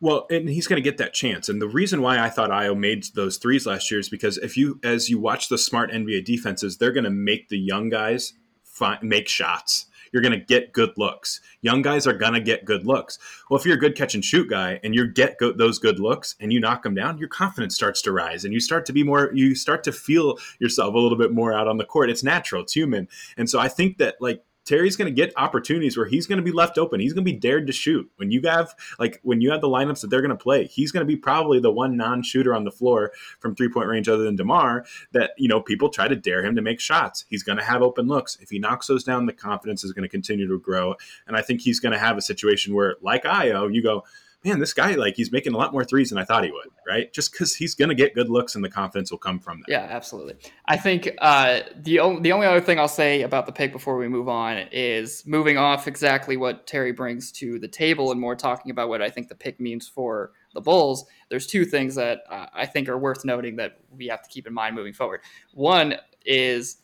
Well, 0.00 0.26
and 0.30 0.48
he's 0.48 0.68
going 0.68 0.80
to 0.80 0.90
get 0.90 0.98
that 0.98 1.12
chance. 1.12 1.48
And 1.48 1.60
the 1.60 1.68
reason 1.68 2.02
why 2.02 2.20
I 2.20 2.30
thought 2.30 2.50
Ayo 2.50 2.78
made 2.78 3.04
those 3.14 3.36
threes 3.36 3.66
last 3.66 3.90
year 3.90 3.98
is 3.98 4.08
because 4.08 4.38
if 4.38 4.56
you, 4.56 4.78
as 4.84 5.10
you 5.10 5.18
watch 5.18 5.48
the 5.48 5.58
smart 5.58 5.90
NBA 5.90 6.24
defenses, 6.24 6.76
they're 6.76 6.92
going 6.92 7.02
to 7.02 7.10
make 7.10 7.48
the 7.48 7.58
young 7.58 7.88
guys 7.88 8.34
find, 8.62 9.02
make 9.02 9.26
shots 9.26 9.86
you're 10.12 10.22
going 10.22 10.38
to 10.38 10.44
get 10.44 10.72
good 10.72 10.92
looks. 10.96 11.40
Young 11.62 11.82
guys 11.82 12.06
are 12.06 12.12
going 12.12 12.34
to 12.34 12.40
get 12.40 12.64
good 12.64 12.86
looks. 12.86 13.18
Well, 13.48 13.58
if 13.58 13.66
you're 13.66 13.76
a 13.76 13.80
good 13.80 13.96
catch 13.96 14.14
and 14.14 14.24
shoot 14.24 14.48
guy 14.48 14.80
and 14.82 14.94
you 14.94 15.06
get 15.06 15.38
go- 15.38 15.52
those 15.52 15.78
good 15.78 16.00
looks 16.00 16.34
and 16.40 16.52
you 16.52 16.60
knock 16.60 16.82
them 16.82 16.94
down, 16.94 17.18
your 17.18 17.28
confidence 17.28 17.74
starts 17.74 18.02
to 18.02 18.12
rise 18.12 18.44
and 18.44 18.52
you 18.52 18.60
start 18.60 18.86
to 18.86 18.92
be 18.92 19.02
more, 19.02 19.30
you 19.34 19.54
start 19.54 19.84
to 19.84 19.92
feel 19.92 20.38
yourself 20.58 20.94
a 20.94 20.98
little 20.98 21.18
bit 21.18 21.32
more 21.32 21.52
out 21.52 21.68
on 21.68 21.78
the 21.78 21.84
court. 21.84 22.10
It's 22.10 22.22
natural, 22.22 22.62
it's 22.62 22.72
human. 22.72 23.08
And 23.36 23.48
so 23.48 23.58
I 23.58 23.68
think 23.68 23.98
that 23.98 24.16
like 24.20 24.42
Terry's 24.68 24.96
going 24.96 25.06
to 25.06 25.14
get 25.14 25.32
opportunities 25.36 25.96
where 25.96 26.04
he's 26.04 26.26
going 26.26 26.36
to 26.36 26.42
be 26.42 26.52
left 26.52 26.76
open. 26.76 27.00
He's 27.00 27.14
going 27.14 27.24
to 27.24 27.32
be 27.32 27.38
dared 27.38 27.66
to 27.68 27.72
shoot. 27.72 28.10
When 28.16 28.30
you 28.30 28.42
have 28.42 28.74
like 28.98 29.18
when 29.22 29.40
you 29.40 29.50
have 29.50 29.62
the 29.62 29.68
lineups 29.68 30.02
that 30.02 30.10
they're 30.10 30.20
going 30.20 30.28
to 30.28 30.36
play, 30.36 30.66
he's 30.66 30.92
going 30.92 31.00
to 31.00 31.06
be 31.06 31.16
probably 31.16 31.58
the 31.58 31.72
one 31.72 31.96
non-shooter 31.96 32.54
on 32.54 32.64
the 32.64 32.70
floor 32.70 33.12
from 33.40 33.54
three-point 33.54 33.88
range 33.88 34.10
other 34.10 34.24
than 34.24 34.36
DeMar 34.36 34.84
that, 35.12 35.30
you 35.38 35.48
know, 35.48 35.62
people 35.62 35.88
try 35.88 36.06
to 36.06 36.14
dare 36.14 36.44
him 36.44 36.54
to 36.54 36.60
make 36.60 36.80
shots. 36.80 37.24
He's 37.30 37.42
going 37.42 37.56
to 37.56 37.64
have 37.64 37.80
open 37.80 38.08
looks. 38.08 38.36
If 38.42 38.50
he 38.50 38.58
knocks 38.58 38.86
those 38.86 39.04
down, 39.04 39.24
the 39.24 39.32
confidence 39.32 39.84
is 39.84 39.92
going 39.92 40.02
to 40.02 40.08
continue 40.08 40.46
to 40.46 40.58
grow. 40.58 40.96
And 41.26 41.34
I 41.34 41.40
think 41.40 41.62
he's 41.62 41.80
going 41.80 41.92
to 41.92 41.98
have 41.98 42.18
a 42.18 42.22
situation 42.22 42.74
where 42.74 42.96
like 43.00 43.24
Ayo, 43.24 43.72
you 43.72 43.82
go, 43.82 44.04
man, 44.44 44.60
this 44.60 44.72
guy 44.72 44.94
like 44.94 45.14
he's 45.16 45.32
making 45.32 45.52
a 45.52 45.56
lot 45.56 45.72
more 45.72 45.84
threes 45.84 46.10
than 46.10 46.18
I 46.18 46.24
thought 46.24 46.44
he 46.44 46.50
would, 46.50 46.68
right? 46.86 47.12
Just 47.12 47.32
because 47.32 47.56
he's 47.56 47.74
going 47.74 47.88
to 47.88 47.94
get 47.94 48.14
good 48.14 48.28
looks 48.28 48.54
and 48.54 48.64
the 48.64 48.70
confidence 48.70 49.10
will 49.10 49.18
come 49.18 49.40
from 49.40 49.60
that. 49.60 49.72
Yeah, 49.72 49.86
absolutely. 49.90 50.36
I 50.66 50.76
think 50.76 51.10
uh, 51.18 51.60
the 51.76 52.00
only 52.00 52.22
the 52.22 52.32
only 52.32 52.46
other 52.46 52.60
thing 52.60 52.78
I'll 52.78 52.88
say 52.88 53.22
about 53.22 53.46
the 53.46 53.52
pick 53.52 53.72
before 53.72 53.96
we 53.96 54.08
move 54.08 54.28
on 54.28 54.68
is 54.70 55.24
moving 55.26 55.58
off 55.58 55.88
exactly 55.88 56.36
what 56.36 56.66
Terry 56.66 56.92
brings 56.92 57.32
to 57.32 57.58
the 57.58 57.68
table 57.68 58.12
and 58.12 58.20
more 58.20 58.36
talking 58.36 58.70
about 58.70 58.88
what 58.88 59.02
I 59.02 59.10
think 59.10 59.28
the 59.28 59.34
pick 59.34 59.58
means 59.60 59.88
for 59.88 60.32
the 60.54 60.60
Bulls. 60.60 61.04
There's 61.28 61.46
two 61.46 61.64
things 61.64 61.96
that 61.96 62.20
uh, 62.30 62.46
I 62.54 62.66
think 62.66 62.88
are 62.88 62.98
worth 62.98 63.24
noting 63.24 63.56
that 63.56 63.78
we 63.90 64.06
have 64.06 64.22
to 64.22 64.30
keep 64.30 64.46
in 64.46 64.54
mind 64.54 64.76
moving 64.76 64.92
forward. 64.92 65.20
One 65.52 65.96
is 66.24 66.78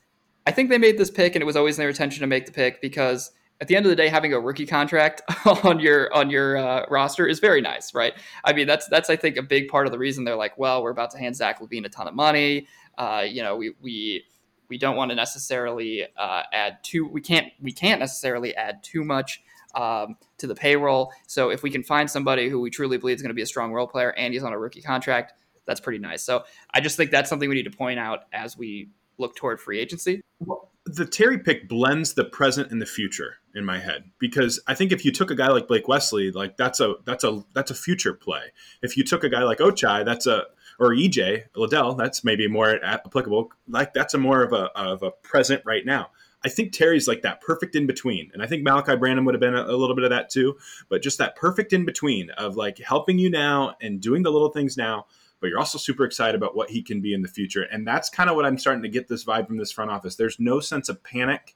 I 0.47 0.51
think 0.51 0.71
they 0.71 0.79
made 0.79 0.99
this 0.99 1.11
pick 1.11 1.35
and 1.35 1.43
it 1.43 1.47
was 1.47 1.57
always 1.57 1.77
in 1.77 1.83
their 1.83 1.89
intention 1.89 2.21
to 2.21 2.27
make 2.27 2.47
the 2.47 2.53
pick 2.53 2.81
because 2.83 3.31
at 3.61 3.69
the 3.69 3.77
end 3.77 3.87
of 3.87 3.91
the 3.91 3.97
day, 3.97 4.09
having 4.09 4.33
a 4.33 4.41
rookie 4.41 4.67
contract 4.67 5.23
on 5.65 5.81
your 5.81 6.13
on 6.15 6.31
your 6.31 6.57
uh, 6.57 6.87
roster 6.89 7.27
is 7.27 7.39
very 7.39 7.61
nice, 7.61 7.95
right? 7.95 8.15
I 8.45 8.53
mean, 8.53 8.67
that's 8.67 8.89
that's 8.89 9.11
I 9.11 9.17
think 9.17 9.37
a 9.37 9.43
big 9.43 9.69
part 9.69 9.87
of 9.87 9.93
the 9.93 9.99
reason 9.99 10.25
they're 10.25 10.37
like, 10.37 10.59
well, 10.59 10.83
we're 10.83 10.91
about 10.91 11.11
to 11.13 11.19
hand 11.19 11.37
Zach 11.37 11.61
LaVine 11.61 11.85
a 11.85 11.89
ton 11.89 12.09
of 12.09 12.15
money. 12.15 12.67
Uh, 12.99 13.25
you 13.27 13.43
know, 13.43 13.57
we 13.57 13.73
we 13.81 14.25
we 14.69 14.79
don't 14.79 14.97
want 14.97 15.11
to 15.11 15.15
necessarily 15.15 16.07
uh, 16.17 16.43
add 16.53 16.79
too. 16.83 17.07
We 17.07 17.21
can't 17.21 17.53
we 17.61 17.73
can't 17.73 18.01
necessarily 18.01 18.55
add 18.57 18.83
too 18.83 19.05
much 19.05 19.43
um, 19.75 20.17
to 20.39 20.47
the 20.47 20.55
payroll. 20.55 21.13
So 21.27 21.51
if 21.51 21.63
we 21.63 21.71
can 21.71 21.83
find 21.83 22.11
somebody 22.11 22.49
who 22.49 22.61
we 22.61 22.71
truly 22.71 22.99
believe 22.99 23.17
is 23.17 23.23
going 23.23 23.31
to 23.31 23.35
be 23.35 23.43
a 23.43 23.47
strong 23.47 23.73
role 23.73 23.87
player 23.87 24.13
and 24.13 24.33
he's 24.33 24.43
on 24.43 24.53
a 24.53 24.59
rookie 24.59 24.83
contract, 24.83 25.35
that's 25.67 25.81
pretty 25.81 25.99
nice. 25.99 26.23
So 26.23 26.45
I 26.73 26.81
just 26.81 26.97
think 26.97 27.11
that's 27.11 27.29
something 27.29 27.49
we 27.49 27.55
need 27.55 27.71
to 27.71 27.77
point 27.77 27.99
out 27.99 28.25
as 28.33 28.57
we 28.57 28.91
look 29.19 29.37
toward 29.37 29.61
free 29.61 29.79
agency. 29.79 30.23
Well, 30.41 30.71
the 30.87 31.07
Terry 31.07 31.39
pick 31.39 31.69
blends 31.69 32.15
the 32.15 32.25
present 32.25 32.71
and 32.71 32.81
the 32.81 32.87
future 32.87 33.39
in 33.55 33.65
my 33.65 33.79
head 33.79 34.11
because 34.19 34.61
I 34.67 34.75
think 34.75 34.93
if 34.93 35.05
you 35.05 35.13
took 35.13 35.31
a 35.31 35.35
guy 35.35 35.49
like 35.49 35.69
Blake 35.69 35.89
Wesley, 35.89 36.31
like 36.31 36.57
that's 36.57 36.81
a 36.81 36.97
that's 37.05 37.25
a 37.25 37.45
that's 37.53 37.71
a 37.71 37.75
future 37.75 38.13
play. 38.13 38.53
If 38.83 38.97
you 38.97 39.05
took 39.05 39.25
a 39.25 39.29
guy 39.29 39.43
like 39.45 39.59
Ochai, 39.59 40.05
that's 40.05 40.27
a 40.27 40.45
or 40.79 40.91
EJ 40.91 41.45
Liddell, 41.55 41.95
that's 41.95 42.25
maybe 42.25 42.49
more 42.49 42.85
applicable. 42.85 43.53
Like 43.69 43.95
that's 43.95 44.15
a 44.15 44.19
more 44.19 44.43
of 44.43 44.53
a 44.53 44.71
of 44.79 45.03
a 45.03 45.11
present 45.11 45.63
right 45.65 45.87
now. 45.87 46.11
I 46.45 46.51
think 46.51 46.73
Terry's 46.73 47.09
like 47.09 47.23
that 47.23 47.41
perfect 47.41 47.75
in 47.75 47.87
between, 47.87 48.31
and 48.35 48.43
I 48.43 48.47
think 48.47 48.67
Malaki 48.67 48.99
Branham 48.99 49.25
would 49.25 49.35
have 49.35 49.41
been 49.41 49.55
a, 49.55 49.63
a 49.63 49.77
little 49.77 49.95
bit 49.95 50.05
of 50.05 50.11
that 50.11 50.31
too. 50.31 50.59
But 50.89 51.03
just 51.03 51.19
that 51.19 51.37
perfect 51.37 51.73
in 51.73 51.85
between 51.85 52.31
of 52.31 52.57
like 52.57 52.79
helping 52.79 53.19
you 53.19 53.31
now 53.31 53.77
and 53.81 54.01
doing 54.01 54.23
the 54.23 54.33
little 54.33 54.51
things 54.51 54.77
now 54.77 55.07
but 55.41 55.51
you're 55.51 55.59
also 55.59 55.77
super 55.77 56.07
excited 56.07 56.35
about 56.35 56.57
what 56.57 56.71
he 56.71 56.81
can 56.81 57.03
be 57.03 57.13
in 57.13 57.21
the 57.21 57.29
future. 57.29 57.65
And 57.65 57.87
that's 57.87 58.09
kind 58.09 58.31
of 58.31 58.37
what 58.37 58.47
I'm 58.47 58.57
starting 58.57 58.83
to 58.83 58.89
get 58.89 59.09
this 59.09 59.27
vibe 59.27 59.47
from 59.47 59.59
this 59.59 59.71
front 59.71 59.91
office. 59.91 60.17
There's 60.17 60.41
no 60.41 60.59
sense 60.59 60.89
of 60.89 61.05
panic 61.05 61.55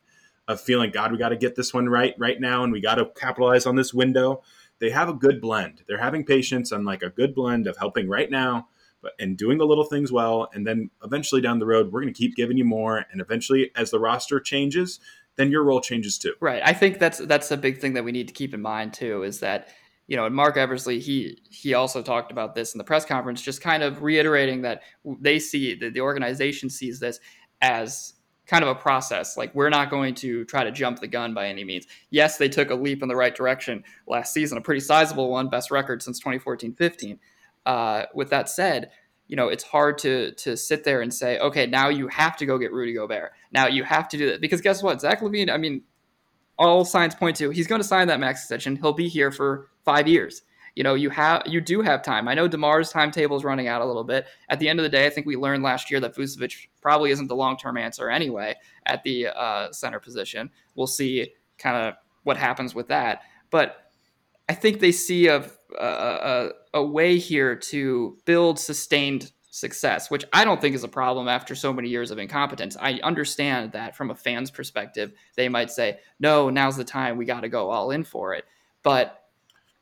of 0.49 0.61
feeling, 0.61 0.91
God, 0.91 1.13
we 1.13 1.19
got 1.19 1.29
to 1.29 1.37
get 1.37 1.55
this 1.55 1.73
one 1.73 1.89
right 1.89 2.15
right 2.19 2.41
now, 2.41 2.65
and 2.65 2.73
we 2.73 2.81
got 2.81 2.97
to 2.97 3.07
capitalize 3.15 3.67
on 3.67 3.77
this 3.77 3.95
window. 3.95 4.43
they 4.81 4.91
have 4.91 5.09
a 5.09 5.15
good 5.15 5.41
blend. 5.41 5.83
They're 5.87 5.99
having 5.99 6.25
patience 6.25 6.73
on 6.73 6.85
like 6.85 7.03
a 7.03 7.11
good 7.11 7.35
blend 7.35 7.67
of 7.67 7.77
helping 7.77 8.09
right 8.09 8.31
now, 8.31 8.69
but 9.03 9.13
and 9.19 9.37
doing 9.37 9.59
the 9.59 9.67
little 9.67 9.85
things 9.85 10.11
well, 10.11 10.49
and 10.55 10.67
then 10.67 10.91
eventually 11.05 11.41
down 11.41 11.59
the 11.59 11.67
road, 11.67 11.93
we're 11.93 12.01
going 12.01 12.13
to 12.13 12.19
keep 12.19 12.35
giving 12.35 12.57
you 12.57 12.65
more, 12.65 13.05
and 13.13 13.21
eventually, 13.21 13.71
as 13.77 13.91
the 13.91 14.01
roster 14.01 14.41
changes, 14.41 14.99
then 15.37 15.51
your 15.51 15.63
role 15.63 15.81
changes 15.81 16.19
too. 16.19 16.35
Right. 16.41 16.63
I 16.65 16.73
think 16.73 16.99
that's 16.99 17.19
that's 17.19 17.51
a 17.51 17.57
big 17.57 17.79
thing 17.79 17.93
that 17.95 18.05
we 18.05 18.13
need 18.13 18.29
to 18.29 18.35
keep 18.35 18.55
in 18.55 18.63
mind 18.63 18.95
too. 18.95 19.23
Is 19.23 19.41
that 19.41 19.69
you 20.07 20.17
know, 20.17 20.25
and 20.25 20.35
Marc 20.35 20.57
Eversley, 20.57 20.99
he 20.99 21.39
he 21.51 21.75
also 21.75 22.03
talked 22.03 22.33
about 22.33 22.55
this 22.55 22.75
in 22.75 22.79
the 22.79 22.85
press 22.85 23.05
conference, 23.05 23.43
just 23.43 23.61
kind 23.61 23.83
of 23.83 24.03
reiterating 24.03 24.63
that 24.63 24.83
they 25.21 25.39
see 25.39 25.75
that 25.75 25.93
the 25.93 26.01
organization 26.01 26.71
sees 26.71 26.99
this 26.99 27.21
as 27.61 28.15
kind 28.49 28.65
of 28.65 28.71
a 28.71 28.75
process. 28.75 29.37
Like 29.37 29.55
we're 29.55 29.69
not 29.69 29.91
going 29.91 30.15
to 30.17 30.45
try 30.47 30.65
to 30.65 30.73
jump 30.73 30.99
the 30.99 31.07
gun 31.07 31.35
by 31.35 31.47
any 31.47 31.63
means. 31.63 31.87
Yes, 32.11 32.39
they 32.39 32.49
took 32.49 32.71
a 32.71 32.75
leap 32.75 33.03
in 33.03 33.09
the 33.09 33.15
right 33.15 33.35
direction 33.35 33.85
last 34.09 34.33
season, 34.33 34.59
a 34.59 34.61
pretty 34.61 34.81
sizable 34.81 35.31
one, 35.31 35.49
best 35.49 35.71
record 35.71 36.03
since 36.03 36.21
2014-15. 36.21 37.19
Uh, 37.67 38.05
with 38.15 38.31
that 38.31 38.49
said, 38.49 38.91
you 39.29 39.37
know, 39.37 39.49
it's 39.49 39.63
hard 39.63 39.99
to 39.99 40.33
to 40.33 40.57
sit 40.57 40.85
there 40.85 41.03
and 41.03 41.13
say, 41.13 41.39
okay, 41.39 41.67
now 41.67 41.91
you 41.91 42.09
have 42.09 42.37
to 42.39 42.47
go 42.47 42.57
get 42.57 42.73
Rudy 42.73 42.95
Gobert. 42.95 43.33
Now 43.53 43.67
you 43.67 43.85
have 43.85 44.09
to 44.09 44.17
do 44.17 44.31
that 44.31 44.41
because 44.41 44.63
guess 44.63 44.83
what, 44.83 45.03
Zach 45.03 45.21
LaVine. 45.21 45.53
I 45.53 45.59
mean, 45.59 45.83
all 46.59 46.87
signs 46.87 47.15
point 47.15 47.37
to 47.37 47.51
he's 47.51 47.67
going 47.67 47.83
to 47.83 47.87
sign 47.87 48.09
that 48.09 48.19
max 48.19 48.41
extension. 48.41 48.77
He'll 48.77 48.95
be 48.95 49.09
here 49.09 49.31
for 49.31 49.69
five 49.85 50.09
years. 50.09 50.43
You 50.75 50.85
know, 50.85 50.95
you 50.95 51.11
have 51.11 51.43
you 51.47 51.61
do 51.61 51.83
have 51.83 52.03
time. 52.03 52.29
I 52.29 52.35
know 52.35 52.49
Demar's 52.49 52.91
timetable 52.91 53.37
is 53.37 53.45
running 53.45 53.69
out 53.69 53.83
a 53.83 53.85
little 53.85 54.05
bit. 54.05 54.27
At 54.49 54.59
the 54.59 54.69
end 54.69 54.79
of 54.79 54.85
the 54.85 54.89
day, 54.89 55.07
I 55.07 55.11
think 55.11 55.27
we 55.27 55.37
learned 55.37 55.63
last 55.63 55.91
year 55.91 56.01
that 56.01 56.15
Vucevic 56.15 56.69
probably 56.81 57.11
isn't 57.11 57.29
the 57.29 57.37
long 57.37 57.57
term 57.57 57.77
answer 57.77 58.11
anyway 58.11 58.55
at 58.87 59.03
the 59.03 59.29
uh, 59.29 59.73
center 59.73 60.01
position. 60.01 60.51
We'll 60.75 60.87
see 60.87 61.33
kind 61.59 61.77
of 61.77 61.95
what 62.23 62.37
happens 62.37 62.75
with 62.75 62.89
that, 62.89 63.23
but 63.51 63.89
I 64.49 64.55
think 64.55 64.81
they 64.81 64.93
see 64.93 65.27
a, 65.27 65.45
a, 65.79 66.51
a 66.73 66.83
way 66.83 67.19
here 67.19 67.55
to 67.55 68.17
build 68.25 68.59
sustained 68.59 69.33
success, 69.51 70.11
which 70.11 70.25
I 70.33 70.45
don't 70.45 70.61
think 70.61 70.75
is 70.75 70.85
a 70.85 70.89
problem 70.89 71.29
after 71.29 71.55
so 71.55 71.73
many 71.73 71.89
years 71.89 72.11
of 72.11 72.19
incompetence. 72.19 72.77
I 72.81 73.01
understand 73.03 73.73
that 73.73 73.97
from 73.97 74.11
a 74.11 74.15
fan's 74.15 74.51
perspective, 74.51 75.13
they 75.37 75.49
might 75.49 75.71
say, 75.71 75.99
no, 76.19 76.49
now's 76.49 76.77
the 76.77 76.85
time. 76.85 77.17
We 77.17 77.25
got 77.25 77.41
to 77.41 77.49
go 77.49 77.71
all 77.71 77.91
in 77.91 78.05
for 78.05 78.35
it. 78.35 78.45
But 78.83 79.23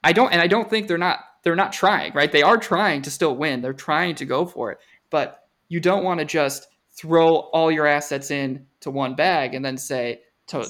I 0.07 0.13
don't, 0.13 0.33
and 0.33 0.41
I 0.41 0.47
don't 0.47 0.71
think 0.71 0.87
they're 0.87 0.99
not, 0.99 1.19
they're 1.43 1.57
not 1.57 1.73
trying, 1.73 2.13
right? 2.13 2.31
They 2.31 2.43
are 2.43 2.59
trying 2.59 3.03
to 3.03 3.11
still 3.11 3.35
win. 3.37 3.61
They're 3.61 3.73
trying 3.73 4.15
to 4.17 4.25
go 4.25 4.47
for 4.47 4.71
it. 4.71 4.79
But 5.11 5.43
you 5.69 5.81
don't 5.81 6.05
want 6.05 6.21
to 6.21 6.25
just 6.25 6.69
throw 6.93 7.35
all 7.35 7.73
your 7.73 7.89
assets 7.89 8.31
in 8.31 8.67
to 8.83 8.93
one 8.93 9.17
bag 9.17 9.55
and 9.55 9.65
then 9.65 9.77
say, 9.77 10.21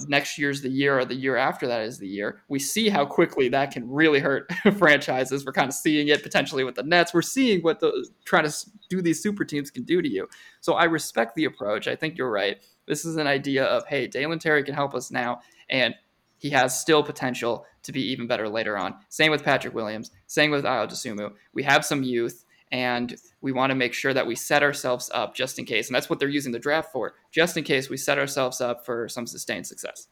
next 0.08 0.38
year's 0.38 0.62
the 0.62 0.70
year 0.70 0.98
or 0.98 1.04
the 1.04 1.14
year 1.14 1.36
after 1.36 1.66
that 1.66 1.82
is 1.82 1.98
the 1.98 2.08
year. 2.08 2.40
We 2.48 2.58
see 2.58 2.88
how 2.88 3.04
quickly 3.04 3.50
that 3.50 3.72
can 3.72 3.86
really 3.90 4.20
hurt 4.20 4.50
franchises. 4.78 5.44
We're 5.44 5.52
kind 5.52 5.68
of 5.68 5.74
seeing 5.74 6.08
it 6.08 6.22
potentially 6.22 6.64
with 6.64 6.76
the 6.76 6.82
Nets. 6.82 7.12
We're 7.12 7.20
seeing 7.20 7.60
what 7.60 7.80
the 7.80 8.08
trying 8.24 8.48
to 8.48 8.56
do 8.88 9.02
these 9.02 9.22
super 9.22 9.44
teams 9.44 9.70
can 9.70 9.82
do 9.82 10.00
to 10.00 10.08
you. 10.08 10.28
So 10.62 10.74
I 10.74 10.84
respect 10.84 11.34
the 11.34 11.44
approach. 11.44 11.88
I 11.88 11.94
think 11.94 12.16
you're 12.16 12.30
right. 12.30 12.56
This 12.88 13.04
is 13.04 13.16
an 13.16 13.26
idea 13.26 13.66
of 13.66 13.84
hey, 13.86 14.06
Dalen 14.06 14.38
Terry 14.38 14.64
can 14.64 14.74
help 14.74 14.94
us 14.94 15.10
now, 15.10 15.40
and 15.68 15.94
he 16.38 16.50
has 16.50 16.80
still 16.80 17.02
potential 17.02 17.66
to 17.86 17.92
be 17.92 18.02
even 18.02 18.26
better 18.26 18.48
later 18.48 18.76
on. 18.76 18.94
Same 19.08 19.30
with 19.30 19.42
Patrick 19.42 19.74
Williams. 19.74 20.10
Same 20.26 20.50
with 20.50 20.64
Ayo 20.64 20.88
Dosunmu. 20.88 21.32
We 21.54 21.62
have 21.62 21.84
some 21.84 22.02
youth 22.02 22.44
and 22.72 23.16
we 23.40 23.52
want 23.52 23.70
to 23.70 23.74
make 23.76 23.94
sure 23.94 24.12
that 24.12 24.26
we 24.26 24.34
set 24.34 24.62
ourselves 24.62 25.10
up 25.14 25.34
just 25.34 25.58
in 25.58 25.64
case. 25.64 25.88
And 25.88 25.94
that's 25.94 26.10
what 26.10 26.18
they're 26.18 26.28
using 26.28 26.52
the 26.52 26.58
draft 26.58 26.92
for, 26.92 27.14
just 27.30 27.56
in 27.56 27.64
case 27.64 27.88
we 27.88 27.96
set 27.96 28.18
ourselves 28.18 28.60
up 28.60 28.84
for 28.84 29.08
some 29.08 29.26
sustained 29.26 29.66
success. 29.66 30.08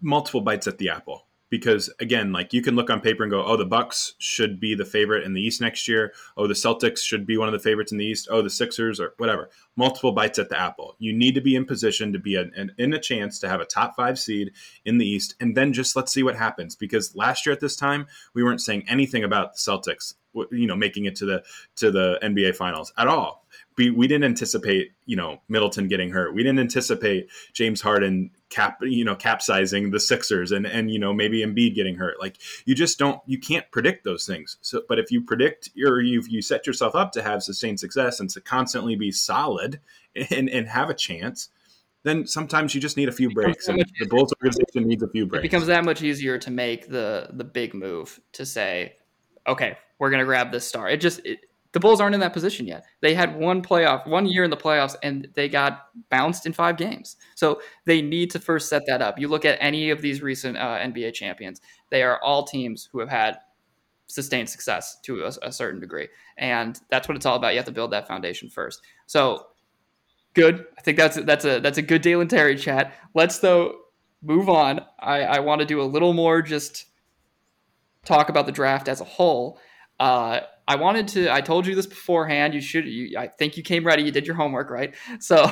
Multiple 0.00 0.40
bites 0.40 0.66
at 0.66 0.78
the 0.78 0.88
apple 0.88 1.26
because 1.50 1.90
again, 1.98 2.32
like 2.32 2.52
you 2.52 2.62
can 2.62 2.76
look 2.76 2.88
on 2.88 3.00
paper 3.00 3.24
and 3.24 3.30
go, 3.30 3.44
"Oh, 3.44 3.56
the 3.56 3.66
Bucks 3.66 4.14
should 4.18 4.60
be 4.60 4.74
the 4.74 4.84
favorite 4.84 5.24
in 5.24 5.34
the 5.34 5.42
East 5.42 5.60
next 5.60 5.88
year. 5.88 6.14
Oh, 6.36 6.46
the 6.46 6.54
Celtics 6.54 6.98
should 6.98 7.26
be 7.26 7.36
one 7.36 7.48
of 7.48 7.52
the 7.52 7.58
favorites 7.58 7.92
in 7.92 7.98
the 7.98 8.06
East. 8.06 8.28
Oh, 8.30 8.40
the 8.40 8.48
Sixers 8.48 9.00
or 9.00 9.14
whatever." 9.18 9.50
Multiple 9.76 10.12
bites 10.12 10.38
at 10.38 10.48
the 10.48 10.58
apple. 10.58 10.96
You 10.98 11.12
need 11.12 11.34
to 11.34 11.40
be 11.40 11.56
in 11.56 11.64
position 11.64 12.12
to 12.12 12.18
be 12.18 12.36
an, 12.36 12.52
an, 12.56 12.72
in 12.78 12.94
a 12.94 13.00
chance 13.00 13.38
to 13.40 13.48
have 13.48 13.60
a 13.60 13.66
top 13.66 13.96
five 13.96 14.18
seed 14.18 14.52
in 14.84 14.98
the 14.98 15.06
East, 15.06 15.34
and 15.40 15.56
then 15.56 15.72
just 15.72 15.96
let's 15.96 16.12
see 16.12 16.22
what 16.22 16.36
happens. 16.36 16.76
Because 16.76 17.14
last 17.14 17.44
year 17.44 17.52
at 17.52 17.60
this 17.60 17.76
time, 17.76 18.06
we 18.32 18.42
weren't 18.42 18.62
saying 18.62 18.84
anything 18.88 19.24
about 19.24 19.54
the 19.54 19.58
Celtics, 19.58 20.14
you 20.52 20.66
know, 20.66 20.76
making 20.76 21.04
it 21.06 21.16
to 21.16 21.26
the 21.26 21.42
to 21.76 21.90
the 21.90 22.18
NBA 22.22 22.54
Finals 22.54 22.92
at 22.96 23.08
all 23.08 23.44
we, 23.80 23.90
we 23.90 24.06
didn't 24.06 24.24
anticipate 24.24 24.92
you 25.06 25.16
know 25.16 25.40
Middleton 25.48 25.88
getting 25.88 26.10
hurt. 26.10 26.34
We 26.34 26.42
didn't 26.42 26.58
anticipate 26.58 27.28
James 27.54 27.80
Harden 27.80 28.30
cap 28.50 28.76
you 28.82 29.06
know 29.06 29.14
capsizing 29.14 29.90
the 29.90 29.98
Sixers 29.98 30.52
and 30.52 30.66
and 30.66 30.90
you 30.90 30.98
know 30.98 31.14
maybe 31.14 31.42
Embiid 31.42 31.74
getting 31.74 31.94
hurt. 31.94 32.20
Like 32.20 32.36
you 32.66 32.74
just 32.74 32.98
don't 32.98 33.22
you 33.24 33.38
can't 33.38 33.70
predict 33.70 34.04
those 34.04 34.26
things. 34.26 34.58
So 34.60 34.82
but 34.86 34.98
if 34.98 35.10
you 35.10 35.22
predict 35.22 35.70
or 35.82 36.02
you 36.02 36.22
you 36.28 36.42
set 36.42 36.66
yourself 36.66 36.94
up 36.94 37.12
to 37.12 37.22
have 37.22 37.42
sustained 37.42 37.80
success 37.80 38.20
and 38.20 38.28
to 38.30 38.40
constantly 38.42 38.96
be 38.96 39.10
solid 39.10 39.80
and 40.30 40.50
and 40.50 40.68
have 40.68 40.90
a 40.90 40.94
chance, 40.94 41.48
then 42.02 42.26
sometimes 42.26 42.74
you 42.74 42.82
just 42.82 42.98
need 42.98 43.08
a 43.08 43.12
few 43.12 43.30
breaks. 43.30 43.66
And 43.66 43.82
the 43.98 44.06
Bulls 44.06 44.34
organization 44.42 44.88
needs 44.88 45.02
a 45.02 45.08
few 45.08 45.24
breaks. 45.24 45.40
It 45.40 45.48
becomes 45.50 45.68
that 45.68 45.86
much 45.86 46.02
easier 46.02 46.36
to 46.36 46.50
make 46.50 46.90
the 46.90 47.28
the 47.32 47.44
big 47.44 47.72
move 47.72 48.20
to 48.32 48.44
say, 48.44 48.96
okay, 49.46 49.78
we're 49.98 50.10
gonna 50.10 50.26
grab 50.26 50.52
this 50.52 50.66
star. 50.66 50.86
It 50.90 51.00
just 51.00 51.24
it, 51.24 51.46
the 51.72 51.80
Bulls 51.80 52.00
aren't 52.00 52.14
in 52.14 52.20
that 52.20 52.32
position 52.32 52.66
yet. 52.66 52.84
They 53.00 53.14
had 53.14 53.36
one 53.36 53.62
playoff, 53.62 54.06
one 54.06 54.26
year 54.26 54.42
in 54.42 54.50
the 54.50 54.56
playoffs, 54.56 54.96
and 55.02 55.28
they 55.34 55.48
got 55.48 55.86
bounced 56.08 56.46
in 56.46 56.52
five 56.52 56.76
games. 56.76 57.16
So 57.36 57.60
they 57.84 58.02
need 58.02 58.30
to 58.32 58.40
first 58.40 58.68
set 58.68 58.82
that 58.86 59.00
up. 59.00 59.18
You 59.18 59.28
look 59.28 59.44
at 59.44 59.58
any 59.60 59.90
of 59.90 60.02
these 60.02 60.20
recent 60.20 60.56
uh, 60.56 60.78
NBA 60.78 61.14
champions; 61.14 61.60
they 61.90 62.02
are 62.02 62.20
all 62.22 62.44
teams 62.44 62.88
who 62.90 62.98
have 62.98 63.08
had 63.08 63.38
sustained 64.06 64.48
success 64.48 64.98
to 65.02 65.24
a, 65.24 65.32
a, 65.42 65.52
certain 65.52 65.80
degree, 65.80 66.08
and 66.36 66.80
that's 66.90 67.08
what 67.08 67.16
it's 67.16 67.26
all 67.26 67.36
about. 67.36 67.52
You 67.52 67.58
have 67.58 67.66
to 67.66 67.72
build 67.72 67.92
that 67.92 68.08
foundation 68.08 68.50
first. 68.50 68.82
So 69.06 69.46
good. 70.34 70.66
I 70.76 70.80
think 70.82 70.98
that's 70.98 71.16
that's 71.22 71.44
a 71.44 71.60
that's 71.60 71.78
a 71.78 71.82
good 71.82 72.02
Dalen 72.02 72.28
Terry 72.28 72.56
chat. 72.56 72.92
Let's 73.14 73.38
though 73.38 73.76
move 74.22 74.48
on. 74.48 74.80
I, 74.98 75.22
I 75.22 75.40
want 75.40 75.60
to 75.60 75.66
do 75.66 75.80
a 75.80 75.84
little 75.84 76.12
more 76.12 76.42
just 76.42 76.86
talk 78.04 78.28
about 78.28 78.46
the 78.46 78.52
draft 78.52 78.88
as 78.88 79.00
a 79.00 79.04
whole. 79.04 79.58
Uh, 80.00 80.40
I 80.66 80.76
wanted 80.76 81.08
to. 81.08 81.32
I 81.32 81.42
told 81.42 81.66
you 81.66 81.74
this 81.74 81.86
beforehand. 81.86 82.54
You 82.54 82.60
should. 82.62 82.86
You, 82.86 83.18
I 83.18 83.28
think 83.28 83.56
you 83.56 83.62
came 83.62 83.86
ready. 83.86 84.02
You 84.02 84.10
did 84.10 84.26
your 84.26 84.36
homework, 84.36 84.70
right? 84.70 84.94
So 85.20 85.44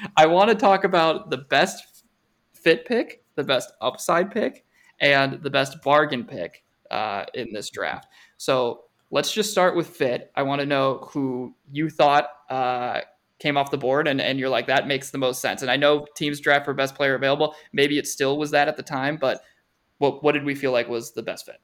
I 0.16 0.26
want 0.26 0.50
to 0.50 0.54
talk 0.54 0.84
about 0.84 1.30
the 1.30 1.38
best 1.38 2.04
fit 2.52 2.84
pick, 2.84 3.24
the 3.36 3.44
best 3.44 3.72
upside 3.80 4.30
pick, 4.30 4.66
and 5.00 5.42
the 5.42 5.50
best 5.50 5.82
bargain 5.82 6.24
pick 6.24 6.62
uh, 6.90 7.24
in 7.32 7.52
this 7.52 7.70
draft. 7.70 8.06
So 8.36 8.82
let's 9.10 9.32
just 9.32 9.50
start 9.50 9.74
with 9.74 9.88
fit. 9.88 10.30
I 10.34 10.42
want 10.42 10.60
to 10.60 10.66
know 10.66 11.08
who 11.12 11.54
you 11.72 11.88
thought 11.88 12.28
uh, 12.50 13.00
came 13.38 13.56
off 13.56 13.70
the 13.70 13.78
board, 13.78 14.08
and 14.08 14.20
and 14.20 14.38
you're 14.38 14.50
like 14.50 14.66
that 14.66 14.86
makes 14.86 15.10
the 15.10 15.18
most 15.18 15.40
sense. 15.40 15.62
And 15.62 15.70
I 15.70 15.76
know 15.76 16.06
teams 16.16 16.38
draft 16.40 16.66
for 16.66 16.74
best 16.74 16.94
player 16.96 17.14
available. 17.14 17.54
Maybe 17.72 17.96
it 17.96 18.06
still 18.06 18.36
was 18.36 18.50
that 18.50 18.68
at 18.68 18.76
the 18.76 18.82
time, 18.82 19.16
but 19.16 19.40
what 19.98 20.22
what 20.22 20.32
did 20.32 20.44
we 20.44 20.54
feel 20.54 20.72
like 20.72 20.86
was 20.86 21.12
the 21.12 21.22
best 21.22 21.46
fit? 21.46 21.60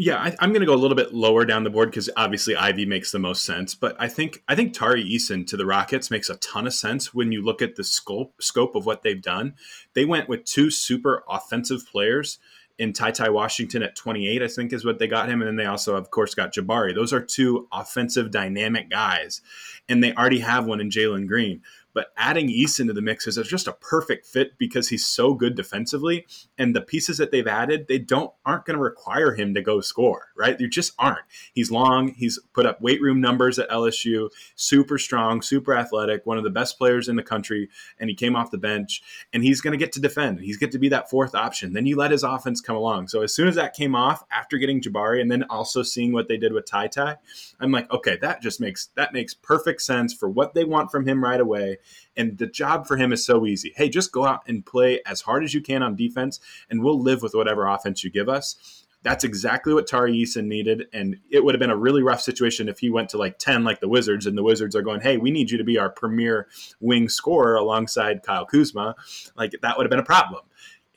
Yeah, 0.00 0.16
I, 0.16 0.44
am 0.44 0.50
going 0.50 0.60
to 0.60 0.66
go 0.66 0.74
a 0.74 0.76
little 0.76 0.96
bit 0.96 1.12
lower 1.12 1.44
down 1.44 1.64
the 1.64 1.70
board 1.70 1.90
because 1.90 2.08
obviously 2.16 2.54
Ivey 2.54 2.86
makes 2.86 3.10
the 3.10 3.18
most 3.18 3.44
sense. 3.44 3.74
But 3.74 3.96
I 3.98 4.06
think 4.06 4.44
I 4.46 4.54
think 4.54 4.72
Tari 4.72 5.02
Eason 5.04 5.44
to 5.48 5.56
the 5.56 5.66
Rockets 5.66 6.08
makes 6.08 6.30
a 6.30 6.36
ton 6.36 6.68
of 6.68 6.74
sense 6.74 7.12
when 7.12 7.32
you 7.32 7.44
look 7.44 7.60
at 7.60 7.74
the 7.74 7.82
scope 7.82 8.40
scope 8.40 8.76
of 8.76 8.86
what 8.86 9.02
they've 9.02 9.20
done. 9.20 9.54
They 9.94 10.04
went 10.04 10.28
with 10.28 10.44
two 10.44 10.70
super 10.70 11.24
offensive 11.28 11.84
players 11.90 12.38
in 12.78 12.92
Ty 12.92 13.10
Ty 13.10 13.30
Washington 13.30 13.82
at 13.82 13.96
28, 13.96 14.40
I 14.40 14.46
think 14.46 14.72
is 14.72 14.84
what 14.84 15.00
they 15.00 15.08
got 15.08 15.28
him, 15.28 15.42
and 15.42 15.48
then 15.48 15.56
they 15.56 15.66
also, 15.66 15.96
of 15.96 16.12
course, 16.12 16.34
got 16.34 16.54
Jabari. 16.54 16.94
Those 16.94 17.12
are 17.12 17.20
two 17.20 17.66
offensive 17.72 18.30
dynamic 18.30 18.88
guys, 18.88 19.40
and 19.88 20.02
they 20.02 20.14
already 20.14 20.38
have 20.38 20.64
one 20.64 20.80
in 20.80 20.90
Jalen 20.90 21.26
Green. 21.26 21.62
But 21.98 22.12
adding 22.16 22.46
Eason 22.46 22.86
to 22.86 22.92
the 22.92 23.02
mix 23.02 23.26
is 23.26 23.44
just 23.48 23.66
a 23.66 23.72
perfect 23.72 24.24
fit 24.24 24.56
because 24.56 24.88
he's 24.88 25.04
so 25.04 25.34
good 25.34 25.56
defensively, 25.56 26.28
and 26.56 26.72
the 26.76 26.80
pieces 26.80 27.18
that 27.18 27.32
they've 27.32 27.44
added, 27.44 27.88
they 27.88 27.98
don't 27.98 28.32
aren't 28.46 28.66
going 28.66 28.76
to 28.76 28.80
require 28.80 29.34
him 29.34 29.52
to 29.54 29.60
go 29.60 29.80
score, 29.80 30.28
right? 30.36 30.56
They 30.56 30.68
just 30.68 30.92
aren't. 30.96 31.26
He's 31.52 31.72
long. 31.72 32.14
He's 32.16 32.38
put 32.52 32.66
up 32.66 32.80
weight 32.80 33.02
room 33.02 33.20
numbers 33.20 33.58
at 33.58 33.68
LSU. 33.68 34.30
Super 34.54 34.96
strong, 34.96 35.42
super 35.42 35.74
athletic, 35.74 36.24
one 36.24 36.38
of 36.38 36.44
the 36.44 36.50
best 36.50 36.78
players 36.78 37.08
in 37.08 37.16
the 37.16 37.22
country, 37.24 37.68
and 37.98 38.08
he 38.08 38.14
came 38.14 38.36
off 38.36 38.52
the 38.52 38.58
bench, 38.58 39.02
and 39.32 39.42
he's 39.42 39.60
going 39.60 39.72
to 39.72 39.84
get 39.84 39.90
to 39.94 40.00
defend. 40.00 40.38
He's 40.38 40.56
get 40.56 40.70
to 40.70 40.78
be 40.78 40.90
that 40.90 41.10
fourth 41.10 41.34
option. 41.34 41.72
Then 41.72 41.84
you 41.84 41.96
let 41.96 42.12
his 42.12 42.22
offense 42.22 42.60
come 42.60 42.76
along. 42.76 43.08
So 43.08 43.22
as 43.22 43.34
soon 43.34 43.48
as 43.48 43.56
that 43.56 43.74
came 43.74 43.96
off, 43.96 44.22
after 44.30 44.56
getting 44.56 44.80
Jabari, 44.80 45.20
and 45.20 45.32
then 45.32 45.42
also 45.50 45.82
seeing 45.82 46.12
what 46.12 46.28
they 46.28 46.36
did 46.36 46.52
with 46.52 46.64
Ty 46.64 46.86
Ty, 46.86 47.16
I'm 47.58 47.72
like, 47.72 47.90
okay, 47.90 48.18
that 48.22 48.40
just 48.40 48.60
makes 48.60 48.90
that 48.94 49.12
makes 49.12 49.34
perfect 49.34 49.82
sense 49.82 50.14
for 50.14 50.28
what 50.28 50.54
they 50.54 50.62
want 50.62 50.92
from 50.92 51.04
him 51.04 51.24
right 51.24 51.40
away 51.40 51.78
and 52.16 52.38
the 52.38 52.46
job 52.46 52.86
for 52.86 52.96
him 52.96 53.12
is 53.12 53.24
so 53.24 53.46
easy. 53.46 53.72
Hey, 53.76 53.88
just 53.88 54.12
go 54.12 54.24
out 54.24 54.42
and 54.46 54.64
play 54.64 55.00
as 55.06 55.22
hard 55.22 55.44
as 55.44 55.54
you 55.54 55.60
can 55.60 55.82
on 55.82 55.96
defense, 55.96 56.40
and 56.70 56.82
we'll 56.82 57.00
live 57.00 57.22
with 57.22 57.34
whatever 57.34 57.66
offense 57.66 58.02
you 58.02 58.10
give 58.10 58.28
us. 58.28 58.84
That's 59.02 59.22
exactly 59.22 59.72
what 59.72 59.86
Tari 59.86 60.12
Eason 60.12 60.46
needed. 60.46 60.86
And 60.92 61.18
it 61.30 61.44
would 61.44 61.54
have 61.54 61.60
been 61.60 61.70
a 61.70 61.76
really 61.76 62.02
rough 62.02 62.20
situation 62.20 62.68
if 62.68 62.80
he 62.80 62.90
went 62.90 63.10
to 63.10 63.16
like 63.16 63.38
10 63.38 63.62
like 63.62 63.80
the 63.80 63.88
Wizards, 63.88 64.26
and 64.26 64.36
the 64.36 64.42
Wizards 64.42 64.74
are 64.74 64.82
going, 64.82 65.00
hey, 65.00 65.16
we 65.16 65.30
need 65.30 65.50
you 65.50 65.58
to 65.58 65.64
be 65.64 65.78
our 65.78 65.88
premier 65.88 66.48
wing 66.80 67.08
scorer 67.08 67.54
alongside 67.54 68.24
Kyle 68.24 68.44
Kuzma. 68.44 68.96
Like 69.36 69.52
that 69.62 69.76
would 69.76 69.84
have 69.84 69.90
been 69.90 70.00
a 70.00 70.04
problem 70.04 70.42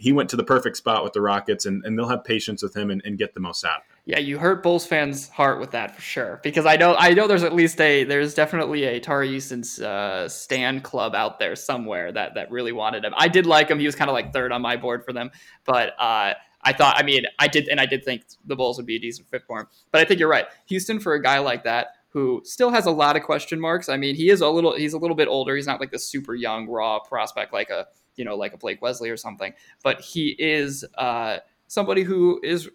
he 0.02 0.12
went 0.12 0.32
to 0.32 0.36
the 0.36 0.44
perfect 0.44 0.76
spot 0.78 1.04
with 1.04 1.14
the 1.14 1.22
Rockets, 1.22 1.68
and, 1.68 1.86
and 1.86 1.96
they'll 1.98 2.08
have 2.08 2.24
patience 2.24 2.64
with 2.64 2.76
him 2.76 2.90
and, 2.90 3.04
and 3.06 3.20
get 3.20 3.36
the 3.36 3.40
most 3.40 3.64
out 3.64 3.82
of 3.82 3.86
him. 3.86 3.91
Yeah, 4.06 4.18
you 4.18 4.40
hurt 4.40 4.64
Bulls 4.64 4.86
fans' 4.86 5.30
heart 5.30 5.60
with 5.60 5.72
that 5.72 5.96
for 5.96 6.02
sure. 6.02 6.40
Because 6.42 6.66
I 6.66 6.76
know 6.76 6.96
I 6.98 7.12
know 7.12 7.28
there's 7.28 7.44
at 7.44 7.54
least 7.54 7.80
a 7.80 8.04
there's 8.04 8.34
definitely 8.34 8.84
a 8.86 9.00
Tari 9.00 9.30
Eason's 9.30 9.80
uh, 9.80 10.28
stand 10.28 10.84
club 10.84 11.14
out 11.14 11.38
there 11.38 11.56
somewhere 11.56 12.12
that 12.12 12.34
that 12.34 12.50
really 12.50 12.72
wanted 12.72 13.06
him. 13.06 13.14
I 13.16 13.28
did 13.28 13.46
like 13.46 13.70
him. 13.70 13.80
He 13.80 13.86
was 13.86 13.96
kind 13.96 14.10
of 14.10 14.14
like 14.14 14.34
third 14.34 14.52
on 14.52 14.62
my 14.62 14.76
board 14.76 15.06
for 15.06 15.14
them, 15.14 15.30
but 15.66 15.90
uh, 16.00 16.34
I 16.64 16.74
thought 16.74 16.96
I 16.98 17.04
mean 17.04 17.26
I 17.38 17.48
did 17.48 17.68
and 17.68 17.80
I 17.80 17.86
did 17.86 18.04
think 18.04 18.24
the 18.46 18.56
Bulls 18.56 18.78
would 18.78 18.88
be 18.88 18.96
a 18.96 19.00
decent 19.00 19.30
fit 19.30 19.44
for 19.46 19.60
him. 19.60 19.68
But 19.92 20.02
I 20.02 20.06
think 20.06 20.20
you're 20.20 20.30
right. 20.30 20.46
Houston 20.68 21.00
for 21.00 21.14
a 21.14 21.22
guy 21.22 21.38
like 21.38 21.64
that 21.66 21.88
who 22.10 22.42
still 22.44 22.72
has 22.72 22.88
a 22.88 22.92
lot 22.92 23.16
of 23.16 23.24
question 23.24 23.60
marks. 23.60 23.88
I 23.88 23.98
mean, 23.98 24.16
he 24.16 24.30
is 24.30 24.42
a 24.42 24.50
little 24.50 24.76
he's 24.76 24.94
a 24.94 24.98
little 24.98 25.16
bit 25.16 25.28
older. 25.28 25.56
He's 25.56 25.68
not 25.68 25.80
like 25.80 25.92
the 25.92 26.00
super 26.00 26.36
young 26.36 26.68
raw 26.68 27.00
prospect 27.00 27.54
like 27.54 27.70
a 27.70 27.88
you 28.16 28.26
know 28.26 28.36
like 28.36 28.54
a 28.54 28.58
Blake 28.58 28.82
Wesley 28.82 29.10
or 29.10 29.18
something, 29.18 29.54
but 29.84 30.02
he 30.02 30.36
is 30.38 30.84
uh, 30.98 31.38
somebody 31.68 32.04
who 32.04 32.40
is 32.44 32.70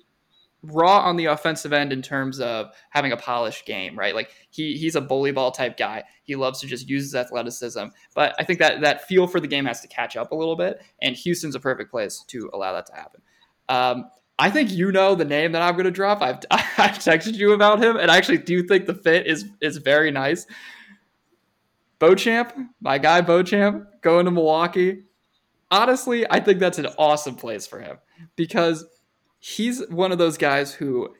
raw 0.72 1.00
on 1.00 1.16
the 1.16 1.26
offensive 1.26 1.72
end 1.72 1.92
in 1.92 2.02
terms 2.02 2.40
of 2.40 2.70
having 2.90 3.12
a 3.12 3.16
polished 3.16 3.66
game, 3.66 3.98
right? 3.98 4.14
Like 4.14 4.30
he 4.50 4.76
he's 4.76 4.94
a 4.94 5.00
bully 5.00 5.32
ball 5.32 5.50
type 5.50 5.76
guy. 5.76 6.04
He 6.22 6.36
loves 6.36 6.60
to 6.60 6.66
just 6.66 6.88
use 6.88 7.04
his 7.04 7.14
athleticism. 7.14 7.84
But 8.14 8.34
I 8.38 8.44
think 8.44 8.58
that 8.58 8.80
that 8.80 9.06
feel 9.06 9.26
for 9.26 9.40
the 9.40 9.46
game 9.48 9.64
has 9.66 9.80
to 9.80 9.88
catch 9.88 10.16
up 10.16 10.32
a 10.32 10.34
little 10.34 10.56
bit, 10.56 10.82
and 11.02 11.16
Houston's 11.16 11.54
a 11.54 11.60
perfect 11.60 11.90
place 11.90 12.24
to 12.28 12.50
allow 12.52 12.72
that 12.72 12.86
to 12.86 12.94
happen. 12.94 13.22
Um, 13.68 14.10
I 14.38 14.50
think 14.50 14.70
you 14.70 14.92
know 14.92 15.14
the 15.14 15.24
name 15.24 15.52
that 15.52 15.62
I'm 15.62 15.74
going 15.74 15.84
to 15.84 15.90
drop. 15.90 16.20
I've 16.22 16.40
I've 16.50 16.98
texted 16.98 17.34
you 17.34 17.52
about 17.52 17.82
him, 17.82 17.96
and 17.96 18.10
I 18.10 18.16
actually 18.16 18.38
do 18.38 18.62
think 18.62 18.86
the 18.86 18.94
fit 18.94 19.26
is 19.26 19.46
is 19.60 19.78
very 19.78 20.10
nice. 20.10 20.46
Beauchamp, 21.98 22.52
my 22.80 22.98
guy 22.98 23.22
Beauchamp, 23.22 23.86
going 24.02 24.26
to 24.26 24.30
Milwaukee. 24.30 25.04
Honestly, 25.70 26.26
I 26.30 26.40
think 26.40 26.60
that's 26.60 26.78
an 26.78 26.86
awesome 26.98 27.34
place 27.34 27.66
for 27.66 27.80
him 27.80 27.96
because 28.36 28.84
he's 29.46 29.86
one 29.88 30.10
of 30.10 30.18
those 30.18 30.36
guys 30.36 30.74
who 30.74 31.14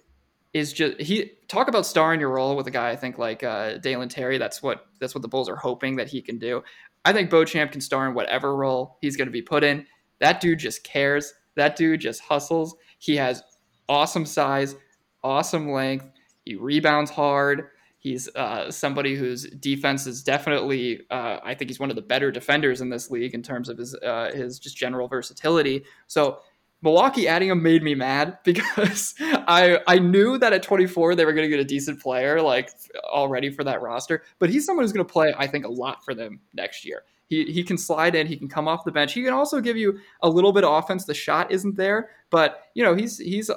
is 0.52 0.72
just 0.72 1.00
he 1.00 1.30
talk 1.46 1.68
about 1.68 1.86
starring 1.86 2.18
your 2.18 2.30
role 2.30 2.56
with 2.56 2.66
a 2.66 2.72
guy 2.72 2.90
I 2.90 2.96
think 2.96 3.18
like 3.18 3.44
uh, 3.44 3.78
Dalen 3.78 4.08
Terry. 4.08 4.36
That's 4.36 4.60
what 4.60 4.86
that's 5.00 5.14
what 5.14 5.22
the 5.22 5.28
Bulls 5.28 5.48
are 5.48 5.56
hoping 5.56 5.96
that 5.96 6.08
he 6.08 6.20
can 6.20 6.38
do. 6.38 6.64
I 7.04 7.12
think 7.12 7.30
Beauchamp 7.30 7.70
can 7.70 7.80
star 7.80 8.08
in 8.08 8.14
whatever 8.14 8.56
role 8.56 8.98
he's 9.00 9.16
going 9.16 9.28
to 9.28 9.32
be 9.32 9.42
put 9.42 9.62
in. 9.62 9.86
That 10.18 10.40
dude 10.40 10.58
just 10.58 10.82
cares. 10.82 11.34
That 11.54 11.76
dude 11.76 12.00
just 12.00 12.20
hustles. 12.20 12.74
He 12.98 13.14
has 13.16 13.44
awesome 13.88 14.26
size, 14.26 14.74
awesome 15.22 15.70
length. 15.70 16.06
He 16.44 16.56
rebounds 16.56 17.12
hard. 17.12 17.68
He's 17.98 18.28
uh, 18.34 18.72
somebody 18.72 19.14
whose 19.14 19.44
defense 19.50 20.06
is 20.06 20.22
definitely, 20.22 21.00
uh, 21.10 21.38
I 21.42 21.54
think 21.54 21.70
he's 21.70 21.80
one 21.80 21.90
of 21.90 21.96
the 21.96 22.02
better 22.02 22.30
defenders 22.30 22.80
in 22.80 22.88
this 22.88 23.10
league 23.10 23.34
in 23.34 23.42
terms 23.42 23.68
of 23.68 23.78
his 23.78 23.94
uh, 23.94 24.32
his 24.34 24.58
just 24.58 24.76
general 24.76 25.06
versatility. 25.06 25.84
So 26.08 26.40
Milwaukee 26.82 27.26
adding 27.26 27.48
him 27.48 27.62
made 27.62 27.82
me 27.82 27.94
mad 27.94 28.38
because 28.44 29.14
I 29.20 29.80
I 29.86 29.98
knew 29.98 30.38
that 30.38 30.52
at 30.52 30.62
24 30.62 31.14
they 31.14 31.24
were 31.24 31.32
going 31.32 31.44
to 31.44 31.50
get 31.50 31.60
a 31.60 31.64
decent 31.64 32.00
player 32.00 32.40
like 32.40 32.70
already 33.04 33.50
for 33.50 33.64
that 33.64 33.82
roster, 33.82 34.22
but 34.38 34.50
he's 34.50 34.64
someone 34.64 34.84
who's 34.84 34.92
going 34.92 35.06
to 35.06 35.12
play 35.12 35.34
I 35.36 35.46
think 35.46 35.64
a 35.64 35.70
lot 35.70 36.04
for 36.04 36.14
them 36.14 36.40
next 36.54 36.84
year. 36.84 37.04
He 37.28 37.44
he 37.44 37.64
can 37.64 37.76
slide 37.76 38.14
in, 38.14 38.26
he 38.26 38.36
can 38.36 38.48
come 38.48 38.68
off 38.68 38.84
the 38.84 38.92
bench. 38.92 39.12
He 39.12 39.22
can 39.22 39.32
also 39.32 39.60
give 39.60 39.76
you 39.76 39.98
a 40.22 40.28
little 40.28 40.52
bit 40.52 40.64
of 40.64 40.72
offense. 40.72 41.04
The 41.04 41.14
shot 41.14 41.50
isn't 41.50 41.76
there, 41.76 42.10
but 42.30 42.64
you 42.74 42.84
know, 42.84 42.94
he's 42.94 43.18
he's 43.18 43.50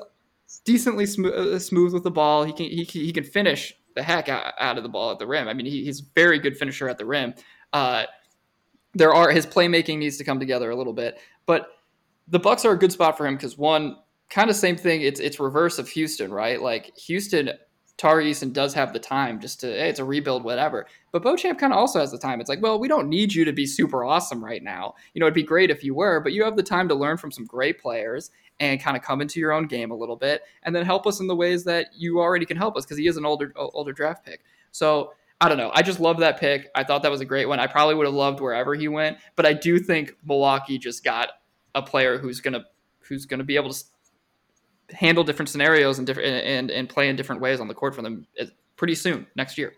decently 0.66 1.06
smooth, 1.06 1.34
uh, 1.34 1.60
smooth 1.60 1.94
with 1.94 2.04
the 2.04 2.12
ball. 2.12 2.44
He 2.44 2.54
can 2.54 2.66
he, 2.66 2.84
he 2.84 3.12
can 3.12 3.24
finish 3.24 3.76
the 3.96 4.04
heck 4.04 4.30
out, 4.30 4.54
out 4.60 4.78
of 4.78 4.84
the 4.84 4.90
ball 4.90 5.12
at 5.12 5.20
the 5.20 5.28
rim. 5.28 5.48
I 5.48 5.54
mean, 5.54 5.66
he, 5.66 5.84
he's 5.84 6.00
very 6.00 6.40
good 6.40 6.58
finisher 6.58 6.90
at 6.90 6.98
the 6.98 7.06
rim. 7.06 7.34
Uh, 7.74 8.06
there 8.94 9.14
are 9.14 9.30
his 9.30 9.46
playmaking 9.46 10.00
needs 10.00 10.18
to 10.18 10.24
come 10.24 10.40
together 10.40 10.70
a 10.72 10.76
little 10.76 10.94
bit, 10.94 11.20
but 11.46 11.70
the 12.30 12.40
Bucks 12.40 12.66
are 12.66 12.72
a 12.72 12.78
good 12.78 12.92
spot 12.92 13.18
for 13.18 13.26
him 13.26 13.36
because 13.36 13.58
one 13.58 13.98
kind 14.30 14.50
of 14.50 14.56
same 14.56 14.78
thing. 14.78 15.02
It's 15.02 15.20
it's 15.20 15.40
reverse 15.40 15.80
of 15.80 15.90
Houston, 15.90 16.32
right? 16.32 16.62
Like 16.62 16.96
Houston, 16.98 17.52
Tari 17.98 18.32
Eason 18.32 18.54
does 18.54 18.74
have 18.74 18.94
the 18.94 19.00
time 19.00 19.40
just 19.40 19.60
to 19.62 19.68
hey, 19.68 19.90
it's 19.90 20.00
a 20.00 20.06
rebuild, 20.06 20.44
whatever. 20.44 20.86
But 21.12 21.24
Beauchamp 21.24 21.60
kind 21.60 21.74
of 21.74 21.80
also 21.80 22.00
has 22.00 22.12
the 22.12 22.18
time. 22.18 22.40
It's 22.40 22.50
like, 22.50 22.62
well, 22.62 22.80
we 22.80 22.88
don't 22.88 23.10
need 23.10 23.34
you 23.34 23.46
to 23.46 23.54
be 23.54 23.66
super 23.66 24.04
awesome 24.04 24.44
right 24.44 24.64
now. 24.64 24.94
You 25.14 25.20
know, 25.20 25.26
it'd 25.26 25.34
be 25.34 25.44
great 25.44 25.72
if 25.72 25.84
you 25.84 25.96
were, 25.96 26.20
but 26.20 26.34
you 26.34 26.44
have 26.44 26.56
the 26.56 26.64
time 26.64 26.88
to 26.90 26.96
learn 26.96 27.18
from 27.18 27.32
some 27.32 27.46
great 27.46 27.80
players 27.80 28.32
and 28.60 28.82
kind 28.82 28.98
of 28.98 29.04
come 29.04 29.22
into 29.22 29.40
your 29.40 29.54
own 29.54 29.68
game 29.68 29.90
a 29.90 29.96
little 29.96 30.18
bit, 30.18 30.44
and 30.64 30.76
then 30.76 30.86
help 30.86 31.08
us 31.08 31.22
in 31.22 31.28
the 31.28 31.36
ways 31.36 31.64
that 31.64 31.88
you 31.96 32.20
already 32.20 32.46
can 32.46 32.58
help 32.58 32.76
us 32.78 32.86
because 32.86 32.98
he 32.98 33.08
is 33.08 33.18
an 33.18 33.26
older 33.26 33.52
older 33.56 33.94
draft 33.94 34.26
pick. 34.26 34.44
So 34.72 35.14
I 35.42 35.48
don't 35.48 35.58
know. 35.58 35.72
I 35.74 35.82
just 35.82 36.02
love 36.02 36.18
that 36.20 36.38
pick. 36.40 36.70
I 36.76 36.84
thought 36.84 37.02
that 37.04 37.12
was 37.12 37.22
a 37.22 37.26
great 37.26 37.48
one. 37.48 37.60
I 37.60 37.68
probably 37.68 37.96
would 37.96 38.06
have 38.06 38.14
loved 38.14 38.42
wherever 38.42 38.76
he 38.76 38.90
went, 38.90 39.18
but 39.38 39.46
I 39.46 39.54
do 39.54 39.80
think 39.80 40.16
Milwaukee 40.26 40.78
just 40.78 41.04
got 41.04 41.30
a 41.76 41.82
player 41.82 42.18
who's 42.18 42.42
gonna 42.42 42.66
who's 43.02 43.26
gonna 43.26 43.44
be 43.44 43.56
able 43.56 43.72
to 43.72 43.84
handle 44.92 45.24
different 45.24 45.50
scenarios 45.50 45.98
and 45.98 46.08
different 46.08 46.30
and, 46.46 46.72
and 46.72 46.90
play 46.90 47.10
in 47.10 47.16
different 47.16 47.42
ways 47.42 47.60
on 47.60 47.68
the 47.68 47.74
court 47.74 47.96
for 47.96 48.02
them 48.02 48.26
uh, 48.40 48.46
pretty 48.76 48.96
soon 48.96 49.28
next 49.36 49.58
year. 49.58 49.74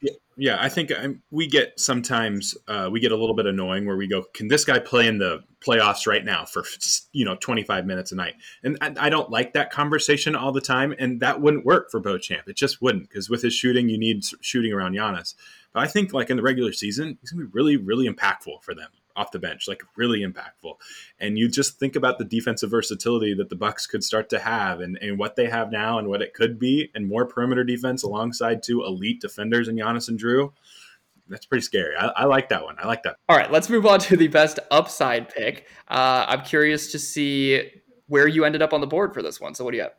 Yeah, 0.00 0.12
yeah 0.36 0.56
I 0.60 0.68
think 0.68 0.92
um, 0.92 1.22
we 1.30 1.46
get 1.46 1.78
sometimes 1.78 2.56
uh, 2.68 2.88
we 2.90 3.00
get 3.00 3.12
a 3.12 3.16
little 3.16 3.34
bit 3.34 3.46
annoying 3.46 3.86
where 3.86 3.96
we 3.96 4.06
go, 4.06 4.24
can 4.34 4.48
this 4.48 4.64
guy 4.64 4.78
play 4.78 5.06
in 5.06 5.18
the 5.18 5.42
playoffs 5.60 6.06
right 6.06 6.24
now 6.24 6.44
for 6.44 6.64
you 7.12 7.24
know 7.24 7.36
25 7.36 7.86
minutes 7.86 8.12
a 8.12 8.16
night? 8.16 8.34
And 8.62 8.78
I, 8.80 8.94
I 8.98 9.08
don't 9.10 9.30
like 9.30 9.54
that 9.54 9.70
conversation 9.70 10.34
all 10.34 10.52
the 10.52 10.60
time, 10.60 10.94
and 10.98 11.20
that 11.20 11.40
wouldn't 11.40 11.64
work 11.64 11.90
for 11.90 12.00
Beauchamp. 12.00 12.48
It 12.48 12.56
just 12.56 12.82
wouldn't 12.82 13.08
because 13.08 13.30
with 13.30 13.42
his 13.42 13.54
shooting, 13.54 13.88
you 13.88 13.98
need 13.98 14.24
shooting 14.40 14.72
around 14.72 14.94
Giannis. 14.94 15.34
But 15.72 15.84
I 15.84 15.86
think 15.86 16.12
like 16.12 16.30
in 16.30 16.36
the 16.36 16.42
regular 16.42 16.72
season, 16.72 17.18
he's 17.20 17.30
gonna 17.30 17.46
be 17.46 17.50
really, 17.52 17.76
really 17.76 18.08
impactful 18.08 18.62
for 18.62 18.74
them 18.74 18.88
off 19.16 19.32
the 19.32 19.38
bench, 19.38 19.68
like 19.68 19.82
really 19.96 20.20
impactful. 20.20 20.74
And 21.18 21.38
you 21.38 21.48
just 21.48 21.78
think 21.78 21.96
about 21.96 22.18
the 22.18 22.24
defensive 22.24 22.70
versatility 22.70 23.34
that 23.34 23.48
the 23.48 23.56
Bucks 23.56 23.86
could 23.86 24.04
start 24.04 24.28
to 24.30 24.38
have 24.38 24.80
and, 24.80 24.98
and 24.98 25.18
what 25.18 25.36
they 25.36 25.48
have 25.48 25.70
now 25.70 25.98
and 25.98 26.08
what 26.08 26.22
it 26.22 26.34
could 26.34 26.58
be, 26.58 26.90
and 26.94 27.06
more 27.06 27.26
perimeter 27.26 27.64
defense 27.64 28.02
alongside 28.02 28.62
two 28.62 28.84
elite 28.84 29.20
defenders 29.20 29.68
in 29.68 29.76
Giannis 29.76 30.08
and 30.08 30.18
Drew. 30.18 30.52
That's 31.28 31.46
pretty 31.46 31.62
scary. 31.62 31.94
I, 31.96 32.08
I 32.08 32.24
like 32.24 32.48
that 32.50 32.64
one. 32.64 32.76
I 32.78 32.86
like 32.86 33.04
that. 33.04 33.16
All 33.28 33.36
right, 33.36 33.50
let's 33.50 33.70
move 33.70 33.86
on 33.86 34.00
to 34.00 34.16
the 34.16 34.28
best 34.28 34.58
upside 34.70 35.28
pick. 35.28 35.66
Uh, 35.88 36.26
I'm 36.28 36.42
curious 36.42 36.92
to 36.92 36.98
see 36.98 37.70
where 38.06 38.26
you 38.26 38.44
ended 38.44 38.60
up 38.60 38.72
on 38.72 38.80
the 38.80 38.86
board 38.86 39.14
for 39.14 39.22
this 39.22 39.40
one. 39.40 39.54
So 39.54 39.64
what 39.64 39.70
do 39.70 39.78
you 39.78 39.84
have? 39.84 39.94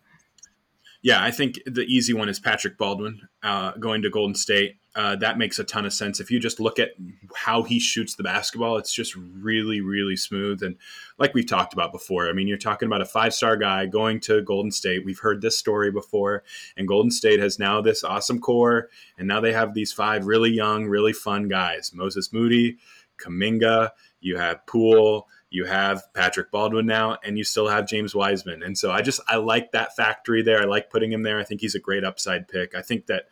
Yeah, 1.03 1.21
I 1.21 1.31
think 1.31 1.59
the 1.65 1.81
easy 1.81 2.13
one 2.13 2.29
is 2.29 2.39
Patrick 2.39 2.77
Baldwin 2.77 3.27
uh, 3.43 3.73
going 3.73 4.01
to 4.03 4.09
Golden 4.09 4.35
State. 4.35 4.77
Uh, 4.95 5.17
that 5.17 5.37
makes 5.37 5.59
a 5.59 5.63
ton 5.65 5.85
of 5.85 5.91
sense. 5.91 6.21
If 6.21 6.31
you 6.31 6.39
just 6.39 6.61
look 6.61 6.79
at 6.79 6.91
how 7.35 7.63
he 7.63 7.77
shoots 7.77 8.15
the 8.15 8.23
basketball, 8.23 8.77
it's 8.77 8.93
just 8.93 9.13
really, 9.15 9.81
really 9.81 10.15
smooth. 10.15 10.63
And 10.63 10.77
like 11.17 11.33
we've 11.33 11.47
talked 11.47 11.73
about 11.73 11.91
before, 11.91 12.29
I 12.29 12.31
mean, 12.33 12.47
you're 12.47 12.57
talking 12.57 12.85
about 12.85 13.01
a 13.01 13.05
five 13.05 13.33
star 13.33 13.57
guy 13.57 13.85
going 13.85 14.21
to 14.21 14.41
Golden 14.43 14.71
State. 14.71 15.03
We've 15.03 15.19
heard 15.19 15.41
this 15.41 15.57
story 15.57 15.91
before, 15.91 16.43
and 16.77 16.87
Golden 16.87 17.11
State 17.11 17.41
has 17.41 17.59
now 17.59 17.81
this 17.81 18.05
awesome 18.05 18.39
core, 18.39 18.89
and 19.17 19.27
now 19.27 19.41
they 19.41 19.51
have 19.51 19.73
these 19.73 19.91
five 19.91 20.25
really 20.25 20.51
young, 20.51 20.85
really 20.85 21.13
fun 21.13 21.49
guys 21.49 21.91
Moses 21.93 22.31
Moody, 22.31 22.77
Kuminga, 23.17 23.89
you 24.21 24.37
have 24.37 24.65
Poole, 24.67 25.27
you 25.53 25.65
have 25.65 26.11
Patrick 26.15 26.49
Baldwin 26.49 26.87
now, 26.87 27.19
and 27.23 27.37
you 27.37 27.43
still 27.43 27.67
have 27.67 27.87
James 27.87 28.15
Wiseman. 28.15 28.63
And 28.63 28.75
so 28.75 28.91
I 28.91 29.03
just 29.03 29.21
I 29.27 29.35
like 29.35 29.71
that 29.71 29.95
factory 29.95 30.41
there. 30.41 30.59
I 30.59 30.65
like 30.65 30.89
putting 30.89 31.11
him 31.11 31.21
there. 31.21 31.39
I 31.39 31.43
think 31.43 31.61
he's 31.61 31.75
a 31.75 31.79
great 31.79 32.03
upside 32.03 32.47
pick. 32.47 32.73
I 32.73 32.81
think 32.81 33.05
that 33.05 33.25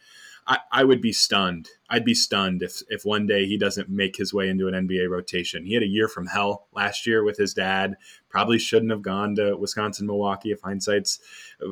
I, 0.48 0.58
I 0.72 0.84
would 0.84 1.02
be 1.02 1.14
stunned. 1.14 1.70
I'd 1.90 2.06
be 2.06 2.14
stunned 2.14 2.64
if 2.64 2.82
if 2.90 3.06
one 3.06 3.28
day 3.28 3.46
he 3.46 3.58
doesn't 3.58 3.90
make 3.90 4.16
his 4.16 4.34
way 4.34 4.50
into 4.50 4.68
an 4.68 4.88
NBA 4.88 5.10
rotation. 5.10 5.66
He 5.66 5.74
had 5.74 5.84
a 5.84 5.88
year 5.88 6.08
from 6.08 6.28
hell 6.28 6.68
last 6.74 7.06
year 7.06 7.24
with 7.24 7.38
his 7.38 7.54
dad. 7.54 7.96
Probably 8.30 8.58
shouldn't 8.58 8.92
have 8.92 9.02
gone 9.02 9.36
to 9.36 9.56
Wisconsin, 9.56 10.08
Milwaukee. 10.08 10.52
If 10.52 10.62
hindsight's 10.62 11.20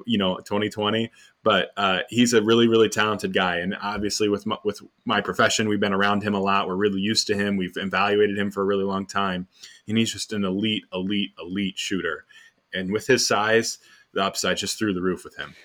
you 0.05 0.17
know 0.17 0.37
2020, 0.37 1.11
but 1.43 1.71
uh, 1.77 1.99
he's 2.09 2.33
a 2.33 2.43
really 2.43 2.67
really 2.67 2.89
talented 2.89 3.33
guy. 3.33 3.57
And 3.57 3.75
obviously 3.81 4.29
with 4.29 4.45
my, 4.45 4.57
with 4.63 4.81
my 5.05 5.21
profession, 5.21 5.67
we've 5.67 5.79
been 5.79 5.93
around 5.93 6.21
him 6.21 6.35
a 6.35 6.39
lot. 6.39 6.67
We're 6.67 6.75
really 6.75 7.01
used 7.01 7.27
to 7.27 7.35
him. 7.35 7.57
We've 7.57 7.77
evaluated 7.77 8.37
him 8.37 8.51
for 8.51 8.61
a 8.61 8.65
really 8.65 8.85
long 8.85 9.05
time, 9.05 9.47
and 9.87 9.97
he's 9.97 10.13
just 10.13 10.31
an 10.33 10.43
elite, 10.43 10.83
elite, 10.93 11.31
elite 11.39 11.77
shooter. 11.77 12.25
And 12.73 12.91
with 12.91 13.07
his 13.07 13.27
size, 13.27 13.79
the 14.13 14.23
upside 14.23 14.57
just 14.57 14.77
through 14.77 14.93
the 14.93 15.01
roof 15.01 15.23
with 15.23 15.37
him. 15.37 15.55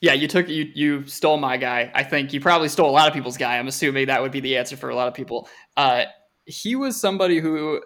Yeah, 0.00 0.14
you 0.14 0.28
took 0.28 0.48
you 0.48 0.70
you 0.74 1.06
stole 1.06 1.36
my 1.36 1.56
guy. 1.56 1.90
I 1.94 2.02
think 2.04 2.32
you 2.32 2.40
probably 2.40 2.68
stole 2.68 2.88
a 2.88 2.92
lot 2.92 3.08
of 3.08 3.14
people's 3.14 3.36
guy. 3.36 3.58
I'm 3.58 3.68
assuming 3.68 4.06
that 4.06 4.22
would 4.22 4.32
be 4.32 4.40
the 4.40 4.56
answer 4.56 4.76
for 4.76 4.88
a 4.88 4.94
lot 4.94 5.08
of 5.08 5.14
people. 5.14 5.48
Uh, 5.76 6.04
he 6.46 6.74
was 6.74 6.98
somebody 6.98 7.38
who 7.38 7.82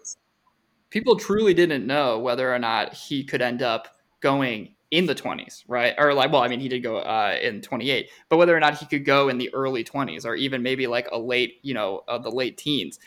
people 0.91 1.17
truly 1.17 1.55
didn't 1.55 1.87
know 1.87 2.21
whether 2.21 2.55
or 2.55 2.59
not 2.59 2.95
he 2.95 3.25
could 3.25 3.43
end 3.43 3.63
up 3.63 3.89
going 4.21 4.75
in 4.93 5.07
the 5.07 5.15
20s, 5.15 5.65
right? 5.67 5.93
Or 5.99 6.15
like, 6.15 6.31
well, 6.31 6.43
I 6.43 6.47
mean, 6.47 6.61
he 6.61 6.69
did 6.69 6.81
go 6.85 6.99
uh, 6.99 7.37
in 7.43 7.61
28, 7.61 8.09
but 8.29 8.37
whether 8.37 8.57
or 8.57 8.61
not 8.61 8.79
he 8.79 8.87
could 8.87 9.05
go 9.05 9.29
in 9.29 9.39
the 9.39 9.53
early 9.53 9.83
20s 9.83 10.25
or 10.25 10.37
even 10.37 10.63
maybe 10.63 10.87
like 10.87 11.09
a 11.11 11.19
late, 11.19 11.57
you 11.63 11.75
know, 11.75 12.05
uh, 12.07 12.17
the 12.17 12.31
late 12.31 12.57
teens. 12.57 13.01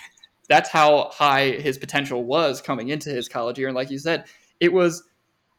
That's 0.49 0.69
how 0.69 1.11
high 1.13 1.51
his 1.51 1.77
potential 1.77 2.25
was 2.25 2.61
coming 2.61 2.89
into 2.89 3.09
his 3.09 3.29
college 3.29 3.57
year. 3.57 3.69
And 3.69 3.75
like 3.75 3.89
you 3.89 3.99
said, 3.99 4.25
it 4.59 4.73
was 4.73 5.03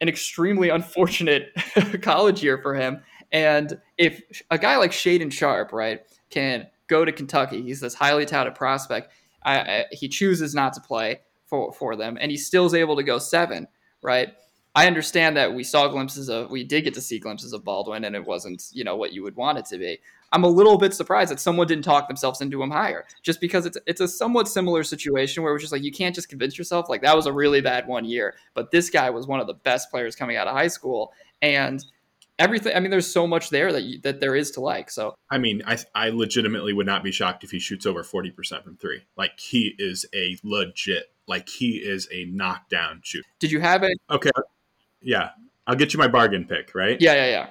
an 0.01 0.07
extremely 0.07 0.69
unfortunate 0.69 1.51
college 2.03 2.43
year 2.43 2.59
for 2.61 2.75
him 2.75 3.01
and 3.31 3.79
if 3.97 4.21
a 4.49 4.57
guy 4.57 4.77
like 4.77 4.91
Shaedon 4.91 5.31
Sharpe, 5.31 5.71
right, 5.71 6.01
can 6.29 6.67
go 6.87 7.05
to 7.05 7.11
Kentucky, 7.11 7.61
he's 7.61 7.79
this 7.79 7.93
highly 7.93 8.25
touted 8.25 8.55
prospect. 8.55 9.11
I, 9.43 9.59
I, 9.59 9.85
he 9.91 10.07
chooses 10.07 10.53
not 10.53 10.73
to 10.73 10.81
play 10.81 11.21
for 11.45 11.71
for 11.73 11.95
them, 11.95 12.17
and 12.19 12.31
he 12.31 12.37
still 12.37 12.65
is 12.65 12.73
able 12.73 12.95
to 12.95 13.03
go 13.03 13.17
seven, 13.19 13.67
right? 14.01 14.33
I 14.75 14.87
understand 14.87 15.35
that 15.37 15.53
we 15.53 15.63
saw 15.63 15.87
glimpses 15.87 16.29
of, 16.29 16.51
we 16.51 16.63
did 16.63 16.83
get 16.83 16.93
to 16.93 17.01
see 17.01 17.17
glimpses 17.17 17.53
of 17.53 17.63
Baldwin, 17.65 18.03
and 18.03 18.15
it 18.15 18.25
wasn't, 18.25 18.63
you 18.71 18.83
know, 18.83 18.95
what 18.95 19.13
you 19.13 19.23
would 19.23 19.35
want 19.35 19.57
it 19.57 19.65
to 19.65 19.79
be. 19.79 19.99
I'm 20.31 20.43
a 20.43 20.47
little 20.47 20.77
bit 20.77 20.93
surprised 20.93 21.31
that 21.31 21.39
someone 21.39 21.65
didn't 21.65 21.83
talk 21.83 22.07
themselves 22.07 22.39
into 22.39 22.61
him 22.61 22.69
higher, 22.69 23.05
just 23.23 23.41
because 23.41 23.65
it's 23.65 23.77
it's 23.87 24.01
a 24.01 24.07
somewhat 24.07 24.47
similar 24.47 24.83
situation 24.83 25.41
where 25.41 25.55
it's 25.55 25.63
just 25.63 25.73
like 25.73 25.83
you 25.83 25.91
can't 25.91 26.13
just 26.13 26.29
convince 26.29 26.57
yourself 26.57 26.87
like 26.87 27.01
that 27.01 27.15
was 27.15 27.25
a 27.25 27.33
really 27.33 27.61
bad 27.61 27.87
one 27.87 28.05
year, 28.05 28.35
but 28.53 28.69
this 28.69 28.91
guy 28.91 29.09
was 29.09 29.25
one 29.25 29.39
of 29.39 29.47
the 29.47 29.55
best 29.55 29.89
players 29.89 30.15
coming 30.15 30.37
out 30.37 30.47
of 30.47 30.53
high 30.53 30.67
school, 30.67 31.13
and 31.41 31.83
everything. 32.39 32.75
I 32.75 32.79
mean, 32.79 32.89
there's 32.89 33.11
so 33.11 33.27
much 33.27 33.49
there 33.49 33.71
that 33.71 33.83
you, 33.83 33.99
that 34.01 34.19
there 34.19 34.35
is 34.35 34.51
to 34.51 34.61
like. 34.61 34.89
So 34.89 35.13
I 35.29 35.37
mean, 35.37 35.61
I 35.67 35.77
I 35.93 36.09
legitimately 36.09 36.73
would 36.73 36.85
not 36.85 37.03
be 37.03 37.11
shocked 37.11 37.43
if 37.43 37.51
he 37.51 37.59
shoots 37.59 37.85
over 37.85 38.03
forty 38.03 38.31
percent 38.31 38.63
from 38.63 38.77
three. 38.77 39.01
Like 39.17 39.39
he 39.39 39.75
is 39.77 40.05
a 40.15 40.37
legit, 40.43 41.11
like 41.27 41.49
he 41.49 41.77
is 41.77 42.07
a 42.11 42.25
knockdown 42.25 43.01
shoot. 43.03 43.25
Did 43.39 43.51
you 43.51 43.59
have 43.59 43.83
it? 43.83 43.97
Okay, 44.09 44.31
yeah, 45.01 45.31
I'll 45.67 45.75
get 45.75 45.93
you 45.93 45.99
my 45.99 46.07
bargain 46.07 46.45
pick, 46.45 46.73
right? 46.73 46.99
Yeah, 46.99 47.13
yeah, 47.13 47.27
yeah. 47.27 47.47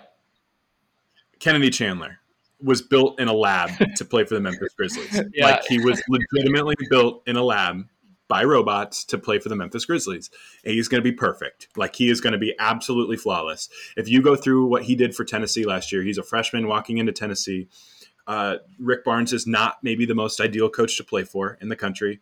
Kennedy 1.38 1.70
Chandler 1.70 2.18
was 2.60 2.82
built 2.82 3.20
in 3.20 3.28
a 3.28 3.32
lab 3.32 3.70
to 3.96 4.04
play 4.04 4.24
for 4.24 4.34
the 4.34 4.40
Memphis 4.40 4.74
Grizzlies. 4.76 5.22
yeah. 5.32 5.46
Like 5.46 5.64
he 5.64 5.78
was 5.78 6.02
legitimately 6.08 6.74
built 6.90 7.22
in 7.26 7.36
a 7.36 7.42
lab 7.42 7.84
by 8.28 8.44
robots 8.44 9.04
to 9.06 9.18
play 9.18 9.38
for 9.38 9.48
the 9.48 9.56
Memphis 9.56 9.86
Grizzlies. 9.86 10.30
And 10.64 10.74
he's 10.74 10.88
going 10.88 11.02
to 11.02 11.10
be 11.10 11.16
perfect. 11.16 11.68
Like 11.76 11.96
he 11.96 12.10
is 12.10 12.20
going 12.20 12.34
to 12.34 12.38
be 12.38 12.54
absolutely 12.58 13.16
flawless. 13.16 13.68
If 13.96 14.08
you 14.08 14.22
go 14.22 14.36
through 14.36 14.66
what 14.66 14.84
he 14.84 14.94
did 14.94 15.14
for 15.14 15.24
Tennessee 15.24 15.64
last 15.64 15.90
year, 15.90 16.02
he's 16.02 16.18
a 16.18 16.22
freshman 16.22 16.68
walking 16.68 16.98
into 16.98 17.12
Tennessee. 17.12 17.68
Uh, 18.26 18.58
Rick 18.78 19.04
Barnes 19.04 19.32
is 19.32 19.46
not 19.46 19.78
maybe 19.82 20.04
the 20.04 20.14
most 20.14 20.38
ideal 20.40 20.68
coach 20.68 20.98
to 20.98 21.04
play 21.04 21.24
for 21.24 21.56
in 21.62 21.70
the 21.70 21.76
country, 21.76 22.20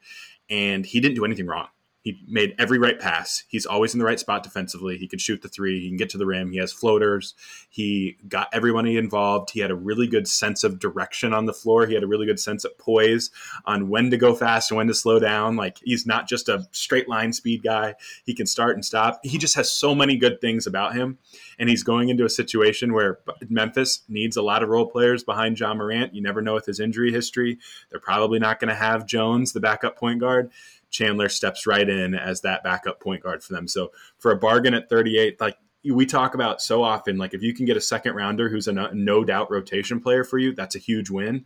and 0.49 0.87
he 0.87 1.01
didn't 1.01 1.17
do 1.17 1.25
anything 1.25 1.47
wrong. 1.47 1.67
He 2.07 2.23
made 2.29 2.55
every 2.57 2.79
right 2.79 3.01
pass. 3.01 3.43
He's 3.49 3.67
always 3.67 3.93
in 3.93 3.99
the 3.99 4.05
right 4.05 4.21
spot 4.21 4.45
defensively. 4.45 4.97
He 4.97 5.09
can 5.09 5.19
shoot 5.19 5.43
the 5.43 5.49
three. 5.49 5.81
He 5.81 5.89
can 5.89 5.97
get 5.97 6.09
to 6.11 6.19
the 6.19 6.25
rim. 6.25 6.53
He 6.53 6.59
has 6.59 6.73
floaters. 6.73 7.35
He 7.69 8.17
got 8.29 8.47
everybody 8.53 8.97
involved. 8.97 9.51
He 9.51 9.59
had 9.59 9.73
a 9.73 9.75
really 9.75 10.07
good 10.07 10.29
sense 10.29 10.63
of 10.63 10.79
direction 10.79 11.33
on 11.33 11.47
the 11.47 11.53
floor. 11.53 11.85
He 11.85 11.95
had 11.95 12.05
a 12.05 12.07
really 12.07 12.25
good 12.25 12.39
sense 12.39 12.65
of 12.65 12.79
poise 12.79 13.31
on 13.65 13.89
when 13.89 14.13
to 14.13 14.17
go 14.17 14.37
fast 14.37 14.71
and 14.71 14.79
when 14.79 14.87
to 14.87 14.95
slow 14.95 15.19
down. 15.19 15.57
Like 15.57 15.81
he's 15.83 16.07
not 16.07 16.29
just 16.29 16.49
a 16.49 16.69
straight 16.71 17.09
line 17.09 17.33
speed 17.33 17.65
guy. 17.65 17.97
He 18.25 18.35
can 18.35 18.47
start 18.47 18.77
and 18.77 18.85
stop. 18.85 19.19
He 19.25 19.37
just 19.37 19.57
has 19.57 19.73
so 19.73 19.93
many 19.93 20.17
good 20.17 20.41
things 20.41 20.65
about 20.65 20.95
him. 20.95 21.19
And 21.59 21.69
he's 21.69 21.83
going 21.83 22.09
into 22.09 22.25
a 22.25 22.31
situation 22.31 22.93
where 22.93 23.19
Memphis 23.49 24.05
needs 24.09 24.37
a 24.37 24.43
lot 24.43 24.63
of 24.63 24.69
role 24.69 24.87
players 24.87 25.25
behind 25.25 25.59
Ja 25.59 25.75
Morant. 25.75 26.15
You 26.15 26.23
never 26.23 26.41
know 26.41 26.55
with 26.55 26.67
his 26.67 26.79
injury 26.79 27.11
history. 27.11 27.59
They're 27.91 27.99
probably 27.99 28.39
not 28.39 28.61
going 28.61 28.69
to 28.69 28.77
have 28.77 29.09
Jones, 29.09 29.55
the 29.55 29.59
backup 29.59 29.99
point 29.99 30.21
guard. 30.21 30.53
Chandler 30.97 31.29
steps 31.29 31.67
right 31.67 31.89
in 31.89 32.15
as 32.15 32.41
that 32.41 32.65
backup 32.65 33.01
point 33.01 33.23
guard 33.23 33.43
for 33.43 33.53
them. 33.53 33.69
So 33.69 33.93
for 34.19 34.31
a 34.31 34.37
bargain 34.37 34.75
at 34.75 34.89
38, 34.89 35.41
like 35.41 35.57
we 35.85 36.07
talk 36.07 36.35
about 36.35 36.63
so 36.63 36.83
often, 36.83 37.19
like 37.19 37.35
if 37.35 37.43
you 37.43 37.55
can 37.55 37.67
get 37.67 37.77
a 37.77 37.81
second 37.81 38.15
rounder 38.15 38.49
who's 38.49 38.67
a 38.67 38.73
no 38.73 39.25
doubt 39.25 39.51
rotation 39.51 40.01
player 40.01 40.25
for 40.25 40.39
you, 40.39 40.55
that's 40.55 40.75
a 40.75 40.79
huge 40.79 41.11
win. 41.11 41.45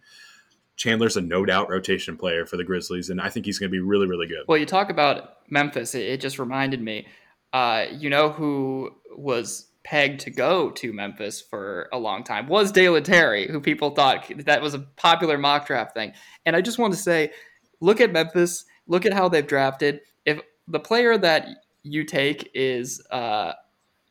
Chandler's 0.77 1.17
a 1.17 1.21
no 1.21 1.45
doubt 1.45 1.69
rotation 1.69 2.17
player 2.17 2.47
for 2.47 2.57
the 2.57 2.65
Grizzlies, 2.65 3.11
and 3.11 3.21
I 3.21 3.29
think 3.29 3.45
he's 3.45 3.59
going 3.59 3.69
to 3.69 3.73
be 3.73 3.81
really, 3.81 4.07
really 4.07 4.27
good. 4.27 4.45
Well, 4.49 4.57
you 4.57 4.65
talk 4.65 4.89
about 4.89 5.51
Memphis, 5.51 5.95
it, 5.95 6.21
just 6.21 6.39
reminded 6.39 6.81
me. 6.81 7.07
Uh, 7.53 7.87
you 7.93 8.09
know 8.09 8.31
who 8.31 8.91
was 9.15 9.67
pegged 9.83 10.21
to 10.21 10.31
go 10.31 10.71
to 10.71 10.93
Memphis 10.93 11.41
for 11.41 11.89
a 11.93 11.99
long 11.99 12.23
time 12.23 12.47
was 12.47 12.71
Dalen 12.71 13.03
Terry, 13.03 13.49
who 13.49 13.61
people 13.61 13.91
thought 13.91 14.25
that 14.45 14.63
was 14.63 14.73
a 14.75 14.79
popular 14.79 15.37
mock 15.37 15.67
draft 15.67 15.95
thing. 15.95 16.13
And 16.47 16.55
I 16.55 16.61
just 16.61 16.79
want 16.79 16.95
to 16.95 16.99
say, 16.99 17.33
look 17.81 18.01
at 18.01 18.13
Memphis 18.13 18.65
look 18.91 19.07
at 19.07 19.15
how 19.15 19.29
they've 19.29 19.47
drafted. 19.47 20.01
If 20.27 20.41
the 20.69 20.81
player 20.81 21.17
that 21.17 21.49
you 21.83 22.05
take 22.05 22.51
is 22.53 23.01
uh, 23.11 23.53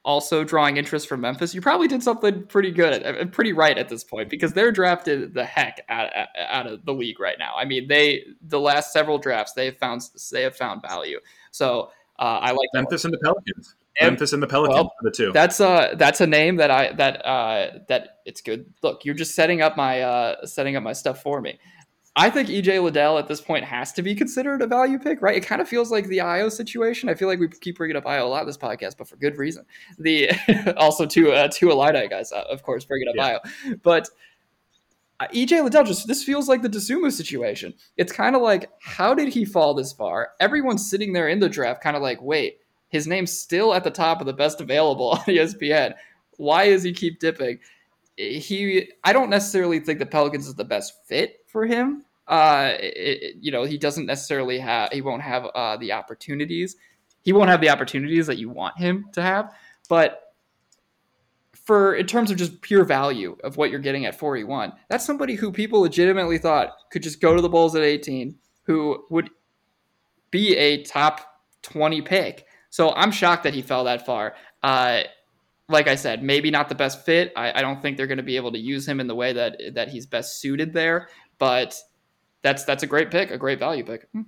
also 0.04 0.44
drawing 0.44 0.78
interest 0.78 1.08
from 1.08 1.22
Memphis, 1.22 1.54
you 1.54 1.62
probably 1.62 1.88
did 1.88 2.02
something 2.02 2.46
pretty 2.48 2.72
good, 2.72 3.06
uh, 3.06 3.26
pretty 3.26 3.54
right 3.54 3.78
at 3.78 3.90
this 3.90 4.04
point 4.04 4.30
because 4.30 4.54
they're 4.54 4.72
drafted 4.72 5.34
the 5.34 5.46
heck 5.46 5.82
out, 5.90 6.10
out 6.38 6.66
of 6.66 6.86
the 6.86 6.94
league 6.94 7.20
right 7.20 7.38
now. 7.38 7.54
I 7.56 7.66
mean, 7.66 7.88
they 7.88 8.24
the 8.42 8.60
last 8.60 8.94
several 8.94 9.18
drafts 9.18 9.52
they 9.54 9.66
have 9.66 9.78
found 9.78 10.02
they 10.32 10.44
have 10.44 10.56
found 10.56 10.82
value. 10.82 11.20
So 11.52 11.92
uh, 12.18 12.40
I 12.42 12.52
like 12.52 12.70
Memphis 12.74 13.04
and 13.04 13.14
the 13.14 13.20
Pelicans. 13.20 13.76
And, 14.00 14.12
Memphis 14.12 14.32
and 14.32 14.42
the 14.42 14.48
Pelicans 14.48 14.76
well, 14.76 14.94
the 15.02 15.12
two. 15.12 15.32
That's 15.34 15.60
a 15.60 15.94
that's 15.98 16.22
a 16.22 16.28
name 16.28 16.56
that 16.56 16.72
I 16.72 16.94
that 16.94 17.26
uh, 17.26 17.80
that 17.90 18.20
it's 18.26 18.40
good. 18.40 18.74
Look, 18.82 19.04
you're 19.04 19.16
just 19.16 19.36
setting 19.36 19.62
up 19.62 19.76
my 19.76 20.02
uh, 20.02 20.46
setting 20.46 20.78
up 20.78 20.84
my 20.84 20.94
stuff 20.94 21.22
for 21.22 21.42
me. 21.42 21.60
I 22.20 22.30
think 22.30 22.49
EJ 22.49 22.84
Liddell 22.84 23.17
at 23.17 23.30
this 23.30 23.39
point 23.39 23.63
has 23.63 23.93
to 23.93 24.01
be 24.01 24.13
considered 24.13 24.61
a 24.61 24.67
value 24.67 24.99
pick, 24.99 25.22
right? 25.22 25.38
It 25.38 25.45
kind 25.45 25.61
of 25.61 25.70
feels 25.70 25.89
like 25.89 26.05
the 26.07 26.17
Ayo 26.17 26.51
situation. 26.51 27.07
I 27.07 27.13
feel 27.13 27.30
like 27.30 27.39
we 27.39 27.47
keep 27.47 27.78
bringing 27.78 27.95
up 27.95 28.03
Ayo 28.03 28.24
a 28.24 28.26
lot 28.26 28.41
in 28.41 28.47
this 28.47 28.57
podcast, 28.57 28.97
but 28.97 29.07
for 29.07 29.15
good 29.15 29.38
reason. 29.38 29.65
The 29.97 30.30
also 30.78 31.05
to 31.05 31.32
uh, 31.32 31.47
two 31.47 31.72
Illini 31.72 32.09
guys, 32.09 32.34
uh, 32.34 32.43
of 32.51 32.61
course, 32.61 32.84
bringing 32.84 33.07
up 33.07 33.15
yeah. 33.15 33.39
Ayo, 33.39 33.82
but 33.84 34.09
uh, 35.22 35.28
EJ 35.34 35.63
Liddell 35.63 35.86
just 35.86 36.09
this 36.09 36.22
feels 36.22 36.49
like 36.49 36.61
the 36.61 36.67
Dosunmu 36.67 37.09
situation. 37.09 37.74
It's 37.95 38.11
kind 38.11 38.36
of 38.36 38.41
like 38.41 38.70
how 38.82 39.13
did 39.13 39.30
he 39.30 39.45
fall 39.45 39.74
this 39.74 39.93
far? 39.93 40.32
Everyone's 40.41 40.89
sitting 40.89 41.13
there 41.13 41.30
in 41.30 41.39
the 41.39 41.47
draft, 41.47 41.82
kind 41.82 41.95
of 41.95 42.01
like, 42.01 42.22
wait, 42.22 42.57
his 42.89 43.07
name's 43.07 43.32
still 43.32 43.74
at 43.74 43.86
the 43.86 43.91
top 43.91 44.20
of 44.20 44.28
the 44.28 44.34
best 44.34 44.59
available 44.59 45.07
on 45.11 45.20
ESPN. 45.20 45.93
Why 46.36 46.70
does 46.70 46.84
he 46.84 46.91
keep 46.91 47.22
dipping? 47.22 47.59
He, 48.17 48.91
I 49.05 49.13
don't 49.13 49.30
necessarily 49.30 49.80
think 49.80 49.99
the 49.99 50.05
Pelicans 50.05 50.49
is 50.49 50.55
the 50.55 50.65
best 50.65 51.07
fit 51.07 51.45
for 51.47 51.65
him 51.65 52.03
uh, 52.30 52.74
it, 52.80 53.38
you 53.42 53.52
know, 53.52 53.64
he 53.64 53.78
doesn't 53.78 54.06
necessarily 54.06 54.60
have, 54.60 54.92
he 54.92 55.02
won't 55.02 55.24
have 55.24 55.46
uh, 55.56 55.78
the 55.78 55.92
opportunities. 55.92 56.76
He 57.22 57.34
won't 57.34 57.50
have 57.50 57.60
the 57.60 57.70
opportunities 57.70 58.28
that 58.28 58.38
you 58.38 58.50
want 58.50 58.78
him 58.78 59.08
to 59.14 59.22
have. 59.22 59.52
But 59.90 60.22
for, 61.54 61.96
in 61.96 62.06
terms 62.06 62.32
of 62.32 62.38
just 62.38 62.62
pure 62.62 62.86
value 62.86 63.36
of 63.44 63.58
what 63.58 63.72
you're 63.72 63.80
getting 63.80 64.06
at 64.06 64.18
41, 64.18 64.74
that's 64.90 65.06
somebody 65.06 65.34
who 65.34 65.52
people 65.52 65.82
legitimately 65.82 66.38
thought 66.38 66.74
could 66.92 67.04
just 67.04 67.20
go 67.20 67.36
to 67.36 67.42
the 67.42 67.50
Bulls 67.50 67.76
at 67.76 67.82
18, 67.82 68.38
who 68.64 69.04
would 69.10 69.32
be 70.32 70.56
a 70.56 70.84
top 70.84 71.22
20 71.64 72.02
pick. 72.04 72.46
So 72.70 72.94
I'm 72.94 73.12
shocked 73.12 73.44
that 73.44 73.56
he 73.56 73.64
fell 73.64 73.86
that 73.86 74.06
far. 74.06 74.36
Uh, 74.62 75.02
like 75.68 75.88
I 75.88 75.96
said, 75.96 76.24
maybe 76.24 76.52
not 76.52 76.70
the 76.70 76.76
best 76.76 77.06
fit. 77.06 77.32
I, 77.36 77.60
I 77.60 77.62
don't 77.62 77.82
think 77.82 77.98
they're 77.98 78.08
going 78.08 78.18
to 78.18 78.24
be 78.24 78.36
able 78.36 78.52
to 78.52 78.60
use 78.60 78.88
him 78.88 79.00
in 79.00 79.08
the 79.08 79.16
way 79.16 79.34
that 79.34 79.60
that 79.74 79.90
he's 79.90 80.06
best 80.06 80.40
suited 80.40 80.74
there. 80.74 81.10
But 81.38 81.80
that's 82.42 82.64
that's 82.64 82.84
a 82.84 82.88
great 82.88 83.12
pick, 83.12 83.32
a 83.32 83.38
great 83.38 83.60
value 83.60 83.84
pick. 83.84 84.08
Hmm. 84.14 84.22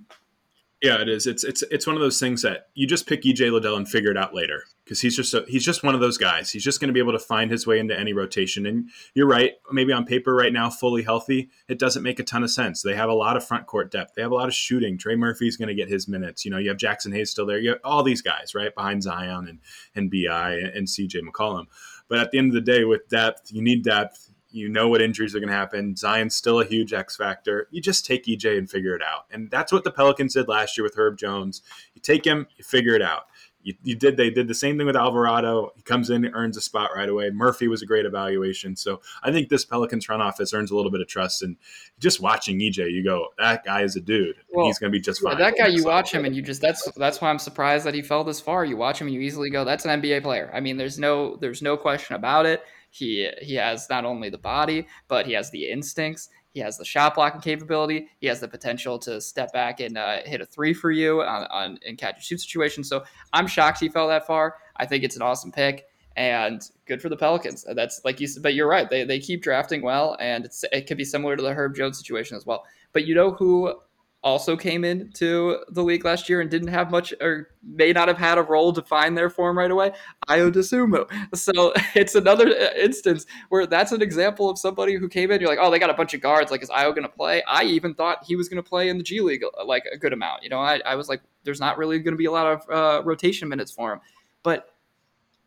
Yeah, 0.82 1.00
it 1.00 1.08
is. 1.08 1.28
It's 1.28 1.44
it's 1.44 1.62
it's 1.70 1.86
one 1.86 1.94
of 1.94 2.02
those 2.02 2.18
things 2.18 2.42
that 2.42 2.66
you 2.74 2.88
just 2.88 3.06
pick 3.06 3.22
EJ 3.22 3.52
Liddell 3.52 3.76
and 3.76 3.88
figure 3.88 4.10
it 4.10 4.16
out 4.16 4.34
later 4.34 4.64
because 4.84 5.00
he's 5.00 5.14
just 5.14 5.32
a, 5.32 5.44
he's 5.46 5.64
just 5.64 5.84
one 5.84 5.94
of 5.94 6.00
those 6.00 6.18
guys. 6.18 6.50
He's 6.50 6.64
just 6.64 6.80
going 6.80 6.88
to 6.88 6.92
be 6.92 6.98
able 6.98 7.12
to 7.12 7.20
find 7.20 7.52
his 7.52 7.68
way 7.68 7.78
into 7.78 7.96
any 7.96 8.12
rotation. 8.12 8.66
And 8.66 8.90
you're 9.14 9.28
right. 9.28 9.52
Maybe 9.70 9.92
on 9.92 10.04
paper 10.04 10.34
right 10.34 10.52
now, 10.52 10.70
fully 10.70 11.04
healthy, 11.04 11.50
it 11.68 11.78
doesn't 11.78 12.02
make 12.02 12.18
a 12.18 12.24
ton 12.24 12.42
of 12.42 12.50
sense. 12.50 12.82
They 12.82 12.96
have 12.96 13.08
a 13.08 13.14
lot 13.14 13.36
of 13.36 13.46
front 13.46 13.66
court 13.66 13.92
depth. 13.92 14.14
They 14.16 14.22
have 14.22 14.32
a 14.32 14.34
lot 14.34 14.48
of 14.48 14.54
shooting. 14.54 14.98
Trey 14.98 15.14
Murphy's 15.14 15.56
going 15.56 15.68
to 15.68 15.74
get 15.74 15.88
his 15.88 16.08
minutes. 16.08 16.44
You 16.44 16.50
know, 16.50 16.58
you 16.58 16.68
have 16.70 16.78
Jaxson 16.78 17.14
Hayes 17.14 17.30
still 17.30 17.46
there. 17.46 17.60
You 17.60 17.70
have 17.70 17.80
all 17.84 18.02
these 18.02 18.20
guys 18.20 18.52
right 18.52 18.74
behind 18.74 19.04
Zion 19.04 19.46
and 19.46 19.60
and 19.94 20.10
Bi 20.10 20.54
and 20.74 20.88
CJ 20.88 21.20
McCollum. 21.20 21.66
But 22.08 22.18
at 22.18 22.32
the 22.32 22.38
end 22.38 22.48
of 22.48 22.54
the 22.54 22.72
day, 22.72 22.82
with 22.84 23.08
depth, 23.08 23.52
you 23.52 23.62
need 23.62 23.84
depth 23.84 24.31
you 24.52 24.68
know 24.68 24.88
what 24.88 25.02
injuries 25.02 25.34
are 25.34 25.40
going 25.40 25.48
to 25.48 25.54
happen. 25.54 25.96
Zion's 25.96 26.34
still 26.34 26.60
a 26.60 26.64
huge 26.64 26.92
X 26.92 27.16
factor. 27.16 27.68
You 27.70 27.80
just 27.80 28.04
take 28.04 28.26
EJ 28.26 28.58
and 28.58 28.70
figure 28.70 28.94
it 28.94 29.02
out. 29.02 29.26
And 29.30 29.50
that's 29.50 29.72
what 29.72 29.84
the 29.84 29.90
Pelicans 29.90 30.34
did 30.34 30.48
last 30.48 30.76
year 30.76 30.84
with 30.84 30.94
Herb 30.96 31.16
Jones. 31.16 31.62
You 31.94 32.02
take 32.02 32.24
him, 32.24 32.46
you 32.56 32.64
figure 32.64 32.94
it 32.94 33.02
out. 33.02 33.26
You, 33.64 33.74
you, 33.84 33.94
did 33.94 34.16
they 34.16 34.28
did 34.28 34.48
the 34.48 34.54
same 34.54 34.76
thing 34.76 34.86
with 34.86 34.96
Alvarado. 34.96 35.72
He 35.76 35.82
comes 35.82 36.10
in, 36.10 36.26
earns 36.26 36.56
a 36.56 36.60
spot 36.60 36.90
right 36.96 37.08
away. 37.08 37.30
Murphy 37.30 37.68
was 37.68 37.80
a 37.80 37.86
great 37.86 38.04
evaluation. 38.04 38.74
So 38.74 39.00
I 39.22 39.30
think 39.30 39.48
this 39.48 39.64
Pelicans 39.64 40.04
front 40.04 40.20
office 40.20 40.52
earns 40.52 40.72
a 40.72 40.76
little 40.76 40.90
bit 40.90 41.00
of 41.00 41.06
trust. 41.06 41.42
And 41.42 41.56
just 42.00 42.20
watching 42.20 42.58
EJ, 42.58 42.90
you 42.90 43.04
go, 43.04 43.28
that 43.38 43.64
guy 43.64 43.82
is 43.82 43.94
a 43.94 44.00
dude. 44.00 44.34
Well, 44.50 44.66
he's 44.66 44.80
going 44.80 44.90
to 44.90 44.96
be 44.96 45.00
just 45.00 45.22
fine. 45.22 45.38
Yeah, 45.38 45.50
that 45.50 45.54
guy, 45.56 45.68
you 45.68 45.84
watch 45.84 46.12
him 46.12 46.24
and 46.24 46.34
you 46.34 46.42
just 46.42 46.60
that's 46.60 46.90
that's 46.96 47.20
why 47.20 47.30
I'm 47.30 47.38
surprised 47.38 47.86
that 47.86 47.94
he 47.94 48.02
fell 48.02 48.24
this 48.24 48.40
far. 48.40 48.64
You 48.64 48.76
watch 48.76 49.00
him 49.00 49.06
and 49.06 49.14
you 49.14 49.20
easily 49.20 49.48
go, 49.48 49.64
that's 49.64 49.84
an 49.84 50.02
NBA 50.02 50.22
player. 50.24 50.50
I 50.52 50.58
mean, 50.58 50.76
there's 50.76 50.98
no 50.98 51.36
there's 51.36 51.62
no 51.62 51.76
question 51.76 52.16
about 52.16 52.46
it. 52.46 52.64
He 52.92 53.28
he 53.40 53.54
has 53.54 53.88
not 53.88 54.04
only 54.04 54.28
the 54.28 54.38
body, 54.38 54.86
but 55.08 55.26
he 55.26 55.32
has 55.32 55.50
the 55.50 55.70
instincts. 55.70 56.28
He 56.52 56.60
has 56.60 56.76
the 56.76 56.84
shot 56.84 57.14
blocking 57.14 57.40
capability. 57.40 58.08
He 58.20 58.26
has 58.26 58.38
the 58.38 58.48
potential 58.48 58.98
to 59.00 59.18
step 59.20 59.50
back 59.54 59.80
and 59.80 59.96
uh, 59.96 60.18
hit 60.26 60.42
a 60.42 60.46
three 60.46 60.74
for 60.74 60.90
you 60.90 61.22
on, 61.22 61.46
on 61.46 61.78
in 61.80 61.96
catch 61.96 62.16
and 62.16 62.22
shoot 62.22 62.42
situations. 62.42 62.90
So 62.90 63.04
I'm 63.32 63.46
shocked 63.46 63.80
he 63.80 63.88
fell 63.88 64.08
that 64.08 64.26
far. 64.26 64.56
I 64.76 64.84
think 64.84 65.04
it's 65.04 65.16
an 65.16 65.22
awesome 65.22 65.50
pick 65.50 65.86
and 66.16 66.62
good 66.84 67.00
for 67.00 67.08
the 67.08 67.16
Pelicans. 67.16 67.64
That's 67.74 68.02
like 68.04 68.20
you 68.20 68.26
said, 68.26 68.42
but 68.42 68.52
you're 68.52 68.68
right. 68.68 68.90
They, 68.90 69.04
they 69.04 69.18
keep 69.18 69.42
drafting 69.42 69.80
well, 69.80 70.18
and 70.20 70.46
it 70.70 70.86
could 70.86 70.98
be 70.98 71.04
similar 71.04 71.34
to 71.34 71.42
the 71.42 71.54
Herb 71.54 71.74
Jones 71.74 71.96
situation 71.96 72.36
as 72.36 72.44
well. 72.44 72.64
But 72.92 73.06
you 73.06 73.14
know 73.14 73.30
who 73.30 73.74
also 74.22 74.56
came 74.56 74.84
into 74.84 75.58
the 75.68 75.82
league 75.82 76.04
last 76.04 76.28
year 76.28 76.40
and 76.40 76.48
didn't 76.48 76.68
have 76.68 76.90
much 76.90 77.12
or 77.20 77.48
may 77.62 77.92
not 77.92 78.06
have 78.06 78.18
had 78.18 78.38
a 78.38 78.42
role 78.42 78.72
to 78.72 78.82
find 78.82 79.18
their 79.18 79.28
form 79.28 79.58
right 79.58 79.70
away, 79.70 79.92
Ayo 80.28 80.50
Dosunmu. 80.52 81.36
So 81.36 81.72
it's 81.94 82.14
another 82.14 82.48
instance 82.48 83.26
where 83.48 83.66
that's 83.66 83.92
an 83.92 84.00
example 84.00 84.48
of 84.48 84.58
somebody 84.58 84.94
who 84.94 85.08
came 85.08 85.30
in, 85.30 85.40
you're 85.40 85.50
like, 85.50 85.58
oh, 85.60 85.70
they 85.70 85.78
got 85.78 85.90
a 85.90 85.94
bunch 85.94 86.14
of 86.14 86.20
guards. 86.20 86.50
Like, 86.50 86.62
is 86.62 86.70
Ayo 86.70 86.90
going 86.90 87.02
to 87.02 87.08
play? 87.08 87.42
I 87.48 87.64
even 87.64 87.94
thought 87.94 88.24
he 88.24 88.36
was 88.36 88.48
going 88.48 88.62
to 88.62 88.68
play 88.68 88.88
in 88.88 88.98
the 88.98 89.04
G 89.04 89.20
League 89.20 89.42
like 89.66 89.84
a 89.92 89.98
good 89.98 90.12
amount. 90.12 90.44
You 90.44 90.50
know, 90.50 90.60
I, 90.60 90.80
I 90.86 90.94
was 90.94 91.08
like, 91.08 91.22
there's 91.44 91.60
not 91.60 91.76
really 91.76 91.98
going 91.98 92.14
to 92.14 92.18
be 92.18 92.26
a 92.26 92.32
lot 92.32 92.46
of 92.46 92.70
uh, 92.70 93.02
rotation 93.04 93.48
minutes 93.48 93.72
for 93.72 93.92
him. 93.92 94.00
But 94.44 94.68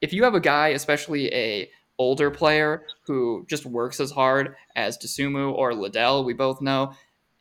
if 0.01 0.11
you 0.11 0.23
have 0.25 0.35
a 0.35 0.41
guy, 0.41 0.69
especially 0.69 1.33
a 1.33 1.69
older 1.97 2.29
player 2.29 2.83
who 3.07 3.45
just 3.49 3.65
works 3.65 3.99
as 3.99 4.11
hard 4.11 4.55
as 4.75 4.97
Dosunmu 4.97 5.53
or 5.53 5.73
Liddell, 5.73 6.25
we 6.25 6.33
both 6.33 6.61
know 6.61 6.93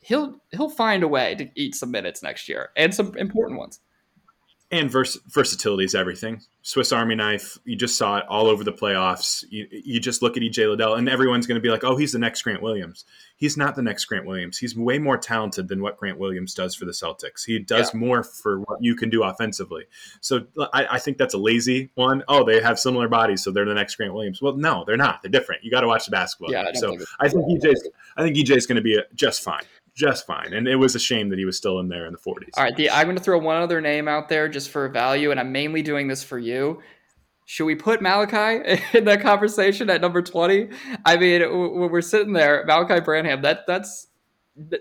he'll 0.05 0.36
he'll 0.52 0.70
find 0.70 1.02
a 1.02 1.09
way 1.09 1.35
to 1.35 1.48
eat 1.55 1.74
some 1.74 1.90
minutes 1.90 2.22
next 2.22 2.48
year 2.48 2.70
and 2.76 2.94
some 2.94 3.16
important 3.16 3.59
ones 3.59 3.81
and 4.74 4.90
vers- 4.90 5.18
versatility 5.28 5.85
is 5.85 5.94
everything. 5.94 6.40
Swiss 6.62 6.90
Army 6.90 7.14
knife. 7.14 7.59
You 7.64 7.76
just 7.76 7.97
saw 7.97 8.18
it 8.18 8.24
all 8.28 8.47
over 8.48 8.64
the 8.64 8.72
playoffs. 8.72 9.44
You, 9.48 9.68
you 9.70 10.01
just 10.01 10.20
look 10.20 10.36
at 10.36 10.43
EJ 10.43 10.68
Liddell, 10.68 10.94
and 10.94 11.09
everyone's 11.09 11.47
going 11.47 11.56
to 11.56 11.60
be 11.60 11.68
like, 11.68 11.85
"Oh, 11.85 11.97
he's 11.97 12.12
the 12.12 12.18
next 12.18 12.43
Grant 12.43 12.60
Williams." 12.60 13.05
He's 13.36 13.56
not 13.56 13.76
the 13.76 13.82
next 13.82 14.06
Grant 14.06 14.26
Williams. 14.26 14.59
He's 14.59 14.74
way 14.74 14.98
more 14.98 15.16
talented 15.16 15.68
than 15.68 15.81
what 15.81 15.97
Grant 15.98 16.18
Williams 16.18 16.55
does 16.55 16.74
for 16.74 16.86
the 16.86 16.93
Celtics. 16.93 17.44
He 17.44 17.59
does 17.60 17.93
yeah. 17.93 18.01
more 18.01 18.24
for 18.24 18.60
what 18.60 18.82
you 18.82 18.97
can 18.97 19.10
do 19.10 19.22
offensively. 19.22 19.85
So 20.20 20.47
I, 20.72 20.86
I, 20.93 20.98
think 20.98 21.18
that's 21.18 21.35
a 21.35 21.39
lazy 21.39 21.90
one. 21.94 22.24
Oh, 22.26 22.44
they 22.44 22.60
have 22.60 22.78
similar 22.78 23.09
bodies, 23.09 23.44
so 23.44 23.51
they're 23.51 23.66
the 23.66 23.74
next 23.74 23.97
Grant 23.97 24.14
Williams. 24.14 24.40
Well, 24.43 24.56
no, 24.56 24.85
they're 24.86 24.97
not. 24.97 25.22
They're 25.22 25.31
different. 25.31 25.62
You 25.62 25.70
got 25.70 25.82
to 25.82 25.89
watch 25.89 26.06
the 26.06 26.10
basketball. 26.10 26.51
Yeah, 26.51 26.64
I 26.68 26.72
so 26.72 26.90
think 26.90 27.02
I 27.20 27.28
think 27.28 27.44
EJ's. 27.62 27.89
I 28.16 28.22
think 28.22 28.36
EJ's 28.36 28.66
going 28.66 28.76
to 28.76 28.82
be 28.82 28.97
a, 28.97 29.02
just 29.14 29.43
fine 29.43 29.64
just 29.95 30.27
fine. 30.27 30.53
And 30.53 30.66
it 30.66 30.77
was 30.77 30.95
a 30.95 30.99
shame 30.99 31.29
that 31.31 31.39
he 31.39 31.45
was 31.45 31.57
still 31.57 31.79
in 31.79 31.89
there 31.89 32.07
in 32.07 32.12
the 32.12 32.19
40s. 32.19 32.51
All 32.57 32.65
right, 32.65 32.77
the, 32.77 32.91
I'm 32.91 33.07
going 33.07 33.16
to 33.16 33.23
throw 33.23 33.39
one 33.39 33.57
other 33.57 33.81
name 33.81 34.09
out 34.09 34.29
there 34.29 34.49
just 34.49 34.71
for 34.71 34.89
value, 34.89 35.31
and 35.31 35.39
I'm 35.39 35.53
mainly 35.53 35.83
doing 35.83 36.09
this 36.09 36.23
for 36.23 36.39
you. 36.39 36.83
Should 37.47 37.66
we 37.66 37.75
put 37.75 38.01
Malaki 38.01 38.81
in 38.95 39.05
that 39.05 39.21
conversation 39.21 39.91
at 39.91 40.01
number 40.01 40.23
20? 40.23 40.69
I 41.05 41.16
mean, 41.16 41.43
when 41.43 41.91
we're 41.91 42.01
sitting 42.01 42.33
there, 42.33 42.66
Malaki 42.66 43.05
Branham, 43.05 43.43
that 43.43 43.66
that's 43.66 44.09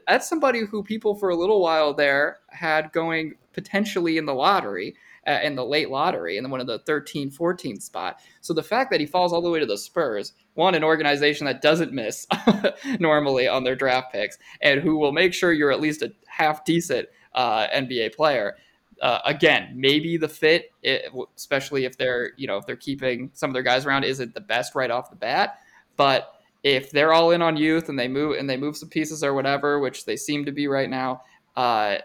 that's 0.08 0.30
somebody 0.30 0.66
who 0.66 0.84
people 0.84 1.16
for 1.16 1.30
a 1.30 1.36
little 1.36 1.60
while 1.60 1.94
there 1.94 2.38
had 2.50 2.92
going 2.92 3.34
potentially 3.54 4.18
in 4.18 4.26
the 4.26 4.34
lottery 4.34 4.96
uh, 5.28 5.40
in 5.44 5.56
the 5.56 5.66
late 5.66 5.90
lottery 5.90 6.38
in 6.38 6.50
one 6.50 6.60
of 6.60 6.68
the 6.68 6.80
13 6.80 7.32
14 7.32 7.80
spot 7.80 8.20
so 8.42 8.54
the 8.54 8.64
fact 8.64 8.92
that 8.92 9.00
he 9.00 9.06
falls 9.06 9.34
all 9.34 9.42
the 9.42 9.50
way 9.50 9.60
to 9.60 9.66
the 9.66 9.78
spurs 9.78 10.34
one 10.54 10.76
an 10.76 10.84
organization 10.84 11.46
that 11.46 11.62
doesn't 11.62 11.94
miss 11.94 12.28
normally 13.00 13.48
on 13.48 13.64
their 13.64 13.76
draft 13.76 14.12
picks 14.12 14.38
and 14.62 14.82
who 14.82 14.98
will 14.98 15.12
make 15.12 15.34
sure 15.34 15.54
you're 15.54 15.72
at 15.72 15.82
least 15.82 16.02
a 16.02 16.12
half 16.28 16.66
decent 16.66 17.08
uh, 17.34 17.68
nba 17.68 18.14
player 18.16 18.56
uh, 19.02 19.20
again, 19.26 19.74
maybe 19.76 20.16
the 20.16 20.30
fit, 20.30 20.72
it, 20.82 21.12
especially 21.36 21.84
if 21.84 21.98
they're 21.98 22.32
you 22.38 22.48
know 22.48 22.56
if 22.56 22.66
they're 22.66 22.78
keeping 22.78 23.30
some 23.34 23.50
of 23.50 23.54
their 23.54 23.62
guys 23.62 23.86
around, 23.86 24.06
isn't 24.06 24.34
the 24.34 24.40
best 24.40 24.76
right 24.76 24.90
off 24.90 25.10
the 25.10 25.16
bat. 25.16 25.60
But 25.98 26.34
if 26.64 26.92
they're 26.92 27.14
all 27.14 27.32
in 27.32 27.42
on 27.42 27.58
youth 27.58 27.90
and 27.90 28.00
they 28.00 28.08
move 28.08 28.38
and 28.38 28.50
they 28.50 28.56
move 28.56 28.78
some 28.78 28.90
pieces 28.90 29.22
or 29.22 29.34
whatever, 29.34 29.80
which 29.80 30.06
they 30.06 30.16
seem 30.16 30.46
to 30.46 30.54
be 30.54 30.68
right 30.68 30.90
now, 30.90 31.22
uh, 31.56 31.98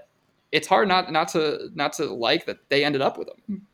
it's 0.52 0.66
hard 0.66 0.88
not 0.88 1.12
not 1.12 1.28
to 1.28 1.70
not 1.74 1.92
to 1.94 2.06
like 2.06 2.46
that 2.46 2.68
they 2.68 2.84
ended 2.84 3.02
up 3.02 3.18
with 3.18 3.28
him. 3.28 3.66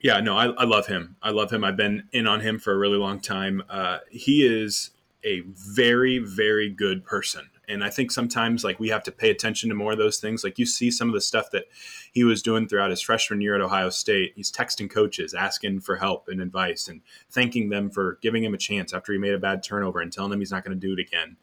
Yeah, 0.00 0.20
no, 0.20 0.36
I, 0.36 0.46
I 0.46 0.64
love 0.64 0.86
him. 0.86 1.16
I 1.22 1.30
love 1.30 1.50
him. 1.50 1.64
I've 1.64 1.76
been 1.76 2.04
in 2.12 2.28
on 2.28 2.40
him 2.40 2.58
for 2.60 2.72
a 2.72 2.78
really 2.78 2.98
long 2.98 3.20
time. 3.20 3.62
Uh, 3.68 3.98
he 4.10 4.46
is 4.46 4.90
a 5.24 5.40
very, 5.40 6.18
very 6.18 6.70
good 6.70 7.04
person. 7.04 7.50
And 7.68 7.84
I 7.84 7.90
think 7.90 8.10
sometimes 8.12 8.64
like 8.64 8.80
we 8.80 8.88
have 8.88 9.02
to 9.02 9.12
pay 9.12 9.30
attention 9.30 9.68
to 9.68 9.74
more 9.74 9.92
of 9.92 9.98
those 9.98 10.18
things. 10.18 10.42
Like 10.42 10.58
you 10.58 10.64
see 10.64 10.90
some 10.90 11.08
of 11.08 11.14
the 11.14 11.20
stuff 11.20 11.50
that 11.50 11.64
he 12.12 12.24
was 12.24 12.42
doing 12.42 12.66
throughout 12.66 12.90
his 12.90 13.02
freshman 13.02 13.40
year 13.40 13.56
at 13.56 13.60
Ohio 13.60 13.90
State. 13.90 14.32
He's 14.36 14.50
texting 14.50 14.88
coaches, 14.88 15.34
asking 15.34 15.80
for 15.80 15.96
help 15.96 16.28
and 16.28 16.40
advice 16.40 16.88
and 16.88 17.02
thanking 17.28 17.68
them 17.68 17.90
for 17.90 18.18
giving 18.22 18.42
him 18.42 18.54
a 18.54 18.58
chance 18.58 18.94
after 18.94 19.12
he 19.12 19.18
made 19.18 19.34
a 19.34 19.38
bad 19.38 19.62
turnover 19.62 20.00
and 20.00 20.12
telling 20.12 20.30
them 20.30 20.40
he's 20.40 20.52
not 20.52 20.64
going 20.64 20.78
to 20.78 20.86
do 20.86 20.94
it 20.94 21.00
again. 21.00 21.36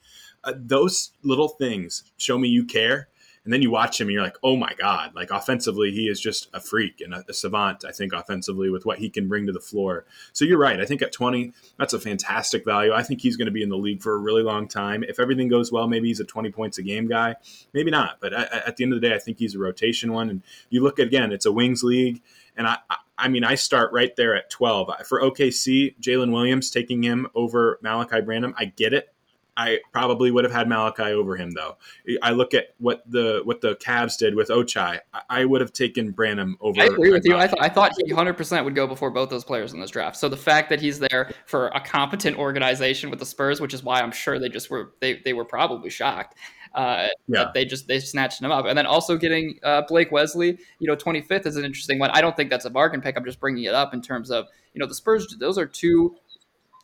Uh, 0.43 0.53
those 0.55 1.11
little 1.23 1.49
things 1.49 2.11
show 2.17 2.37
me 2.37 2.47
you 2.47 2.65
care 2.65 3.09
and 3.45 3.53
then 3.53 3.61
you 3.61 3.71
watch 3.71 4.01
him 4.01 4.07
and 4.07 4.13
you're 4.13 4.23
like, 4.23 4.37
oh 4.43 4.57
my 4.57 4.73
God, 4.77 5.13
like 5.15 5.29
offensively, 5.31 5.91
he 5.91 6.09
is 6.09 6.19
just 6.19 6.49
a 6.53 6.59
freak 6.59 6.99
and 6.99 7.13
a, 7.13 7.23
a, 7.29 7.33
savant, 7.33 7.85
I 7.85 7.91
think, 7.91 8.11
offensively 8.11 8.71
with 8.71 8.85
what 8.85 8.97
he 8.97 9.09
can 9.09 9.27
bring 9.27 9.45
to 9.45 9.53
the 9.53 9.59
floor. 9.59 10.05
So 10.33 10.45
you're 10.45 10.57
right. 10.57 10.81
I 10.81 10.85
think 10.85 11.03
at 11.03 11.11
20, 11.11 11.53
that's 11.77 11.93
a 11.93 11.99
fantastic 11.99 12.65
value. 12.65 12.91
I 12.91 13.03
think 13.03 13.21
he's 13.21 13.37
going 13.37 13.45
to 13.45 13.51
be 13.51 13.61
in 13.61 13.69
the 13.69 13.77
league 13.77 14.01
for 14.01 14.13
a 14.13 14.17
really 14.17 14.41
long 14.41 14.67
time. 14.67 15.03
If 15.03 15.19
everything 15.19 15.47
goes 15.47 15.71
well, 15.71 15.87
maybe 15.87 16.07
he's 16.07 16.19
a 16.19 16.25
20 16.25 16.51
points 16.51 16.79
a 16.79 16.83
game 16.83 17.07
guy, 17.07 17.35
maybe 17.71 17.91
not. 17.91 18.19
But 18.19 18.33
at, 18.33 18.51
at 18.51 18.77
the 18.77 18.83
end 18.83 18.93
of 18.93 18.99
the 18.99 19.07
day, 19.07 19.15
I 19.15 19.19
think 19.19 19.37
he's 19.37 19.53
a 19.53 19.59
rotation 19.59 20.11
one. 20.11 20.29
And 20.29 20.41
you 20.71 20.81
look 20.81 20.99
at, 20.99 21.05
again, 21.05 21.31
it's 21.31 21.45
a 21.45 21.51
wings 21.51 21.83
league. 21.83 22.23
And 22.57 22.67
I, 22.67 22.77
I 23.17 23.27
mean, 23.27 23.43
I 23.43 23.55
start 23.55 23.93
right 23.93 24.15
there 24.15 24.35
at 24.35 24.49
12. 24.49 24.89
For 25.05 25.21
OKC, 25.21 25.95
Jalen 25.99 26.33
Williams 26.33 26.71
taking 26.71 27.03
him 27.03 27.27
over 27.35 27.79
Malaki 27.83 28.25
Branham, 28.25 28.55
I 28.57 28.65
get 28.65 28.93
it. 28.93 29.13
I 29.57 29.79
probably 29.91 30.31
would 30.31 30.43
have 30.43 30.53
had 30.53 30.67
Malaki 30.67 31.11
over 31.11 31.37
him 31.37 31.51
though. 31.51 31.77
I 32.21 32.31
look 32.31 32.53
at 32.53 32.75
what 32.77 33.03
the 33.09 33.41
what 33.45 33.61
the 33.61 33.75
Cavs 33.75 34.17
did 34.17 34.35
with 34.35 34.49
Ochai. 34.49 34.99
I 35.29 35.45
would 35.45 35.61
have 35.61 35.71
taken 35.71 36.11
Branham 36.11 36.57
over. 36.59 36.81
I 36.81 36.85
agree 36.85 37.11
with 37.11 37.25
you. 37.25 37.37
I, 37.37 37.47
th- 37.47 37.57
I 37.61 37.69
thought 37.69 37.93
he 37.97 38.11
100 38.11 38.33
percent 38.33 38.65
would 38.65 38.75
go 38.75 38.85
before 38.85 39.11
both 39.11 39.29
those 39.29 39.45
players 39.45 39.73
in 39.73 39.79
this 39.79 39.91
draft. 39.91 40.17
So 40.17 40.27
the 40.27 40.37
fact 40.37 40.69
that 40.69 40.81
he's 40.81 40.99
there 40.99 41.31
for 41.45 41.67
a 41.69 41.79
competent 41.79 42.37
organization 42.37 43.09
with 43.09 43.19
the 43.19 43.25
Spurs, 43.25 43.61
which 43.61 43.73
is 43.73 43.83
why 43.83 44.01
I'm 44.01 44.11
sure 44.11 44.39
they 44.39 44.49
just 44.49 44.69
were 44.69 44.93
they 44.99 45.21
they 45.23 45.33
were 45.33 45.45
probably 45.45 45.89
shocked. 45.89 46.35
Uh, 46.73 47.07
yeah. 47.29 47.51
they 47.53 47.63
just 47.63 47.87
they 47.87 47.99
snatched 47.99 48.41
him 48.41 48.51
up, 48.51 48.65
and 48.65 48.77
then 48.77 48.85
also 48.85 49.17
getting 49.17 49.57
uh, 49.63 49.83
Blake 49.87 50.11
Wesley, 50.11 50.57
you 50.79 50.87
know, 50.87 50.95
25th 50.95 51.45
is 51.45 51.55
an 51.55 51.63
interesting 51.63 51.99
one. 51.99 52.09
I 52.11 52.19
don't 52.19 52.35
think 52.35 52.49
that's 52.49 52.65
a 52.65 52.69
bargain 52.69 52.99
pick. 52.99 53.15
I'm 53.15 53.23
just 53.23 53.39
bringing 53.39 53.63
it 53.63 53.73
up 53.73 53.93
in 53.93 54.01
terms 54.01 54.29
of 54.29 54.47
you 54.73 54.81
know 54.81 54.85
the 54.85 54.93
Spurs. 54.93 55.33
Those 55.39 55.57
are 55.57 55.65
two 55.65 56.17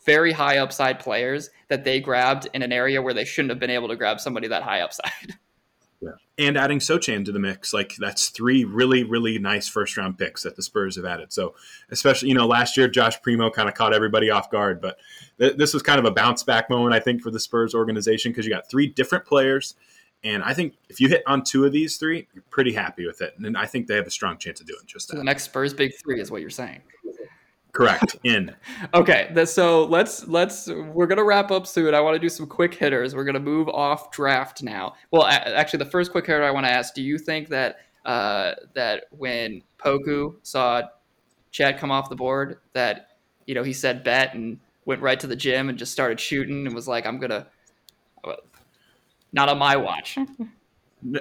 very 0.05 0.31
high 0.31 0.57
upside 0.57 0.99
players 0.99 1.49
that 1.67 1.83
they 1.83 1.99
grabbed 1.99 2.47
in 2.53 2.61
an 2.61 2.71
area 2.71 3.01
where 3.01 3.13
they 3.13 3.25
shouldn't 3.25 3.51
have 3.51 3.59
been 3.59 3.69
able 3.69 3.87
to 3.87 3.95
grab 3.95 4.19
somebody 4.19 4.47
that 4.47 4.63
high 4.63 4.81
upside. 4.81 5.11
Yeah. 6.01 6.13
And 6.39 6.57
adding 6.57 6.79
Sochan 6.79 7.23
to 7.25 7.31
the 7.31 7.39
mix, 7.39 7.73
like 7.73 7.95
that's 7.99 8.29
three 8.29 8.63
really, 8.63 9.03
really 9.03 9.37
nice 9.37 9.67
first 9.67 9.95
round 9.95 10.17
picks 10.17 10.41
that 10.43 10.55
the 10.55 10.63
Spurs 10.63 10.95
have 10.95 11.05
added. 11.05 11.31
So, 11.31 11.53
especially, 11.91 12.29
you 12.29 12.33
know, 12.33 12.47
last 12.47 12.75
year, 12.75 12.87
Josh 12.87 13.21
Primo 13.21 13.51
kind 13.51 13.69
of 13.69 13.75
caught 13.75 13.93
everybody 13.93 14.31
off 14.31 14.49
guard, 14.49 14.81
but 14.81 14.97
th- 15.39 15.57
this 15.57 15.73
was 15.75 15.83
kind 15.83 15.99
of 15.99 16.05
a 16.05 16.11
bounce 16.11 16.41
back 16.41 16.71
moment, 16.71 16.95
I 16.95 16.99
think, 16.99 17.21
for 17.21 17.29
the 17.29 17.39
Spurs 17.39 17.75
organization 17.75 18.31
because 18.31 18.45
you 18.45 18.51
got 18.51 18.67
three 18.67 18.87
different 18.87 19.25
players. 19.25 19.75
And 20.23 20.43
I 20.43 20.53
think 20.53 20.75
if 20.89 20.99
you 20.99 21.07
hit 21.07 21.21
on 21.27 21.43
two 21.43 21.65
of 21.65 21.71
these 21.71 21.97
three, 21.97 22.27
you're 22.33 22.43
pretty 22.49 22.73
happy 22.73 23.05
with 23.05 23.21
it. 23.21 23.35
And 23.37 23.55
I 23.57 23.65
think 23.65 23.87
they 23.87 23.95
have 23.95 24.07
a 24.07 24.11
strong 24.11 24.37
chance 24.37 24.59
of 24.59 24.67
doing 24.67 24.81
just 24.85 25.07
that. 25.07 25.13
So 25.13 25.17
the 25.17 25.23
next 25.23 25.43
Spurs 25.43 25.73
big 25.73 25.93
three 26.01 26.19
is 26.19 26.31
what 26.31 26.41
you're 26.41 26.49
saying. 26.49 26.81
Correct. 27.73 28.17
In. 28.23 28.53
okay, 28.93 29.31
so 29.45 29.85
let's 29.85 30.27
let's 30.27 30.67
we're 30.67 31.07
gonna 31.07 31.23
wrap 31.23 31.51
up 31.51 31.65
soon. 31.65 31.93
I 31.93 32.01
want 32.01 32.15
to 32.15 32.19
do 32.19 32.29
some 32.29 32.47
quick 32.47 32.73
hitters. 32.73 33.15
We're 33.15 33.23
gonna 33.23 33.39
move 33.39 33.69
off 33.69 34.11
draft 34.11 34.61
now. 34.61 34.95
Well, 35.11 35.25
actually, 35.25 35.79
the 35.79 35.89
first 35.89 36.11
quick 36.11 36.25
hitter 36.25 36.43
I 36.43 36.51
want 36.51 36.65
to 36.65 36.71
ask: 36.71 36.93
Do 36.93 37.01
you 37.01 37.17
think 37.17 37.49
that 37.49 37.77
uh, 38.05 38.53
that 38.73 39.05
when 39.11 39.63
Poku 39.77 40.35
saw 40.43 40.83
Chet 41.51 41.77
come 41.77 41.91
off 41.91 42.09
the 42.09 42.15
board, 42.15 42.59
that 42.73 43.17
you 43.45 43.55
know 43.55 43.63
he 43.63 43.73
said 43.73 44.03
bet 44.03 44.33
and 44.33 44.59
went 44.85 45.01
right 45.01 45.19
to 45.19 45.27
the 45.27 45.35
gym 45.35 45.69
and 45.69 45.77
just 45.77 45.91
started 45.91 46.19
shooting 46.19 46.65
and 46.65 46.75
was 46.75 46.87
like, 46.87 47.05
"I'm 47.05 47.19
gonna." 47.19 47.47
Not 49.33 49.47
on 49.47 49.57
my 49.59 49.77
watch. 49.77 50.17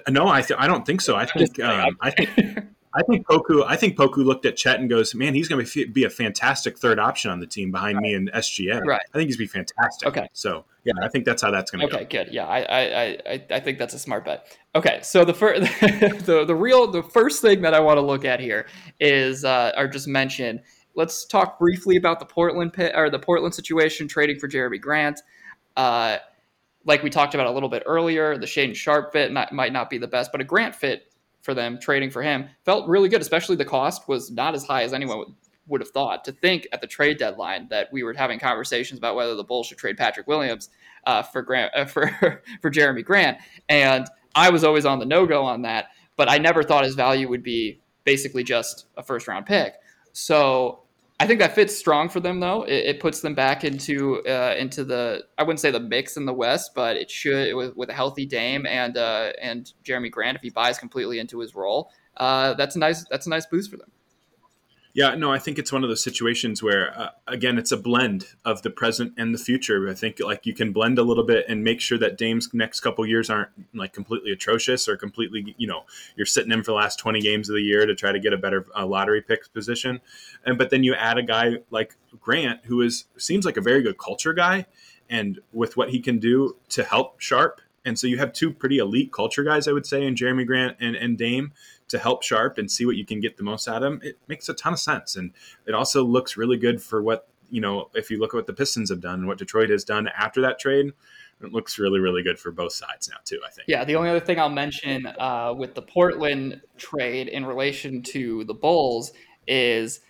No, 0.09 0.29
I 0.29 0.43
th- 0.43 0.59
I 0.59 0.67
don't 0.67 0.85
think 0.85 1.01
so. 1.01 1.17
I 1.17 1.27
think 1.27 1.61
um, 1.61 1.97
I 2.01 2.11
think 2.11 2.31
I 2.93 3.03
think 3.03 3.27
Poku. 3.27 3.65
I 3.67 3.77
think 3.77 3.97
Poku 3.97 4.25
looked 4.25 4.45
at 4.47 4.57
Chet 4.57 4.81
and 4.81 4.91
goes, 4.91 5.15
"Man, 5.15 5.35
he's 5.35 5.49
going 5.49 5.65
to 5.65 5.87
be 5.87 6.05
a 6.05 6.11
fantastic 6.11 6.79
third 6.79 6.99
option 6.99 7.31
on 7.31 7.39
the 7.39 7.47
team 7.47 7.71
behind 7.71 7.97
right. 7.97 8.03
me 8.03 8.15
and 8.15 8.33
SGA. 8.33 8.85
Right. 8.85 9.01
I 9.15 9.19
think 9.19 9.29
he's 9.29 9.37
going 9.37 9.49
to 9.49 9.53
be 9.53 9.59
fantastic. 9.59 10.09
Okay. 10.09 10.29
So 10.33 10.65
yeah, 10.85 10.95
I 11.03 11.09
think 11.09 11.25
that's 11.25 11.43
how 11.43 11.51
that's 11.51 11.71
going 11.71 11.81
to 11.81 11.87
okay, 11.87 12.05
go. 12.05 12.05
Okay, 12.05 12.25
good. 12.25 12.35
Yeah, 12.35 12.47
I, 12.47 12.61
I, 12.62 13.19
I, 13.27 13.47
I 13.51 13.61
think 13.61 13.79
that's 13.79 13.95
a 13.95 13.99
smart 13.99 14.25
bet. 14.25 14.57
Okay, 14.75 15.01
so 15.03 15.25
the 15.25 15.35
first, 15.35 15.62
the 16.27 16.45
the 16.47 16.55
real, 16.55 16.91
the 16.91 17.03
first 17.03 17.43
thing 17.43 17.62
that 17.62 17.75
I 17.75 17.81
want 17.81 17.99
to 17.99 18.03
look 18.03 18.25
at 18.25 18.41
here 18.41 18.67
is, 18.99 19.45
uh, 19.45 19.73
or 19.77 19.87
just 19.89 20.09
mention. 20.09 20.61
Let's 20.97 21.25
talk 21.25 21.61
briefly 21.61 21.97
about 21.97 22.19
the 22.19 22.27
Portland 22.27 22.73
pit 22.73 22.93
or 22.97 23.11
the 23.11 23.19
Portland 23.19 23.55
situation 23.55 24.09
trading 24.09 24.41
for 24.41 24.49
Jerami 24.49 24.81
Grant. 24.81 25.21
Uh, 25.77 26.19
like 26.85 27.05
we 27.05 27.11
talked 27.11 27.35
about 27.35 27.47
a 27.47 27.53
little 27.53 27.69
bit 27.69 27.85
earlier, 27.87 28.37
the 28.37 28.47
Shaedon 28.47 28.75
Sharpe 28.75 29.12
fit 29.12 29.33
might 29.33 29.73
not 29.73 29.89
be 29.89 29.99
the 29.99 30.09
best, 30.09 30.33
but 30.33 30.41
a 30.41 30.45
Grant 30.45 30.75
fit 30.75 31.10
for 31.43 31.55
them 31.55 31.79
trading 31.81 32.11
for 32.11 32.23
him 32.23 32.49
felt 32.65 32.89
really 32.89 33.09
good, 33.09 33.21
especially 33.21 33.57
the 33.57 33.65
cost 33.65 34.09
was 34.09 34.31
not 34.31 34.55
as 34.55 34.65
high 34.65 34.83
as 34.83 34.93
anyone 34.93 35.35
would, 35.67 35.81
have 35.81 35.91
thought. 35.91 36.25
To 36.25 36.33
think 36.33 36.67
at 36.73 36.81
the 36.81 36.87
trade 36.87 37.19
deadline 37.19 37.69
that 37.71 37.93
we 37.93 38.03
were 38.03 38.12
having 38.12 38.39
conversations 38.39 38.99
about 38.99 39.15
whether 39.15 39.35
the 39.35 39.45
Bulls 39.45 39.67
should 39.67 39.79
trade 39.79 39.97
Patrick 39.97 40.27
Williams 40.27 40.69
uh, 41.07 41.23
for 41.23 41.43
Grant 41.43 41.73
uh, 41.75 41.85
for 41.85 42.09
for 42.62 42.71
Jerami 42.71 43.05
Grant, 43.05 43.39
and 43.69 44.07
I 44.35 44.51
was 44.51 44.65
always 44.65 44.85
on 44.85 44.99
the 44.99 45.07
no 45.07 45.27
go 45.27 45.45
on 45.45 45.62
that, 45.62 45.89
but 46.17 46.31
I 46.31 46.39
never 46.39 46.62
thought 46.62 46.85
his 46.85 46.95
value 46.95 47.29
would 47.29 47.43
be 47.43 47.81
basically 48.05 48.45
just 48.45 48.87
a 48.97 49.03
first 49.03 49.29
round 49.29 49.47
pick. 49.47 49.75
So 50.12 50.81
I 51.21 51.27
think 51.27 51.39
that 51.41 51.55
fits 51.55 51.77
strong 51.77 52.09
for 52.09 52.19
them, 52.19 52.41
though. 52.41 52.63
It, 52.63 52.87
it 52.87 53.01
puts 53.01 53.21
them 53.21 53.35
back 53.35 53.63
into 53.63 54.27
uh, 54.27 54.55
into 54.59 54.85
the 54.85 55.23
I 55.37 55.43
wouldn't 55.43 55.61
say 55.61 55.71
the 55.71 55.79
mix 55.79 56.17
in 56.17 56.25
the 56.25 56.33
West, 56.33 56.71
but 56.75 56.97
it 56.97 57.11
should 57.11 57.55
with, 57.55 57.77
with 57.77 57.91
a 57.91 57.93
healthy 57.93 58.25
Dame 58.25 58.65
and 58.65 58.97
uh, 58.97 59.33
and 59.41 59.71
Jerami 59.85 60.11
Grant 60.11 60.37
if 60.37 60.43
he 60.43 60.49
buys 60.49 60.79
completely 60.79 61.19
into 61.19 61.39
his 61.39 61.55
role. 61.55 61.93
Uh, 62.17 62.55
that's 62.55 62.75
a 62.75 62.79
nice 62.79 63.05
that's 63.11 63.27
a 63.27 63.31
nice 63.31 63.45
boost 63.45 63.71
for 63.71 63.77
them. 63.77 63.93
Yeah, 64.93 65.15
no, 65.15 65.31
I 65.31 65.39
think 65.39 65.59
it's 65.59 65.73
one 65.73 65.85
of 65.85 65.89
those 65.89 66.03
situations 66.03 66.65
where, 66.65 66.99
uh, 66.99 67.11
again, 67.29 67.59
it's 67.59 67.71
a 67.71 67.77
blend 67.77 68.27
of 68.45 68.62
the 68.62 68.71
present 68.71 69.12
and 69.17 69.33
the 69.33 69.39
future. 69.39 69.89
I 69.89 69.95
think 69.95 70.19
like 70.19 70.47
you 70.47 70.55
can 70.55 70.73
blend 70.73 70.99
a 70.99 71.05
little 71.05 71.23
bit 71.25 71.45
and 71.49 71.62
make 71.62 71.81
sure 71.81 71.97
that 71.99 72.19
Dame's 72.19 72.53
next 72.53 72.81
couple 72.81 73.07
years 73.07 73.31
aren't 73.31 73.51
like 73.73 73.93
completely 73.93 74.33
atrocious 74.33 74.89
or 74.89 74.97
completely, 74.97 75.55
you 75.59 75.69
know, 75.69 75.85
you're 76.17 76.27
sitting 76.27 76.51
in 76.51 76.65
for 76.65 76.73
the 76.73 76.77
last 76.77 76.99
20 76.99 77.21
games 77.21 77.49
of 77.49 77.55
the 77.55 77.62
year 77.62 77.87
to 77.87 77.95
try 77.95 78.11
to 78.11 78.19
get 78.19 78.33
a 78.33 78.37
better 78.37 78.67
uh, 78.77 78.85
lottery 78.85 79.23
pick 79.23 79.53
position. 79.53 80.01
And 80.45 80.59
but 80.59 80.71
then 80.71 80.83
you 80.83 80.95
add 80.95 81.19
a 81.19 81.23
guy 81.23 81.59
like 81.71 81.97
Grant, 82.21 82.65
who 82.65 82.81
is 82.83 83.05
seems 83.17 83.45
like 83.47 83.57
a 83.57 83.62
very 83.62 83.83
good 83.83 83.97
culture 83.97 84.33
guy, 84.33 84.67
and 85.09 85.39
with 85.53 85.77
what 85.77 85.91
he 85.91 86.01
can 86.01 86.19
do 86.19 86.57
to 86.71 86.83
help 86.83 87.21
Sharpe. 87.21 87.61
And 87.85 87.99
so 87.99 88.07
you 88.07 88.19
have 88.19 88.33
two 88.33 88.53
pretty 88.53 88.79
elite 88.79 89.12
culture 89.12 89.43
guys, 89.43 89.67
I 89.67 89.73
would 89.73 89.87
say, 89.87 90.05
in 90.05 90.15
Jerami 90.15 90.47
Grant 90.47 90.77
and, 90.81 90.95
and 90.97 91.17
Dame 91.17 91.53
to 91.91 91.99
help 91.99 92.23
Sharpe 92.23 92.59
and 92.59 92.71
see 92.71 92.87
what 92.87 92.97
you 92.97 93.05
can 93.05 93.21
get 93.21 93.37
the 93.37 93.43
most 93.43 93.69
out 93.69 93.83
of 93.83 93.93
him, 93.93 94.01
it 94.03 94.19
makes 94.29 94.49
a 94.49 94.55
ton 94.55 94.73
of 94.73 94.81
sense. 94.81 95.17
And 95.17 95.33
it 95.67 95.75
also 95.75 96.03
looks 96.03 96.37
really 96.37 96.57
good 96.57 96.83
for 96.83 97.03
what, 97.03 97.29
you 97.51 97.61
know, 97.61 97.91
if 97.95 98.11
you 98.11 98.19
look 98.19 98.35
at 98.35 98.37
what 98.37 98.47
the 98.47 98.53
Pistons 98.53 98.91
have 98.91 99.01
done 99.01 99.21
and 99.21 99.29
what 99.29 99.39
Detroit 99.39 99.71
has 99.71 99.85
done 99.85 100.09
after 100.17 100.41
that 100.43 100.59
trade, 100.59 100.93
it 101.43 101.53
looks 101.53 101.79
really, 101.79 102.01
really 102.01 102.23
good 102.23 102.39
for 102.39 102.53
both 102.53 102.73
sides 102.73 103.09
now, 103.09 103.17
too, 103.25 103.41
I 103.47 103.51
think. 103.51 103.67
Yeah. 103.69 103.85
The 103.85 103.97
only 103.97 104.11
other 104.11 104.21
thing 104.21 104.39
I'll 104.39 104.49
mention 104.49 105.07
uh, 105.07 105.55
with 105.57 105.75
the 105.75 105.83
Portland 105.83 106.61
trade 106.77 107.29
in 107.29 107.45
relation 107.47 108.03
to 108.03 108.45
the 108.45 108.55
Bulls 108.55 109.12
is 109.47 110.01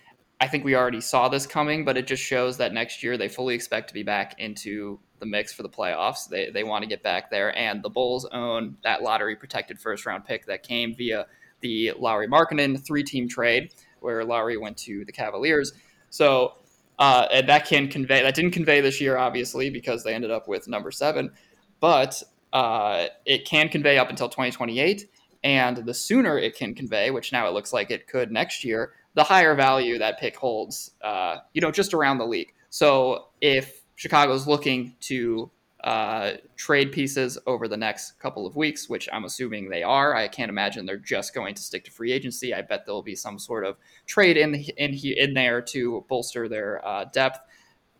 I 0.41 0.47
think 0.47 0.65
we 0.65 0.75
already 0.75 1.01
saw 1.01 1.29
this 1.29 1.45
coming, 1.45 1.85
but 1.85 1.97
it 1.97 2.07
just 2.07 2.23
shows 2.23 2.57
that 2.57 2.73
next 2.73 3.03
year 3.03 3.15
they 3.15 3.29
fully 3.29 3.53
expect 3.53 3.89
to 3.89 3.93
be 3.93 4.01
back 4.01 4.39
into 4.39 4.99
the 5.19 5.25
mix 5.27 5.53
for 5.53 5.61
the 5.61 5.69
playoffs. 5.69 6.27
They, 6.27 6.49
they 6.49 6.63
want 6.63 6.81
to 6.81 6.89
get 6.89 7.03
back 7.03 7.29
there. 7.29 7.55
And 7.55 7.83
the 7.83 7.91
Bulls 7.91 8.25
own 8.25 8.75
that 8.83 9.03
lottery 9.03 9.35
protected 9.35 9.79
first 9.79 10.05
round 10.05 10.25
pick 10.25 10.47
that 10.47 10.63
came 10.63 10.95
via 10.95 11.27
the 11.61 11.93
Lauri 11.97 12.27
Markkanen 12.27 12.83
three 12.83 13.03
team 13.03 13.27
trade 13.27 13.73
where 13.99 14.23
Lauri 14.25 14.57
went 14.57 14.77
to 14.77 15.05
the 15.05 15.11
Cavaliers. 15.11 15.73
So 16.09 16.53
uh, 16.99 17.27
and 17.31 17.49
that 17.49 17.65
can 17.65 17.87
convey 17.87 18.21
that 18.21 18.35
didn't 18.35 18.51
convey 18.51 18.81
this 18.81 19.01
year 19.01 19.17
obviously 19.17 19.69
because 19.69 20.03
they 20.03 20.13
ended 20.13 20.31
up 20.31 20.47
with 20.47 20.67
number 20.67 20.91
seven, 20.91 21.31
but 21.79 22.21
uh, 22.53 23.07
it 23.25 23.45
can 23.45 23.69
convey 23.69 23.97
up 23.97 24.09
until 24.09 24.29
2028. 24.29 25.09
And 25.43 25.77
the 25.77 25.93
sooner 25.93 26.37
it 26.37 26.55
can 26.55 26.75
convey, 26.75 27.09
which 27.09 27.31
now 27.31 27.47
it 27.47 27.53
looks 27.53 27.73
like 27.73 27.89
it 27.89 28.07
could 28.07 28.31
next 28.31 28.63
year, 28.63 28.93
the 29.15 29.23
higher 29.23 29.55
value 29.55 29.97
that 29.97 30.19
pick 30.19 30.35
holds, 30.35 30.91
uh, 31.03 31.37
you 31.53 31.61
know, 31.61 31.71
just 31.71 31.93
around 31.93 32.19
the 32.19 32.27
league. 32.27 32.53
So 32.69 33.29
if 33.41 33.81
Chicago's 33.95 34.47
looking 34.47 34.95
to 35.01 35.49
uh, 35.83 36.33
trade 36.55 36.91
pieces 36.91 37.37
over 37.47 37.67
the 37.67 37.77
next 37.77 38.19
couple 38.19 38.45
of 38.45 38.55
weeks, 38.55 38.87
which 38.87 39.09
I'm 39.11 39.23
assuming 39.23 39.69
they 39.69 39.83
are. 39.83 40.15
I 40.15 40.27
can't 40.27 40.49
imagine 40.49 40.85
they're 40.85 40.97
just 40.97 41.33
going 41.33 41.55
to 41.55 41.61
stick 41.61 41.85
to 41.85 41.91
free 41.91 42.11
agency. 42.11 42.53
I 42.53 42.61
bet 42.61 42.85
there'll 42.85 43.01
be 43.01 43.15
some 43.15 43.39
sort 43.39 43.65
of 43.65 43.77
trade 44.05 44.37
in 44.37 44.55
in 44.55 44.93
in 44.93 45.33
there 45.33 45.61
to 45.61 46.05
bolster 46.07 46.47
their 46.47 46.85
uh, 46.85 47.05
depth. 47.05 47.39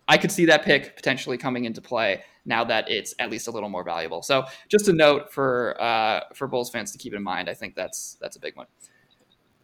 I 0.08 0.18
could 0.18 0.32
see 0.32 0.46
that 0.46 0.64
pick 0.64 0.96
potentially 0.96 1.38
coming 1.38 1.66
into 1.66 1.82
play 1.82 2.24
now 2.46 2.64
that 2.66 2.90
it's 2.90 3.14
at 3.20 3.30
least 3.32 3.48
a 3.48 3.52
little 3.52 3.70
more 3.70 3.84
valuable. 3.84 4.22
So 4.22 4.46
just 4.68 4.88
a 4.88 4.94
note 4.94 5.32
for 5.32 5.82
uh, 5.82 6.22
for 6.34 6.48
Bulls 6.48 6.70
fans 6.70 6.92
to 6.92 6.98
keep 6.98 7.14
in 7.14 7.24
mind. 7.24 7.50
I 7.50 7.54
think 7.54 7.76
that's 7.76 8.18
that's 8.22 8.36
a 8.36 8.40
big 8.40 8.56
one. 8.56 8.68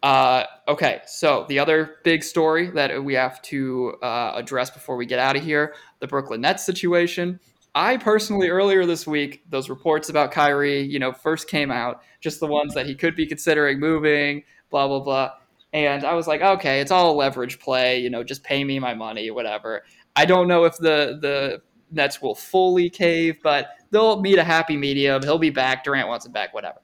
Uh, 0.03 0.43
okay, 0.67 1.01
so 1.07 1.45
the 1.49 1.59
other 1.59 1.97
big 2.03 2.23
story 2.23 2.69
that 2.69 3.03
we 3.03 3.15
have 3.15 3.41
to 3.41 3.95
uh, 4.03 4.33
address 4.35 4.69
before 4.69 4.95
we 4.95 5.05
get 5.05 5.19
out 5.19 5.35
of 5.35 5.43
here 5.43 5.73
the 5.99 6.07
Brooklyn 6.07 6.41
Nets 6.41 6.65
situation. 6.65 7.39
I 7.77 7.97
personally 7.97 8.49
earlier 8.49 8.87
this 8.87 9.05
week, 9.05 9.43
those 9.51 9.69
reports 9.69 10.09
about 10.09 10.31
Kyrie, 10.31 10.81
you 10.81 10.97
know, 10.97 11.11
first 11.11 11.47
came 11.47 11.69
out, 11.69 12.01
just 12.21 12.39
the 12.39 12.47
ones 12.47 12.73
that 12.73 12.87
he 12.87 12.95
could 12.95 13.15
be 13.15 13.27
considering 13.27 13.79
moving, 13.79 14.43
blah 14.71 14.87
blah 14.87 14.99
blah. 14.99 15.33
And 15.73 16.03
I 16.03 16.15
was 16.15 16.25
like, 16.25 16.41
okay, 16.41 16.81
it's 16.81 16.89
all 16.89 17.15
leverage 17.15 17.59
play, 17.59 17.99
you 17.99 18.09
know, 18.09 18.23
just 18.23 18.43
pay 18.43 18.63
me 18.63 18.79
my 18.79 18.95
money, 18.95 19.29
whatever. 19.29 19.83
I 20.15 20.25
don't 20.25 20.47
know 20.47 20.63
if 20.63 20.75
the 20.77 21.19
the 21.21 21.61
Nets 21.91 22.19
will 22.19 22.33
fully 22.33 22.89
cave, 22.89 23.37
but 23.43 23.67
they'll 23.91 24.21
meet 24.21 24.39
a 24.39 24.43
happy 24.43 24.75
medium. 24.75 25.21
He'll 25.21 25.37
be 25.37 25.51
back. 25.51 25.83
Durant 25.83 26.07
wants 26.07 26.25
him 26.25 26.31
back, 26.31 26.55
whatever. 26.55 26.81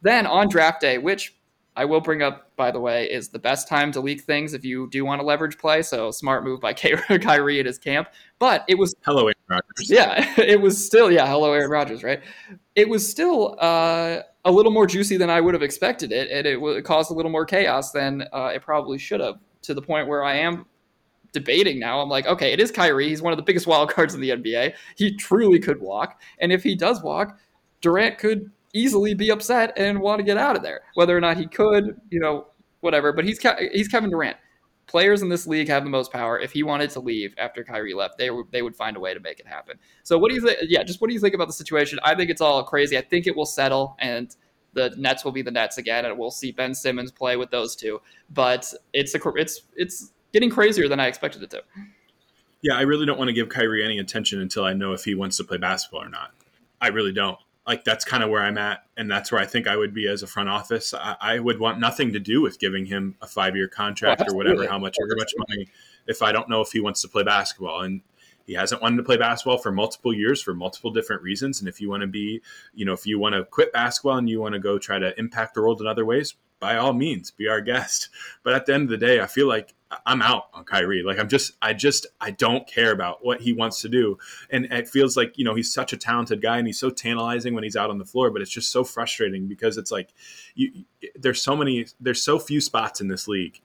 Then 0.00 0.26
on 0.26 0.48
draft 0.48 0.80
day, 0.80 0.96
which 0.96 1.36
I 1.74 1.86
will 1.86 2.00
bring 2.00 2.22
up, 2.22 2.54
by 2.56 2.70
the 2.70 2.80
way, 2.80 3.10
is 3.10 3.28
the 3.28 3.38
best 3.38 3.66
time 3.66 3.92
to 3.92 4.00
leak 4.00 4.22
things 4.22 4.52
if 4.52 4.64
you 4.64 4.88
do 4.90 5.04
want 5.04 5.20
to 5.20 5.26
leverage 5.26 5.56
play. 5.56 5.82
So 5.82 6.10
smart 6.10 6.44
move 6.44 6.60
by 6.60 6.72
Kyrie 6.74 7.60
at 7.60 7.66
his 7.66 7.78
camp. 7.78 8.08
But 8.38 8.64
it 8.68 8.76
was 8.76 8.94
hello 9.02 9.22
Aaron 9.22 9.34
Rodgers. 9.48 9.90
Yeah, 9.90 10.34
it 10.38 10.60
was 10.60 10.84
still 10.84 11.10
yeah 11.10 11.26
hello 11.26 11.52
Aaron 11.52 11.70
Rodgers, 11.70 12.02
right? 12.02 12.20
It 12.76 12.88
was 12.88 13.08
still 13.08 13.56
uh, 13.58 14.20
a 14.44 14.52
little 14.52 14.72
more 14.72 14.86
juicy 14.86 15.16
than 15.16 15.30
I 15.30 15.40
would 15.40 15.54
have 15.54 15.62
expected 15.62 16.12
it, 16.12 16.30
and 16.30 16.46
it, 16.46 16.62
it 16.62 16.84
caused 16.84 17.10
a 17.10 17.14
little 17.14 17.30
more 17.30 17.46
chaos 17.46 17.92
than 17.92 18.24
uh, 18.32 18.50
it 18.54 18.62
probably 18.62 18.98
should 18.98 19.20
have. 19.20 19.36
To 19.62 19.74
the 19.74 19.82
point 19.82 20.08
where 20.08 20.24
I 20.24 20.38
am 20.38 20.66
debating 21.32 21.78
now. 21.78 22.00
I'm 22.00 22.08
like, 22.08 22.26
okay, 22.26 22.52
it 22.52 22.58
is 22.58 22.72
Kyrie. 22.72 23.08
He's 23.08 23.22
one 23.22 23.32
of 23.32 23.36
the 23.36 23.44
biggest 23.44 23.66
wild 23.68 23.90
cards 23.90 24.12
in 24.12 24.20
the 24.20 24.30
NBA. 24.30 24.74
He 24.96 25.16
truly 25.16 25.58
could 25.58 25.80
walk, 25.80 26.20
and 26.40 26.52
if 26.52 26.62
he 26.62 26.74
does 26.74 27.02
walk, 27.02 27.38
Durant 27.80 28.18
could 28.18 28.50
easily 28.72 29.14
be 29.14 29.30
upset 29.30 29.72
and 29.76 30.00
want 30.00 30.18
to 30.18 30.24
get 30.24 30.36
out 30.36 30.56
of 30.56 30.62
there. 30.62 30.82
Whether 30.94 31.16
or 31.16 31.20
not 31.20 31.36
he 31.36 31.46
could, 31.46 32.00
you 32.10 32.20
know, 32.20 32.48
whatever. 32.80 33.12
But 33.12 33.24
he's 33.24 33.40
he's 33.72 33.88
Kevin 33.88 34.10
Durant. 34.10 34.36
Players 34.86 35.22
in 35.22 35.28
this 35.28 35.46
league 35.46 35.68
have 35.68 35.84
the 35.84 35.90
most 35.90 36.12
power. 36.12 36.38
If 36.38 36.52
he 36.52 36.62
wanted 36.62 36.90
to 36.90 37.00
leave 37.00 37.34
after 37.38 37.64
Kyrie 37.64 37.94
left, 37.94 38.18
they 38.18 38.30
would 38.30 38.46
they 38.50 38.62
would 38.62 38.76
find 38.76 38.96
a 38.96 39.00
way 39.00 39.14
to 39.14 39.20
make 39.20 39.40
it 39.40 39.46
happen. 39.46 39.78
So 40.02 40.18
what 40.18 40.28
do 40.28 40.34
you 40.34 40.46
think? 40.46 40.58
Yeah, 40.62 40.82
just 40.82 41.00
what 41.00 41.08
do 41.08 41.14
you 41.14 41.20
think 41.20 41.34
about 41.34 41.46
the 41.46 41.54
situation? 41.54 41.98
I 42.02 42.14
think 42.14 42.30
it's 42.30 42.40
all 42.40 42.62
crazy. 42.64 42.98
I 42.98 43.02
think 43.02 43.26
it 43.26 43.36
will 43.36 43.46
settle 43.46 43.96
and 44.00 44.34
the 44.74 44.94
Nets 44.96 45.24
will 45.24 45.32
be 45.32 45.42
the 45.42 45.50
Nets 45.50 45.78
again, 45.78 46.04
and 46.04 46.18
we'll 46.18 46.30
see 46.30 46.50
Ben 46.52 46.74
Simmons 46.74 47.10
play 47.10 47.36
with 47.36 47.50
those 47.50 47.76
two. 47.76 48.00
But 48.30 48.72
it's 48.92 49.14
a 49.14 49.20
it's 49.36 49.62
it's 49.76 50.12
getting 50.32 50.50
crazier 50.50 50.88
than 50.88 51.00
I 51.00 51.06
expected 51.06 51.42
it 51.42 51.50
to. 51.50 51.62
Yeah, 52.62 52.76
I 52.76 52.82
really 52.82 53.06
don't 53.06 53.18
want 53.18 53.28
to 53.28 53.34
give 53.34 53.48
Kyrie 53.48 53.84
any 53.84 53.98
attention 53.98 54.40
until 54.40 54.64
I 54.64 54.72
know 54.72 54.92
if 54.92 55.04
he 55.04 55.14
wants 55.14 55.36
to 55.38 55.44
play 55.44 55.58
basketball 55.58 56.02
or 56.02 56.08
not. 56.08 56.32
I 56.80 56.88
really 56.88 57.12
don't 57.12 57.38
like 57.66 57.84
that's 57.84 58.04
kind 58.04 58.22
of 58.22 58.30
where 58.30 58.42
I'm 58.42 58.58
at, 58.58 58.84
and 58.96 59.10
that's 59.10 59.30
where 59.30 59.40
I 59.40 59.46
think 59.46 59.66
I 59.66 59.76
would 59.76 59.94
be 59.94 60.08
as 60.08 60.22
a 60.22 60.26
front 60.26 60.48
office. 60.48 60.92
I, 60.94 61.16
I 61.20 61.38
would 61.38 61.60
want 61.60 61.78
nothing 61.78 62.12
to 62.12 62.18
do 62.18 62.40
with 62.40 62.58
giving 62.58 62.86
him 62.86 63.16
a 63.22 63.26
five 63.26 63.54
year 63.54 63.68
contract 63.68 64.22
oh, 64.26 64.32
or 64.32 64.36
whatever, 64.36 64.66
how 64.66 64.78
much, 64.78 64.96
how 65.00 65.16
much 65.16 65.32
money, 65.48 65.68
if 66.06 66.22
I 66.22 66.32
don't 66.32 66.48
know 66.48 66.60
if 66.60 66.72
he 66.72 66.80
wants 66.80 67.02
to 67.02 67.08
play 67.08 67.22
basketball. 67.22 67.82
And 67.82 68.00
he 68.46 68.54
hasn't 68.54 68.82
wanted 68.82 68.96
to 68.96 69.02
play 69.02 69.16
basketball 69.16 69.58
for 69.58 69.70
multiple 69.70 70.12
years 70.12 70.42
for 70.42 70.54
multiple 70.54 70.90
different 70.90 71.22
reasons. 71.22 71.60
And 71.60 71.68
if 71.68 71.80
you 71.80 71.88
want 71.88 72.00
to 72.00 72.06
be, 72.06 72.42
you 72.74 72.84
know, 72.84 72.92
if 72.92 73.06
you 73.06 73.18
want 73.18 73.34
to 73.34 73.44
quit 73.44 73.72
basketball 73.72 74.18
and 74.18 74.28
you 74.28 74.40
want 74.40 74.54
to 74.54 74.58
go 74.58 74.78
try 74.78 74.98
to 74.98 75.18
impact 75.18 75.54
the 75.54 75.62
world 75.62 75.80
in 75.80 75.86
other 75.86 76.04
ways, 76.04 76.34
by 76.62 76.76
all 76.76 76.92
means, 76.92 77.32
be 77.32 77.48
our 77.48 77.60
guest. 77.60 78.08
But 78.44 78.54
at 78.54 78.66
the 78.66 78.72
end 78.72 78.84
of 78.84 78.88
the 78.88 78.96
day, 78.96 79.20
I 79.20 79.26
feel 79.26 79.48
like 79.48 79.74
I'm 80.06 80.22
out 80.22 80.44
on 80.54 80.62
Kyrie. 80.62 81.02
Like 81.02 81.18
I'm 81.18 81.28
just, 81.28 81.54
I 81.60 81.72
just, 81.72 82.06
I 82.20 82.30
don't 82.30 82.68
care 82.68 82.92
about 82.92 83.24
what 83.24 83.40
he 83.40 83.52
wants 83.52 83.82
to 83.82 83.88
do. 83.88 84.16
And 84.48 84.66
it 84.66 84.88
feels 84.88 85.16
like, 85.16 85.36
you 85.36 85.44
know, 85.44 85.56
he's 85.56 85.74
such 85.74 85.92
a 85.92 85.96
talented 85.96 86.40
guy 86.40 86.58
and 86.58 86.66
he's 86.66 86.78
so 86.78 86.88
tantalizing 86.88 87.52
when 87.52 87.64
he's 87.64 87.74
out 87.74 87.90
on 87.90 87.98
the 87.98 88.04
floor, 88.04 88.30
but 88.30 88.40
it's 88.40 88.50
just 88.50 88.70
so 88.70 88.84
frustrating 88.84 89.48
because 89.48 89.76
it's 89.76 89.90
like, 89.90 90.10
you, 90.54 90.84
there's 91.16 91.42
so 91.42 91.56
many, 91.56 91.86
there's 92.00 92.22
so 92.22 92.38
few 92.38 92.60
spots 92.60 93.00
in 93.00 93.08
this 93.08 93.26
league 93.26 93.60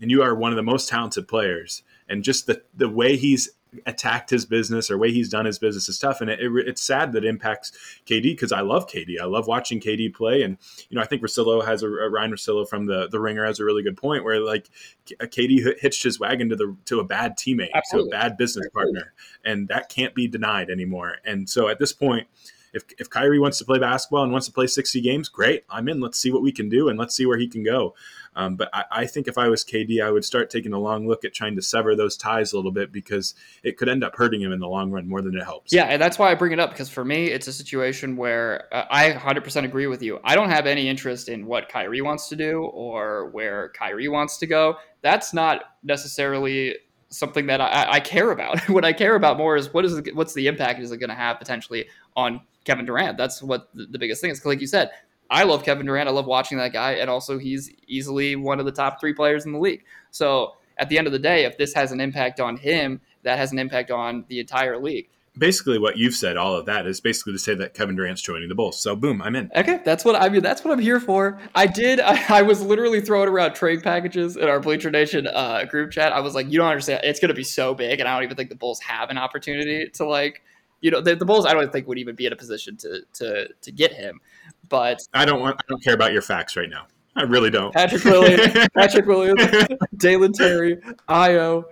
and 0.00 0.10
you 0.10 0.20
are 0.20 0.34
one 0.34 0.50
of 0.50 0.56
the 0.56 0.62
most 0.64 0.88
talented 0.88 1.28
players. 1.28 1.84
And 2.08 2.24
just 2.24 2.48
the, 2.48 2.62
the 2.74 2.88
way 2.88 3.16
he's 3.16 3.50
attacked 3.86 4.30
his 4.30 4.44
business 4.46 4.90
or 4.90 4.98
way 4.98 5.12
he's 5.12 5.28
done 5.28 5.44
his 5.44 5.58
business 5.58 5.88
is 5.88 5.98
tough. 5.98 6.20
And 6.20 6.30
it, 6.30 6.40
it, 6.40 6.50
it's 6.66 6.82
sad 6.82 7.12
that 7.12 7.24
it 7.24 7.28
impacts 7.28 7.72
KD 8.06 8.22
because 8.22 8.52
I 8.52 8.60
love 8.60 8.88
KD. 8.88 9.20
I 9.20 9.24
love 9.24 9.46
watching 9.46 9.80
KD 9.80 10.14
play. 10.14 10.42
And, 10.42 10.58
you 10.88 10.96
know, 10.96 11.02
I 11.02 11.06
think 11.06 11.22
Russillo 11.22 11.64
has 11.64 11.82
a, 11.82 11.86
a 11.88 12.10
Ryan 12.10 12.32
Russillo 12.32 12.68
from 12.68 12.86
the, 12.86 13.08
the 13.08 13.20
ringer 13.20 13.44
has 13.44 13.60
a 13.60 13.64
really 13.64 13.82
good 13.82 13.96
point 13.96 14.24
where 14.24 14.40
like 14.40 14.68
KD 15.08 15.66
uh, 15.66 15.72
hitched 15.80 16.02
his 16.02 16.18
wagon 16.18 16.48
to 16.50 16.56
the, 16.56 16.76
to 16.86 17.00
a 17.00 17.04
bad 17.04 17.36
teammate, 17.36 17.70
Absolutely. 17.74 18.10
to 18.10 18.16
a 18.16 18.20
bad 18.20 18.36
business 18.36 18.68
partner. 18.72 19.12
And 19.44 19.68
that 19.68 19.88
can't 19.88 20.14
be 20.14 20.26
denied 20.26 20.70
anymore. 20.70 21.18
And 21.24 21.48
so 21.48 21.68
at 21.68 21.78
this 21.78 21.92
point, 21.92 22.26
if, 22.72 22.84
if 22.98 23.10
Kyrie 23.10 23.38
wants 23.38 23.58
to 23.58 23.64
play 23.64 23.78
basketball 23.78 24.22
and 24.22 24.32
wants 24.32 24.46
to 24.46 24.52
play 24.52 24.66
60 24.66 25.00
games, 25.00 25.28
great. 25.28 25.64
I'm 25.70 25.88
in. 25.88 26.00
Let's 26.00 26.18
see 26.18 26.30
what 26.30 26.42
we 26.42 26.52
can 26.52 26.68
do 26.68 26.88
and 26.88 26.98
let's 26.98 27.14
see 27.14 27.26
where 27.26 27.38
he 27.38 27.48
can 27.48 27.62
go. 27.62 27.94
Um, 28.36 28.56
but 28.56 28.68
I, 28.72 28.84
I, 28.90 29.06
think 29.06 29.26
if 29.26 29.36
I 29.36 29.48
was 29.48 29.64
KD, 29.64 30.02
I 30.02 30.10
would 30.10 30.24
start 30.24 30.50
taking 30.50 30.72
a 30.72 30.78
long 30.78 31.08
look 31.08 31.24
at 31.24 31.34
trying 31.34 31.56
to 31.56 31.62
sever 31.62 31.96
those 31.96 32.16
ties 32.16 32.52
a 32.52 32.56
little 32.56 32.70
bit 32.70 32.92
because 32.92 33.34
it 33.64 33.76
could 33.76 33.88
end 33.88 34.04
up 34.04 34.14
hurting 34.14 34.40
him 34.40 34.52
in 34.52 34.60
the 34.60 34.68
long 34.68 34.90
run 34.92 35.08
more 35.08 35.20
than 35.20 35.36
it 35.36 35.42
helps. 35.42 35.72
Yeah, 35.72 35.84
and 35.84 36.00
that's 36.00 36.18
why 36.18 36.30
I 36.30 36.34
bring 36.36 36.52
it 36.52 36.60
up 36.60 36.70
because 36.70 36.88
for 36.88 37.04
me, 37.04 37.26
it's 37.26 37.48
a 37.48 37.52
situation 37.52 38.16
where 38.16 38.72
uh, 38.72 38.84
I 38.88 39.10
100% 39.10 39.64
agree 39.64 39.88
with 39.88 40.00
you. 40.00 40.20
I 40.22 40.36
don't 40.36 40.50
have 40.50 40.66
any 40.66 40.88
interest 40.88 41.28
in 41.28 41.44
what 41.44 41.68
Kyrie 41.68 42.02
wants 42.02 42.28
to 42.28 42.36
do 42.36 42.62
or 42.62 43.30
where 43.30 43.70
Kyrie 43.70 44.08
wants 44.08 44.38
to 44.38 44.46
go. 44.46 44.76
That's 45.02 45.34
not 45.34 45.62
necessarily 45.82 46.76
something 47.10 47.46
that 47.46 47.60
I, 47.60 47.94
I 47.94 48.00
care 48.00 48.30
about. 48.30 48.60
what 48.68 48.84
I 48.84 48.92
care 48.92 49.16
about 49.16 49.36
more 49.36 49.56
is 49.56 49.72
what 49.74 49.84
is 49.84 50.00
what's 50.14 50.34
the 50.34 50.46
impact 50.46 50.80
is 50.80 50.92
it 50.92 50.98
going 50.98 51.10
to 51.10 51.16
have 51.16 51.38
potentially 51.38 51.88
on 52.16 52.40
Kevin 52.64 52.84
Durant. 52.86 53.16
That's 53.16 53.42
what 53.42 53.68
the, 53.74 53.86
the 53.86 53.98
biggest 53.98 54.20
thing 54.20 54.30
is. 54.30 54.44
Like 54.44 54.60
you 54.60 54.66
said, 54.66 54.90
I 55.30 55.44
love 55.44 55.64
Kevin 55.64 55.86
Durant. 55.86 56.08
I 56.08 56.12
love 56.12 56.26
watching 56.26 56.58
that 56.58 56.72
guy, 56.72 56.92
and 56.92 57.08
also 57.08 57.38
he's 57.38 57.70
easily 57.86 58.36
one 58.36 58.58
of 58.58 58.66
the 58.66 58.72
top 58.72 59.00
three 59.00 59.12
players 59.14 59.46
in 59.46 59.52
the 59.52 59.58
league. 59.60 59.84
So 60.10 60.54
at 60.76 60.88
the 60.88 60.98
end 60.98 61.06
of 61.06 61.12
the 61.12 61.18
day, 61.18 61.44
if 61.44 61.56
this 61.56 61.72
has 61.74 61.92
an 61.92 62.00
impact 62.00 62.40
on 62.40 62.56
him, 62.56 63.00
that 63.22 63.38
has 63.38 63.52
an 63.52 63.58
impact 63.58 63.90
on 63.90 64.24
the 64.28 64.40
entire 64.40 64.78
league. 64.78 65.08
basically 65.38 65.78
what 65.78 65.96
you've 65.96 66.14
said, 66.14 66.36
all 66.36 66.56
of 66.56 66.66
that 66.66 66.86
is 66.86 67.00
basically 67.00 67.32
to 67.32 67.38
say 67.38 67.54
that 67.54 67.74
Kevin 67.74 67.94
Durant's 67.94 68.22
joining 68.22 68.48
the 68.48 68.54
Bulls. 68.54 68.80
So 68.80 68.96
boom, 68.96 69.22
I'm 69.22 69.36
in. 69.36 69.50
Okay, 69.54 69.80
that's 69.84 70.04
what 70.04 70.16
I 70.16 70.28
mean. 70.28 70.42
That's 70.42 70.64
what 70.64 70.72
I'm 70.72 70.80
here 70.80 70.98
for. 70.98 71.38
I 71.54 71.66
did. 71.66 72.00
I, 72.04 72.38
I 72.40 72.42
was 72.42 72.60
literally 72.62 73.00
throwing 73.00 73.28
around 73.28 73.54
trade 73.54 73.82
packages 73.82 74.36
in 74.36 74.48
our 74.48 74.58
Bleacher 74.58 74.90
Nation 74.90 75.28
uh, 75.28 75.64
group 75.64 75.92
chat. 75.92 76.12
I 76.12 76.20
was 76.20 76.34
like, 76.34 76.50
you 76.50 76.58
don't 76.58 76.68
understand. 76.68 77.02
It's 77.04 77.20
going 77.20 77.28
to 77.28 77.34
be 77.34 77.44
so 77.44 77.74
big, 77.74 78.00
and 78.00 78.08
I 78.08 78.14
don't 78.14 78.24
even 78.24 78.36
think 78.36 78.48
the 78.48 78.56
Bulls 78.56 78.80
have 78.80 79.10
an 79.10 79.18
opportunity 79.18 79.88
to 79.90 80.06
like, 80.06 80.42
you 80.80 80.90
know, 80.90 81.00
the, 81.00 81.14
the 81.14 81.24
Bulls. 81.24 81.46
I 81.46 81.52
don't 81.52 81.70
think 81.72 81.86
would 81.88 81.98
even 81.98 82.14
be 82.14 82.26
in 82.26 82.32
a 82.32 82.36
position 82.36 82.76
to 82.78 83.02
to 83.14 83.48
to 83.48 83.72
get 83.72 83.92
him. 83.92 84.20
But 84.68 85.00
I 85.12 85.24
don't 85.24 85.40
want. 85.40 85.56
I 85.58 85.62
don't 85.68 85.82
care 85.82 85.94
about 85.94 86.12
your 86.12 86.22
facts 86.22 86.56
right 86.56 86.68
now. 86.68 86.86
I 87.16 87.22
really 87.22 87.50
don't. 87.50 87.72
Patrick 87.74 88.04
Williams, 88.04 88.68
Patrick 88.74 89.06
Williams, 89.06 89.42
Dalen 89.96 90.32
Terry, 90.32 90.76
Ayo. 91.08 91.64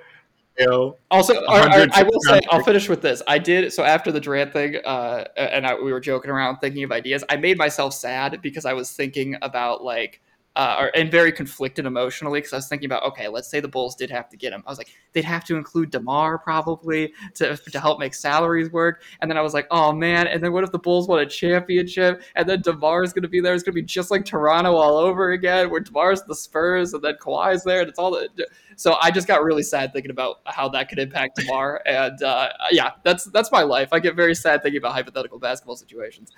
Also, 1.10 1.44
I 1.46 2.02
will 2.02 2.20
say, 2.22 2.40
I'll 2.50 2.64
finish 2.64 2.88
with 2.88 3.00
this. 3.00 3.22
I 3.28 3.38
did 3.38 3.72
so 3.72 3.84
after 3.84 4.10
the 4.10 4.20
Durant 4.20 4.52
thing, 4.52 4.76
uh, 4.84 5.24
and 5.36 5.66
I, 5.66 5.74
we 5.74 5.92
were 5.92 6.00
joking 6.00 6.30
around 6.30 6.58
thinking 6.58 6.82
of 6.82 6.90
ideas. 6.90 7.22
I 7.28 7.36
made 7.36 7.56
myself 7.56 7.94
sad 7.94 8.40
because 8.42 8.64
I 8.64 8.72
was 8.72 8.90
thinking 8.90 9.36
about 9.40 9.84
like 9.84 10.20
uh, 10.56 10.76
or, 10.80 10.90
and 10.96 11.10
very 11.10 11.30
conflicted 11.30 11.86
emotionally 11.86 12.40
because 12.40 12.52
I 12.52 12.56
was 12.56 12.68
thinking 12.68 12.86
about 12.86 13.04
okay, 13.04 13.28
let's 13.28 13.48
say 13.48 13.60
the 13.60 13.68
Bulls 13.68 13.94
did 13.94 14.10
have 14.10 14.28
to 14.30 14.36
get 14.36 14.52
him. 14.52 14.64
I 14.66 14.70
was 14.70 14.78
like, 14.78 14.90
they'd 15.12 15.24
have 15.24 15.44
to 15.44 15.56
include 15.56 15.90
Demar 15.90 16.38
probably 16.38 17.12
to 17.34 17.56
to 17.56 17.80
help 17.80 18.00
make 18.00 18.12
salaries 18.12 18.70
work. 18.72 19.02
And 19.20 19.30
then 19.30 19.38
I 19.38 19.40
was 19.40 19.54
like, 19.54 19.68
oh 19.70 19.92
man, 19.92 20.26
and 20.26 20.42
then 20.42 20.52
what 20.52 20.64
if 20.64 20.72
the 20.72 20.78
Bulls 20.78 21.06
won 21.06 21.20
a 21.20 21.26
championship 21.26 22.22
and 22.34 22.48
then 22.48 22.60
Demar 22.62 23.04
is 23.04 23.12
going 23.12 23.22
to 23.22 23.28
be 23.28 23.40
there? 23.40 23.54
It's 23.54 23.62
going 23.62 23.74
to 23.74 23.80
be 23.80 23.86
just 23.86 24.10
like 24.10 24.24
Toronto 24.24 24.74
all 24.74 24.96
over 24.96 25.30
again, 25.30 25.70
where 25.70 25.80
Demar's 25.80 26.22
the 26.22 26.34
Spurs 26.34 26.92
and 26.92 27.02
then 27.02 27.14
Kawhi's 27.20 27.62
there, 27.62 27.80
and 27.80 27.88
it's 27.88 27.98
all 27.98 28.10
the. 28.10 28.28
So 28.76 28.96
I 29.00 29.10
just 29.10 29.28
got 29.28 29.44
really 29.44 29.62
sad 29.62 29.92
thinking 29.92 30.10
about 30.10 30.40
how 30.46 30.68
that 30.70 30.88
could 30.88 30.98
impact 30.98 31.36
Demar, 31.36 31.82
and 31.86 32.20
uh, 32.22 32.48
yeah, 32.72 32.90
that's 33.04 33.26
that's 33.26 33.52
my 33.52 33.62
life. 33.62 33.90
I 33.92 34.00
get 34.00 34.16
very 34.16 34.34
sad 34.34 34.62
thinking 34.62 34.78
about 34.78 34.92
hypothetical 34.92 35.38
basketball 35.38 35.76
situations. 35.76 36.32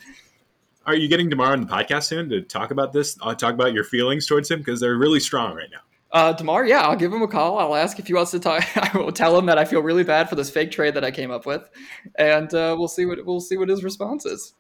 Are 0.87 0.95
you 0.95 1.09
getting 1.09 1.29
Demar 1.29 1.53
on 1.53 1.61
the 1.61 1.67
podcast 1.67 2.05
soon 2.05 2.31
to 2.31 2.41
talk 2.41 2.71
about 2.71 2.93
this? 2.93 3.19
I'll 3.21 3.31
uh, 3.31 3.35
talk 3.35 3.53
about 3.53 3.75
your 3.75 3.85
feelings 3.85 4.27
towards 4.27 4.51
him 4.51 4.61
because 4.61 4.81
they're 4.81 4.97
really 4.97 5.21
strong 5.21 5.55
right 5.55 5.69
now. 5.71 5.81
Uh, 6.13 6.33
Demar, 6.33 6.65
yeah, 6.65 6.81
I'll 6.81 6.97
give 6.97 7.13
him 7.13 7.23
a 7.23 7.29
call. 7.29 7.59
I'll 7.59 7.77
ask 7.77 7.99
if 7.99 8.07
he 8.07 8.15
wants 8.15 8.31
to 8.33 8.41
talk. 8.41 8.65
I 8.77 8.97
will 8.97 9.13
tell 9.13 9.39
him 9.39 9.47
that 9.47 9.59
I 9.59 9.65
feel 9.65 9.83
really 9.83 10.05
bad 10.05 10.29
for 10.29 10.37
this 10.37 10.51
fake 10.51 10.71
trade 10.71 10.95
that 10.95 11.05
I 11.05 11.11
came 11.11 11.31
up 11.31 11.45
with, 11.45 11.69
and 12.17 12.53
uh, 12.55 12.75
we'll 12.79 12.89
see 12.89 13.05
what 13.05 13.25
we'll 13.25 13.41
see 13.41 13.59
what 13.59 13.69
his 13.69 13.85
response 13.85 14.25
is. 14.25 14.55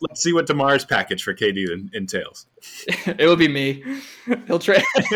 Let's 0.00 0.22
see 0.22 0.32
what 0.32 0.46
Demar's 0.46 0.84
package 0.84 1.22
for 1.22 1.34
KD 1.34 1.90
entails. 1.92 2.46
it 3.06 3.26
will 3.26 3.36
be 3.36 3.48
me. 3.48 3.84
He'll 4.46 4.58
trade. 4.58 4.82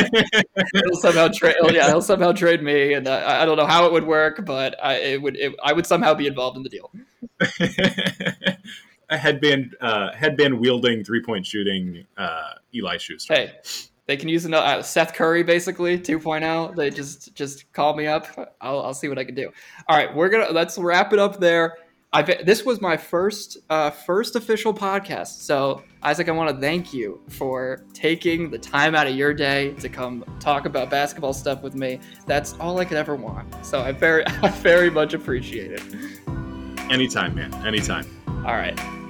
he'll 0.72 1.00
somehow 1.00 1.28
trade. 1.28 1.54
Yeah, 1.70 1.86
he'll 1.86 2.02
somehow 2.02 2.32
trade 2.32 2.62
me, 2.62 2.92
and 2.92 3.08
uh, 3.08 3.24
I 3.26 3.44
don't 3.46 3.56
know 3.56 3.66
how 3.66 3.86
it 3.86 3.92
would 3.92 4.06
work, 4.06 4.44
but 4.44 4.76
I 4.84 4.94
it 4.96 5.22
would. 5.22 5.36
It, 5.36 5.54
I 5.64 5.72
would 5.72 5.86
somehow 5.86 6.14
be 6.14 6.26
involved 6.26 6.56
in 6.56 6.62
the 6.62 6.68
deal 6.68 6.92
a 9.12 9.18
headband 9.18 9.76
uh, 9.80 10.12
headband 10.12 10.58
wielding 10.58 11.04
three 11.04 11.22
point 11.22 11.46
shooting 11.46 12.04
uh, 12.16 12.54
Eli 12.74 12.96
Schuster. 12.96 13.34
Hey, 13.34 13.52
they 14.06 14.16
can 14.16 14.28
use 14.28 14.46
another 14.46 14.66
uh, 14.66 14.82
Seth 14.82 15.14
Curry 15.14 15.42
basically 15.42 15.98
2.0. 15.98 16.74
They 16.74 16.90
just 16.90 17.34
just 17.34 17.70
call 17.72 17.94
me 17.94 18.06
up. 18.06 18.26
I'll, 18.60 18.80
I'll 18.80 18.94
see 18.94 19.08
what 19.08 19.18
I 19.18 19.24
can 19.24 19.34
do. 19.34 19.50
All 19.88 19.96
right, 19.96 20.12
we're 20.14 20.30
gonna 20.30 20.50
let's 20.50 20.78
wrap 20.78 21.12
it 21.12 21.18
up 21.18 21.38
there. 21.38 21.76
i 22.14 22.22
this 22.22 22.64
was 22.64 22.80
my 22.80 22.96
first 22.96 23.58
uh, 23.68 23.90
first 23.90 24.34
official 24.34 24.72
podcast. 24.72 25.42
So 25.42 25.82
Isaac, 26.02 26.28
I 26.28 26.32
want 26.32 26.54
to 26.54 26.60
thank 26.60 26.94
you 26.94 27.20
for 27.28 27.84
taking 27.92 28.50
the 28.50 28.58
time 28.58 28.94
out 28.94 29.06
of 29.06 29.14
your 29.14 29.34
day 29.34 29.74
to 29.74 29.90
come 29.90 30.24
talk 30.40 30.64
about 30.64 30.88
basketball 30.88 31.34
stuff 31.34 31.62
with 31.62 31.74
me. 31.74 32.00
That's 32.26 32.54
all 32.54 32.78
I 32.78 32.86
could 32.86 32.96
ever 32.96 33.14
want. 33.14 33.64
So 33.64 33.82
I 33.82 33.92
very 33.92 34.26
I 34.42 34.48
very 34.48 34.90
much 34.90 35.12
appreciate 35.12 35.70
it. 35.70 35.82
Anytime, 36.90 37.34
man. 37.34 37.54
Anytime. 37.66 38.06
All 38.44 38.54
right. 38.54 39.01